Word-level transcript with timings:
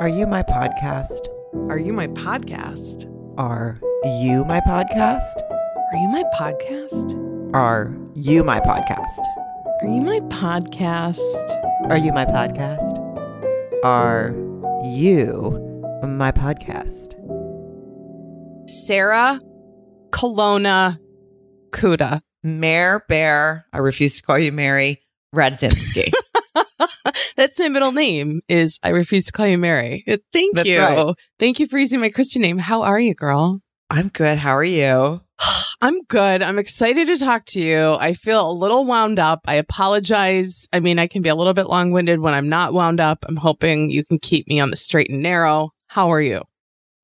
Are 0.00 0.08
you 0.08 0.26
my 0.26 0.42
podcast? 0.42 1.28
Are 1.68 1.76
you 1.76 1.92
my 1.92 2.06
podcast? 2.06 3.04
Are 3.36 3.76
you 4.22 4.46
my 4.46 4.58
podcast? 4.60 5.42
Are 5.92 5.98
you 5.98 6.08
my 6.08 6.24
podcast? 6.34 7.14
Are 7.52 8.00
you 8.14 8.42
my 8.42 8.60
podcast? 8.60 9.20
Are 9.82 9.86
you 9.86 10.00
my 10.00 10.20
podcast? 10.30 11.18
Are 11.90 11.98
you 11.98 12.12
my 12.14 12.24
podcast? 12.24 13.84
Are 13.84 14.34
you 14.82 16.00
my 16.08 16.32
podcast? 16.32 17.12
Sarah 18.70 19.38
Colonna 20.12 20.98
Kuda. 21.72 22.22
Mare 22.42 23.04
Bear, 23.06 23.66
I 23.74 23.78
refuse 23.78 24.16
to 24.16 24.22
call 24.22 24.38
you 24.38 24.50
Mary 24.50 25.02
Radzinski. 25.36 26.10
That's 27.50 27.58
my 27.58 27.68
middle 27.68 27.90
name. 27.90 28.42
Is 28.48 28.78
I 28.80 28.90
refuse 28.90 29.24
to 29.24 29.32
call 29.32 29.48
you 29.48 29.58
Mary. 29.58 30.04
Thank 30.32 30.54
That's 30.54 30.68
you. 30.68 30.80
right. 30.80 31.14
Thank 31.40 31.58
you 31.58 31.66
for 31.66 31.78
using 31.78 31.98
my 31.98 32.08
Christian 32.08 32.42
name. 32.42 32.58
How 32.58 32.82
are 32.82 33.00
you, 33.00 33.12
girl? 33.12 33.60
I'm 33.90 34.06
good. 34.06 34.38
How 34.38 34.56
are 34.56 34.62
you? 34.62 35.20
I'm 35.82 36.00
good. 36.04 36.42
I'm 36.42 36.60
excited 36.60 37.08
to 37.08 37.18
talk 37.18 37.46
to 37.46 37.60
you. 37.60 37.96
I 37.98 38.12
feel 38.12 38.48
a 38.48 38.52
little 38.52 38.84
wound 38.84 39.18
up. 39.18 39.40
I 39.48 39.56
apologize. 39.56 40.68
I 40.72 40.78
mean, 40.78 41.00
I 41.00 41.08
can 41.08 41.22
be 41.22 41.28
a 41.28 41.34
little 41.34 41.52
bit 41.52 41.66
long 41.66 41.90
winded 41.90 42.20
when 42.20 42.34
I'm 42.34 42.48
not 42.48 42.72
wound 42.72 43.00
up. 43.00 43.24
I'm 43.28 43.34
hoping 43.34 43.90
you 43.90 44.04
can 44.04 44.20
keep 44.20 44.46
me 44.46 44.60
on 44.60 44.70
the 44.70 44.76
straight 44.76 45.10
and 45.10 45.20
narrow. 45.20 45.70
How 45.88 46.12
are 46.12 46.22
you? 46.22 46.42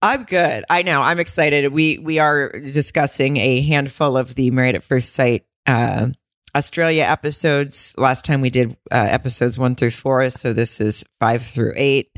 I'm 0.01 0.23
good. 0.23 0.65
I 0.70 0.82
know. 0.82 1.01
I'm 1.02 1.18
excited. 1.18 1.73
We 1.73 1.98
we 1.98 2.20
are 2.20 2.52
discussing 2.52 3.38
a 3.38 3.62
handful 3.62 4.16
of 4.16 4.37
the 4.37 4.52
Married 4.52 4.76
at 4.76 4.84
First 4.84 5.12
Sight 5.12 5.45
uh, 5.66 6.10
Australia 6.56 7.02
episodes. 7.02 7.95
Last 7.98 8.24
time 8.24 8.41
we 8.41 8.51
did 8.51 8.73
uh, 8.91 8.96
episodes 8.96 9.59
one 9.59 9.74
through 9.77 9.91
four, 9.91 10.28
so 10.30 10.52
this 10.52 10.80
is 10.80 11.05
five 11.20 11.42
through 11.42 11.74
eight. 11.77 12.10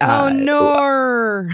Uh, 0.00 0.30
oh, 0.30 0.32
no. 0.32 1.48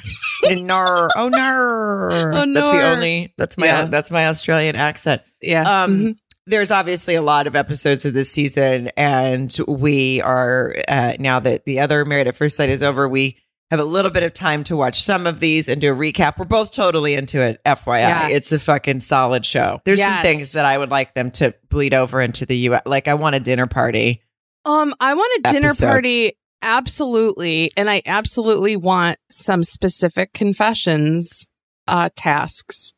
no! 0.50 1.08
Oh 1.16 1.28
no! 1.28 2.08
Oh, 2.12 2.52
That's 2.52 2.52
the 2.76 2.82
only. 2.82 3.34
That's 3.38 3.56
my 3.58 3.66
Yeah. 3.66 3.86
that's 3.86 4.10
my 4.10 4.26
Australian 4.26 4.76
accent. 4.76 5.22
Yeah. 5.40 5.62
Um, 5.84 5.98
Mhm. 6.00 6.16
There's 6.46 6.70
obviously 6.70 7.14
a 7.14 7.22
lot 7.22 7.46
of 7.46 7.56
episodes 7.56 8.04
of 8.04 8.12
this 8.12 8.30
season, 8.30 8.90
and 8.98 9.56
we 9.66 10.20
are 10.20 10.74
uh, 10.88 11.14
now 11.18 11.40
that 11.40 11.64
the 11.64 11.80
other 11.80 12.04
Married 12.04 12.28
at 12.28 12.36
First 12.36 12.58
Sight 12.58 12.68
is 12.68 12.82
over. 12.82 13.08
We 13.08 13.38
have 13.74 13.80
a 13.86 13.90
little 13.90 14.10
bit 14.10 14.22
of 14.22 14.32
time 14.32 14.64
to 14.64 14.76
watch 14.76 15.02
some 15.02 15.26
of 15.26 15.40
these 15.40 15.68
and 15.68 15.80
do 15.80 15.92
a 15.92 15.96
recap. 15.96 16.38
We're 16.38 16.44
both 16.46 16.72
totally 16.72 17.14
into 17.14 17.40
it. 17.40 17.60
FYI, 17.64 17.98
Yes. 18.00 18.32
it's 18.36 18.52
a 18.52 18.60
fucking 18.60 19.00
solid 19.00 19.44
show. 19.44 19.80
There's 19.84 20.00
some 20.00 20.22
things 20.22 20.52
that 20.52 20.64
I 20.64 20.78
would 20.78 20.90
like 20.90 21.14
them 21.14 21.30
to 21.32 21.54
bleed 21.68 21.94
over 21.94 22.20
into 22.20 22.46
the 22.46 22.56
U.S. 22.58 22.82
Like 22.86 23.08
I 23.08 23.14
want 23.14 23.34
a 23.36 23.40
dinner 23.40 23.66
party. 23.66 24.22
Um, 24.64 24.94
I 25.00 25.14
want 25.14 25.44
a 25.46 25.52
dinner 25.52 25.74
party. 25.74 26.32
Absolutely. 26.62 27.70
And 27.76 27.90
I 27.90 28.00
absolutely 28.06 28.76
want 28.76 29.18
some 29.30 29.62
specific 29.62 30.32
confessions 30.32 31.50
uh 31.86 32.08
tasks. 32.16 32.94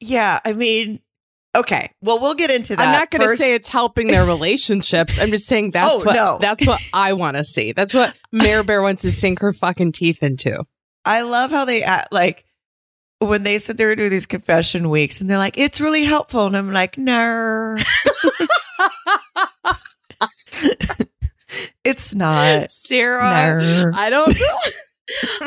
Yeah, 0.00 0.40
I 0.44 0.52
mean, 0.52 1.00
okay. 1.60 1.90
Well, 2.02 2.20
we'll 2.20 2.34
get 2.34 2.50
into 2.50 2.76
that. 2.76 2.86
I'm 2.86 2.92
not 2.92 3.10
gonna 3.10 3.36
say 3.36 3.54
it's 3.54 3.68
helping 3.68 4.08
their 4.08 4.24
relationships. 4.24 5.20
I'm 5.20 5.28
just 5.30 5.46
saying 5.46 5.70
that's 5.72 5.92
Oh, 5.92 6.04
what 6.04 6.14
no. 6.14 6.38
that's 6.40 6.66
what 6.66 6.80
I 6.94 7.12
want 7.14 7.36
to 7.36 7.44
see. 7.44 7.72
That's 7.72 7.92
what 7.94 8.14
Mare 8.32 8.62
Bear 8.62 8.82
wants 8.82 9.02
to 9.02 9.10
sink 9.12 9.40
her 9.40 9.52
fucking 9.52 9.92
teeth 9.92 10.22
into. 10.22 10.64
I 11.04 11.22
love 11.22 11.50
how 11.50 11.64
they 11.64 11.82
act 11.82 12.12
like 12.12 12.44
when 13.20 13.42
they 13.44 13.58
said 13.58 13.76
they 13.78 13.86
were 13.86 13.94
doing 13.96 14.10
these 14.10 14.26
confession 14.26 14.90
weeks 14.90 15.20
and 15.20 15.30
they're 15.30 15.38
like, 15.38 15.56
it's 15.58 15.80
really 15.80 16.04
helpful. 16.04 16.46
And 16.46 16.56
I'm 16.56 16.72
like, 16.72 16.98
no. 16.98 17.76
it's 21.84 22.14
not. 22.14 22.70
Sarah, 22.70 23.58
No. 23.60 23.90
I 23.94 24.10
don't 24.10 24.36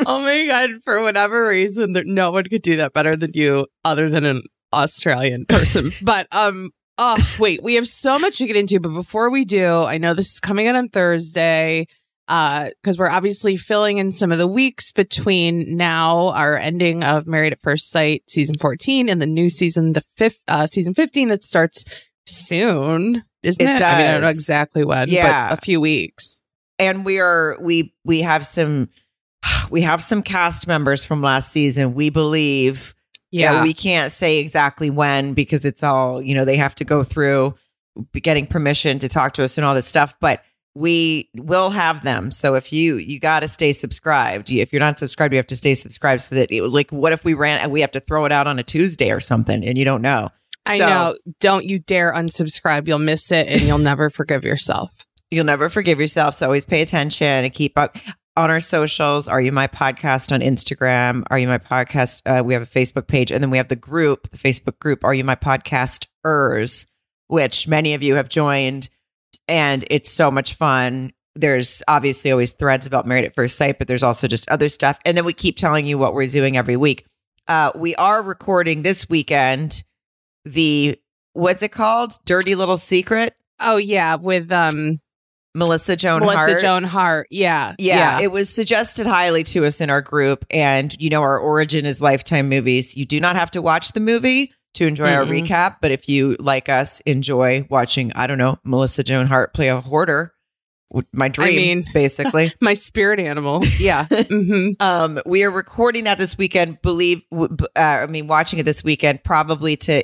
Oh 0.06 0.20
my 0.22 0.46
god, 0.46 0.70
for 0.84 1.02
whatever 1.02 1.46
reason 1.48 1.92
there, 1.92 2.02
no 2.06 2.30
one 2.30 2.44
could 2.44 2.62
do 2.62 2.76
that 2.76 2.92
better 2.94 3.14
than 3.14 3.32
you 3.34 3.66
other 3.84 4.08
than 4.08 4.24
an 4.24 4.42
Australian 4.72 5.44
person. 5.46 5.90
but 6.04 6.26
um 6.32 6.70
oh 6.98 7.16
wait, 7.38 7.62
we 7.62 7.74
have 7.74 7.88
so 7.88 8.18
much 8.18 8.38
to 8.38 8.46
get 8.46 8.56
into, 8.56 8.80
but 8.80 8.90
before 8.92 9.30
we 9.30 9.44
do, 9.44 9.82
I 9.84 9.98
know 9.98 10.14
this 10.14 10.32
is 10.32 10.40
coming 10.40 10.66
out 10.68 10.76
on 10.76 10.88
Thursday. 10.88 11.86
Uh, 12.28 12.68
because 12.80 12.96
we're 12.96 13.10
obviously 13.10 13.56
filling 13.56 13.98
in 13.98 14.12
some 14.12 14.30
of 14.30 14.38
the 14.38 14.46
weeks 14.46 14.92
between 14.92 15.76
now 15.76 16.28
our 16.28 16.56
ending 16.56 17.02
of 17.02 17.26
Married 17.26 17.52
at 17.52 17.58
First 17.60 17.90
Sight 17.90 18.22
season 18.28 18.54
14 18.56 19.08
and 19.08 19.20
the 19.20 19.26
new 19.26 19.48
season, 19.50 19.94
the 19.94 20.02
fifth, 20.16 20.38
uh, 20.46 20.68
season 20.68 20.94
15 20.94 21.26
that 21.26 21.42
starts 21.42 21.84
soon, 22.26 23.24
isn't 23.42 23.60
It 23.60 23.80
it? 23.80 23.82
I 23.82 23.98
mean, 23.98 24.06
I 24.06 24.12
don't 24.12 24.20
know 24.20 24.28
exactly 24.28 24.84
when, 24.84 25.08
Yeah. 25.08 25.48
but 25.48 25.58
a 25.58 25.60
few 25.60 25.80
weeks. 25.80 26.40
And 26.78 27.04
we 27.04 27.18
are 27.18 27.56
we 27.60 27.92
we 28.04 28.20
have 28.20 28.46
some 28.46 28.88
we 29.70 29.80
have 29.82 30.00
some 30.00 30.22
cast 30.22 30.68
members 30.68 31.04
from 31.04 31.22
last 31.22 31.50
season. 31.50 31.94
We 31.94 32.10
believe 32.10 32.94
Yeah. 33.32 33.62
we 33.62 33.72
can't 33.74 34.10
say 34.12 34.38
exactly 34.38 34.90
when 34.90 35.34
because 35.34 35.64
it's 35.64 35.82
all, 35.82 36.20
you 36.22 36.34
know, 36.34 36.44
they 36.44 36.56
have 36.56 36.74
to 36.76 36.84
go 36.84 37.02
through 37.04 37.54
getting 38.12 38.46
permission 38.46 38.98
to 39.00 39.08
talk 39.08 39.34
to 39.34 39.44
us 39.44 39.58
and 39.58 39.64
all 39.64 39.74
this 39.74 39.86
stuff, 39.86 40.14
but 40.20 40.42
we 40.74 41.28
will 41.34 41.70
have 41.70 42.02
them. 42.04 42.30
So 42.30 42.54
if 42.54 42.72
you 42.72 42.96
you 42.96 43.18
got 43.18 43.40
to 43.40 43.48
stay 43.48 43.72
subscribed. 43.72 44.50
If 44.50 44.72
you're 44.72 44.80
not 44.80 44.98
subscribed, 44.98 45.32
you 45.34 45.38
have 45.38 45.46
to 45.48 45.56
stay 45.56 45.74
subscribed 45.74 46.22
so 46.22 46.36
that 46.36 46.50
it, 46.52 46.62
like 46.62 46.90
what 46.90 47.12
if 47.12 47.24
we 47.24 47.34
ran 47.34 47.70
we 47.70 47.80
have 47.80 47.90
to 47.92 48.00
throw 48.00 48.24
it 48.24 48.32
out 48.32 48.46
on 48.46 48.58
a 48.58 48.62
Tuesday 48.62 49.10
or 49.10 49.20
something 49.20 49.64
and 49.64 49.76
you 49.76 49.84
don't 49.84 50.02
know. 50.02 50.28
I 50.66 50.78
So- 50.78 50.88
know. 50.88 51.16
Don't 51.40 51.64
you 51.68 51.78
dare 51.80 52.12
unsubscribe. 52.12 52.86
You'll 52.86 52.98
miss 53.00 53.32
it 53.32 53.48
and 53.48 53.62
you'll 53.62 53.78
never 53.78 54.10
forgive 54.10 54.44
yourself. 54.44 54.92
You'll 55.30 55.44
never 55.44 55.68
forgive 55.68 56.00
yourself. 56.00 56.34
So 56.34 56.46
always 56.46 56.66
pay 56.66 56.82
attention 56.82 57.26
and 57.26 57.52
keep 57.52 57.76
up 57.78 57.96
on 58.40 58.50
our 58.50 58.60
socials. 58.60 59.28
Are 59.28 59.40
you 59.40 59.52
my 59.52 59.68
podcast 59.68 60.32
on 60.32 60.40
Instagram? 60.40 61.24
Are 61.30 61.38
you 61.38 61.46
my 61.46 61.58
podcast? 61.58 62.22
Uh, 62.24 62.42
we 62.42 62.54
have 62.54 62.62
a 62.62 62.66
Facebook 62.66 63.06
page, 63.06 63.30
and 63.30 63.42
then 63.42 63.50
we 63.50 63.58
have 63.58 63.68
the 63.68 63.76
group, 63.76 64.30
the 64.30 64.38
Facebook 64.38 64.78
group. 64.78 65.04
Are 65.04 65.12
you 65.12 65.24
my 65.24 65.36
podcasters? 65.36 66.86
Which 67.26 67.68
many 67.68 67.92
of 67.92 68.02
you 68.02 68.14
have 68.14 68.30
joined, 68.30 68.88
and 69.46 69.84
it's 69.90 70.10
so 70.10 70.30
much 70.30 70.54
fun. 70.54 71.12
There's 71.34 71.82
obviously 71.86 72.30
always 72.30 72.52
threads 72.52 72.86
about 72.86 73.06
Married 73.06 73.26
at 73.26 73.34
First 73.34 73.58
Sight, 73.58 73.78
but 73.78 73.88
there's 73.88 74.02
also 74.02 74.26
just 74.26 74.48
other 74.48 74.70
stuff. 74.70 74.98
And 75.04 75.18
then 75.18 75.26
we 75.26 75.34
keep 75.34 75.58
telling 75.58 75.84
you 75.84 75.98
what 75.98 76.14
we're 76.14 76.26
doing 76.26 76.56
every 76.56 76.76
week. 76.76 77.04
Uh, 77.46 77.72
we 77.74 77.94
are 77.96 78.22
recording 78.22 78.82
this 78.82 79.06
weekend 79.06 79.84
the 80.46 80.98
what's 81.34 81.62
it 81.62 81.72
called? 81.72 82.12
Dirty 82.24 82.54
Little 82.54 82.78
Secret. 82.78 83.34
Oh 83.60 83.76
yeah, 83.76 84.14
with 84.14 84.50
um 84.50 84.98
Melissa 85.54 85.96
Joan 85.96 86.22
Hart. 86.22 86.34
Melissa 86.34 86.50
Hart. 86.52 86.60
Joan 86.60 86.84
Hart. 86.84 87.26
Yeah. 87.30 87.74
Yeah, 87.78 88.20
it 88.20 88.30
was 88.30 88.48
suggested 88.48 89.06
highly 89.06 89.42
to 89.44 89.66
us 89.66 89.80
in 89.80 89.90
our 89.90 90.00
group. 90.00 90.44
And, 90.50 90.94
you 91.00 91.10
know, 91.10 91.22
our 91.22 91.38
origin 91.38 91.86
is 91.86 92.00
Lifetime 92.00 92.48
movies. 92.48 92.96
You 92.96 93.04
do 93.04 93.20
not 93.20 93.36
have 93.36 93.50
to 93.52 93.62
watch 93.62 93.92
the 93.92 94.00
movie 94.00 94.52
to 94.74 94.86
enjoy 94.86 95.12
our 95.12 95.24
Mm-mm. 95.24 95.46
recap. 95.46 95.76
But 95.82 95.90
if 95.90 96.08
you, 96.08 96.36
like 96.38 96.68
us, 96.68 97.00
enjoy 97.00 97.66
watching, 97.68 98.12
I 98.14 98.26
don't 98.26 98.38
know, 98.38 98.58
Melissa 98.64 99.02
Joan 99.02 99.26
Hart 99.26 99.52
play 99.52 99.68
a 99.68 99.80
hoarder, 99.80 100.32
my 101.12 101.28
dream, 101.28 101.56
mean- 101.56 101.84
basically. 101.94 102.52
My 102.60 102.74
spirit 102.74 103.20
animal. 103.20 103.64
Yeah. 103.78 104.06
hmm 104.28 104.70
um, 104.80 105.20
we 105.24 105.44
are 105.44 105.50
recording 105.50 106.04
that 106.04 106.18
this 106.18 106.36
weekend. 106.36 106.82
Believe, 106.82 107.22
uh, 107.32 107.58
I 107.76 108.06
mean, 108.06 108.26
watching 108.26 108.58
it 108.58 108.64
this 108.64 108.82
weekend, 108.82 109.22
probably 109.22 109.76
to 109.78 110.02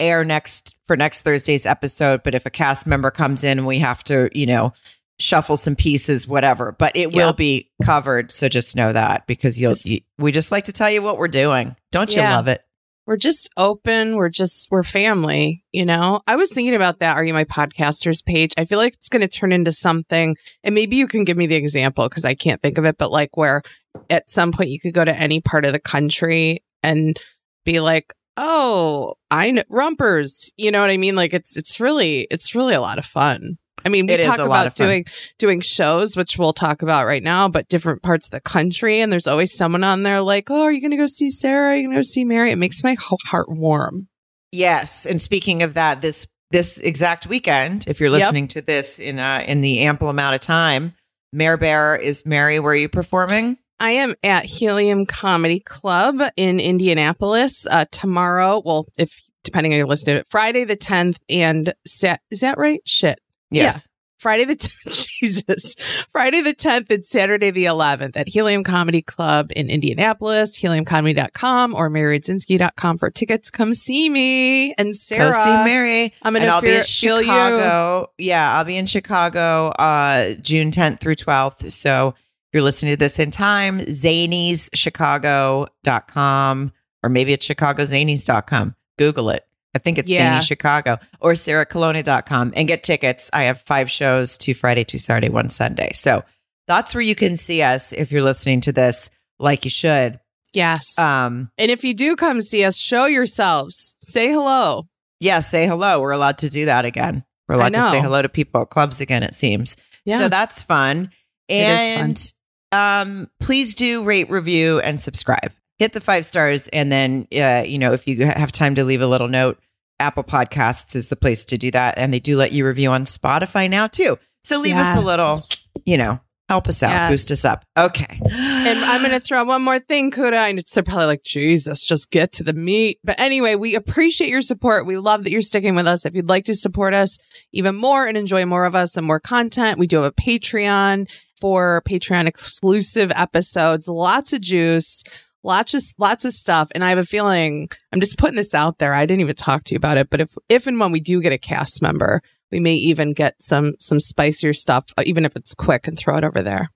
air 0.00 0.24
next 0.24 0.76
for 0.86 0.96
next 0.96 1.22
Thursday's 1.22 1.66
episode. 1.66 2.22
But 2.22 2.34
if 2.34 2.46
a 2.46 2.50
cast 2.50 2.86
member 2.86 3.10
comes 3.10 3.44
in, 3.44 3.66
we 3.66 3.78
have 3.78 4.02
to, 4.04 4.28
you 4.32 4.46
know, 4.46 4.72
shuffle 5.20 5.56
some 5.56 5.74
pieces, 5.76 6.28
whatever. 6.28 6.72
But 6.72 6.96
it 6.96 7.12
will 7.12 7.32
be 7.32 7.70
covered. 7.82 8.30
So 8.30 8.48
just 8.48 8.76
know 8.76 8.92
that 8.92 9.26
because 9.26 9.60
you'll, 9.60 9.72
Just- 9.72 9.86
you, 9.86 10.00
we 10.18 10.32
just 10.32 10.52
like 10.52 10.64
to 10.64 10.72
tell 10.72 10.90
you 10.90 11.02
what 11.02 11.18
we're 11.18 11.28
doing. 11.28 11.74
Don't 11.90 12.14
you 12.14 12.22
love 12.22 12.48
it? 12.48 12.62
We're 13.06 13.16
just 13.16 13.48
open. 13.56 14.16
We're 14.16 14.28
just 14.28 14.70
we're 14.70 14.82
family, 14.82 15.64
you 15.72 15.86
know? 15.86 16.20
I 16.26 16.36
was 16.36 16.52
thinking 16.52 16.74
about 16.74 16.98
that 16.98 17.16
Are 17.16 17.24
You 17.24 17.32
My 17.32 17.44
Podcasters 17.44 18.22
page. 18.22 18.52
I 18.58 18.66
feel 18.66 18.76
like 18.76 18.92
it's 18.92 19.08
gonna 19.08 19.26
turn 19.26 19.50
into 19.50 19.72
something 19.72 20.36
and 20.62 20.74
maybe 20.74 20.96
you 20.96 21.08
can 21.08 21.24
give 21.24 21.38
me 21.38 21.46
the 21.46 21.54
example 21.56 22.06
because 22.06 22.26
I 22.26 22.34
can't 22.34 22.60
think 22.60 22.76
of 22.76 22.84
it, 22.84 22.98
but 22.98 23.10
like 23.10 23.34
where 23.34 23.62
at 24.10 24.28
some 24.28 24.52
point 24.52 24.68
you 24.68 24.78
could 24.78 24.92
go 24.92 25.06
to 25.06 25.18
any 25.18 25.40
part 25.40 25.64
of 25.64 25.72
the 25.72 25.78
country 25.78 26.62
and 26.82 27.18
be 27.64 27.80
like, 27.80 28.12
oh, 28.38 29.14
I 29.30 29.50
know 29.50 29.64
rumpers. 29.68 30.50
You 30.56 30.70
know 30.70 30.80
what 30.80 30.90
I 30.90 30.96
mean? 30.96 31.16
Like 31.16 31.34
it's 31.34 31.56
it's 31.56 31.78
really 31.80 32.26
it's 32.30 32.54
really 32.54 32.74
a 32.74 32.80
lot 32.80 32.98
of 32.98 33.04
fun. 33.04 33.58
I 33.84 33.90
mean, 33.90 34.06
we 34.06 34.14
It 34.14 34.22
talk 34.22 34.38
about 34.38 34.74
doing 34.74 35.04
doing 35.38 35.60
shows, 35.60 36.16
which 36.16 36.36
we'll 36.38 36.52
talk 36.52 36.82
about 36.82 37.06
right 37.06 37.22
now, 37.22 37.48
but 37.48 37.68
different 37.68 38.02
parts 38.02 38.26
of 38.26 38.30
the 38.32 38.40
country, 38.40 39.00
and 39.00 39.12
there's 39.12 39.26
always 39.28 39.54
someone 39.56 39.84
on 39.84 40.02
there 40.02 40.20
like, 40.20 40.50
"Oh, 40.50 40.62
are 40.62 40.72
you 40.72 40.80
going 40.80 40.90
to 40.90 40.96
go 40.96 41.06
see 41.06 41.30
Sarah? 41.30 41.72
Are 41.72 41.76
you 41.76 41.82
going 41.84 41.92
to 41.92 41.98
go 41.98 42.02
see 42.02 42.24
Mary?" 42.24 42.50
It 42.50 42.56
makes 42.56 42.82
my 42.82 42.94
whole 42.94 43.18
heart 43.26 43.48
warm. 43.50 44.08
Yes. 44.52 45.06
And 45.06 45.20
speaking 45.20 45.62
of 45.62 45.74
that, 45.74 46.00
this 46.00 46.26
this 46.50 46.78
exact 46.78 47.26
weekend, 47.26 47.86
if 47.86 48.00
you're 48.00 48.10
Yep. 48.10 48.20
listening 48.20 48.48
to 48.48 48.62
this 48.62 48.98
in 48.98 49.18
uh, 49.18 49.44
in 49.46 49.60
the 49.60 49.80
ample 49.80 50.08
amount 50.08 50.34
of 50.34 50.40
time, 50.40 50.94
Mare 51.32 51.56
Bear 51.56 51.94
is 51.96 52.26
Mary. 52.26 52.58
Where 52.58 52.72
are 52.72 52.76
you 52.76 52.88
performing? 52.88 53.58
I 53.80 53.92
am 53.92 54.14
at 54.24 54.44
Helium 54.44 55.06
Comedy 55.06 55.60
Club 55.60 56.20
in 56.36 56.60
Indianapolis 56.60 57.66
uh, 57.66 57.84
tomorrow. 57.90 58.62
Well, 58.64 58.86
if 58.98 59.22
depending 59.44 59.72
on 59.72 59.78
your 59.78 59.86
listening 59.86 60.16
to 60.16 60.20
it, 60.20 60.28
Friday 60.28 60.64
the 60.64 60.76
10th 60.76 61.18
and 61.28 61.72
Sat- 61.86 62.20
is 62.30 62.40
that 62.40 62.58
right? 62.58 62.80
Shit. 62.84 63.20
Yes. 63.50 63.86
Friday 64.18 64.44
the 64.44 64.56
Jesus, 65.20 65.74
Friday 66.10 66.40
the 66.40 66.54
10th 66.54 66.90
and 66.90 67.04
Saturday 67.04 67.52
the 67.52 67.66
11th 67.66 68.16
at 68.16 68.26
Helium 68.26 68.64
Comedy 68.64 69.00
Club 69.00 69.52
in 69.54 69.70
Indianapolis, 69.70 70.60
heliumcomedy.com 70.60 71.72
or 71.72 71.88
maryradzinski.com 71.88 72.98
for 72.98 73.10
tickets. 73.10 73.48
Come 73.48 73.74
see 73.74 74.08
me 74.08 74.74
and 74.74 74.94
Sarah. 74.96 75.30
Go 75.30 75.44
see 75.44 75.64
Mary. 75.64 76.12
I'm 76.22 76.34
gonna 76.34 76.60
be 76.60 76.68
in 76.68 76.82
feel 76.82 77.20
you. 77.20 77.26
Chicago. 77.28 78.10
Yeah, 78.18 78.58
I'll 78.58 78.64
be 78.64 78.76
in 78.76 78.86
Chicago 78.86 79.68
uh 79.78 80.34
June 80.42 80.72
10th 80.72 80.98
through 80.98 81.14
12th. 81.14 81.70
So 81.70 82.14
you're 82.52 82.62
listening 82.62 82.92
to 82.92 82.96
this 82.96 83.18
in 83.18 83.30
time, 83.30 83.80
zanieschicago.com 83.80 86.72
or 87.04 87.10
maybe 87.10 87.32
it's 87.32 87.46
chicagozanies.com. 87.46 88.74
Google 88.98 89.30
it. 89.30 89.44
I 89.74 89.78
think 89.78 89.98
it's 89.98 90.08
Yeah. 90.08 90.38
Zanies 90.38 90.48
Chicago 90.48 90.98
or 91.20 91.32
sarahcolonna.com 91.32 92.52
and 92.56 92.66
get 92.66 92.82
tickets. 92.82 93.30
I 93.32 93.44
have 93.44 93.60
five 93.60 93.90
shows, 93.90 94.38
two 94.38 94.54
Friday, 94.54 94.84
two 94.84 94.98
Saturday, 94.98 95.28
one 95.28 95.50
Sunday. 95.50 95.90
So 95.92 96.24
that's 96.66 96.94
where 96.94 97.02
you 97.02 97.14
can 97.14 97.36
see 97.36 97.62
us 97.62 97.92
if 97.92 98.10
you're 98.10 98.22
listening 98.22 98.60
to 98.62 98.72
this 98.72 99.10
like 99.38 99.64
you 99.64 99.70
should. 99.70 100.18
Yes. 100.54 100.98
Um, 100.98 101.50
and 101.58 101.70
if 101.70 101.84
you 101.84 101.94
do 101.94 102.16
come 102.16 102.40
see 102.40 102.64
us, 102.64 102.76
show 102.76 103.06
yourselves. 103.06 103.94
Say 104.00 104.32
hello. 104.32 104.88
yeah, 105.20 105.40
say 105.40 105.66
hello. 105.66 106.00
We're 106.00 106.12
allowed 106.12 106.38
to 106.38 106.48
do 106.48 106.64
that 106.64 106.84
again. 106.84 107.24
We're 107.46 107.56
allowed 107.56 107.74
to 107.74 107.90
say 107.90 108.00
hello 108.00 108.22
to 108.22 108.28
people 108.28 108.62
at 108.62 108.70
clubs 108.70 109.00
again, 109.00 109.22
it 109.22 109.34
seems. 109.34 109.76
Yeah. 110.04 110.18
So 110.18 110.28
that's 110.28 110.62
fun. 110.62 111.10
It 111.48 111.54
is 111.54 111.78
fun. 111.98 112.04
And 112.08 112.32
um, 112.72 113.28
please 113.40 113.74
do 113.74 114.04
rate, 114.04 114.30
review, 114.30 114.80
and 114.80 115.00
subscribe. 115.00 115.52
Hit 115.78 115.92
the 115.92 116.00
five 116.00 116.26
stars. 116.26 116.68
And 116.68 116.90
then, 116.90 117.26
uh, 117.36 117.62
you 117.66 117.78
know, 117.78 117.92
if 117.92 118.08
you 118.08 118.26
have 118.26 118.50
time 118.52 118.74
to 118.74 118.84
leave 118.84 119.00
a 119.00 119.06
little 119.06 119.28
note, 119.28 119.58
Apple 120.00 120.24
Podcasts 120.24 120.94
is 120.96 121.08
the 121.08 121.16
place 121.16 121.44
to 121.46 121.58
do 121.58 121.70
that. 121.70 121.94
And 121.98 122.12
they 122.12 122.20
do 122.20 122.36
let 122.36 122.52
you 122.52 122.66
review 122.66 122.90
on 122.90 123.04
Spotify 123.04 123.68
now, 123.70 123.86
too. 123.86 124.18
So 124.44 124.58
leave 124.58 124.76
us 124.76 124.96
a 124.96 125.00
little, 125.00 125.38
you 125.84 125.98
know, 125.98 126.20
help 126.48 126.66
us 126.68 126.82
out, 126.82 126.90
Yes. 126.90 127.10
boost 127.10 127.30
us 127.30 127.44
up. 127.44 127.64
Okay. 127.76 128.20
And 128.22 128.78
I'm 128.84 129.00
going 129.02 129.12
to 129.12 129.20
throw 129.20 129.44
one 129.44 129.62
more 129.62 129.78
thing, 129.78 130.10
Kuda. 130.10 130.48
And 130.48 130.58
it's 130.58 130.72
they're 130.72 130.82
probably 130.82 131.06
like, 131.06 131.22
Jesus, 131.22 131.84
just 131.84 132.10
get 132.10 132.32
to 132.32 132.42
the 132.44 132.52
meat. 132.54 132.98
But 133.04 133.20
anyway, 133.20 133.54
we 133.56 133.74
appreciate 133.74 134.30
your 134.30 134.40
support. 134.42 134.86
We 134.86 134.96
love 134.96 135.24
that 135.24 135.30
you're 135.30 135.42
sticking 135.42 135.74
with 135.74 135.86
us. 135.86 136.06
If 136.06 136.14
you'd 136.14 136.28
like 136.28 136.44
to 136.46 136.54
support 136.54 136.94
us 136.94 137.18
even 137.52 137.76
more 137.76 138.06
and 138.06 138.16
enjoy 138.16 138.46
more 138.46 138.64
of 138.64 138.74
us 138.74 138.96
and 138.96 139.06
more 139.06 139.20
content, 139.20 139.78
we 139.78 139.86
do 139.86 139.96
have 139.96 140.06
a 140.06 140.12
Patreon 140.12 141.08
for 141.40 141.82
Patreon 141.88 142.26
exclusive 142.26 143.12
episodes, 143.14 143.88
lots 143.88 144.32
of 144.32 144.40
juice. 144.40 145.02
Lots 145.44 145.72
of 145.72 145.82
lots 145.98 146.24
of 146.24 146.32
stuff, 146.32 146.68
and 146.74 146.84
I 146.84 146.88
have 146.88 146.98
a 146.98 147.04
feeling 147.04 147.68
I'm 147.92 148.00
just 148.00 148.18
putting 148.18 148.34
this 148.34 148.54
out 148.54 148.78
there. 148.78 148.92
I 148.92 149.06
didn't 149.06 149.20
even 149.20 149.36
talk 149.36 149.62
to 149.64 149.72
you 149.72 149.76
about 149.76 149.96
it, 149.96 150.10
but 150.10 150.20
if 150.20 150.36
if 150.48 150.66
and 150.66 150.80
when 150.80 150.90
we 150.90 150.98
do 150.98 151.22
get 151.22 151.32
a 151.32 151.38
cast 151.38 151.80
member, 151.80 152.22
we 152.50 152.58
may 152.58 152.74
even 152.74 153.12
get 153.12 153.40
some 153.40 153.74
some 153.78 154.00
spicier 154.00 154.52
stuff, 154.52 154.86
uh, 154.98 155.04
even 155.06 155.24
if 155.24 155.36
it's 155.36 155.54
quick, 155.54 155.86
and 155.86 155.96
throw 155.96 156.16
it 156.16 156.24
over 156.24 156.42
there. 156.42 156.70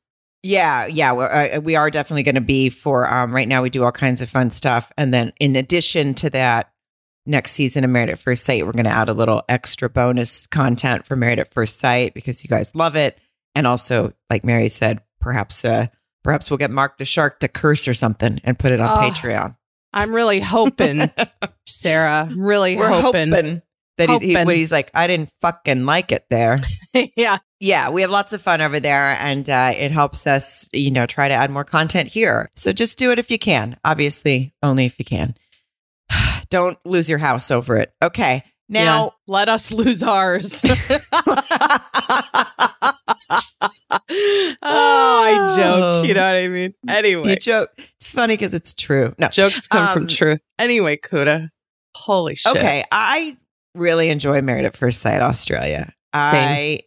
Yeah, 0.44 0.86
yeah, 0.86 1.12
we're, 1.12 1.28
uh, 1.28 1.60
we 1.60 1.74
are 1.74 1.90
definitely 1.90 2.22
going 2.22 2.36
to 2.36 2.40
be 2.40 2.70
for 2.70 3.12
um, 3.12 3.34
right 3.34 3.48
now. 3.48 3.62
We 3.62 3.70
do 3.70 3.82
all 3.82 3.92
kinds 3.92 4.22
of 4.22 4.30
fun 4.30 4.50
stuff, 4.50 4.92
and 4.96 5.12
then 5.12 5.32
in 5.40 5.56
addition 5.56 6.14
to 6.14 6.30
that, 6.30 6.72
next 7.26 7.52
season 7.52 7.84
of 7.84 7.90
Married 7.90 8.10
at 8.10 8.18
First 8.18 8.44
Sight, 8.44 8.66
we're 8.66 8.72
going 8.72 8.84
to 8.84 8.90
add 8.90 9.08
a 9.08 9.14
little 9.14 9.42
extra 9.48 9.88
bonus 9.88 10.46
content 10.46 11.06
for 11.06 11.16
Married 11.16 11.38
at 11.38 11.52
First 11.52 11.78
Sight 11.78 12.14
because 12.14 12.42
you 12.42 12.48
guys 12.48 12.74
love 12.74 12.96
it, 12.96 13.18
and 13.54 13.66
also, 13.66 14.12
like 14.30 14.44
Mary 14.44 14.68
said, 14.68 15.00
perhaps 15.20 15.64
uh, 15.64 15.86
perhaps 16.24 16.50
we'll 16.50 16.58
get 16.58 16.70
Mark 16.70 16.98
the 16.98 17.04
Shark 17.04 17.40
to 17.40 17.48
curse 17.48 17.86
or 17.88 17.94
something 17.94 18.40
and 18.44 18.58
put 18.58 18.72
it 18.72 18.80
on 18.80 18.88
Oh, 18.88 19.00
Patreon. 19.10 19.56
I'm 19.92 20.14
really 20.14 20.40
hoping, 20.40 21.02
Sarah. 21.66 22.28
I'm 22.30 22.40
Really 22.40 22.76
We're 22.76 22.88
hoping. 22.88 23.30
hoping, 23.30 23.62
that 23.98 24.08
he's, 24.08 24.20
he, 24.22 24.34
when 24.34 24.56
he's 24.56 24.72
like, 24.72 24.90
I 24.94 25.06
didn't 25.06 25.28
fucking 25.42 25.84
like 25.84 26.12
it 26.12 26.24
there. 26.30 26.56
yeah. 27.16 27.36
yeah, 27.60 27.90
we 27.90 28.00
have 28.00 28.10
lots 28.10 28.32
of 28.32 28.40
fun 28.40 28.62
over 28.62 28.80
there 28.80 29.16
and 29.20 29.48
uh, 29.50 29.74
it 29.76 29.90
helps 29.92 30.26
us, 30.26 30.66
you 30.72 30.90
know, 30.90 31.04
try 31.04 31.28
to 31.28 31.34
add 31.34 31.50
more 31.50 31.64
content 31.64 32.08
here. 32.08 32.50
So 32.56 32.72
just 32.72 32.98
do 32.98 33.10
it 33.12 33.18
if 33.18 33.30
you 33.30 33.38
can. 33.38 33.76
Obviously, 33.84 34.54
only 34.62 34.86
if 34.86 34.98
you 34.98 35.04
can. 35.04 35.34
Don't 36.48 36.78
lose 36.86 37.08
your 37.10 37.18
house 37.18 37.50
over 37.50 37.76
it. 37.76 37.92
Okay. 38.02 38.44
Now, 38.70 39.04
Yeah. 39.04 39.10
let 39.26 39.48
us 39.50 39.70
lose 39.72 40.02
ours. 40.02 40.62
oh, 44.10 44.56
I 44.62 45.54
joke. 45.56 46.06
You 46.08 46.14
know 46.14 46.20
what 46.22 46.34
I 46.36 46.48
mean? 46.48 46.74
Anyway, 46.88 47.30
you 47.30 47.36
joke. 47.36 47.70
It's 47.96 48.12
funny 48.12 48.34
because 48.36 48.54
it's 48.54 48.74
true. 48.74 49.14
No. 49.18 49.28
jokes 49.28 49.66
come 49.68 49.86
Um, 49.88 49.92
from 49.94 50.06
truth. 50.08 50.40
Anyway, 50.58 50.96
Kuda. 50.96 51.48
Holy 51.94 52.34
shit. 52.34 52.56
Okay. 52.56 52.84
I 52.90 53.36
really 53.74 54.08
enjoy 54.10 54.40
Married 54.42 54.64
at 54.64 54.76
First 54.76 55.00
Sight 55.00 55.20
Australia. 55.20 55.92
I 56.12 56.80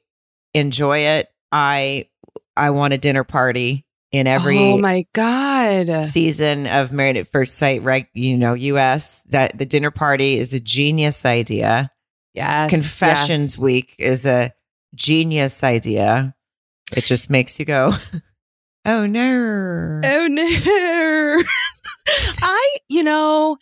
enjoy 0.54 1.00
it. 1.00 1.28
I 1.52 2.06
I 2.56 2.70
want 2.72 2.94
a 2.94 2.98
dinner 2.98 3.24
party 3.24 3.86
in 4.12 4.28
every 4.28 4.58
oh 4.58 4.78
my 4.78 5.06
God. 5.14 6.04
season 6.04 6.68
of 6.68 6.92
Married 6.92 7.18
at 7.18 7.28
First 7.28 7.56
Sight, 7.56 7.84
right? 7.84 8.08
You 8.14 8.38
know, 8.38 8.54
US, 8.54 9.24
that 9.30 9.58
the 9.58 9.66
dinner 9.66 9.92
party 9.92 10.38
is 10.38 10.54
a 10.54 10.60
genius 10.60 11.26
idea. 11.26 11.92
Yes. 12.34 12.70
Confessions 12.70 13.56
yes. 13.56 13.60
Week 13.60 13.96
is 13.98 14.26
a 14.26 14.54
genius 14.96 15.64
idea. 15.64 16.34
It 16.96 17.04
just 17.06 17.30
makes 17.30 17.60
you 17.60 17.66
go, 17.66 17.92
oh 18.86 19.06
no. 19.06 20.02
Oh 20.04 20.28
no. 20.28 21.42
I, 22.42 22.76
you 22.88 23.04
know, 23.04 23.58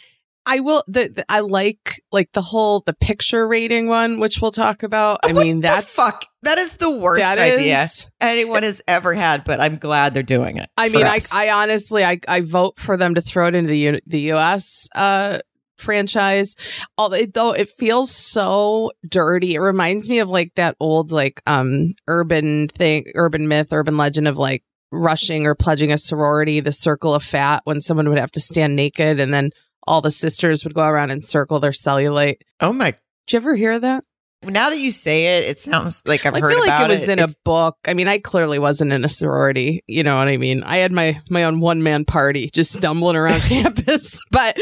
I 0.45 0.59
will 0.59 0.83
the, 0.87 1.07
the 1.07 1.25
I 1.29 1.39
like 1.39 2.01
like 2.11 2.29
the 2.33 2.41
whole 2.41 2.81
the 2.85 2.93
picture 2.93 3.47
rating 3.47 3.87
one, 3.87 4.19
which 4.19 4.41
we'll 4.41 4.51
talk 4.51 4.83
about. 4.83 5.19
I 5.23 5.31
What 5.31 5.45
mean, 5.45 5.61
that's 5.61 5.95
fuck. 5.95 6.25
That 6.41 6.57
is 6.57 6.75
the 6.77 6.91
worst 6.91 7.25
idea 7.37 7.83
is- 7.83 8.07
anyone 8.19 8.63
has 8.63 8.81
ever 8.87 9.13
had, 9.13 9.45
but 9.45 9.61
I'm 9.61 9.77
glad 9.77 10.13
they're 10.13 10.23
doing 10.23 10.57
it. 10.57 10.69
I 10.77 10.89
mean, 10.89 11.07
I. 11.07 11.19
I 11.33 11.49
honestly, 11.51 12.03
I, 12.03 12.19
I 12.27 12.41
vote 12.41 12.77
for 12.77 12.97
them 12.97 13.15
to 13.15 13.21
throw 13.21 13.47
it 13.47 13.55
into 13.55 13.69
the 13.69 13.79
U- 13.79 13.99
the 14.05 14.19
U.S. 14.21 14.89
Uh, 14.93 15.39
franchise. 15.83 16.55
Although 16.97 17.25
though 17.25 17.51
it 17.51 17.69
feels 17.69 18.09
so 18.09 18.91
dirty, 19.07 19.55
it 19.55 19.59
reminds 19.59 20.09
me 20.09 20.19
of 20.19 20.29
like 20.29 20.53
that 20.55 20.75
old 20.79 21.11
like 21.11 21.41
um 21.45 21.89
urban 22.07 22.69
thing, 22.69 23.05
urban 23.15 23.47
myth, 23.47 23.71
urban 23.71 23.97
legend 23.97 24.27
of 24.27 24.37
like 24.37 24.63
rushing 24.91 25.45
or 25.45 25.55
pledging 25.55 25.91
a 25.91 25.97
sorority, 25.97 26.59
the 26.59 26.71
circle 26.71 27.13
of 27.13 27.23
fat, 27.23 27.61
when 27.65 27.81
someone 27.81 28.09
would 28.09 28.19
have 28.19 28.31
to 28.31 28.39
stand 28.39 28.75
naked 28.75 29.19
and 29.19 29.33
then 29.33 29.51
all 29.85 30.01
the 30.01 30.11
sisters 30.11 30.63
would 30.63 30.73
go 30.73 30.85
around 30.87 31.11
and 31.11 31.23
circle 31.23 31.59
their 31.59 31.71
cellulite. 31.71 32.37
oh 32.59 32.73
my. 32.73 32.91
Did 33.27 33.33
you 33.33 33.37
ever 33.37 33.55
hear 33.55 33.79
that? 33.79 34.03
Now 34.45 34.69
that 34.69 34.79
you 34.79 34.91
say 34.91 35.37
it, 35.37 35.43
it 35.43 35.59
sounds 35.59 36.01
like 36.05 36.25
I've 36.25 36.35
I 36.35 36.39
heard 36.39 36.51
feel 36.51 36.59
like 36.65 36.89
it 36.89 36.93
was 36.93 37.09
in 37.09 37.19
a 37.19 37.27
book. 37.43 37.77
I 37.87 37.93
mean, 37.93 38.07
I 38.07 38.19
clearly 38.19 38.59
wasn't 38.59 38.91
in 38.93 39.03
a 39.05 39.09
sorority. 39.09 39.83
You 39.87 40.03
know 40.03 40.17
what 40.17 40.27
I 40.27 40.37
mean? 40.37 40.63
I 40.63 40.77
had 40.77 40.91
my 40.91 41.21
my 41.29 41.43
own 41.43 41.59
one 41.59 41.83
man 41.83 42.05
party, 42.05 42.49
just 42.53 42.73
stumbling 42.73 43.15
around 43.15 43.41
campus. 43.43 44.21
But 44.31 44.57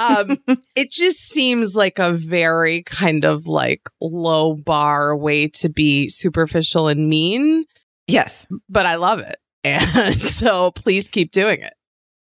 um, 0.00 0.38
it 0.76 0.90
just 0.90 1.18
seems 1.18 1.74
like 1.74 1.98
a 1.98 2.12
very 2.12 2.82
kind 2.82 3.24
of 3.24 3.46
like 3.46 3.82
low 4.00 4.54
bar 4.54 5.16
way 5.16 5.48
to 5.48 5.68
be 5.68 6.08
superficial 6.08 6.88
and 6.88 7.08
mean. 7.08 7.64
yes. 8.06 8.46
But 8.68 8.86
I 8.86 8.96
love 8.96 9.20
it, 9.20 9.36
and 9.64 10.14
so 10.20 10.70
please 10.70 11.08
keep 11.08 11.32
doing 11.32 11.60
it. 11.60 11.72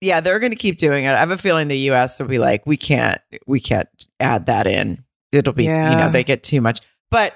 Yeah, 0.01 0.19
they're 0.19 0.39
going 0.39 0.51
to 0.51 0.57
keep 0.57 0.77
doing 0.77 1.05
it. 1.05 1.12
I 1.12 1.19
have 1.19 1.29
a 1.29 1.38
feeling 1.38 1.67
the 1.67 1.77
U.S. 1.77 2.19
will 2.19 2.27
be 2.27 2.39
like, 2.39 2.65
we 2.65 2.75
can't, 2.75 3.21
we 3.45 3.59
can't 3.59 3.88
add 4.19 4.47
that 4.47 4.65
in. 4.65 5.03
It'll 5.31 5.53
be, 5.53 5.65
you 5.65 5.69
know, 5.69 6.09
they 6.09 6.24
get 6.24 6.41
too 6.43 6.59
much. 6.59 6.79
But 7.11 7.35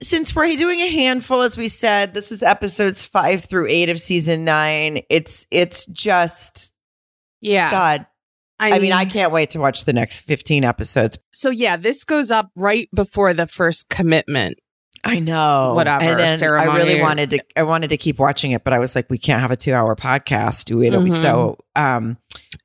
since 0.00 0.34
we're 0.34 0.56
doing 0.56 0.80
a 0.80 0.88
handful, 0.88 1.42
as 1.42 1.58
we 1.58 1.68
said, 1.68 2.14
this 2.14 2.32
is 2.32 2.42
episodes 2.42 3.04
five 3.04 3.44
through 3.44 3.66
eight 3.68 3.88
of 3.90 4.00
season 4.00 4.44
nine. 4.44 5.02
It's, 5.10 5.46
it's 5.50 5.84
just 5.86 6.72
Yeah, 7.40 7.70
God. 7.70 8.06
I 8.58 8.78
mean, 8.78 8.92
I 8.92 9.04
can't 9.04 9.32
wait 9.32 9.50
to 9.50 9.58
watch 9.58 9.84
the 9.84 9.92
next 9.92 10.22
fifteen 10.22 10.64
episodes. 10.64 11.18
So 11.30 11.50
yeah, 11.50 11.76
this 11.76 12.04
goes 12.04 12.30
up 12.30 12.50
right 12.56 12.88
before 12.94 13.34
the 13.34 13.46
first 13.46 13.90
commitment. 13.90 14.58
I 15.06 15.18
know, 15.20 15.72
Whatever, 15.74 16.04
And 16.04 16.18
then 16.18 16.42
I 16.42 16.64
really 16.76 17.00
wanted 17.00 17.30
to, 17.30 17.44
I 17.56 17.62
wanted 17.62 17.90
to 17.90 17.96
keep 17.96 18.18
watching 18.18 18.50
it, 18.52 18.64
but 18.64 18.72
I 18.72 18.78
was 18.78 18.94
like, 18.94 19.08
we 19.08 19.18
can't 19.18 19.40
have 19.40 19.50
a 19.50 19.56
two-hour 19.56 19.94
podcast. 19.96 20.70
It'll 20.70 21.02
be 21.02 21.10
Mhm. 21.10 21.20
so. 21.22 21.58
Um, 21.74 22.18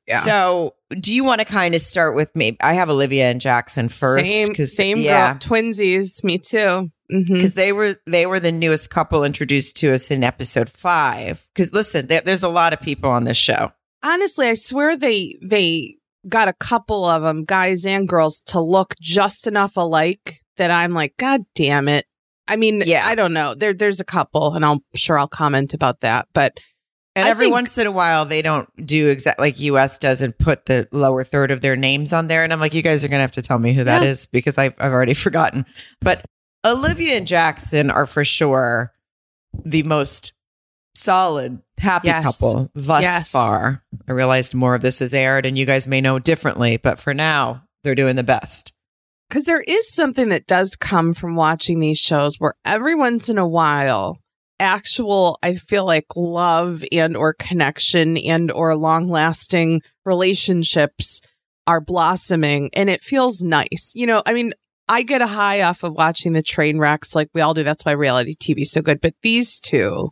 Yeah. 0.08 0.20
So, 0.20 0.74
do 1.00 1.14
you 1.14 1.24
want 1.24 1.40
to 1.40 1.44
kind 1.44 1.74
of 1.74 1.80
start 1.80 2.14
with 2.16 2.34
me? 2.36 2.56
I 2.60 2.74
have 2.74 2.90
Olivia 2.90 3.30
and 3.30 3.40
Jackson 3.40 3.88
first, 3.88 4.26
Same, 4.26 4.54
same 4.66 4.98
yeah, 4.98 5.32
girl, 5.32 5.38
twinsies. 5.38 6.22
Me 6.24 6.38
too. 6.38 6.90
Because 7.08 7.54
they 7.54 7.72
were 7.72 7.96
they 8.06 8.24
were 8.26 8.40
the 8.40 8.52
newest 8.52 8.88
couple 8.90 9.22
introduced 9.22 9.76
to 9.78 9.92
us 9.92 10.10
in 10.10 10.24
episode 10.24 10.70
five. 10.70 11.46
Because 11.54 11.72
listen, 11.72 12.06
there, 12.06 12.22
there's 12.22 12.42
a 12.42 12.48
lot 12.48 12.72
of 12.72 12.80
people 12.80 13.10
on 13.10 13.24
this 13.24 13.36
show. 13.36 13.70
honestly, 14.02 14.48
I 14.48 14.54
swear 14.54 14.96
they 14.96 15.36
they 15.42 15.94
got 16.28 16.48
a 16.48 16.52
couple 16.54 17.04
of 17.04 17.22
them, 17.22 17.44
guys 17.44 17.84
and 17.84 18.08
girls, 18.08 18.40
to 18.46 18.60
look 18.60 18.94
just 19.00 19.46
enough 19.46 19.76
alike 19.76 20.40
that 20.56 20.70
I'm 20.70 20.92
like, 20.94 21.16
God 21.18 21.42
damn 21.54 21.86
it. 21.88 22.06
I 22.52 22.56
mean, 22.56 22.82
Yeah. 22.86 23.06
I 23.06 23.14
don't 23.14 23.32
know. 23.32 23.54
There, 23.54 23.72
there's 23.72 24.00
a 24.00 24.04
couple, 24.04 24.54
and 24.54 24.64
I'm 24.64 24.80
sure 24.94 25.18
I'll 25.18 25.28
comment 25.28 25.72
about 25.74 26.00
that. 26.02 26.28
But 26.34 26.58
And 27.16 27.26
I 27.26 27.30
every 27.30 27.46
think- 27.46 27.54
once 27.54 27.78
in 27.78 27.86
a 27.86 27.90
while, 27.92 28.24
they 28.24 28.42
don't 28.42 28.68
do 28.84 29.08
exact 29.08 29.38
like 29.38 29.58
US 29.60 29.98
does 29.98 30.20
and 30.22 30.36
put 30.38 30.66
the 30.66 30.88
lower 30.92 31.24
third 31.24 31.50
of 31.50 31.60
their 31.60 31.76
names 31.76 32.12
on 32.12 32.26
there. 32.28 32.44
And 32.44 32.52
I'm 32.52 32.60
like, 32.60 32.74
you 32.74 32.82
guys 32.82 33.04
are 33.04 33.08
gonna 33.08 33.22
have 33.22 33.32
to 33.32 33.42
tell 33.42 33.58
me 33.58 33.74
who 33.74 33.84
that 33.84 34.02
Yeah. 34.02 34.08
is 34.08 34.26
because 34.26 34.58
I've 34.58 34.74
I've 34.78 34.92
already 34.92 35.14
forgotten. 35.26 35.66
But 36.00 36.24
Olivia 36.64 37.16
and 37.16 37.26
Jackson 37.26 37.90
are 37.90 38.06
for 38.06 38.24
sure 38.24 38.92
the 39.64 39.82
most 39.82 40.32
solid, 40.94 41.60
happy 41.78 42.08
Yes. 42.08 42.24
couple 42.38 42.70
thus 42.74 43.02
Yes. 43.02 43.32
far. 43.32 43.82
I 44.08 44.12
realized 44.12 44.54
more 44.54 44.74
of 44.74 44.82
this 44.82 45.00
is 45.02 45.12
aired, 45.14 45.44
and 45.46 45.56
you 45.58 45.66
guys 45.66 45.86
may 45.88 46.00
know 46.00 46.18
differently, 46.18 46.76
but 46.76 46.98
for 46.98 47.12
now, 47.14 47.64
they're 47.82 47.94
doing 47.94 48.16
the 48.16 48.22
best. 48.22 48.72
Because 49.32 49.46
there 49.46 49.64
is 49.66 49.90
something 49.90 50.28
that 50.28 50.46
does 50.46 50.76
come 50.76 51.14
from 51.14 51.36
watching 51.36 51.80
these 51.80 51.96
shows 51.96 52.36
where 52.36 52.52
every 52.66 52.94
once 52.94 53.30
in 53.30 53.38
a 53.38 53.48
while, 53.48 54.18
actual, 54.60 55.38
I 55.42 55.54
feel 55.54 55.86
like 55.86 56.04
love 56.14 56.84
and 56.92 57.16
or 57.16 57.32
connection 57.32 58.18
and 58.18 58.50
or 58.50 58.76
long 58.76 59.08
lasting 59.08 59.80
relationships 60.04 61.22
are 61.66 61.80
blossoming 61.80 62.68
and 62.74 62.90
it 62.90 63.00
feels 63.00 63.40
nice. 63.40 63.92
You 63.94 64.06
know, 64.06 64.22
I 64.26 64.34
mean, 64.34 64.52
I 64.86 65.00
get 65.00 65.22
a 65.22 65.26
high 65.26 65.62
off 65.62 65.82
of 65.82 65.94
watching 65.94 66.34
the 66.34 66.42
train 66.42 66.78
wrecks 66.78 67.14
like 67.14 67.30
we 67.32 67.40
all 67.40 67.54
do. 67.54 67.62
That's 67.62 67.86
why 67.86 67.92
reality 67.92 68.36
TV 68.36 68.60
is 68.60 68.70
so 68.70 68.82
good. 68.82 69.00
But 69.00 69.14
these 69.22 69.60
two, 69.60 70.10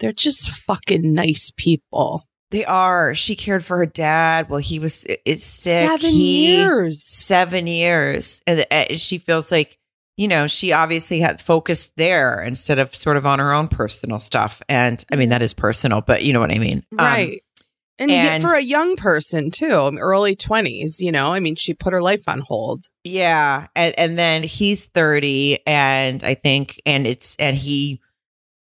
they're 0.00 0.10
just 0.10 0.48
fucking 0.48 1.12
nice 1.12 1.52
people. 1.54 2.24
They 2.54 2.64
are. 2.64 3.16
She 3.16 3.34
cared 3.34 3.64
for 3.64 3.78
her 3.78 3.86
dad 3.86 4.48
while 4.48 4.60
he 4.60 4.78
was 4.78 5.04
it's 5.26 5.42
sick. 5.42 5.88
Seven 5.88 6.10
He- 6.10 6.54
years. 6.54 7.02
Seven 7.02 7.66
years, 7.66 8.42
and 8.46 8.64
uh, 8.70 8.94
she 8.96 9.18
feels 9.18 9.50
like 9.50 9.76
you 10.16 10.28
know 10.28 10.46
she 10.46 10.72
obviously 10.72 11.18
had 11.18 11.40
focused 11.42 11.94
there 11.96 12.40
instead 12.40 12.78
of 12.78 12.94
sort 12.94 13.16
of 13.16 13.26
on 13.26 13.40
her 13.40 13.52
own 13.52 13.66
personal 13.66 14.20
stuff. 14.20 14.62
And 14.68 15.04
I 15.10 15.16
mean 15.16 15.30
that 15.30 15.42
is 15.42 15.52
personal, 15.52 16.00
but 16.00 16.22
you 16.22 16.32
know 16.32 16.38
what 16.38 16.52
I 16.52 16.58
mean, 16.58 16.84
Um, 16.92 16.98
Right. 16.98 17.40
and, 17.98 18.08
yet 18.08 18.34
and- 18.34 18.42
for 18.44 18.54
a 18.54 18.62
young 18.62 18.94
person 18.94 19.50
too, 19.50 19.90
early 19.98 20.36
20s, 20.36 21.00
you 21.00 21.10
know, 21.10 21.32
I 21.34 21.40
mean, 21.40 21.56
she 21.56 21.74
put 21.74 21.92
her 21.92 22.00
life 22.02 22.22
on 22.28 22.38
hold. 22.38 22.84
Yeah, 23.02 23.66
and 23.74 23.98
and 23.98 24.16
then 24.16 24.44
he's 24.44 24.86
30 24.86 25.58
and 25.66 26.22
I 26.22 26.34
think 26.34 26.80
and 26.86 27.04
it's 27.04 27.34
and 27.40 27.56
he 27.56 28.00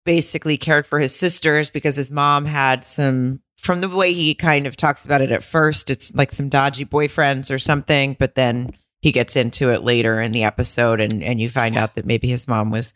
basically 0.07 0.57
cared 0.57 0.87
for 0.87 0.99
his 0.99 1.15
sisters 1.15 1.69
because 1.69 1.95
his 1.97 2.11
mom 2.11 2.47
had 2.47 2.85
some 2.85 3.42
from 3.63 3.81
the 3.81 3.89
way 3.89 4.13
he 4.13 4.35
kind 4.35 4.67
of 4.67 4.77
talks 4.77 5.05
about 5.05 5.23
it 5.23 5.33
at 5.33 5.45
first 5.45 5.89
it's 5.89 6.15
like 6.15 6.33
some 6.33 6.49
dodgy 6.49 6.85
boyfriends 6.85 7.53
or 7.53 7.59
something 7.59 8.17
but 8.19 8.35
then 8.35 8.71
he 9.01 9.13
gets 9.13 9.37
into 9.37 9.71
it 9.71 9.83
later 9.83 10.21
in 10.21 10.33
the 10.33 10.45
episode 10.45 11.01
and 11.01 11.23
and 11.23 11.41
you 11.41 11.49
find 11.49 11.77
out 11.77 11.95
that 11.95 12.05
maybe 12.05 12.29
his 12.29 12.47
mom 12.47 12.71
was 12.71 12.93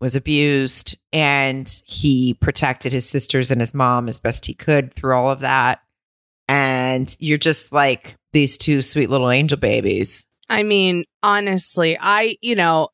was 0.00 0.16
abused 0.16 0.96
and 1.12 1.80
he 1.84 2.34
protected 2.34 2.92
his 2.92 3.08
sisters 3.08 3.50
and 3.50 3.60
his 3.60 3.74
mom 3.74 4.08
as 4.08 4.20
best 4.20 4.46
he 4.46 4.54
could 4.54 4.94
through 4.94 5.14
all 5.14 5.30
of 5.30 5.40
that. 5.40 5.80
And 6.48 7.14
you're 7.18 7.38
just 7.38 7.72
like 7.72 8.14
these 8.32 8.56
two 8.56 8.82
sweet 8.82 9.10
little 9.10 9.30
angel 9.30 9.58
babies. 9.58 10.26
I 10.48 10.62
mean, 10.62 11.04
honestly, 11.22 11.98
I, 12.00 12.36
you 12.40 12.54
know, 12.54 12.88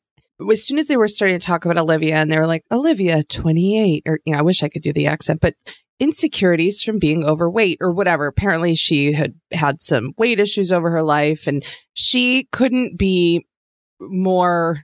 as 0.51 0.65
soon 0.65 0.77
as 0.77 0.87
they 0.87 0.97
were 0.97 1.07
starting 1.07 1.39
to 1.39 1.45
talk 1.45 1.63
about 1.63 1.77
Olivia 1.77 2.15
and 2.15 2.29
they 2.29 2.37
were 2.37 2.47
like, 2.47 2.63
Olivia, 2.71 3.23
28, 3.23 4.03
or, 4.05 4.19
you 4.25 4.33
know, 4.33 4.39
I 4.39 4.41
wish 4.41 4.63
I 4.63 4.67
could 4.67 4.81
do 4.81 4.91
the 4.91 5.07
accent, 5.07 5.39
but 5.41 5.53
insecurities 5.99 6.81
from 6.81 6.99
being 6.99 7.25
overweight 7.25 7.77
or 7.81 7.91
whatever. 7.91 8.27
Apparently, 8.27 8.75
she 8.75 9.13
had 9.13 9.35
had 9.51 9.81
some 9.81 10.13
weight 10.17 10.39
issues 10.39 10.71
over 10.71 10.89
her 10.89 11.03
life 11.03 11.47
and 11.47 11.63
she 11.93 12.47
couldn't 12.51 12.97
be 12.97 13.45
more 13.99 14.83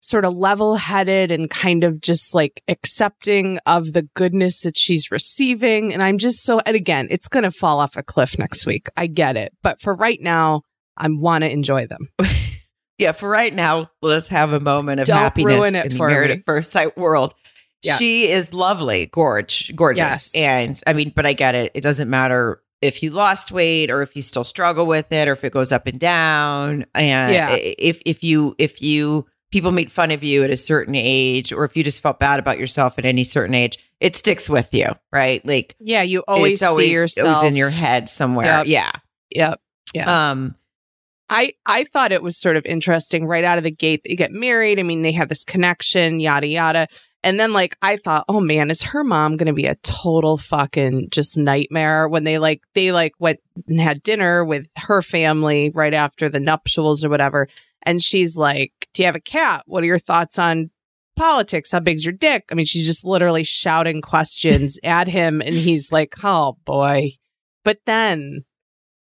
sort 0.00 0.24
of 0.24 0.34
level 0.34 0.76
headed 0.76 1.30
and 1.30 1.50
kind 1.50 1.84
of 1.84 2.00
just 2.00 2.34
like 2.34 2.62
accepting 2.68 3.58
of 3.66 3.92
the 3.92 4.02
goodness 4.14 4.62
that 4.62 4.76
she's 4.76 5.10
receiving. 5.10 5.92
And 5.92 6.02
I'm 6.02 6.18
just 6.18 6.42
so, 6.44 6.60
and 6.64 6.76
again, 6.76 7.08
it's 7.10 7.28
going 7.28 7.42
to 7.42 7.50
fall 7.50 7.80
off 7.80 7.96
a 7.96 8.02
cliff 8.02 8.38
next 8.38 8.64
week. 8.64 8.88
I 8.96 9.06
get 9.06 9.36
it. 9.36 9.52
But 9.62 9.80
for 9.80 9.94
right 9.94 10.20
now, 10.20 10.62
I 10.96 11.08
want 11.10 11.42
to 11.42 11.50
enjoy 11.50 11.86
them. 11.86 12.08
yeah, 12.98 13.12
for 13.12 13.28
right 13.28 13.54
now, 13.54 13.90
let 14.00 14.16
us 14.16 14.28
have 14.28 14.52
a 14.52 14.60
moment 14.60 15.00
of 15.00 15.06
Don't 15.06 15.16
happiness 15.16 15.58
ruin 15.58 15.74
it 15.74 15.86
in 15.86 15.92
the 15.92 15.96
for 15.96 16.08
married 16.08 16.30
at 16.30 16.46
first 16.46 16.72
sight 16.72 16.96
world. 16.96 17.34
Yeah. 17.82 17.94
She 17.96 18.28
is 18.30 18.52
lovely, 18.52 19.06
gorge, 19.06 19.74
gorgeous. 19.76 20.32
Yes. 20.34 20.34
And 20.34 20.80
I 20.86 20.92
mean, 20.92 21.12
but 21.14 21.26
I 21.26 21.32
get 21.32 21.54
it. 21.54 21.70
It 21.74 21.82
doesn't 21.82 22.10
matter 22.10 22.60
if 22.82 23.02
you 23.02 23.10
lost 23.10 23.52
weight 23.52 23.90
or 23.90 24.02
if 24.02 24.14
you 24.16 24.22
still 24.22 24.44
struggle 24.44 24.86
with 24.86 25.10
it 25.12 25.28
or 25.28 25.32
if 25.32 25.44
it 25.44 25.52
goes 25.52 25.70
up 25.72 25.86
and 25.86 25.98
down. 26.00 26.84
And 26.94 27.32
Yeah. 27.32 27.54
if 27.56 28.00
if 28.04 28.22
you 28.24 28.54
if 28.58 28.82
you 28.82 29.26
people 29.50 29.70
make 29.70 29.90
fun 29.90 30.10
of 30.10 30.22
you 30.22 30.44
at 30.44 30.50
a 30.50 30.56
certain 30.56 30.94
age 30.94 31.52
or 31.52 31.64
if 31.64 31.76
you 31.76 31.82
just 31.84 32.02
felt 32.02 32.18
bad 32.18 32.38
about 32.38 32.58
yourself 32.58 32.98
at 32.98 33.04
any 33.04 33.24
certain 33.24 33.54
age, 33.54 33.78
it 34.00 34.14
sticks 34.16 34.50
with 34.50 34.74
you, 34.74 34.88
right? 35.12 35.44
Like 35.46 35.74
Yeah, 35.80 36.02
you 36.02 36.22
always 36.28 36.62
always 36.62 36.86
see 36.88 36.92
yourself 36.92 37.26
it 37.26 37.30
was 37.30 37.42
in 37.44 37.56
your 37.56 37.70
head 37.70 38.08
somewhere. 38.08 38.44
Yep. 38.46 38.66
Yeah. 38.66 38.92
Yep. 39.34 39.60
Yeah. 39.94 40.30
Um 40.30 40.54
I 41.30 41.52
I 41.66 41.84
thought 41.84 42.12
it 42.12 42.22
was 42.22 42.36
sort 42.38 42.56
of 42.56 42.64
interesting 42.66 43.26
right 43.26 43.44
out 43.44 43.58
of 43.58 43.64
the 43.64 43.70
gate. 43.70 44.02
They 44.04 44.16
get 44.16 44.32
married. 44.32 44.78
I 44.78 44.82
mean, 44.82 45.02
they 45.02 45.12
have 45.12 45.28
this 45.28 45.44
connection, 45.44 46.20
yada 46.20 46.46
yada. 46.46 46.88
And 47.24 47.38
then 47.38 47.52
like 47.52 47.76
I 47.82 47.96
thought, 47.96 48.24
oh 48.28 48.40
man, 48.40 48.70
is 48.70 48.82
her 48.82 49.02
mom 49.02 49.36
going 49.36 49.46
to 49.46 49.52
be 49.52 49.66
a 49.66 49.74
total 49.76 50.36
fucking 50.36 51.08
just 51.10 51.36
nightmare 51.36 52.08
when 52.08 52.24
they 52.24 52.38
like 52.38 52.62
they 52.74 52.92
like 52.92 53.12
went 53.18 53.40
and 53.66 53.80
had 53.80 54.02
dinner 54.02 54.44
with 54.44 54.68
her 54.76 55.02
family 55.02 55.70
right 55.74 55.94
after 55.94 56.28
the 56.28 56.40
nuptials 56.40 57.04
or 57.04 57.08
whatever. 57.08 57.48
And 57.82 58.02
she's 58.02 58.36
like, 58.36 58.72
"Do 58.94 59.02
you 59.02 59.06
have 59.06 59.16
a 59.16 59.20
cat? 59.20 59.62
What 59.66 59.82
are 59.82 59.86
your 59.86 59.98
thoughts 59.98 60.38
on 60.38 60.70
politics? 61.16 61.72
How 61.72 61.80
big's 61.80 62.04
your 62.04 62.12
dick?" 62.12 62.44
I 62.52 62.54
mean, 62.54 62.66
she's 62.66 62.86
just 62.86 63.04
literally 63.04 63.44
shouting 63.44 64.00
questions 64.00 64.78
at 64.84 65.08
him, 65.08 65.40
and 65.40 65.54
he's 65.54 65.90
like, 65.90 66.14
"Oh 66.22 66.56
boy." 66.64 67.12
But 67.64 67.80
then 67.84 68.44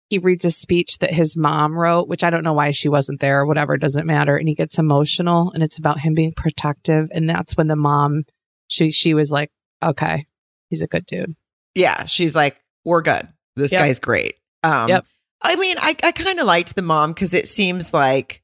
he 0.09 0.17
reads 0.17 0.45
a 0.45 0.51
speech 0.51 0.99
that 0.99 1.13
his 1.13 1.35
mom 1.37 1.77
wrote, 1.77 2.07
which 2.07 2.23
I 2.23 2.29
don't 2.29 2.43
know 2.43 2.53
why 2.53 2.71
she 2.71 2.87
wasn't 2.89 3.19
there 3.19 3.41
or 3.41 3.45
whatever, 3.45 3.77
doesn't 3.77 4.05
matter. 4.05 4.37
And 4.37 4.47
he 4.47 4.55
gets 4.55 4.77
emotional 4.79 5.51
and 5.53 5.61
it's 5.63 5.77
about 5.77 5.99
him 5.99 6.13
being 6.13 6.33
protective. 6.33 7.09
And 7.13 7.29
that's 7.29 7.57
when 7.57 7.67
the 7.67 7.75
mom, 7.75 8.23
she 8.67 8.89
she 8.91 9.13
was 9.13 9.31
like, 9.31 9.51
Okay, 9.83 10.25
he's 10.69 10.81
a 10.81 10.87
good 10.87 11.05
dude. 11.05 11.35
yeah, 11.75 12.05
she's 12.05 12.35
like, 12.35 12.57
we're 12.85 13.01
good. 13.01 13.27
This 13.55 13.71
Yep. 13.73 13.81
guy's 13.81 13.99
great. 13.99 14.35
Um, 14.63 14.89
Yep. 14.89 15.05
I 15.41 15.55
mean, 15.55 15.77
I, 15.79 15.95
I 16.03 16.11
kind 16.13 16.39
of 16.39 16.47
liked 16.47 16.75
the 16.75 16.81
mom 16.81 17.11
because 17.11 17.33
it 17.33 17.47
seems 17.47 17.93
like 17.93 18.41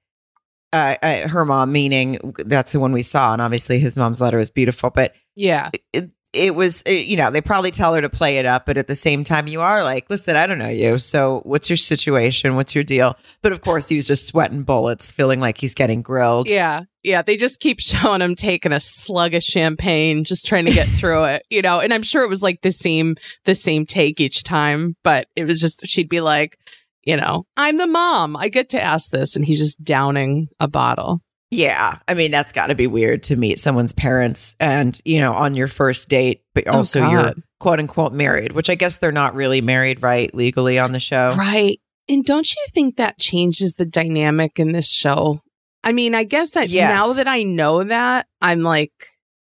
uh, 0.73 0.95
uh, 1.01 1.27
her 1.27 1.43
mom, 1.45 1.71
meaning 1.71 2.33
that's 2.37 2.71
the 2.73 2.79
one 2.79 2.91
we 2.91 3.03
saw. 3.03 3.33
And 3.33 3.41
obviously 3.41 3.79
his 3.79 3.95
mom's 3.97 4.19
letter 4.21 4.37
is 4.39 4.49
beautiful, 4.49 4.89
but 4.89 5.13
Yeah. 5.35 5.69
it, 5.93 6.11
it 6.33 6.55
was, 6.55 6.83
uh, 6.87 6.91
you 6.91 7.15
know, 7.15 7.31
they 7.31 7.41
probably 7.41 7.71
tell 7.71 7.93
her 7.93 8.01
to 8.01 8.09
play 8.09 8.37
it 8.37 8.45
up. 8.45 8.65
But 8.65 8.77
at 8.77 8.87
the 8.87 8.95
same 8.95 9.23
time, 9.23 9.47
you 9.47 9.61
are 9.61 9.83
like, 9.83 10.09
listen, 10.09 10.35
I 10.35 10.47
don't 10.47 10.57
know 10.57 10.69
you. 10.69 10.97
So 10.97 11.41
what's 11.43 11.69
your 11.69 11.77
situation? 11.77 12.55
What's 12.55 12.75
your 12.75 12.83
deal? 12.83 13.17
But 13.41 13.51
of 13.51 13.61
course, 13.61 13.87
he 13.87 13.95
was 13.95 14.07
just 14.07 14.27
sweating 14.27 14.63
bullets, 14.63 15.11
feeling 15.11 15.39
like 15.39 15.59
he's 15.59 15.75
getting 15.75 16.01
grilled. 16.01 16.49
Yeah. 16.49 16.81
Yeah. 17.03 17.21
They 17.21 17.37
just 17.37 17.59
keep 17.59 17.79
showing 17.81 18.21
him 18.21 18.35
taking 18.35 18.71
a 18.71 18.79
slug 18.79 19.33
of 19.33 19.43
champagne, 19.43 20.23
just 20.23 20.47
trying 20.47 20.65
to 20.65 20.73
get 20.73 20.87
through 20.87 21.25
it, 21.25 21.43
you 21.49 21.61
know, 21.61 21.79
and 21.79 21.93
I'm 21.93 22.03
sure 22.03 22.23
it 22.23 22.29
was 22.29 22.43
like 22.43 22.61
the 22.61 22.71
same, 22.71 23.15
the 23.45 23.55
same 23.55 23.85
take 23.85 24.19
each 24.19 24.43
time, 24.43 24.95
but 25.03 25.27
it 25.35 25.45
was 25.45 25.59
just, 25.59 25.85
she'd 25.87 26.09
be 26.09 26.21
like, 26.21 26.57
you 27.03 27.17
know, 27.17 27.45
I'm 27.57 27.77
the 27.77 27.87
mom. 27.87 28.37
I 28.37 28.47
get 28.47 28.69
to 28.69 28.81
ask 28.81 29.11
this. 29.11 29.35
And 29.35 29.45
he's 29.45 29.59
just 29.59 29.83
downing 29.83 30.47
a 30.59 30.67
bottle. 30.67 31.21
Yeah. 31.53 31.97
I 32.07 32.13
mean, 32.13 32.31
that's 32.31 32.51
got 32.51 32.67
to 32.67 32.75
be 32.75 32.87
weird 32.87 33.23
to 33.23 33.35
meet 33.35 33.59
someone's 33.59 33.93
parents 33.93 34.55
and, 34.59 34.99
you 35.05 35.19
know, 35.19 35.33
on 35.33 35.55
your 35.55 35.67
first 35.67 36.09
date, 36.09 36.41
but 36.53 36.67
Oh, 36.67 36.73
also 36.77 37.07
you're 37.09 37.33
quote 37.59 37.79
unquote 37.79 38.13
married, 38.13 38.51
which 38.53 38.69
I 38.69 38.75
guess 38.75 38.97
they're 38.97 39.11
not 39.11 39.35
really 39.35 39.61
married, 39.61 40.01
right? 40.01 40.33
Legally 40.33 40.79
on 40.79 40.91
the 40.91 40.99
show. 40.99 41.29
Right. 41.37 41.79
And 42.09 42.25
don't 42.25 42.49
you 42.53 42.61
think 42.73 42.97
that 42.97 43.17
changes 43.19 43.73
the 43.73 43.85
dynamic 43.85 44.59
in 44.59 44.71
this 44.73 44.91
show? 44.91 45.39
I 45.83 45.91
mean, 45.91 46.15
I 46.15 46.23
guess 46.23 46.51
that 46.51 46.69
Yes. 46.69 46.89
now 46.89 47.13
that 47.13 47.27
I 47.27 47.43
know 47.43 47.83
that, 47.83 48.27
I'm 48.41 48.61
like, 48.61 48.91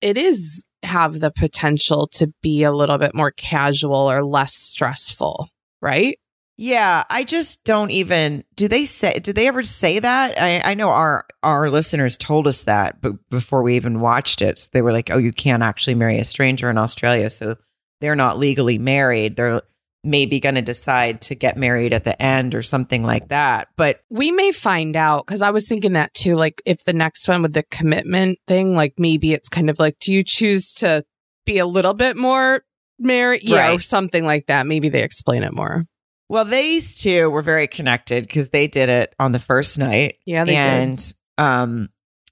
it 0.00 0.16
is 0.16 0.64
have 0.82 1.20
the 1.20 1.30
potential 1.30 2.06
to 2.14 2.32
be 2.42 2.62
a 2.62 2.72
little 2.72 2.98
bit 2.98 3.14
more 3.14 3.32
casual 3.32 4.10
or 4.10 4.24
less 4.24 4.54
stressful, 4.54 5.48
right? 5.82 6.16
Yeah. 6.58 7.04
I 7.08 7.22
just 7.22 7.62
don't 7.64 7.92
even, 7.92 8.42
do 8.56 8.66
they 8.66 8.84
say, 8.84 9.20
did 9.20 9.36
they 9.36 9.46
ever 9.46 9.62
say 9.62 10.00
that? 10.00 10.40
I, 10.40 10.60
I 10.72 10.74
know 10.74 10.90
our, 10.90 11.24
our 11.44 11.70
listeners 11.70 12.18
told 12.18 12.48
us 12.48 12.62
that, 12.62 13.00
but 13.00 13.12
before 13.30 13.62
we 13.62 13.76
even 13.76 14.00
watched 14.00 14.42
it, 14.42 14.68
they 14.72 14.82
were 14.82 14.92
like, 14.92 15.08
oh, 15.08 15.18
you 15.18 15.32
can't 15.32 15.62
actually 15.62 15.94
marry 15.94 16.18
a 16.18 16.24
stranger 16.24 16.68
in 16.68 16.76
Australia. 16.76 17.30
So 17.30 17.56
they're 18.00 18.16
not 18.16 18.38
legally 18.38 18.76
married. 18.76 19.36
They're 19.36 19.62
maybe 20.02 20.40
going 20.40 20.56
to 20.56 20.62
decide 20.62 21.20
to 21.20 21.36
get 21.36 21.56
married 21.56 21.92
at 21.92 22.02
the 22.02 22.20
end 22.20 22.56
or 22.56 22.62
something 22.62 23.04
like 23.04 23.28
that. 23.28 23.68
But 23.76 24.00
We 24.10 24.32
may 24.32 24.50
find 24.50 24.96
out 24.96 25.26
because 25.26 25.42
I 25.42 25.50
was 25.50 25.68
thinking 25.68 25.92
that 25.92 26.12
too. 26.14 26.34
Like, 26.34 26.60
if 26.66 26.82
the 26.84 26.92
next 26.92 27.28
one 27.28 27.42
with 27.42 27.52
the 27.52 27.64
commitment 27.64 28.38
thing, 28.48 28.74
like 28.74 28.94
maybe 28.98 29.32
it's 29.32 29.48
kind 29.48 29.70
of 29.70 29.78
like, 29.78 29.98
do 30.00 30.12
you 30.12 30.24
choose 30.24 30.72
to 30.74 31.04
be 31.46 31.58
a 31.58 31.66
little 31.66 31.94
bit 31.94 32.16
more 32.16 32.62
married? 32.98 33.42
Yeah, 33.44 33.74
or 33.74 33.80
something 33.80 34.24
like 34.24 34.46
that. 34.46 34.66
Maybe 34.66 34.88
they 34.88 35.02
explain 35.04 35.44
it 35.44 35.54
more. 35.54 35.86
Well, 36.28 36.44
these 36.44 37.00
two 37.00 37.30
were 37.30 37.42
very 37.42 37.66
connected 37.66 38.24
because 38.24 38.50
they 38.50 38.68
did 38.68 38.88
it 38.88 39.14
on 39.18 39.32
the 39.32 39.38
first 39.38 39.78
night. 39.78 40.16
Yeah, 40.26 40.44
they 40.44 40.52
did. 40.56 40.64
and 40.64 41.12
um 41.38 41.88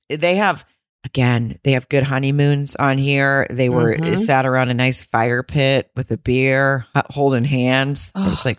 they 0.08 0.36
have 0.36 0.64
again, 1.04 1.56
they 1.62 1.72
have 1.72 1.88
good 1.88 2.02
honeymoons 2.02 2.74
on 2.76 2.98
here. 2.98 3.46
They 3.48 3.68
were 3.68 3.94
Mhm. 3.96 4.16
sat 4.16 4.44
around 4.44 4.70
a 4.70 4.74
nice 4.74 5.04
fire 5.04 5.42
pit 5.44 5.88
with 5.94 6.10
a 6.10 6.18
beer, 6.18 6.84
holding 7.10 7.44
hands. 7.44 8.10
I 8.14 8.28
was 8.28 8.44
Oh. 8.44 8.48
like, 8.48 8.58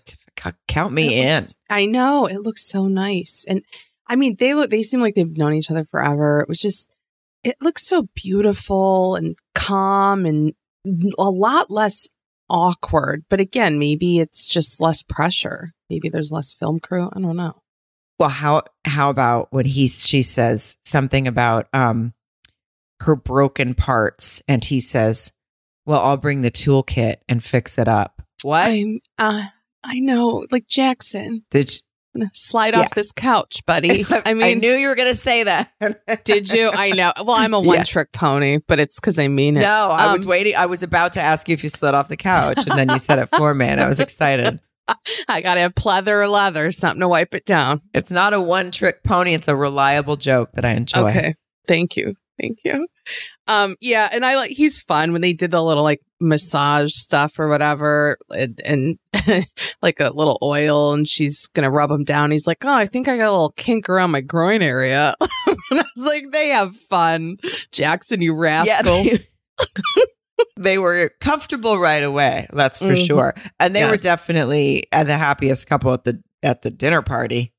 count 0.68 0.94
me 0.94 1.20
in. 1.22 1.36
looks- 1.36 1.58
I 1.70 1.86
know 1.88 2.26
it 2.26 2.40
looks 2.42 2.64
so 2.70 2.88
nice, 2.88 3.44
and 3.50 3.64
I 4.08 4.16
mean 4.16 4.38
they 4.40 4.54
look. 4.54 4.70
They 4.70 4.82
seem 4.84 5.02
like 5.02 5.16
they've 5.16 5.38
known 5.38 5.54
each 5.54 5.70
other 5.70 5.84
forever. 5.84 6.40
It 6.42 6.48
was 6.48 6.62
just 6.62 6.88
it 7.44 7.56
looks 7.62 7.86
so 7.86 8.08
beautiful 8.16 9.16
and 9.16 9.36
calm 9.54 10.26
and 10.26 10.54
a 11.20 11.30
lot 11.30 11.70
less 11.70 12.08
awkward. 12.50 13.26
But 13.30 13.40
again, 13.40 13.80
maybe 13.80 14.20
it's 14.20 14.48
just 14.48 14.80
less 14.82 15.04
pressure. 15.04 15.74
Maybe 15.90 16.10
there's 16.10 16.32
less 16.32 16.54
film 16.54 16.80
crew. 16.80 17.10
I 17.14 17.20
don't 17.20 17.38
know. 17.38 17.62
Well, 18.20 18.30
how 18.30 18.64
how 18.86 19.10
about 19.10 19.48
when 19.52 19.66
he 19.66 19.88
she 19.88 20.24
says 20.24 20.78
something 20.86 21.28
about 21.28 21.68
um 21.74 22.14
her 23.02 23.16
broken 23.16 23.76
parts 23.76 24.42
and 24.48 24.64
he 24.64 24.80
says, 24.80 25.32
"Well, 25.86 26.02
I'll 26.02 26.18
bring 26.18 26.42
the 26.42 26.52
toolkit 26.52 27.18
and 27.30 27.44
fix 27.44 27.78
it 27.78 27.88
up." 27.88 28.22
What? 28.42 28.68
I'm, 28.70 29.00
uh, 29.18 29.44
I 29.84 30.00
know, 30.00 30.46
like 30.52 30.68
Jackson. 30.68 31.44
Did 31.52 31.82
slide 32.34 32.74
yeah. 32.74 32.82
off 32.82 32.96
this 32.96 33.12
couch, 33.12 33.66
buddy. 33.66 34.06
I 34.26 34.34
mean, 34.34 34.44
I 34.44 34.54
knew 34.54 34.74
you 34.74 34.88
were 34.88 34.96
going 34.96 35.10
to 35.10 35.16
say 35.16 35.44
that. 35.44 35.72
did 36.24 36.52
you? 36.52 36.70
I 36.74 36.92
know. 36.92 37.12
Well, 37.24 37.36
I'm 37.38 37.54
a 37.54 37.60
one 37.60 37.76
yeah. 37.78 37.84
trick 37.84 38.12
pony, 38.12 38.60
but 38.68 38.80
it's 38.80 39.00
because 39.00 39.20
I 39.20 39.28
mean 39.28 39.58
it. 39.58 39.62
No, 39.62 39.90
I 39.92 40.06
um, 40.06 40.14
was 40.14 40.26
waiting. 40.26 40.56
I 40.56 40.66
was 40.66 40.84
about 40.84 41.14
to 41.14 41.22
ask 41.22 41.48
you 41.48 41.54
if 41.54 41.64
you 41.64 41.70
slid 41.70 41.94
off 41.94 42.08
the 42.08 42.18
couch, 42.18 42.60
and 42.68 42.78
then 42.78 42.90
you 42.90 43.00
said 43.00 43.20
it 43.20 43.30
for 43.36 43.54
me, 43.54 43.66
and 43.66 43.82
I 43.82 43.88
was 43.88 44.00
excited. 44.00 44.60
I 45.28 45.42
got 45.42 45.56
to 45.56 45.60
have 45.60 45.76
pleather 45.76 46.24
or 46.24 46.28
leather, 46.30 46.72
something 46.72 47.02
to 47.02 47.08
wipe 47.10 47.36
it 47.36 47.46
down. 47.46 47.82
It's 47.94 48.12
not 48.12 48.34
a 48.34 48.42
one 48.42 48.72
trick 48.72 49.04
pony. 49.04 49.34
It's 49.34 49.50
a 49.50 49.56
reliable 49.56 50.16
joke 50.16 50.52
that 50.54 50.64
I 50.64 50.72
enjoy. 50.72 51.10
Okay. 51.10 51.36
Thank 51.68 51.98
you. 51.98 52.16
Thank 52.40 52.60
you. 52.64 52.88
Um, 53.48 53.76
yeah, 53.82 54.10
and 54.12 54.26
I 54.26 54.36
like 54.36 54.52
he's 54.52 54.82
fun 54.82 55.12
when 55.12 55.22
they 55.22 55.34
did 55.34 55.52
the 55.52 55.64
little 55.64 55.84
like 55.84 56.02
massage 56.20 56.92
stuff 56.94 57.40
or 57.40 57.48
whatever, 57.48 58.18
and, 58.36 58.60
and 58.66 59.00
like 59.82 60.00
a 60.00 60.12
little 60.12 60.38
oil, 60.42 60.94
and 60.94 61.08
she's 61.08 61.48
gonna 61.48 61.72
rub 61.72 61.90
him 61.90 62.04
down. 62.04 62.32
He's 62.32 62.46
like, 62.46 62.64
"Oh, 62.64 62.74
I 62.74 62.86
think 62.86 63.08
I 63.08 63.18
got 63.18 63.30
a 63.30 63.32
little 63.32 63.54
kink 63.56 63.90
around 63.90 64.12
my 64.12 64.22
groin 64.22 64.62
area." 64.62 65.14
and 65.22 65.80
I 65.80 65.86
was 65.96 66.06
like, 66.06 66.32
"They 66.32 66.50
have 66.50 66.76
fun, 66.76 67.38
Jackson, 67.72 68.22
you 68.22 68.36
rascal." 68.36 69.04
Yeah, 69.04 69.18
they, 69.18 70.06
they 70.58 70.78
were 70.78 71.12
comfortable 71.20 71.80
right 71.80 72.04
away. 72.04 72.48
That's 72.54 72.80
for 72.80 72.86
mm-hmm. 72.86 73.06
sure, 73.06 73.36
and 73.60 73.76
they 73.76 73.82
yes. 73.82 73.92
were 73.92 73.98
definitely 73.98 74.86
the 74.92 75.18
happiest 75.18 75.68
couple 75.68 75.94
at 75.94 76.04
the 76.04 76.22
at 76.44 76.62
the 76.62 76.70
dinner 76.70 77.02
party. 77.02 77.54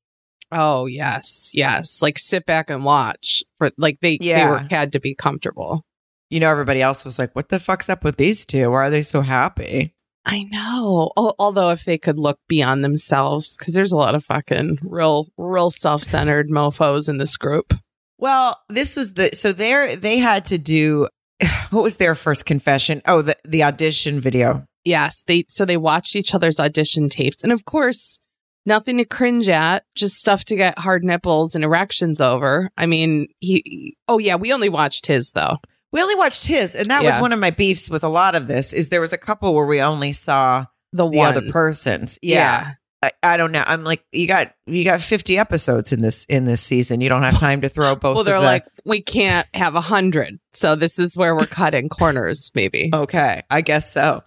Oh 0.51 0.85
yes, 0.85 1.51
yes. 1.53 2.01
Like 2.01 2.17
sit 2.17 2.45
back 2.45 2.69
and 2.69 2.83
watch 2.83 3.43
for 3.57 3.71
like 3.77 3.99
they 4.01 4.17
yeah. 4.19 4.39
they 4.39 4.49
were 4.49 4.67
had 4.69 4.91
to 4.93 4.99
be 4.99 5.13
comfortable. 5.13 5.85
You 6.29 6.39
know, 6.39 6.49
everybody 6.49 6.81
else 6.81 7.05
was 7.05 7.17
like, 7.17 7.35
"What 7.35 7.49
the 7.49 7.59
fuck's 7.59 7.89
up 7.89 8.03
with 8.03 8.17
these 8.17 8.45
two? 8.45 8.69
Why 8.71 8.87
are 8.87 8.89
they 8.89 9.01
so 9.01 9.21
happy?" 9.21 9.93
I 10.25 10.43
know. 10.43 11.11
Although 11.17 11.71
if 11.71 11.85
they 11.85 11.97
could 11.97 12.19
look 12.19 12.39
beyond 12.47 12.83
themselves, 12.83 13.57
because 13.57 13.73
there's 13.73 13.91
a 13.91 13.97
lot 13.97 14.15
of 14.15 14.23
fucking 14.25 14.79
real, 14.83 15.27
real 15.37 15.71
self-centered 15.71 16.49
mofo's 16.51 17.09
in 17.09 17.17
this 17.17 17.37
group. 17.37 17.73
Well, 18.19 18.59
this 18.67 18.95
was 18.95 19.13
the 19.13 19.29
so 19.33 19.51
there 19.51 19.95
they 19.95 20.19
had 20.19 20.45
to 20.45 20.57
do. 20.57 21.07
What 21.69 21.83
was 21.83 21.97
their 21.97 22.15
first 22.15 22.45
confession? 22.45 23.01
Oh, 23.05 23.21
the 23.21 23.37
the 23.43 23.63
audition 23.63 24.19
video. 24.19 24.65
Yes, 24.83 25.23
they 25.27 25.45
so 25.47 25.65
they 25.65 25.77
watched 25.77 26.15
each 26.15 26.33
other's 26.33 26.59
audition 26.59 27.09
tapes, 27.09 27.43
and 27.43 27.51
of 27.51 27.65
course, 27.65 28.19
nothing 28.69 28.97
to 28.99 29.05
cringe 29.05 29.49
at, 29.49 29.83
just 29.95 30.17
stuff 30.17 30.45
to 30.45 30.55
get 30.55 30.79
hard 30.79 31.03
nipples 31.03 31.55
and 31.55 31.65
erections 31.65 32.21
over. 32.21 32.69
I 32.77 32.85
mean, 32.85 33.27
he, 33.41 33.97
oh 34.07 34.19
yeah, 34.19 34.35
we 34.35 34.53
only 34.53 34.69
watched 34.69 35.07
his 35.07 35.31
though. 35.31 35.57
We 35.91 36.01
only 36.01 36.15
watched 36.15 36.45
his, 36.45 36.75
and 36.75 36.85
that 36.85 37.01
yeah. 37.01 37.09
was 37.09 37.19
one 37.19 37.33
of 37.33 37.39
my 37.39 37.49
beefs 37.49 37.89
with 37.89 38.03
a 38.03 38.09
lot 38.09 38.35
of 38.35 38.47
this. 38.47 38.71
Is 38.71 38.89
there 38.89 39.01
was 39.01 39.11
a 39.11 39.17
couple 39.17 39.53
where 39.53 39.65
we 39.65 39.81
only 39.81 40.13
saw 40.13 40.67
the, 40.93 41.09
the 41.09 41.19
other 41.19 41.51
persons. 41.51 42.17
Yeah. 42.21 42.35
yeah. 42.35 42.73
I, 43.01 43.11
I, 43.33 43.37
don't 43.37 43.53
know. 43.53 43.63
I'm 43.65 43.85
like, 43.85 44.03
you 44.11 44.27
got 44.27 44.53
you 44.65 44.83
got 44.83 44.99
50 44.99 45.37
episodes 45.37 45.93
in 45.93 46.01
this 46.01 46.25
in 46.25 46.43
this 46.43 46.61
season. 46.61 46.99
You 46.99 47.07
don't 47.07 47.23
have 47.23 47.39
time 47.39 47.61
to 47.61 47.69
throw 47.69 47.95
both. 47.95 48.15
well, 48.15 48.23
they're 48.23 48.39
the- 48.39 48.45
like, 48.45 48.65
we 48.85 49.01
can't 49.01 49.47
have 49.53 49.75
a 49.75 49.81
hundred, 49.81 50.39
so 50.53 50.75
this 50.75 50.99
is 50.99 51.15
where 51.15 51.33
we're 51.33 51.45
cutting 51.45 51.89
corners. 51.89 52.51
Maybe. 52.55 52.89
Okay, 52.93 53.41
I 53.49 53.61
guess 53.61 53.91
so. 53.91 54.21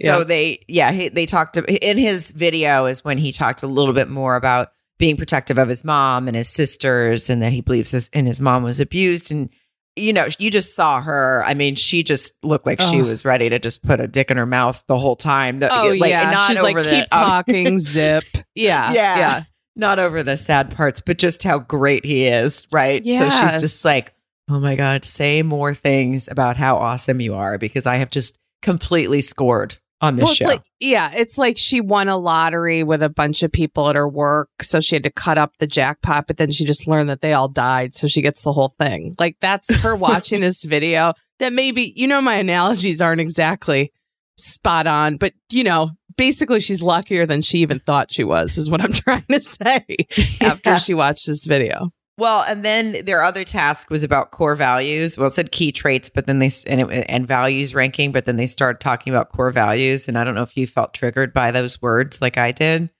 So 0.00 0.18
yeah. 0.18 0.24
they, 0.24 0.64
yeah, 0.68 0.92
he, 0.92 1.08
they 1.08 1.26
talked 1.26 1.54
to, 1.54 1.88
in 1.88 1.98
his 1.98 2.30
video 2.30 2.86
is 2.86 3.04
when 3.04 3.18
he 3.18 3.32
talked 3.32 3.62
a 3.62 3.66
little 3.66 3.92
bit 3.92 4.08
more 4.08 4.36
about 4.36 4.70
being 4.98 5.16
protective 5.16 5.58
of 5.58 5.68
his 5.68 5.84
mom 5.84 6.28
and 6.28 6.36
his 6.36 6.48
sisters, 6.48 7.30
and 7.30 7.42
that 7.42 7.52
he 7.52 7.60
believes 7.60 7.90
his 7.90 8.10
and 8.12 8.26
his 8.26 8.40
mom 8.40 8.62
was 8.62 8.80
abused. 8.80 9.30
And 9.30 9.48
you 9.96 10.12
know, 10.12 10.28
you 10.38 10.50
just 10.50 10.74
saw 10.74 11.00
her. 11.00 11.42
I 11.44 11.54
mean, 11.54 11.74
she 11.74 12.02
just 12.02 12.34
looked 12.44 12.66
like 12.66 12.80
oh. 12.80 12.90
she 12.90 13.02
was 13.02 13.24
ready 13.24 13.48
to 13.48 13.58
just 13.58 13.82
put 13.82 14.00
a 14.00 14.06
dick 14.06 14.30
in 14.30 14.36
her 14.36 14.46
mouth 14.46 14.84
the 14.86 14.96
whole 14.96 15.16
time. 15.16 15.60
The, 15.60 15.68
oh 15.72 15.94
like, 15.98 16.10
yeah, 16.10 16.46
she's 16.46 16.62
like, 16.62 16.76
the, 16.76 16.82
keep 16.82 17.16
um, 17.16 17.26
talking, 17.28 17.78
zip. 17.78 18.24
Yeah, 18.54 18.92
yeah, 18.92 19.18
yeah. 19.18 19.42
Not 19.76 19.98
over 19.98 20.22
the 20.22 20.36
sad 20.36 20.74
parts, 20.74 21.00
but 21.00 21.18
just 21.18 21.44
how 21.44 21.58
great 21.58 22.04
he 22.04 22.26
is, 22.26 22.66
right? 22.72 23.04
Yes. 23.04 23.18
So 23.18 23.46
she's 23.46 23.60
just 23.60 23.84
like, 23.84 24.12
oh 24.50 24.58
my 24.58 24.76
god, 24.76 25.04
say 25.04 25.42
more 25.42 25.74
things 25.74 26.28
about 26.28 26.56
how 26.56 26.76
awesome 26.76 27.20
you 27.20 27.34
are 27.34 27.58
because 27.58 27.86
I 27.86 27.96
have 27.96 28.10
just 28.10 28.38
completely 28.62 29.20
scored 29.20 29.78
on 30.00 30.16
this 30.16 30.24
well, 30.24 30.34
show. 30.34 30.46
Like, 30.46 30.62
yeah, 30.80 31.10
it's 31.14 31.38
like 31.38 31.58
she 31.58 31.80
won 31.80 32.08
a 32.08 32.16
lottery 32.16 32.82
with 32.82 33.02
a 33.02 33.08
bunch 33.08 33.42
of 33.42 33.52
people 33.52 33.88
at 33.88 33.96
her 33.96 34.08
work, 34.08 34.50
so 34.62 34.80
she 34.80 34.94
had 34.94 35.02
to 35.04 35.10
cut 35.10 35.38
up 35.38 35.56
the 35.58 35.66
jackpot, 35.66 36.26
but 36.26 36.36
then 36.36 36.50
she 36.50 36.64
just 36.64 36.86
learned 36.86 37.08
that 37.08 37.20
they 37.20 37.32
all 37.32 37.48
died, 37.48 37.94
so 37.94 38.06
she 38.06 38.22
gets 38.22 38.42
the 38.42 38.52
whole 38.52 38.74
thing. 38.78 39.14
Like 39.18 39.36
that's 39.40 39.74
her 39.82 39.96
watching 39.96 40.40
this 40.40 40.64
video. 40.64 41.14
That 41.38 41.52
maybe 41.52 41.92
you 41.94 42.08
know 42.08 42.20
my 42.20 42.34
analogies 42.34 43.00
aren't 43.00 43.20
exactly 43.20 43.92
spot 44.36 44.86
on, 44.86 45.16
but 45.16 45.34
you 45.50 45.64
know, 45.64 45.90
basically 46.16 46.60
she's 46.60 46.82
luckier 46.82 47.24
than 47.24 47.40
she 47.40 47.58
even 47.58 47.78
thought 47.78 48.12
she 48.12 48.24
was, 48.24 48.58
is 48.58 48.70
what 48.70 48.82
I'm 48.82 48.92
trying 48.92 49.24
to 49.30 49.40
say 49.40 49.84
after 50.40 50.78
she 50.78 50.94
watched 50.94 51.26
this 51.26 51.46
video. 51.46 51.90
Well, 52.18 52.42
and 52.42 52.64
then 52.64 53.04
their 53.04 53.22
other 53.22 53.44
task 53.44 53.90
was 53.90 54.02
about 54.02 54.32
core 54.32 54.56
values. 54.56 55.16
Well, 55.16 55.28
it 55.28 55.34
said 55.34 55.52
key 55.52 55.70
traits, 55.70 56.08
but 56.08 56.26
then 56.26 56.40
they 56.40 56.50
and, 56.66 56.80
it, 56.80 57.06
and 57.08 57.26
values 57.28 57.76
ranking, 57.76 58.10
but 58.10 58.26
then 58.26 58.34
they 58.34 58.48
started 58.48 58.80
talking 58.80 59.14
about 59.14 59.30
core 59.30 59.52
values. 59.52 60.08
And 60.08 60.18
I 60.18 60.24
don't 60.24 60.34
know 60.34 60.42
if 60.42 60.56
you 60.56 60.66
felt 60.66 60.94
triggered 60.94 61.32
by 61.32 61.52
those 61.52 61.80
words 61.80 62.20
like 62.20 62.36
I 62.36 62.50
did. 62.50 62.90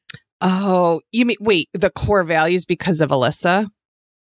Oh, 0.40 1.00
you 1.10 1.26
mean 1.26 1.36
wait 1.40 1.66
the 1.74 1.90
core 1.90 2.22
values 2.22 2.64
because 2.64 3.00
of 3.00 3.10
Alyssa? 3.10 3.68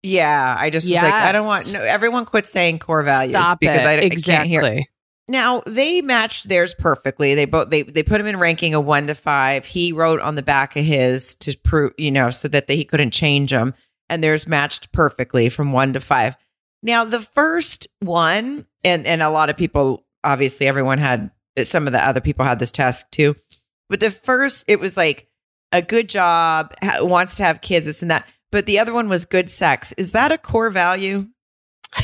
Yeah, 0.04 0.56
I 0.58 0.70
just 0.70 0.88
yes. 0.88 1.04
was 1.04 1.12
like, 1.12 1.22
I 1.22 1.32
don't 1.34 1.46
want 1.46 1.74
no. 1.74 1.82
Everyone 1.82 2.24
quit 2.24 2.46
saying 2.46 2.80
core 2.80 3.04
values 3.04 3.34
Stop 3.34 3.60
because. 3.60 3.86
I, 3.86 3.96
exactly. 3.96 4.34
I 4.34 4.38
can't 4.38 4.48
hear. 4.48 4.84
Now 5.28 5.64
they 5.68 6.02
matched 6.02 6.48
theirs 6.48 6.74
perfectly. 6.74 7.36
They 7.36 7.44
both 7.44 7.70
they 7.70 7.82
they 7.82 8.04
put 8.04 8.22
him 8.22 8.28
in 8.28 8.40
ranking 8.40 8.74
a 8.74 8.80
one 8.80 9.08
to 9.08 9.16
five. 9.16 9.66
He 9.66 9.92
wrote 9.92 10.22
on 10.22 10.36
the 10.36 10.44
back 10.44 10.78
of 10.78 10.86
his 10.86 11.36
to 11.36 11.58
prove 11.58 11.92
you 11.98 12.10
know 12.10 12.30
so 12.30 12.48
that 12.48 12.68
they, 12.68 12.78
he 12.78 12.86
couldn't 12.86 13.12
change 13.12 13.52
them 13.52 13.74
and 14.10 14.24
theirs 14.24 14.48
matched 14.48 14.92
perfectly 14.92 15.50
from 15.50 15.72
one 15.72 15.94
to 15.94 16.00
five. 16.00 16.38
Now, 16.84 17.04
the 17.04 17.20
first 17.20 17.88
one, 18.00 18.66
and, 18.84 19.06
and 19.06 19.22
a 19.22 19.30
lot 19.30 19.50
of 19.50 19.58
people, 19.58 20.06
obviously, 20.24 20.68
everyone 20.68 21.00
had 21.00 21.32
some 21.64 21.88
of 21.88 21.94
the 21.94 22.06
other 22.06 22.22
people 22.22 22.46
had 22.46 22.60
this 22.60 22.72
task 22.72 23.10
too. 23.12 23.36
But 23.90 24.00
the 24.00 24.12
first, 24.12 24.66
it 24.68 24.80
was 24.80 24.96
like 24.96 25.28
a 25.72 25.82
good 25.82 26.10
job, 26.10 26.74
ha- 26.82 27.00
wants 27.02 27.36
to 27.38 27.44
have 27.44 27.62
kids, 27.62 27.86
this 27.86 28.02
and 28.02 28.12
that. 28.12 28.28
But 28.52 28.66
the 28.66 28.80
other 28.80 28.94
one 28.94 29.10
was 29.10 29.26
good 29.26 29.50
sex. 29.50 29.94
Is 29.98 30.12
that 30.12 30.32
a 30.32 30.38
core 30.38 30.70
value? 30.70 31.28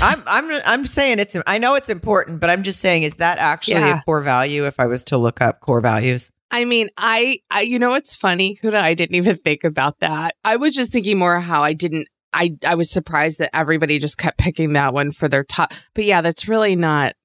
I'm 0.01 0.21
I'm 0.27 0.61
I'm 0.65 0.85
saying 0.85 1.19
it's 1.19 1.37
I 1.45 1.57
know 1.57 1.75
it's 1.75 1.89
important, 1.89 2.39
but 2.39 2.49
I'm 2.49 2.63
just 2.63 2.79
saying 2.79 3.03
is 3.03 3.15
that 3.15 3.37
actually 3.37 3.81
yeah. 3.81 3.99
a 3.99 4.03
core 4.03 4.21
value 4.21 4.65
if 4.65 4.79
I 4.79 4.87
was 4.87 5.03
to 5.05 5.17
look 5.17 5.41
up 5.41 5.61
core 5.61 5.81
values? 5.81 6.31
I 6.53 6.65
mean, 6.65 6.91
I, 6.99 7.39
I, 7.49 7.61
you 7.61 7.79
know, 7.79 7.95
it's 7.95 8.13
funny, 8.13 8.55
Kuda. 8.55 8.75
I 8.75 8.93
didn't 8.93 9.15
even 9.15 9.37
think 9.37 9.63
about 9.63 9.99
that. 10.01 10.35
I 10.45 10.57
was 10.57 10.75
just 10.75 10.91
thinking 10.91 11.17
more 11.17 11.39
how 11.39 11.63
I 11.63 11.73
didn't. 11.73 12.07
I, 12.31 12.55
I 12.65 12.75
was 12.75 12.91
surprised 12.91 13.39
that 13.39 13.55
everybody 13.55 13.97
just 13.97 14.19
kept 14.19 14.37
picking 14.37 14.73
that 14.73 14.93
one 14.93 15.11
for 15.11 15.27
their 15.27 15.43
top. 15.43 15.73
But 15.95 16.05
yeah, 16.05 16.21
that's 16.21 16.47
really 16.47 16.75
not 16.75 17.15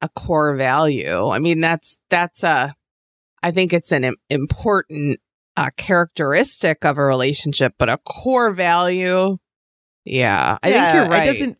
a 0.00 0.08
core 0.08 0.56
value. 0.56 1.28
I 1.28 1.38
mean, 1.40 1.60
that's 1.60 1.98
that's 2.08 2.42
a. 2.42 2.74
I 3.42 3.50
think 3.50 3.74
it's 3.74 3.92
an 3.92 4.14
important 4.30 5.20
uh, 5.58 5.70
characteristic 5.76 6.82
of 6.86 6.96
a 6.96 7.04
relationship, 7.04 7.74
but 7.78 7.90
a 7.90 7.98
core 7.98 8.50
value. 8.50 9.36
Yeah, 10.06 10.56
I 10.62 10.68
yeah, 10.70 10.92
think 10.92 10.94
you're 10.94 11.12
right. 11.12 11.26
It 11.26 11.32
doesn't 11.32 11.58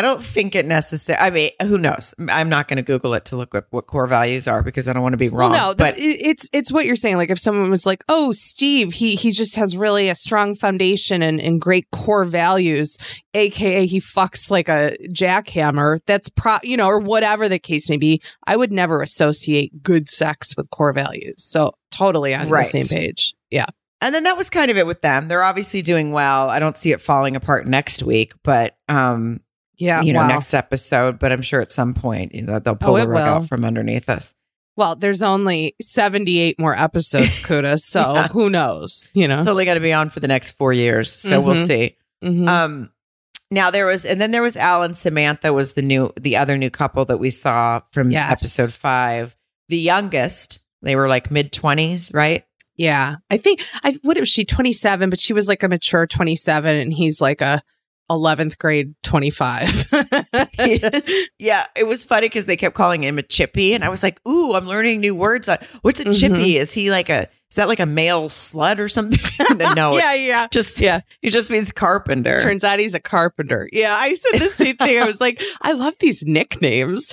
I 0.00 0.02
don't 0.02 0.22
think 0.22 0.54
it 0.54 0.64
necessary. 0.64 1.18
I 1.18 1.28
mean, 1.28 1.50
who 1.60 1.76
knows? 1.76 2.14
I'm 2.30 2.48
not 2.48 2.68
going 2.68 2.78
to 2.78 2.82
Google 2.82 3.12
it 3.12 3.26
to 3.26 3.36
look 3.36 3.54
up 3.54 3.66
what 3.68 3.86
core 3.86 4.06
values 4.06 4.48
are 4.48 4.62
because 4.62 4.88
I 4.88 4.94
don't 4.94 5.02
want 5.02 5.12
to 5.12 5.18
be 5.18 5.28
wrong. 5.28 5.50
Well, 5.50 5.72
no, 5.72 5.74
but 5.76 5.92
it's 5.98 6.48
it's 6.54 6.72
what 6.72 6.86
you're 6.86 6.96
saying. 6.96 7.18
Like 7.18 7.28
if 7.28 7.38
someone 7.38 7.68
was 7.68 7.84
like, 7.84 8.02
"Oh, 8.08 8.32
Steve, 8.32 8.94
he 8.94 9.14
he 9.14 9.30
just 9.30 9.56
has 9.56 9.76
really 9.76 10.08
a 10.08 10.14
strong 10.14 10.54
foundation 10.54 11.20
and, 11.20 11.38
and 11.38 11.60
great 11.60 11.86
core 11.92 12.24
values," 12.24 12.96
aka 13.34 13.84
he 13.84 14.00
fucks 14.00 14.50
like 14.50 14.70
a 14.70 14.96
jackhammer. 15.12 16.00
That's 16.06 16.30
pro, 16.30 16.56
you 16.62 16.78
know, 16.78 16.86
or 16.86 16.98
whatever 16.98 17.46
the 17.46 17.58
case 17.58 17.90
may 17.90 17.98
be. 17.98 18.22
I 18.46 18.56
would 18.56 18.72
never 18.72 19.02
associate 19.02 19.82
good 19.82 20.08
sex 20.08 20.56
with 20.56 20.70
core 20.70 20.94
values. 20.94 21.44
So 21.44 21.74
totally 21.90 22.34
on 22.34 22.48
right. 22.48 22.62
the 22.62 22.82
same 22.82 22.98
page. 22.98 23.34
Yeah. 23.50 23.66
And 24.00 24.14
then 24.14 24.24
that 24.24 24.38
was 24.38 24.48
kind 24.48 24.70
of 24.70 24.78
it 24.78 24.86
with 24.86 25.02
them. 25.02 25.28
They're 25.28 25.42
obviously 25.42 25.82
doing 25.82 26.12
well. 26.12 26.48
I 26.48 26.58
don't 26.58 26.78
see 26.78 26.92
it 26.92 27.02
falling 27.02 27.36
apart 27.36 27.66
next 27.66 28.02
week, 28.02 28.32
but 28.42 28.78
um 28.88 29.40
yeah, 29.80 30.02
you 30.02 30.12
know, 30.12 30.20
wow. 30.20 30.28
next 30.28 30.54
episode. 30.54 31.18
But 31.18 31.32
I'm 31.32 31.42
sure 31.42 31.60
at 31.60 31.72
some 31.72 31.94
point, 31.94 32.34
you 32.34 32.42
know, 32.42 32.58
they'll 32.58 32.76
pull 32.76 32.96
oh, 32.96 33.00
the 33.00 33.08
rug 33.08 33.20
out 33.20 33.48
from 33.48 33.64
underneath 33.64 34.08
us. 34.08 34.34
Well, 34.76 34.96
there's 34.96 35.22
only 35.22 35.74
78 35.80 36.58
more 36.58 36.78
episodes, 36.78 37.42
Kuda. 37.46 37.80
So 37.80 38.14
yeah. 38.14 38.28
who 38.28 38.48
knows? 38.48 39.10
You 39.14 39.28
know, 39.28 39.38
it's 39.38 39.46
only 39.46 39.64
got 39.64 39.74
to 39.74 39.80
be 39.80 39.92
on 39.92 40.10
for 40.10 40.20
the 40.20 40.28
next 40.28 40.52
four 40.52 40.72
years. 40.72 41.12
So 41.12 41.38
mm-hmm. 41.38 41.46
we'll 41.46 41.56
see. 41.56 41.96
Mm-hmm. 42.22 42.48
Um, 42.48 42.90
Now 43.50 43.70
there 43.70 43.86
was, 43.86 44.04
and 44.04 44.20
then 44.20 44.30
there 44.30 44.42
was 44.42 44.56
Al 44.56 44.82
and 44.82 44.96
Samantha 44.96 45.52
was 45.52 45.74
the 45.74 45.82
new, 45.82 46.12
the 46.18 46.36
other 46.36 46.56
new 46.56 46.70
couple 46.70 47.04
that 47.06 47.18
we 47.18 47.30
saw 47.30 47.80
from 47.92 48.10
Yes. 48.10 48.30
episode 48.32 48.72
five. 48.72 49.36
The 49.68 49.78
youngest, 49.78 50.62
they 50.82 50.96
were 50.96 51.08
like 51.08 51.30
mid 51.30 51.52
twenties, 51.52 52.10
right? 52.14 52.44
Yeah. 52.76 53.16
I 53.30 53.36
think 53.36 53.62
I 53.84 53.98
what 54.02 54.18
was 54.18 54.30
she 54.30 54.46
27, 54.46 55.10
but 55.10 55.20
she 55.20 55.34
was 55.34 55.46
like 55.46 55.62
a 55.62 55.68
mature 55.68 56.06
27 56.06 56.74
and 56.74 56.92
he's 56.92 57.20
like 57.20 57.42
a 57.42 57.62
11th 58.10 58.58
grade 58.58 58.94
25. 59.04 59.86
yeah, 61.38 61.66
it 61.76 61.86
was 61.86 62.04
funny 62.04 62.26
because 62.28 62.46
they 62.46 62.56
kept 62.56 62.74
calling 62.74 63.02
him 63.02 63.18
a 63.18 63.22
chippy, 63.22 63.72
and 63.74 63.84
I 63.84 63.88
was 63.88 64.02
like, 64.02 64.20
"Ooh, 64.28 64.52
I'm 64.54 64.66
learning 64.66 65.00
new 65.00 65.14
words. 65.14 65.48
What's 65.82 66.00
a 66.00 66.04
Mhm. 66.06 66.20
chippy? 66.20 66.58
Is 66.58 66.72
he 66.74 66.90
like 66.90 67.08
a? 67.08 67.28
Is 67.50 67.56
that 67.56 67.66
like 67.68 67.80
a 67.80 67.86
male 67.86 68.28
slut 68.28 68.78
or 68.78 68.88
something?" 68.88 69.18
no, 69.76 69.96
yeah, 69.96 70.14
yeah. 70.14 70.46
just 70.50 70.80
Yeah. 70.80 71.00
It 71.22 71.30
just 71.30 71.50
means 71.50 71.72
carpenter. 71.72 72.40
Turns 72.40 72.64
out 72.64 72.78
he's 72.78 72.94
a 72.94 73.00
carpenter. 73.00 73.68
Yeah, 73.72 73.94
I 73.96 74.14
said 74.14 74.40
the 74.40 74.44
same 74.46 74.76
thing. 74.76 75.00
I 75.02 75.06
was 75.06 75.20
like, 75.20 75.40
I 75.62 75.72
love 75.72 75.94
these 76.00 76.22
nicknames. 76.24 77.12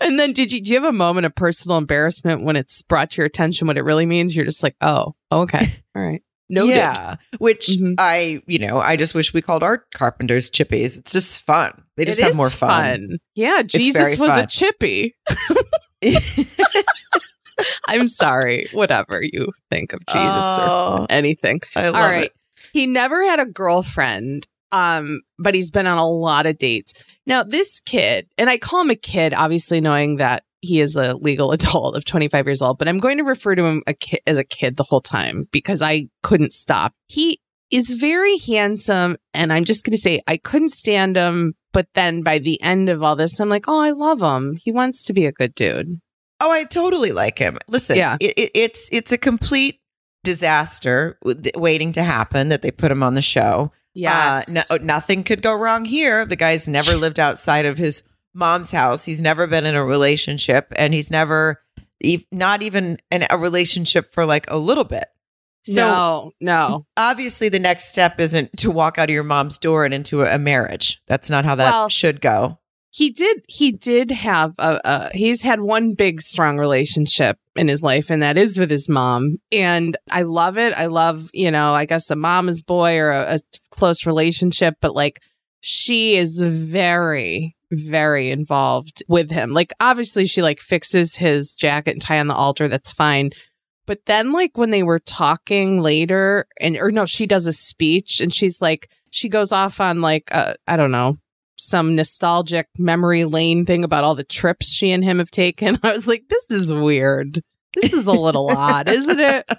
and 0.00 0.18
then 0.18 0.32
did 0.32 0.50
you 0.52 0.60
do 0.62 0.70
you 0.70 0.80
have 0.80 0.88
a 0.88 0.96
moment 0.96 1.26
of 1.26 1.34
personal 1.34 1.78
embarrassment 1.78 2.42
when 2.42 2.56
it's 2.56 2.82
brought 2.82 3.10
to 3.10 3.16
your 3.18 3.26
attention 3.26 3.66
what 3.66 3.76
it 3.78 3.82
really 3.82 4.06
means? 4.06 4.34
You're 4.34 4.44
just 4.46 4.62
like, 4.62 4.76
oh, 4.80 5.14
okay. 5.30 5.66
All 5.94 6.02
right. 6.02 6.22
Noted. 6.52 6.74
Yeah, 6.76 7.16
which 7.38 7.66
Mhm. 7.70 7.94
I, 7.96 8.42
you 8.46 8.58
know, 8.58 8.78
I 8.78 8.96
just 8.96 9.14
wish 9.14 9.32
we 9.32 9.40
called 9.40 9.62
our 9.62 9.78
carpenters 9.94 10.50
chippies. 10.50 10.98
It's 10.98 11.10
just 11.12 11.40
fun. 11.40 11.82
They 11.96 12.04
just 12.04 12.20
It 12.20 12.24
have 12.24 12.36
more 12.36 12.50
fun. 12.50 13.16
Yeah, 13.34 13.62
Jesus 13.66 14.18
was 14.18 14.36
a 14.36 14.46
chippy. 14.46 15.14
I'm 17.88 18.08
sorry. 18.08 18.66
Whatever 18.72 19.20
you 19.22 19.52
think 19.70 19.92
of 19.92 20.04
Jesus 20.06 20.58
or 20.58 20.64
Oh, 20.64 21.06
anything. 21.10 21.60
I 21.76 21.88
love 21.88 21.96
All 22.02 22.08
right. 22.08 22.24
it. 22.24 22.32
He 22.72 22.86
never 22.86 23.22
had 23.24 23.40
a 23.40 23.46
girlfriend, 23.46 24.46
um, 24.72 25.20
but 25.38 25.54
he's 25.54 25.70
been 25.70 25.86
on 25.86 25.98
a 25.98 26.08
lot 26.08 26.46
of 26.46 26.58
dates. 26.58 26.94
Now, 27.26 27.42
this 27.42 27.80
kid, 27.80 28.26
and 28.38 28.48
I 28.50 28.58
call 28.58 28.80
him 28.82 28.90
a 28.90 28.94
kid, 28.96 29.34
obviously 29.34 29.80
knowing 29.80 30.16
that 30.16 30.44
he 30.62 30.80
is 30.80 30.96
a 30.96 31.14
legal 31.16 31.52
adult 31.52 31.96
of 31.96 32.04
25 32.06 32.46
years 32.46 32.62
old, 32.62 32.78
but 32.78 32.88
I'm 32.88 32.98
going 32.98 33.18
to 33.18 33.24
refer 33.24 33.54
to 33.54 33.64
him 33.64 33.82
a 33.86 33.92
ki- 33.92 34.20
as 34.26 34.38
a 34.38 34.44
kid 34.44 34.76
the 34.78 34.84
whole 34.84 35.02
time 35.02 35.46
because 35.52 35.82
I 35.82 36.08
couldn't 36.22 36.54
stop. 36.54 36.94
He 37.08 37.38
is 37.70 37.90
very 37.90 38.38
handsome, 38.38 39.16
and 39.34 39.52
I'm 39.52 39.64
just 39.64 39.84
going 39.84 39.92
to 39.92 39.98
say 40.00 40.22
I 40.26 40.38
couldn't 40.38 40.70
stand 40.70 41.16
him. 41.16 41.54
But 41.72 41.88
then 41.94 42.22
by 42.22 42.38
the 42.38 42.60
end 42.62 42.88
of 42.90 43.02
all 43.02 43.16
this, 43.16 43.38
I'm 43.40 43.48
like, 43.48 43.64
oh, 43.68 43.80
I 43.80 43.90
love 43.90 44.20
him. 44.22 44.56
He 44.62 44.70
wants 44.72 45.02
to 45.04 45.12
be 45.12 45.24
a 45.26 45.32
good 45.32 45.54
dude. 45.54 46.00
Oh, 46.38 46.50
I 46.50 46.64
totally 46.64 47.12
like 47.12 47.38
him. 47.38 47.56
Listen, 47.68 47.96
Yeah. 47.96 48.16
it, 48.20 48.34
it, 48.36 48.50
it's 48.54 48.88
it's 48.92 49.12
a 49.12 49.18
complete 49.18 49.80
disaster 50.24 51.18
waiting 51.56 51.92
to 51.92 52.02
happen 52.02 52.48
that 52.48 52.62
they 52.62 52.70
put 52.70 52.90
him 52.90 53.02
on 53.02 53.14
the 53.14 53.22
show. 53.22 53.72
Yes. 53.94 54.70
Uh, 54.70 54.76
no, 54.78 54.84
nothing 54.84 55.24
could 55.24 55.42
go 55.42 55.52
wrong 55.54 55.84
here. 55.84 56.24
The 56.24 56.36
guy's 56.36 56.66
never 56.68 56.94
lived 56.96 57.18
outside 57.18 57.64
of 57.66 57.78
his 57.78 58.02
mom's 58.34 58.70
house. 58.70 59.04
He's 59.04 59.20
never 59.20 59.46
been 59.46 59.66
in 59.66 59.74
a 59.74 59.84
relationship, 59.84 60.72
and 60.76 60.92
he's 60.94 61.10
never, 61.10 61.62
ev- 62.04 62.24
not 62.32 62.62
even 62.62 62.98
in 63.10 63.24
a 63.30 63.38
relationship 63.38 64.12
for 64.12 64.24
like 64.24 64.50
a 64.50 64.56
little 64.58 64.84
bit. 64.84 65.04
So 65.64 65.74
no, 65.74 66.32
no. 66.40 66.86
obviously, 66.96 67.48
the 67.48 67.58
next 67.60 67.92
step 67.92 68.18
isn't 68.18 68.56
to 68.58 68.70
walk 68.70 68.98
out 68.98 69.08
of 69.10 69.14
your 69.14 69.22
mom's 69.22 69.58
door 69.58 69.84
and 69.84 69.94
into 69.94 70.22
a, 70.22 70.34
a 70.34 70.38
marriage. 70.38 71.00
That's 71.06 71.30
not 71.30 71.44
how 71.44 71.54
that 71.54 71.70
Well, 71.70 71.88
should 71.88 72.20
go. 72.20 72.58
he 72.90 73.10
did 73.10 73.42
he 73.48 73.70
did 73.70 74.10
have 74.10 74.54
a, 74.58 74.80
a 74.84 75.10
he's 75.16 75.42
had 75.42 75.60
one 75.60 75.94
big 75.94 76.20
strong 76.20 76.58
relationship 76.58 77.38
in 77.54 77.68
his 77.68 77.82
life 77.82 78.10
and 78.10 78.22
that 78.22 78.36
is 78.36 78.58
with 78.58 78.70
his 78.70 78.88
mom 78.88 79.36
and 79.52 79.96
i 80.10 80.22
love 80.22 80.56
it 80.58 80.72
i 80.74 80.86
love 80.86 81.28
you 81.34 81.50
know 81.50 81.74
i 81.74 81.84
guess 81.84 82.10
a 82.10 82.16
mama's 82.16 82.62
boy 82.62 82.96
or 82.98 83.10
a, 83.10 83.34
a 83.34 83.38
close 83.70 84.04
relationship 84.06 84.74
but 84.80 84.94
like 84.94 85.20
she 85.60 86.16
is 86.16 86.40
very 86.40 87.54
very 87.72 88.30
involved 88.30 89.02
with 89.08 89.30
him 89.30 89.50
like 89.52 89.72
obviously 89.80 90.26
she 90.26 90.42
like 90.42 90.60
fixes 90.60 91.16
his 91.16 91.54
jacket 91.54 91.92
and 91.92 92.02
tie 92.02 92.20
on 92.20 92.26
the 92.26 92.34
altar 92.34 92.68
that's 92.68 92.92
fine 92.92 93.30
but 93.86 94.04
then 94.06 94.30
like 94.30 94.56
when 94.58 94.70
they 94.70 94.82
were 94.82 94.98
talking 94.98 95.80
later 95.82 96.46
and 96.60 96.76
or 96.76 96.90
no 96.90 97.06
she 97.06 97.26
does 97.26 97.46
a 97.46 97.52
speech 97.52 98.20
and 98.20 98.32
she's 98.34 98.60
like 98.60 98.90
she 99.10 99.28
goes 99.28 99.52
off 99.52 99.80
on 99.80 100.00
like 100.02 100.28
uh, 100.32 100.52
i 100.68 100.76
don't 100.76 100.90
know 100.92 101.16
some 101.56 101.94
nostalgic 101.94 102.66
memory 102.78 103.24
lane 103.24 103.64
thing 103.64 103.84
about 103.84 104.04
all 104.04 104.14
the 104.14 104.24
trips 104.24 104.72
she 104.72 104.90
and 104.90 105.04
him 105.04 105.18
have 105.18 105.30
taken. 105.30 105.78
I 105.84 105.92
was 105.92 106.08
like, 106.08 106.24
this 106.28 106.44
is 106.50 106.72
weird. 106.74 107.40
This 107.76 107.92
is 107.92 108.08
a 108.08 108.12
little 108.12 108.48
odd, 108.50 108.90
isn't 108.90 109.20
it? 109.20 109.48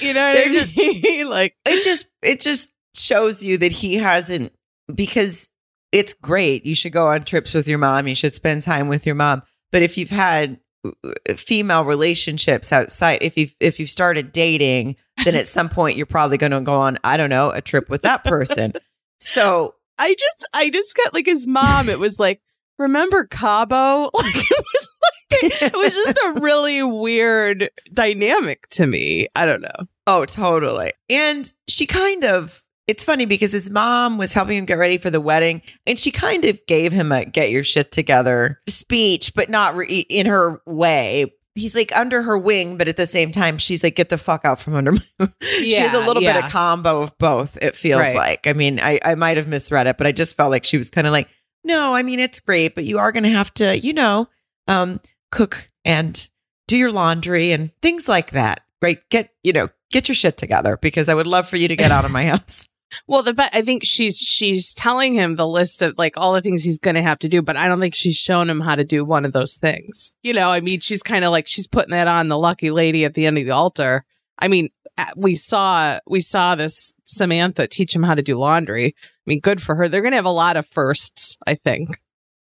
You 0.00 0.14
know 0.14 0.20
what 0.22 0.30
I 0.30 0.34
They're 0.44 0.52
just- 0.52 0.76
mean? 0.76 1.28
like, 1.28 1.56
it 1.66 1.84
just 1.84 2.06
it 2.22 2.40
just 2.40 2.70
shows 2.94 3.42
you 3.44 3.58
that 3.58 3.72
he 3.72 3.96
hasn't 3.96 4.52
because 4.94 5.48
it's 5.92 6.12
great 6.12 6.64
you 6.64 6.74
should 6.74 6.92
go 6.92 7.08
on 7.08 7.24
trips 7.24 7.54
with 7.54 7.66
your 7.68 7.78
mom 7.78 8.06
you 8.06 8.14
should 8.14 8.34
spend 8.34 8.62
time 8.62 8.88
with 8.88 9.06
your 9.06 9.14
mom 9.14 9.42
but 9.72 9.82
if 9.82 9.96
you've 9.98 10.10
had 10.10 10.58
uh, 10.84 11.34
female 11.36 11.84
relationships 11.84 12.72
outside 12.72 13.18
if 13.22 13.36
you've 13.36 13.54
if 13.60 13.78
you've 13.78 13.90
started 13.90 14.32
dating 14.32 14.96
then 15.24 15.34
at 15.34 15.46
some 15.48 15.68
point 15.68 15.96
you're 15.96 16.06
probably 16.06 16.38
going 16.38 16.52
to 16.52 16.60
go 16.60 16.74
on 16.74 16.98
i 17.04 17.16
don't 17.16 17.30
know 17.30 17.50
a 17.50 17.60
trip 17.60 17.88
with 17.90 18.02
that 18.02 18.24
person 18.24 18.72
so 19.18 19.74
I 20.00 20.14
just, 20.14 20.48
I 20.54 20.70
just 20.70 20.96
got 20.96 21.12
like 21.12 21.26
his 21.26 21.46
mom. 21.46 21.90
It 21.90 21.98
was 21.98 22.18
like, 22.18 22.40
remember 22.78 23.24
Cabo? 23.26 24.10
Like, 24.22 24.34
it 24.34 24.64
was 24.72 24.90
like, 25.02 25.62
it 25.62 25.72
was 25.74 25.92
just 25.92 26.18
a 26.18 26.40
really 26.40 26.82
weird 26.82 27.68
dynamic 27.92 28.66
to 28.70 28.86
me. 28.86 29.28
I 29.36 29.44
don't 29.44 29.60
know. 29.60 29.86
oh 30.06 30.24
totally 30.24 30.92
and 31.10 31.52
she 31.68 31.86
kind 31.86 32.24
of 32.24 32.62
it's 32.90 33.04
funny 33.04 33.24
because 33.24 33.52
his 33.52 33.70
mom 33.70 34.18
was 34.18 34.32
helping 34.32 34.58
him 34.58 34.64
get 34.64 34.78
ready 34.78 34.98
for 34.98 35.10
the 35.10 35.20
wedding 35.20 35.62
and 35.86 35.98
she 35.98 36.10
kind 36.10 36.44
of 36.44 36.58
gave 36.66 36.92
him 36.92 37.12
a 37.12 37.24
get 37.24 37.50
your 37.50 37.62
shit 37.64 37.92
together 37.92 38.60
speech 38.68 39.32
but 39.34 39.48
not 39.48 39.76
re- 39.76 40.06
in 40.08 40.26
her 40.26 40.60
way. 40.66 41.32
He's 41.54 41.74
like 41.74 41.94
under 41.96 42.22
her 42.22 42.38
wing 42.38 42.78
but 42.78 42.88
at 42.88 42.96
the 42.96 43.06
same 43.06 43.32
time 43.32 43.58
she's 43.58 43.82
like 43.84 43.96
get 43.96 44.08
the 44.08 44.18
fuck 44.18 44.44
out 44.44 44.58
from 44.60 44.74
under 44.74 44.92
my 44.92 44.98
she 45.42 45.74
has 45.74 45.94
a 45.94 45.98
Yeah, 46.00 46.06
little 46.06 46.22
bit 46.22 46.36
of 46.44 46.50
combo 46.50 47.02
of 47.02 47.16
both 47.18 47.56
it 47.62 47.74
feels 47.76 48.00
Right. 48.00 48.16
like. 48.16 48.46
I 48.46 48.52
mean 48.52 48.78
i, 48.80 48.98
I 49.04 49.14
might 49.14 49.36
have 49.36 49.48
misread 49.48 49.86
it 49.86 49.96
but 49.98 50.06
i 50.06 50.12
just 50.12 50.36
felt 50.36 50.50
like 50.50 50.64
she 50.64 50.78
was 50.78 50.90
kind 50.90 51.06
of 51.06 51.12
like 51.12 51.28
no 51.64 51.94
i 51.94 52.02
mean 52.02 52.20
it's 52.20 52.40
great 52.40 52.74
but 52.74 52.84
you 52.84 52.98
are 52.98 53.12
going 53.12 53.24
to 53.24 53.28
have 53.30 53.52
to 53.54 53.78
you 53.78 53.92
know 53.92 54.28
um 54.68 55.00
cook 55.30 55.70
and 55.84 56.28
do 56.68 56.76
your 56.76 56.92
laundry 56.92 57.50
and 57.52 57.72
things 57.82 58.08
like 58.08 58.30
that. 58.30 58.60
Right? 58.80 59.00
Get 59.10 59.30
you 59.42 59.52
know 59.52 59.68
get 59.90 60.08
your 60.08 60.14
shit 60.14 60.36
together 60.38 60.78
because 60.80 61.08
i 61.10 61.14
would 61.14 61.26
love 61.26 61.46
for 61.48 61.56
you 61.58 61.66
to 61.68 61.74
get 61.76 61.90
out 61.90 62.04
of 62.06 62.10
my 62.12 62.26
house 62.30 62.68
Well, 63.06 63.22
the 63.22 63.34
but 63.34 63.54
I 63.54 63.62
think 63.62 63.82
she's 63.84 64.18
she's 64.18 64.72
telling 64.74 65.14
him 65.14 65.36
the 65.36 65.46
list 65.46 65.82
of 65.82 65.94
like 65.98 66.16
all 66.16 66.32
the 66.32 66.42
things 66.42 66.62
he's 66.62 66.78
going 66.78 66.96
to 66.96 67.02
have 67.02 67.18
to 67.20 67.28
do, 67.28 67.42
but 67.42 67.56
I 67.56 67.68
don't 67.68 67.80
think 67.80 67.94
she's 67.94 68.16
shown 68.16 68.48
him 68.50 68.60
how 68.60 68.74
to 68.74 68.84
do 68.84 69.04
one 69.04 69.24
of 69.24 69.32
those 69.32 69.56
things. 69.56 70.14
You 70.22 70.32
know, 70.34 70.50
I 70.50 70.60
mean, 70.60 70.80
she's 70.80 71.02
kind 71.02 71.24
of 71.24 71.30
like 71.30 71.46
she's 71.46 71.66
putting 71.66 71.92
that 71.92 72.08
on 72.08 72.28
the 72.28 72.38
lucky 72.38 72.70
lady 72.70 73.04
at 73.04 73.14
the 73.14 73.26
end 73.26 73.38
of 73.38 73.44
the 73.44 73.50
altar. 73.52 74.04
I 74.38 74.48
mean, 74.48 74.70
we 75.16 75.34
saw 75.34 75.98
we 76.06 76.20
saw 76.20 76.54
this 76.54 76.94
Samantha 77.04 77.66
teach 77.66 77.94
him 77.94 78.02
how 78.02 78.14
to 78.14 78.22
do 78.22 78.36
laundry. 78.38 78.94
I 78.96 79.24
mean, 79.26 79.40
good 79.40 79.62
for 79.62 79.74
her. 79.76 79.88
They're 79.88 80.00
going 80.02 80.12
to 80.12 80.16
have 80.16 80.24
a 80.24 80.30
lot 80.30 80.56
of 80.56 80.66
firsts, 80.66 81.36
I 81.46 81.54
think. 81.54 81.90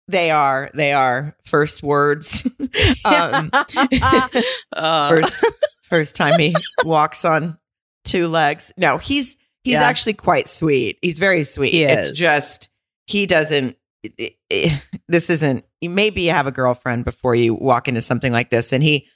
they 0.09 0.31
are 0.33 0.71
they 0.75 0.93
are 0.93 1.37
first 1.45 1.83
words 1.85 2.45
um 3.05 3.51
Uh, 4.73 5.09
first 5.09 5.47
first 5.83 6.17
time 6.17 6.39
he 6.39 6.53
walks 6.85 7.25
on 7.25 7.59
two 8.05 8.27
legs 8.27 8.73
no 8.77 8.99
he's 8.99 9.37
he's 9.65 9.75
Yeah. 9.75 9.83
actually 9.85 10.15
quite 10.15 10.49
sweet. 10.49 10.99
He's 11.03 11.19
very 11.19 11.45
sweet. 11.45 11.73
He 11.73 11.83
it's 11.85 12.11
just 12.11 12.71
he 13.07 13.27
doesn't 13.27 13.77
it- 14.03 14.37
it- 14.51 14.83
this 15.09 15.31
isn't 15.31 15.65
maybe 15.83 16.23
you 16.23 16.31
have 16.31 16.47
a 16.47 16.53
girlfriend 16.53 17.05
before 17.05 17.35
you 17.35 17.55
walk 17.55 17.89
into 17.89 18.01
something 18.01 18.33
like 18.33 18.51
this. 18.51 18.73
And 18.73 18.83
he 18.83 19.07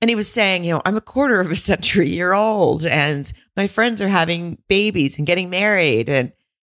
and 0.00 0.08
he 0.08 0.14
was 0.16 0.28
saying 0.28 0.64
you 0.64 0.72
know 0.72 0.82
i'm 0.84 0.96
a 0.96 1.00
quarter 1.00 1.40
of 1.40 1.50
a 1.50 1.56
century 1.70 2.08
year 2.10 2.32
old 2.34 2.84
and 2.84 3.32
my 3.56 3.66
friends 3.66 4.00
are 4.02 4.08
having 4.08 4.58
babies 4.68 5.18
and 5.18 5.26
getting 5.26 5.50
married. 5.50 6.08
And 6.08 6.32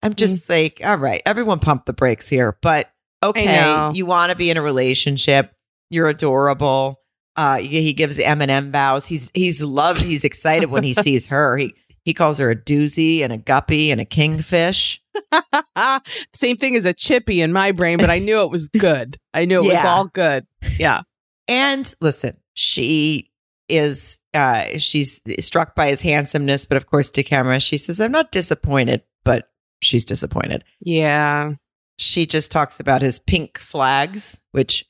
i'm 0.04 0.12
Mm. 0.14 0.18
just 0.18 0.50
like 0.50 0.82
all 0.84 0.98
right 0.98 1.22
everyone 1.26 1.60
pump 1.60 1.86
the 1.86 1.94
brakes 1.94 2.28
here 2.30 2.58
but 2.62 2.92
okay 3.24 3.92
you 3.94 4.06
want 4.06 4.32
to 4.32 4.38
be 4.38 4.50
in 4.50 4.58
a 4.58 4.62
relationship. 4.62 5.52
You're 5.90 6.10
adorable. 6.10 7.00
Uh 7.36 7.58
he 7.60 7.94
gives 7.94 8.20
M&M 8.20 8.72
vows. 8.72 9.06
He's 9.08 9.32
he's 9.34 9.64
loved 9.64 10.02
he's 10.02 10.24
excited 10.24 10.70
when 10.70 10.84
he 10.84 10.94
sees 11.06 11.28
her. 11.28 11.58
He 11.58 11.74
he 12.06 12.14
calls 12.14 12.38
her 12.38 12.50
a 12.50 12.56
doozy 12.56 13.20
and 13.22 13.34
a 13.34 13.38
guppy 13.38 13.92
and 13.92 14.00
a 14.00 14.06
kingfish 14.06 15.02
Same 16.34 16.58
thing 16.58 16.76
as 16.76 16.86
a 16.86 16.94
chippy 16.94 17.42
in 17.42 17.54
my 17.54 17.72
brain, 17.72 17.98
but 17.98 18.10
I 18.10 18.20
knew 18.20 18.42
it 18.42 18.52
was 18.52 18.68
good. 18.68 19.18
I 19.34 19.46
knew 19.46 19.64
it 19.64 19.68
was 19.68 19.86
all 19.86 20.08
good. 20.08 20.46
Yeah. 20.78 21.02
And 21.48 21.94
listen, 22.02 22.38
she 22.54 23.32
is 23.68 24.22
uh 24.34 24.78
she's 24.78 25.22
struck 25.40 25.76
by 25.76 25.88
his 25.88 26.02
handsomeness, 26.02 26.66
but 26.66 26.78
of 26.78 26.86
course 26.86 27.10
to 27.10 27.24
camera 27.24 27.60
she 27.60 27.78
says, 27.78 28.00
I'm 28.00 28.12
not 28.12 28.32
disappointed, 28.32 29.02
but 29.24 29.50
she's 29.82 30.06
disappointed. 30.06 30.64
Yeah. 30.82 31.54
She 31.98 32.26
just 32.26 32.52
talks 32.52 32.80
about 32.80 33.02
his 33.02 33.20
pink 33.20 33.58
flags, 33.58 34.42
which 34.52 34.86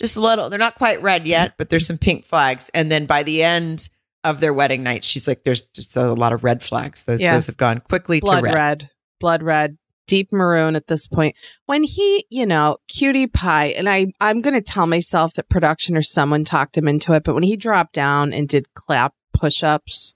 just 0.00 0.16
a 0.16 0.20
little, 0.20 0.50
they're 0.50 0.58
not 0.58 0.74
quite 0.76 1.02
red 1.02 1.26
yet, 1.26 1.54
but 1.58 1.70
there's 1.70 1.86
some 1.86 1.98
pink 1.98 2.24
flags. 2.24 2.70
And 2.74 2.90
then 2.90 3.06
by 3.06 3.22
the 3.22 3.42
end 3.42 3.88
of 4.24 4.40
their 4.40 4.52
wedding 4.52 4.82
night, 4.82 5.02
she's 5.04 5.26
like, 5.28 5.44
there's 5.44 5.62
just 5.62 5.96
a 5.96 6.12
lot 6.12 6.32
of 6.32 6.44
red 6.44 6.62
flags. 6.62 7.04
Those, 7.04 7.20
Yeah. 7.20 7.34
those 7.34 7.46
have 7.46 7.56
gone 7.56 7.80
quickly 7.80 8.20
Blood 8.20 8.38
to 8.40 8.42
red. 8.42 8.54
red. 8.54 8.90
Blood 9.18 9.42
red. 9.42 9.76
deep 10.06 10.32
maroon 10.32 10.74
at 10.74 10.88
this 10.88 11.06
point. 11.06 11.36
When 11.66 11.84
he, 11.84 12.24
you 12.30 12.44
know, 12.44 12.78
cutie 12.88 13.28
pie, 13.28 13.66
and 13.66 13.88
I, 13.88 14.06
I'm 14.20 14.40
going 14.40 14.54
to 14.54 14.60
tell 14.60 14.86
myself 14.88 15.34
that 15.34 15.48
production 15.48 15.96
or 15.96 16.02
someone 16.02 16.42
talked 16.42 16.76
him 16.76 16.88
into 16.88 17.12
it, 17.12 17.22
but 17.22 17.34
when 17.34 17.44
he 17.44 17.56
dropped 17.56 17.92
down 17.92 18.32
and 18.32 18.48
did 18.48 18.74
clap 18.74 19.14
push 19.32 19.62
ups, 19.62 20.14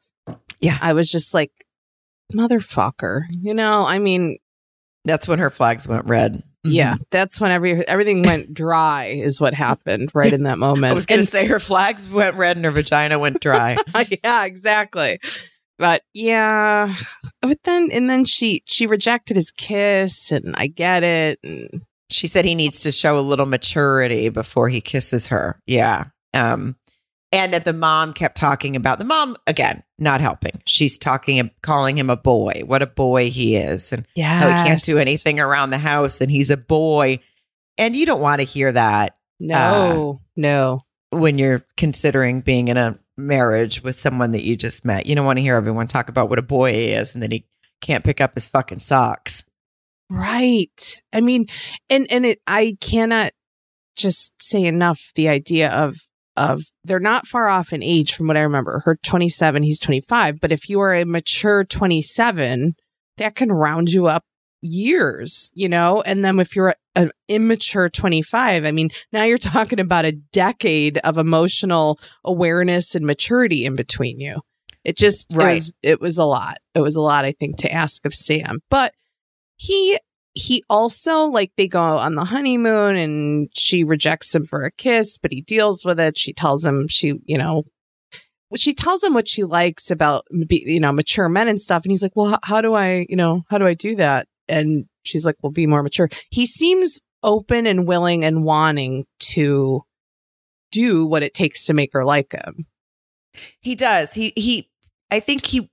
Yeah. 0.59 0.79
I 0.81 0.95
was 0.95 1.09
just 1.11 1.33
like, 1.33 1.53
motherfucker, 2.35 3.23
you 3.31 3.55
know, 3.55 3.87
I 3.87 3.99
mean, 3.99 4.39
That's 5.05 5.29
when 5.29 5.39
her 5.39 5.51
flags 5.51 5.87
went 5.87 6.07
red. 6.07 6.43
Yeah, 6.65 6.97
that's 7.11 7.41
when 7.41 7.51
every, 7.51 7.87
everything 7.87 8.23
went 8.23 8.55
dry 8.55 9.05
is 9.05 9.41
what 9.41 9.55
happened 9.55 10.11
right 10.15 10.33
in 10.33 10.45
that 10.45 10.59
moment. 10.59 10.91
I 10.91 10.95
was 10.95 11.07
going 11.07 11.21
to 11.21 11.27
say 11.27 11.47
her 11.47 11.61
flags 11.61 12.09
went 12.09 12.37
red 12.37 12.57
and 12.57 12.65
her 12.65 12.71
vagina 12.71 13.19
went 13.19 13.41
dry. 13.41 13.77
yeah, 14.25 14.47
exactly. 14.47 15.19
But 15.79 16.03
yeah, 16.15 16.95
but 17.43 17.59
then 17.65 17.89
and 17.93 18.09
then 18.09 18.25
she 18.25 18.63
she 18.67 18.87
rejected 18.87 19.37
his 19.37 19.51
kiss, 19.51 20.31
and 20.31 20.55
I 20.57 20.69
get 20.69 21.03
it. 21.03 21.41
And 21.43 21.83
she 22.11 22.29
said 22.29 22.45
he 22.45 22.55
needs 22.55 22.83
to 22.83 22.93
show 22.93 23.19
a 23.19 23.21
little 23.21 23.47
maturity 23.47 24.29
before 24.29 24.69
he 24.69 24.81
kisses 24.81 25.27
her. 25.29 25.61
Yeah. 25.67 26.05
Um, 26.33 26.77
and 27.35 27.53
that 27.53 27.65
the 27.65 27.73
mom 27.73 28.13
kept 28.13 28.37
talking 28.37 28.77
about 28.77 28.99
the 28.99 29.05
mom 29.05 29.37
again, 29.47 29.83
not 29.99 30.21
helping. 30.21 30.63
She's 30.67 30.97
talking, 30.97 31.39
and 31.39 31.51
calling 31.63 31.99
him 31.99 32.11
a 32.11 32.17
boy. 32.17 32.63
What 32.65 32.83
a 32.83 32.87
boy 32.87 33.31
he 33.31 33.57
is, 33.57 33.93
and 33.93 34.07
yeah, 34.15 34.39
how 34.39 34.49
he 34.49 34.69
can't 34.69 34.83
do 34.83 34.99
anything 34.99 35.41
around 35.41 35.71
the 35.71 35.79
house, 35.79 36.21
and 36.21 36.31
he's 36.31 36.51
a 36.51 36.57
boy. 36.57 37.21
And 37.77 37.97
you 37.97 38.07
don't 38.07 38.21
want 38.21 38.41
to 38.41 38.47
hear 38.47 38.71
that 38.71 39.17
No, 39.41 40.15
uh, 40.17 40.25
no, 40.37 40.79
when 41.11 41.39
you're 41.39 41.65
considering 41.77 42.41
being 42.41 42.69
in 42.69 42.77
a 42.77 42.99
marriage 43.17 43.83
with 43.83 43.99
someone 43.99 44.33
that 44.33 44.43
you 44.43 44.57
just 44.57 44.85
met. 44.85 45.07
You 45.07 45.15
don't 45.15 45.27
want 45.27 45.39
to 45.39 45.43
hear 45.43 45.57
everyone 45.57 45.87
talk 45.87 46.09
about 46.09 46.29
what 46.29 46.39
a 46.39 46.43
boy 46.43 46.73
he 46.73 46.93
is, 46.93 47.15
and 47.15 47.23
then 47.23 47.31
he 47.31 47.47
can't 47.81 48.05
pick 48.05 48.21
up 48.21 48.35
his 48.35 48.49
fucking 48.49 48.79
socks. 48.79 49.45
right. 50.11 51.03
I 51.13 51.21
mean, 51.21 51.47
and 51.91 52.07
and 52.11 52.27
it, 52.27 52.41
I 52.47 52.77
cannot 52.81 53.33
just 53.97 54.33
say 54.41 54.65
enough 54.65 55.13
the 55.15 55.29
idea 55.29 55.71
of 55.71 55.97
of 56.37 56.63
they're 56.85 57.01
not 57.01 57.27
far 57.27 57.49
off 57.49 57.73
in 57.73 57.83
age 57.83 58.15
from 58.15 58.27
what 58.27 58.37
I 58.37 58.43
remember. 58.43 58.83
Her 58.85 58.97
twenty 59.03 59.29
seven, 59.29 59.63
he's 59.63 59.81
twenty 59.81 60.01
five. 60.01 60.41
But 60.41 60.53
if 60.53 60.69
you 60.69 60.81
are 60.81 60.95
a 60.95 61.05
mature 61.05 61.65
twenty 61.65 62.03
seven, 62.03 62.75
that 63.19 63.35
can 63.35 63.51
round 63.53 63.91
you 63.91 64.07
up 64.07 64.25
years, 64.67 65.51
you 65.55 65.69
know? 65.69 66.03
And 66.07 66.25
then 66.25 66.39
if 66.41 66.57
you're 66.57 66.75
an 66.97 67.11
immature 67.29 67.89
25, 67.91 68.65
I 68.65 68.73
mean, 68.73 68.89
now 69.13 69.25
you're 69.25 69.37
talking 69.57 69.79
about 69.79 70.05
a 70.07 70.13
decade 70.13 70.99
of 70.99 71.19
emotional 71.19 72.01
awareness 72.25 72.95
and 72.95 73.05
maturity 73.05 73.65
in 73.67 73.77
between 73.77 74.21
you. 74.21 74.41
It 74.83 74.97
just, 74.97 75.35
Right. 75.35 75.51
it, 75.51 75.55
was, 75.55 75.73
it 75.83 76.01
was 76.01 76.19
a 76.19 76.25
lot. 76.25 76.59
It 76.75 76.81
was 76.81 76.97
a 76.97 77.01
lot, 77.03 77.25
I 77.25 77.33
think, 77.33 77.59
to 77.59 77.71
ask 77.71 78.05
of 78.07 78.15
Sam. 78.15 78.61
But 78.71 78.95
he, 79.57 79.99
he 80.35 80.65
also, 80.69 81.27
like, 81.27 81.53
they 81.57 81.69
go 81.69 81.81
on 81.81 82.15
the 82.15 82.25
honeymoon 82.25 82.97
and 82.97 83.49
she 83.57 83.85
rejects 83.85 84.35
him 84.35 84.45
for 84.45 84.63
a 84.63 84.71
kiss, 84.71 85.17
but 85.17 85.33
he 85.33 85.41
deals 85.41 85.85
with 85.85 86.01
it. 86.01 86.19
She 86.19 86.33
tells 86.33 86.65
him 86.65 86.87
she, 86.89 87.15
you 87.25 87.39
know, 87.39 87.63
she 88.57 88.75
tells 88.75 89.03
him 89.03 89.15
what 89.15 89.27
she 89.27 89.43
likes 89.43 89.91
about 89.91 90.25
you 90.31 90.79
know 90.79 90.93
mature 90.93 91.29
men 91.29 91.49
and 91.49 91.61
stuff 91.61 91.83
and 91.83 91.91
he's 91.91 92.03
like 92.03 92.15
well 92.15 92.39
how 92.45 92.61
do 92.61 92.75
i 92.75 93.05
you 93.09 93.17
know 93.17 93.43
how 93.51 93.59
do 93.59 93.67
i 93.67 93.75
do 93.75 93.97
that 93.97 94.29
and 94.49 94.85
she's 95.03 95.27
like 95.27 95.35
well 95.43 95.51
be 95.51 95.67
more 95.67 95.83
mature 95.83 96.09
he 96.31 96.47
seems 96.47 97.01
open 97.25 97.67
and 97.67 97.89
willing 97.89 98.25
and 98.25 98.45
wanting 98.45 99.07
to 99.19 99.83
do 100.71 101.05
what 101.05 101.25
it 101.25 101.35
takes 101.35 101.67
to 101.67 101.75
make 101.75 101.93
her 101.95 102.05
like 102.05 102.31
him 102.31 102.65
He 103.61 103.75
does. 103.75 104.15
He 104.15 104.33
he 104.37 104.69
I 105.11 105.21
think 105.21 105.47
he 105.47 105.71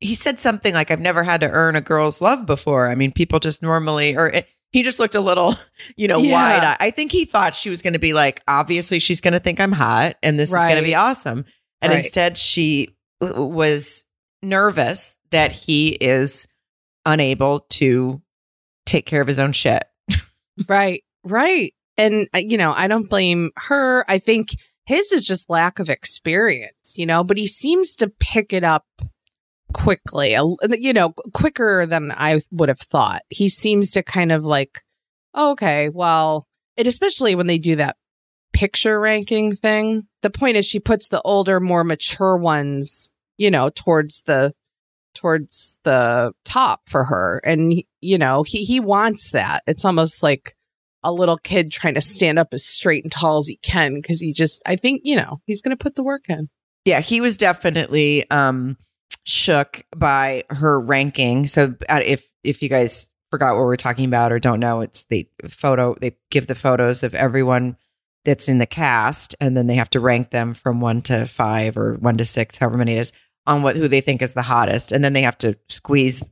he 0.00 0.14
said 0.14 0.38
something 0.40 0.74
like 0.74 0.90
I've 0.90 1.00
never 1.00 1.22
had 1.22 1.40
to 1.40 1.50
earn 1.50 1.76
a 1.76 1.80
girl's 1.80 2.20
love 2.20 2.46
before. 2.46 2.88
I 2.88 2.94
mean, 2.94 3.12
people 3.12 3.38
just 3.40 3.62
normally 3.62 4.16
or 4.16 4.28
it, 4.28 4.48
he 4.72 4.82
just 4.82 4.98
looked 4.98 5.14
a 5.14 5.20
little, 5.20 5.54
you 5.96 6.08
know, 6.08 6.18
Yeah. 6.18 6.32
wide. 6.32 6.64
I, 6.64 6.76
I 6.86 6.90
think 6.90 7.12
he 7.12 7.24
thought 7.24 7.54
she 7.56 7.70
was 7.70 7.80
going 7.82 7.92
to 7.94 7.98
be 7.98 8.12
like 8.12 8.42
obviously 8.48 8.98
she's 8.98 9.20
going 9.20 9.32
to 9.34 9.40
think 9.40 9.60
I'm 9.60 9.72
hot 9.72 10.16
and 10.22 10.38
this 10.38 10.50
is 10.50 10.56
going 10.56 10.76
to 10.76 10.82
be 10.82 10.94
awesome. 10.94 11.44
And 11.80 11.90
Right. 11.90 11.98
instead 11.98 12.36
she 12.38 12.96
w- 13.20 13.44
was 13.44 14.04
nervous 14.42 15.16
that 15.30 15.52
he 15.52 15.88
is 15.90 16.46
unable 17.06 17.60
to 17.70 18.20
take 18.86 19.06
care 19.06 19.20
of 19.22 19.28
his 19.28 19.38
own 19.38 19.52
shit. 19.52 19.84
right 20.68 21.02
right 21.24 21.72
and 21.96 22.28
uh, 22.34 22.38
you 22.38 22.56
know 22.58 22.72
i 22.76 22.86
don't 22.86 23.08
blame 23.08 23.50
her 23.56 24.04
i 24.08 24.18
think 24.18 24.48
his 24.86 25.10
is 25.10 25.26
just 25.26 25.48
lack 25.50 25.78
of 25.78 25.88
experience 25.88 26.94
you 26.96 27.06
know 27.06 27.24
but 27.24 27.36
he 27.38 27.46
seems 27.46 27.96
to 27.96 28.08
pick 28.20 28.52
it 28.52 28.62
up 28.62 28.84
quickly 29.74 30.36
you 30.78 30.92
know 30.92 31.10
quicker 31.34 31.84
than 31.84 32.12
i 32.12 32.40
would 32.50 32.68
have 32.68 32.80
thought. 32.80 33.22
He 33.28 33.48
seems 33.48 33.90
to 33.92 34.02
kind 34.02 34.32
of 34.32 34.44
like 34.44 34.82
oh, 35.34 35.50
okay 35.52 35.90
well 35.90 36.46
and 36.76 36.86
especially 36.86 37.34
when 37.34 37.46
they 37.46 37.58
do 37.58 37.76
that 37.76 37.96
picture 38.54 38.98
ranking 38.98 39.54
thing. 39.54 40.04
The 40.22 40.30
point 40.30 40.56
is 40.56 40.64
she 40.64 40.80
puts 40.80 41.08
the 41.08 41.20
older 41.22 41.60
more 41.60 41.84
mature 41.84 42.36
ones 42.36 43.10
you 43.36 43.50
know 43.50 43.68
towards 43.68 44.22
the 44.22 44.54
towards 45.14 45.80
the 45.84 46.32
top 46.44 46.82
for 46.86 47.04
her. 47.04 47.40
And 47.44 47.74
you 48.00 48.18
know 48.18 48.42
he 48.42 48.64
he 48.64 48.80
wants 48.80 49.32
that. 49.32 49.62
It's 49.66 49.84
almost 49.84 50.22
like 50.22 50.56
a 51.02 51.12
little 51.12 51.36
kid 51.36 51.70
trying 51.70 51.94
to 51.94 52.00
stand 52.00 52.38
up 52.38 52.48
as 52.52 52.64
straight 52.64 53.04
and 53.04 53.12
tall 53.12 53.38
as 53.38 53.46
he 53.46 53.56
can 53.58 53.94
because 53.94 54.20
he 54.20 54.32
just 54.32 54.62
i 54.64 54.74
think 54.74 55.02
you 55.04 55.14
know 55.14 55.40
he's 55.44 55.60
gonna 55.60 55.76
put 55.76 55.96
the 55.96 56.02
work 56.02 56.28
in. 56.28 56.48
Yeah, 56.84 57.00
he 57.00 57.20
was 57.20 57.36
definitely 57.36 58.28
um 58.30 58.76
shook 59.24 59.84
by 59.96 60.44
her 60.50 60.78
ranking. 60.78 61.46
So 61.46 61.74
uh, 61.88 62.00
if 62.04 62.28
if 62.42 62.62
you 62.62 62.68
guys 62.68 63.08
forgot 63.30 63.56
what 63.56 63.64
we're 63.64 63.76
talking 63.76 64.04
about 64.04 64.32
or 64.32 64.38
don't 64.38 64.60
know, 64.60 64.80
it's 64.80 65.04
the 65.04 65.28
photo 65.48 65.96
they 66.00 66.16
give 66.30 66.46
the 66.46 66.54
photos 66.54 67.02
of 67.02 67.14
everyone 67.14 67.76
that's 68.24 68.48
in 68.48 68.58
the 68.58 68.66
cast 68.66 69.34
and 69.40 69.56
then 69.56 69.66
they 69.66 69.74
have 69.74 69.90
to 69.90 70.00
rank 70.00 70.30
them 70.30 70.54
from 70.54 70.80
1 70.80 71.02
to 71.02 71.26
5 71.26 71.76
or 71.76 71.94
1 71.94 72.16
to 72.16 72.24
6 72.24 72.56
however 72.58 72.78
many 72.78 72.96
it 72.96 73.00
is 73.00 73.12
on 73.46 73.62
what 73.62 73.76
who 73.76 73.86
they 73.88 74.00
think 74.00 74.22
is 74.22 74.34
the 74.34 74.42
hottest. 74.42 74.92
And 74.92 75.04
then 75.04 75.12
they 75.12 75.22
have 75.22 75.38
to 75.38 75.56
squeeze 75.68 76.24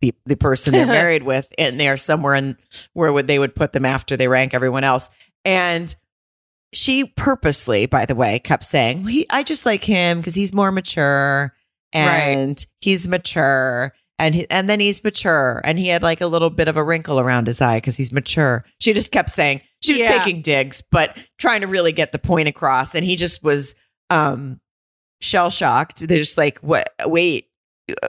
the 0.00 0.14
the 0.26 0.36
person 0.36 0.72
they're 0.72 0.86
married 1.04 1.22
with 1.22 1.50
and 1.58 1.78
they 1.78 1.88
are 1.88 1.96
somewhere 1.96 2.34
in 2.34 2.56
where 2.92 3.12
would 3.12 3.26
they 3.26 3.38
would 3.38 3.54
put 3.54 3.72
them 3.72 3.84
after 3.84 4.16
they 4.16 4.28
rank 4.28 4.54
everyone 4.54 4.84
else. 4.84 5.10
And 5.44 5.94
she 6.72 7.04
purposely, 7.04 7.86
by 7.86 8.04
the 8.04 8.14
way, 8.14 8.38
kept 8.38 8.64
saying, 8.64 9.06
he, 9.06 9.26
I 9.30 9.42
just 9.42 9.64
like 9.64 9.84
him 9.84 10.18
because 10.18 10.34
he's 10.34 10.52
more 10.52 10.70
mature 10.70 11.54
and 11.92 12.64
he's 12.80 13.08
mature. 13.08 13.92
And 14.20 14.34
he, 14.34 14.50
and 14.50 14.68
then 14.68 14.80
he's 14.80 15.04
mature 15.04 15.60
and 15.62 15.78
he 15.78 15.86
had 15.86 16.02
like 16.02 16.20
a 16.20 16.26
little 16.26 16.50
bit 16.50 16.66
of 16.66 16.76
a 16.76 16.82
wrinkle 16.82 17.20
around 17.20 17.46
his 17.46 17.60
eye 17.60 17.76
because 17.76 17.96
he's 17.96 18.10
mature. 18.12 18.64
She 18.80 18.92
just 18.92 19.12
kept 19.12 19.30
saying 19.30 19.60
she 19.80 19.92
was 19.92 20.02
Yeah. 20.02 20.08
taking 20.24 20.42
digs, 20.42 20.82
but 20.82 21.16
trying 21.38 21.60
to 21.60 21.68
really 21.68 21.92
get 21.92 22.10
the 22.10 22.18
point 22.18 22.48
across. 22.48 22.96
And 22.96 23.04
he 23.04 23.14
just 23.14 23.44
was 23.44 23.76
um 24.10 24.60
shell 25.20 25.50
shocked. 25.50 26.00
They're 26.08 26.18
just 26.18 26.36
like, 26.36 26.58
what? 26.58 26.92
Wait, 27.06 27.46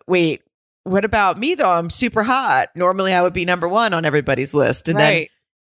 wait. 0.08 0.42
What 0.84 1.06
about 1.06 1.38
me 1.38 1.54
though? 1.54 1.70
I'm 1.70 1.92
super 1.92 2.24
hot. 2.24 2.70
Normally 2.74 3.14
I 3.14 3.22
would 3.22 3.34
be 3.34 3.46
number 3.46 3.68
one 3.68 3.94
on 3.94 4.04
everybody's 4.04 4.56
list. 4.56 4.90
And 4.90 4.98
then 5.00 5.28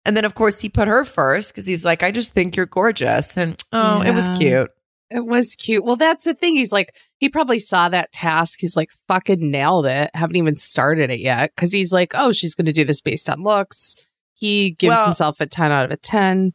and 0.05 0.17
then, 0.17 0.25
of 0.25 0.35
course, 0.35 0.61
he 0.61 0.69
put 0.69 0.87
her 0.87 1.05
first 1.05 1.53
because 1.53 1.67
he's 1.67 1.85
like, 1.85 2.03
I 2.05 2.13
just 2.13 2.33
think 2.33 2.55
you're 2.57 2.67
gorgeous. 2.67 3.37
And 3.37 3.61
oh, 3.73 4.03
it 4.03 4.13
was 4.13 4.29
cute. 4.39 4.71
It 5.11 5.25
was 5.27 5.57
cute. 5.57 5.85
Well, 5.85 5.97
that's 5.97 6.25
the 6.25 6.35
thing. 6.35 6.55
He's 6.55 6.71
like, 6.71 6.95
he 7.19 7.29
probably 7.29 7.59
saw 7.59 7.89
that 7.89 8.13
task. 8.13 8.59
He's 8.61 8.77
like, 8.77 8.91
fucking 9.09 9.51
nailed 9.51 9.87
it. 9.87 10.11
Haven't 10.15 10.37
even 10.37 10.57
started 10.57 11.11
it 11.11 11.21
yet. 11.21 11.55
Cause 11.57 11.73
he's 11.73 11.93
like, 11.93 12.13
oh, 12.15 12.33
she's 12.33 12.55
going 12.55 12.67
to 12.67 12.73
do 12.73 12.85
this 12.85 13.01
based 13.01 13.31
on 13.31 13.43
looks. 13.43 13.95
He 14.35 14.73
gives 14.73 14.97
Well- 14.97 15.05
himself 15.07 15.41
a 15.41 15.47
10 15.47 15.73
out 15.73 15.85
of 15.87 15.91
a 15.91 15.97
10. 15.97 16.53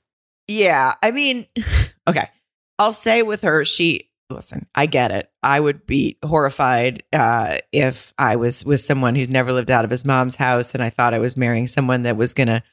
Yeah. 0.47 0.95
I 1.01 1.11
mean, 1.11 1.45
okay. 2.07 2.27
I'll 2.77 2.93
say 2.93 3.23
with 3.23 3.41
her, 3.41 3.63
she, 3.65 4.09
listen, 4.29 4.67
I 4.75 4.85
get 4.85 5.11
it. 5.11 5.29
I 5.43 5.59
would 5.59 5.85
be 5.87 6.17
horrified 6.25 7.03
uh, 7.13 7.57
if 7.71 8.13
I 8.17 8.35
was 8.35 8.63
with 8.65 8.79
someone 8.81 9.15
who'd 9.15 9.29
never 9.29 9.53
lived 9.53 9.71
out 9.71 9.85
of 9.85 9.91
his 9.91 10.05
mom's 10.05 10.35
house 10.35 10.73
and 10.73 10.83
I 10.83 10.89
thought 10.89 11.13
I 11.13 11.19
was 11.19 11.37
marrying 11.37 11.67
someone 11.67 12.03
that 12.03 12.17
was 12.17 12.33
going 12.33 12.47
to 12.47 12.63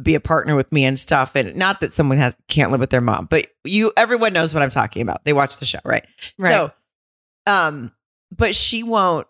be 0.00 0.14
a 0.14 0.20
partner 0.20 0.54
with 0.54 0.70
me 0.70 0.84
and 0.84 0.98
stuff. 0.98 1.34
And 1.34 1.56
not 1.56 1.80
that 1.80 1.92
someone 1.92 2.18
has 2.18 2.36
can't 2.48 2.70
live 2.70 2.80
with 2.80 2.90
their 2.90 3.00
mom, 3.00 3.26
but 3.26 3.48
you, 3.64 3.92
everyone 3.96 4.32
knows 4.32 4.54
what 4.54 4.62
I'm 4.62 4.70
talking 4.70 5.02
about. 5.02 5.24
They 5.24 5.32
watch 5.32 5.58
the 5.58 5.66
show, 5.66 5.80
right? 5.84 6.06
So, 6.38 6.70
um, 7.48 7.92
but 8.36 8.54
she 8.54 8.82
won't. 8.82 9.26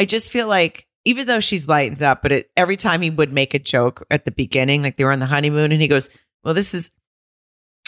I 0.00 0.04
just 0.04 0.30
feel 0.32 0.46
like 0.46 0.86
even 1.04 1.26
though 1.26 1.40
she's 1.40 1.66
lightened 1.66 2.02
up, 2.02 2.22
but 2.22 2.32
it, 2.32 2.50
every 2.56 2.76
time 2.76 3.02
he 3.02 3.10
would 3.10 3.32
make 3.32 3.54
a 3.54 3.58
joke 3.58 4.06
at 4.10 4.24
the 4.24 4.30
beginning, 4.30 4.82
like 4.82 4.96
they 4.96 5.04
were 5.04 5.12
on 5.12 5.18
the 5.20 5.26
honeymoon, 5.26 5.72
and 5.72 5.80
he 5.80 5.88
goes, 5.88 6.08
"Well, 6.44 6.54
this 6.54 6.74
is 6.74 6.90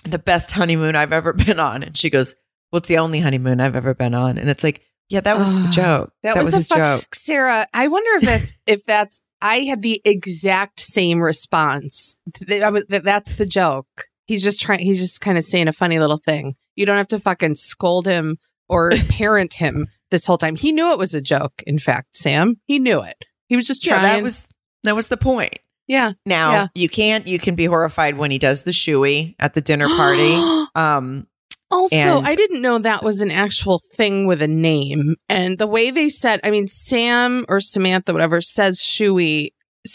the 0.04 0.18
best 0.18 0.50
honeymoon 0.52 0.96
I've 0.96 1.12
ever 1.12 1.32
been 1.46 1.60
on," 1.60 1.82
and 1.82 1.96
she 1.96 2.10
goes, 2.10 2.34
"Well, 2.72 2.78
it's 2.78 2.88
the 2.88 2.98
only 2.98 3.20
honeymoon 3.20 3.60
I've 3.60 3.76
ever 3.76 3.94
been 3.94 4.14
on," 4.14 4.38
and 4.38 4.48
it's 4.50 4.64
like, 4.64 4.82
yeah, 5.08 5.20
that 5.20 5.38
was 5.38 5.52
the 5.54 5.66
Ah, 5.68 5.70
joke. 5.72 6.12
that 6.22 6.34
That, 6.34 6.44
was 6.44 6.54
was, 6.54 6.54
the 6.54 6.58
his 6.58 6.68
fu- 6.68 6.76
joke. 6.76 7.14
Sarah, 7.14 7.66
I 7.74 7.88
wonder 7.88 8.10
if 8.16 8.22
that's, 8.22 8.52
if 8.66 8.84
that's, 8.86 9.20
I 9.42 9.58
had 9.60 9.82
the 9.82 10.00
exact 10.04 10.78
same 10.80 11.20
response. 11.20 12.18
Th- 12.34 12.62
I 12.62 12.70
was- 12.70 12.84
that- 12.90 13.02
That's 13.04 13.34
the 13.34 13.46
joke. 13.46 14.04
He's 14.28 14.44
just 14.44 14.60
trying, 14.62 14.78
he's 14.78 15.00
just 15.00 15.20
kind 15.20 15.36
of 15.36 15.42
saying 15.42 15.66
a 15.66 15.72
funny 15.72 15.98
little 15.98 16.18
thing. 16.18 16.54
You 16.76 16.86
don't 16.86 16.96
have 16.96 17.08
to 17.08 17.18
fucking 17.18 17.56
scold 17.56 18.06
him 18.06 18.38
or 18.70 18.92
parent 19.10 19.54
him 19.54 19.88
this 20.10 20.26
whole 20.26 20.38
time. 20.38 20.56
He 20.56 20.72
knew 20.72 20.92
it 20.92 20.98
was 20.98 21.14
a 21.14 21.20
joke, 21.20 21.62
in 21.66 21.78
fact, 21.78 22.16
Sam. 22.16 22.54
He 22.66 22.78
knew 22.78 23.02
it. 23.02 23.16
He 23.48 23.56
was 23.56 23.66
just 23.66 23.82
trying. 23.84 24.02
Yeah, 24.04 24.14
that 24.14 24.22
was 24.22 24.48
That 24.84 24.94
was 24.96 25.08
the 25.08 25.16
point. 25.18 25.58
Yeah. 25.86 26.12
Now 26.24 26.52
Yeah. 26.52 26.66
you 26.74 26.88
can't. 26.88 27.26
You 27.26 27.38
can 27.38 27.54
be 27.56 27.64
horrified 27.66 28.16
when 28.16 28.30
he 28.30 28.38
does 28.38 28.62
the 28.62 28.70
shoey 28.70 29.34
at 29.38 29.54
the 29.54 29.60
dinner 29.60 29.88
party. 29.88 30.34
um, 30.74 31.26
Also, 31.72 31.96
And- 31.96 32.26
I 32.26 32.34
didn't 32.34 32.62
know 32.62 32.78
that 32.78 33.02
was 33.04 33.20
an 33.20 33.30
actual 33.30 33.80
thing 33.94 34.26
with 34.26 34.40
a 34.42 34.48
name. 34.48 35.16
And 35.28 35.58
the 35.58 35.66
way 35.68 35.90
they 35.90 36.08
said, 36.08 36.40
I 36.44 36.50
mean, 36.50 36.66
Sam 36.68 37.44
or 37.48 37.60
Samantha, 37.60 38.12
whatever, 38.12 38.40
says 38.40 38.78
shoey. 38.80 39.50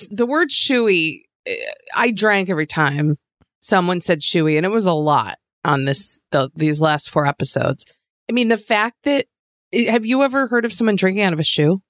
The 0.09 0.25
word 0.25 0.49
shoey, 0.49 1.21
eh, 1.45 1.55
I 1.95 2.11
drank 2.11 2.49
every 2.49 2.65
time 2.67 3.17
someone 3.59 3.99
said 4.01 4.21
shoey, 4.21 4.55
and 4.57 4.65
it 4.65 4.69
was 4.69 4.85
a 4.85 4.93
lot 4.93 5.37
on 5.63 5.85
this 5.85 6.19
the, 6.31 6.49
these 6.55 6.79
last 6.81 7.09
four 7.09 7.25
episodes. 7.25 7.85
I 8.29 8.33
mean, 8.33 8.47
the 8.47 8.57
fact 8.57 8.97
that 9.03 9.25
eh, 9.73 9.91
have 9.91 10.05
you 10.05 10.23
ever 10.23 10.47
heard 10.47 10.65
of 10.65 10.73
someone 10.73 10.95
drinking 10.95 11.23
out 11.23 11.33
of 11.33 11.39
a 11.39 11.43
shoe? 11.43 11.81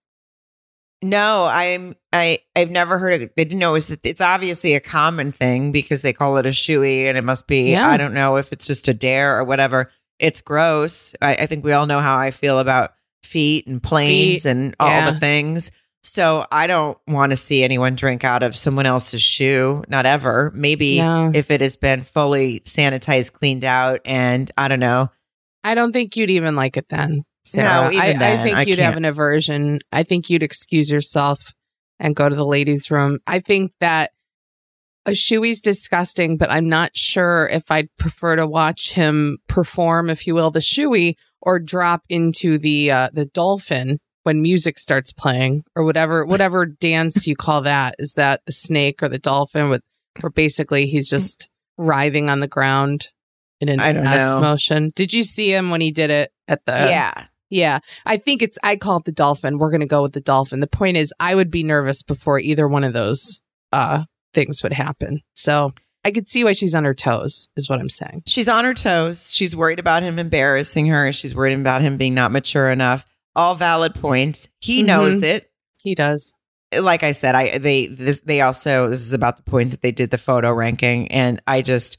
no, 1.02 1.45
I'm. 1.45 1.93
I 2.13 2.39
I've 2.56 2.71
never 2.71 2.98
heard 2.98 3.13
of. 3.13 3.21
it. 3.21 3.34
I 3.38 3.43
didn't 3.43 3.60
know 3.60 3.71
it 3.71 3.74
was. 3.74 3.91
It's 4.04 4.21
obviously 4.21 4.74
a 4.74 4.80
common 4.80 5.32
thing 5.32 5.71
because 5.71 6.02
they 6.02 6.13
call 6.13 6.38
it 6.38 6.45
a 6.45 6.50
shoey, 6.50 7.06
and 7.06 7.17
it 7.17 7.24
must 7.24 7.48
be. 7.48 7.71
Yeah. 7.71 7.88
I 7.88 7.98
don't 7.98 8.13
know 8.13 8.38
if 8.38 8.52
it's 8.52 8.65
just 8.65 8.88
a 8.88 8.93
dare 8.93 9.38
or 9.38 9.43
whatever. 9.43 9.91
It's 10.19 10.41
gross. 10.41 11.13
I, 11.21 11.36
I 11.36 11.45
think 11.45 11.63
we 11.65 11.74
all 11.74 11.86
know 11.86 12.00
how 12.00 12.15
I 12.17 12.32
feel 12.32 12.60
about 12.60 12.93
feet 13.24 13.67
and 13.67 13.84
planes 13.84 14.43
Feet, 14.43 14.50
and 14.50 14.76
all 14.80 14.89
yeah. 14.89 15.12
the 15.12 15.19
things. 15.19 15.71
So 16.04 16.45
I 16.52 16.67
don't 16.67 16.98
want 17.08 17.32
to 17.32 17.36
see 17.36 17.63
anyone 17.63 17.95
drink 17.95 18.24
out 18.24 18.43
of 18.43 18.56
someone 18.56 18.86
else's 18.86 19.21
shoe. 19.24 19.84
Not 19.89 20.06
ever. 20.06 20.52
Maybe 20.56 21.00
No. 21.00 21.32
if 21.34 21.52
it 21.52 21.62
has 21.62 21.76
been 21.78 22.04
fully 22.04 22.62
sanitized, 22.62 23.34
cleaned 23.34 23.65
out, 23.65 24.02
and 24.06 24.50
I 24.58 24.67
don't 24.69 24.80
know. 24.80 25.10
I 25.65 25.73
don't 25.73 25.91
think 25.91 26.15
you'd 26.15 26.30
even 26.30 26.56
like 26.56 26.78
it 26.78 26.89
then. 26.89 27.23
Sarah. 27.43 27.91
even 27.91 28.21
I, 28.21 28.34
I 28.34 28.43
think 28.43 28.58
I 28.58 28.62
you'd 28.62 28.78
have 28.78 28.93
can't. 28.93 28.97
an 28.97 29.06
aversion. 29.06 29.80
I 29.91 30.04
think 30.04 30.30
you'd 30.30 30.43
excuse 30.43 30.91
yourself 30.91 31.54
and 31.99 32.15
go 32.15 32.30
to 32.30 32.36
the 32.36 32.45
ladies' 32.45 32.91
room. 32.91 33.17
I 33.25 33.39
think 33.39 33.71
that 33.80 34.12
a 35.08 35.15
shoey's 35.15 35.62
disgusting, 35.62 36.38
but 36.38 36.51
I'm 36.51 36.69
not 36.69 36.95
sure 36.95 37.47
if 37.47 37.71
I'd 37.71 37.89
prefer 37.97 38.36
to 38.36 38.45
watch 38.45 38.93
him 38.93 39.39
perform, 39.47 40.10
if 40.12 40.28
you 40.28 40.36
will, 40.36 40.51
the 40.51 40.60
shoey 40.60 41.15
or 41.41 41.60
drop 41.60 42.04
into 42.10 42.60
the 42.60 42.91
uh, 42.91 43.10
the 43.12 43.25
dolphin 43.25 43.99
when 44.21 44.43
music 44.43 44.78
starts 44.78 45.12
playing 45.12 45.63
or 45.75 45.84
whatever 45.84 46.25
whatever 46.25 46.65
dance 46.80 47.25
you 47.25 47.36
call 47.36 47.62
that. 47.63 47.95
Is 47.97 48.13
that 48.13 48.41
the 48.45 48.51
snake 48.51 49.01
or 49.01 49.10
the 49.10 49.19
dolphin 49.19 49.69
with 49.69 49.82
where 50.21 50.30
basically 50.30 50.86
he's 50.86 51.10
just 51.10 51.49
writhing 51.75 52.30
on 52.30 52.39
the 52.39 52.47
ground 52.47 53.10
in 53.62 53.70
an 53.70 53.80
S 53.80 54.36
know. 54.36 54.41
motion. 54.41 54.91
Did 54.96 55.13
you 55.13 55.24
see 55.24 55.54
him 55.54 55.70
when 55.70 55.82
he 55.82 55.91
did 55.91 56.10
it 56.10 56.32
at 56.48 56.65
the 56.65 56.74
yeah. 56.74 57.26
yeah, 57.50 57.80
I 58.06 58.18
think 58.18 58.41
it's. 58.41 58.58
I 58.63 58.76
call 58.76 58.98
it 58.98 59.06
the 59.06 59.12
dolphin. 59.12 59.58
We're 59.58 59.72
going 59.72 59.82
to 59.82 59.88
go 59.88 60.02
with 60.02 60.13
the 60.13 60.22
dolphin. 60.22 60.60
The 60.60 60.68
point 60.68 60.98
is, 60.98 61.13
I 61.20 61.36
would 61.36 61.50
be 61.52 61.63
nervous 61.63 62.04
before 62.04 62.39
either 62.39 62.68
one 62.68 62.84
of 62.84 62.94
those 62.94 63.41
uh, 63.72 64.04
things 64.34 64.62
would 64.63 64.74
happen. 64.74 65.20
So 65.34 65.74
I 66.04 66.12
could 66.12 66.28
see 66.28 66.44
why 66.44 66.54
she's 66.54 66.76
on 66.76 66.84
her 66.84 66.94
toes. 66.94 67.50
Is 67.56 67.70
what 67.70 67.80
I'm 67.80 67.89
saying. 67.89 68.24
She's 68.28 68.48
on 68.48 68.65
her 68.65 68.74
toes. 68.74 69.32
She's 69.34 69.56
worried 69.56 69.80
about 69.80 70.04
him 70.04 70.20
embarrassing 70.20 70.88
her. 70.88 71.12
She's 71.13 71.34
worried 71.34 71.58
about 71.58 71.82
him 71.82 71.98
being 71.98 72.13
not 72.13 72.32
mature 72.32 72.70
enough. 72.70 73.06
All 73.36 73.56
valid 73.56 73.96
points. 73.96 74.48
He 74.60 74.82
Mhm. 74.82 74.86
knows 74.86 75.24
it. 75.24 75.50
He 75.82 75.96
does. 75.96 76.36
Like 76.78 77.04
I 77.04 77.12
said, 77.12 77.36
I 77.36 77.58
they 77.58 77.88
this 77.88 78.22
they 78.22 78.41
also 78.41 78.89
this 78.89 79.02
is 79.02 79.13
about 79.13 79.38
the 79.38 79.44
point 79.44 79.72
that 79.72 79.82
they 79.82 79.91
did 79.91 80.10
the 80.10 80.18
photo 80.18 80.52
ranking, 80.52 81.10
and 81.10 81.41
I 81.48 81.62
just 81.62 81.98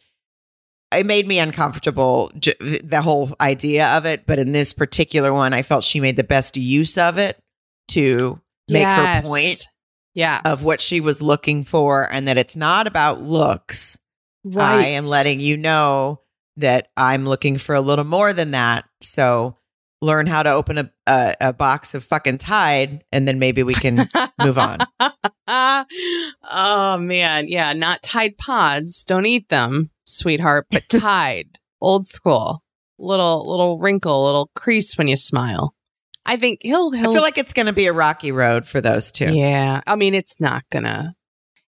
it 0.92 1.06
made 1.06 1.26
me 1.26 1.38
uncomfortable 1.38 2.30
the 2.34 3.00
whole 3.02 3.34
idea 3.40 3.86
of 3.88 4.06
it. 4.06 4.24
But 4.26 4.38
in 4.38 4.52
this 4.52 4.72
particular 4.72 5.32
one, 5.32 5.52
I 5.52 5.62
felt 5.62 5.84
she 5.84 6.00
made 6.00 6.16
the 6.16 6.24
best 6.24 6.56
use 6.56 6.96
of 6.98 7.18
it 7.18 7.38
to 7.88 8.40
make 8.68 8.80
Yes. 8.82 9.24
her 9.24 9.28
point 9.28 9.68
Yes. 10.14 10.42
of 10.44 10.64
what 10.64 10.80
she 10.80 11.00
was 11.00 11.20
looking 11.20 11.64
for, 11.64 12.10
and 12.10 12.26
that 12.28 12.38
it's 12.38 12.56
not 12.56 12.86
about 12.86 13.22
looks. 13.22 13.98
right. 14.44 14.80
I 14.80 14.86
am 14.88 15.06
letting 15.06 15.40
you 15.40 15.56
know 15.56 16.20
that 16.56 16.88
I'm 16.96 17.24
looking 17.26 17.58
for 17.58 17.74
a 17.74 17.80
little 17.80 18.04
more 18.04 18.32
than 18.32 18.52
that. 18.52 18.84
So 19.02 19.56
learn 20.00 20.26
how 20.26 20.42
to 20.42 20.50
open 20.50 20.78
a, 20.78 20.90
a, 21.06 21.36
a 21.40 21.52
box 21.52 21.94
of 21.94 22.04
fucking 22.04 22.38
Tide, 22.38 23.04
and 23.12 23.26
then 23.28 23.38
maybe 23.38 23.62
we 23.62 23.74
can 23.74 24.08
move 24.42 24.56
on. 24.58 24.78
oh 26.50 26.98
man, 26.98 27.48
yeah. 27.48 27.72
Not 27.72 28.02
Tide 28.02 28.38
Pods. 28.38 29.04
Don't 29.04 29.26
eat 29.26 29.48
them, 29.48 29.90
sweetheart. 30.06 30.66
But 30.70 30.88
tied, 30.88 31.58
old 31.80 32.06
school. 32.06 32.62
Little 32.98 33.48
little 33.48 33.78
wrinkle, 33.78 34.24
little 34.24 34.50
crease 34.54 34.96
when 34.96 35.06
you 35.06 35.16
smile. 35.16 35.74
I 36.26 36.36
think 36.36 36.60
he'll 36.62 36.90
I 36.92 36.98
he'll 36.98 37.12
feel 37.12 37.22
like 37.22 37.38
it's 37.38 37.52
going 37.52 37.66
to 37.66 37.72
be 37.72 37.86
a 37.86 37.92
rocky 37.92 38.32
road 38.32 38.66
for 38.66 38.80
those 38.80 39.12
two. 39.12 39.32
Yeah. 39.32 39.80
I 39.86 39.96
mean, 39.96 40.14
it's 40.14 40.40
not 40.40 40.64
gonna, 40.70 41.14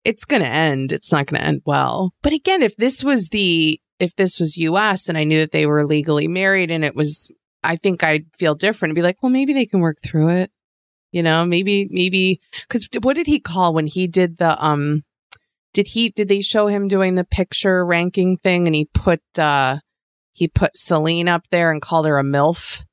it's 0.04 0.24
gonna 0.24 0.44
end. 0.44 0.92
It's 0.92 1.12
not 1.12 1.26
gonna 1.26 1.44
end 1.44 1.62
well. 1.64 2.12
But 2.22 2.32
again, 2.32 2.62
if 2.62 2.76
this 2.76 3.04
was 3.04 3.28
the, 3.28 3.80
if 4.00 4.16
this 4.16 4.40
was 4.40 4.56
US 4.58 5.08
and 5.08 5.16
I 5.16 5.24
knew 5.24 5.38
that 5.38 5.52
they 5.52 5.66
were 5.66 5.86
legally 5.86 6.28
married 6.28 6.70
and 6.70 6.84
it 6.84 6.96
was, 6.96 7.30
I 7.62 7.76
think 7.76 8.02
I'd 8.02 8.26
feel 8.36 8.54
different 8.54 8.90
and 8.90 8.96
be 8.96 9.02
like, 9.02 9.22
well, 9.22 9.30
maybe 9.30 9.52
they 9.52 9.66
can 9.66 9.80
work 9.80 9.98
through 10.02 10.30
it. 10.30 10.50
You 11.12 11.22
know, 11.22 11.46
maybe, 11.46 11.88
maybe, 11.90 12.40
cause 12.68 12.86
what 13.02 13.14
did 13.14 13.26
he 13.26 13.40
call 13.40 13.72
when 13.72 13.86
he 13.86 14.06
did 14.06 14.38
the, 14.38 14.62
um, 14.62 15.04
did 15.78 15.86
he, 15.86 16.08
did 16.08 16.26
they 16.26 16.40
show 16.40 16.66
him 16.66 16.88
doing 16.88 17.14
the 17.14 17.22
picture 17.24 17.86
ranking 17.86 18.36
thing 18.36 18.66
and 18.66 18.74
he 18.74 18.86
put, 18.92 19.20
uh, 19.38 19.78
he 20.32 20.48
put 20.48 20.72
Selin 20.74 21.28
up 21.28 21.42
there 21.52 21.70
and 21.70 21.80
called 21.80 22.04
her 22.04 22.18
a 22.18 22.24
MILF? 22.24 22.84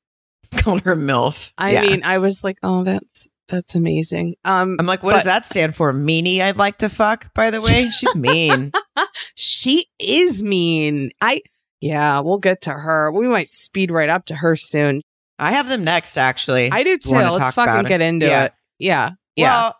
Call 0.56 0.78
her 0.78 0.94
MILF. 0.94 1.50
I 1.58 1.72
Yeah. 1.72 1.80
mean, 1.82 2.02
I 2.04 2.18
was 2.18 2.44
like, 2.44 2.58
oh, 2.62 2.84
that's, 2.84 3.26
that's 3.48 3.74
amazing. 3.74 4.36
Um, 4.44 4.76
I'm 4.78 4.86
like, 4.86 5.02
what 5.02 5.14
but- 5.14 5.16
does 5.16 5.24
that 5.24 5.46
stand 5.46 5.74
for? 5.74 5.92
Meanie 5.92 6.40
I'd 6.40 6.56
like 6.58 6.78
to 6.78 6.88
fuck, 6.88 7.34
by 7.34 7.50
the 7.50 7.60
way. 7.60 7.90
She's 7.90 8.14
mean. 8.14 8.70
she 9.34 9.86
is 9.98 10.44
mean. 10.44 11.10
I 11.20 11.40
yeah, 11.80 12.20
we'll 12.20 12.38
get 12.38 12.60
to 12.62 12.72
her. 12.72 13.10
We 13.10 13.26
might 13.26 13.48
speed 13.48 13.90
right 13.90 14.08
up 14.08 14.26
to 14.26 14.36
her 14.36 14.54
soon. 14.54 15.02
I 15.40 15.50
have 15.52 15.68
them 15.68 15.82
next, 15.82 16.16
actually. 16.16 16.70
I 16.70 16.84
do 16.84 16.96
too. 16.98 17.14
Let's 17.16 17.52
fucking 17.54 17.84
it. 17.84 17.88
get 17.88 18.00
into 18.00 18.26
Yeah. 18.26 18.44
it. 18.44 18.52
Yeah. 18.78 19.10
Yeah. 19.34 19.48
Well, 19.62 19.76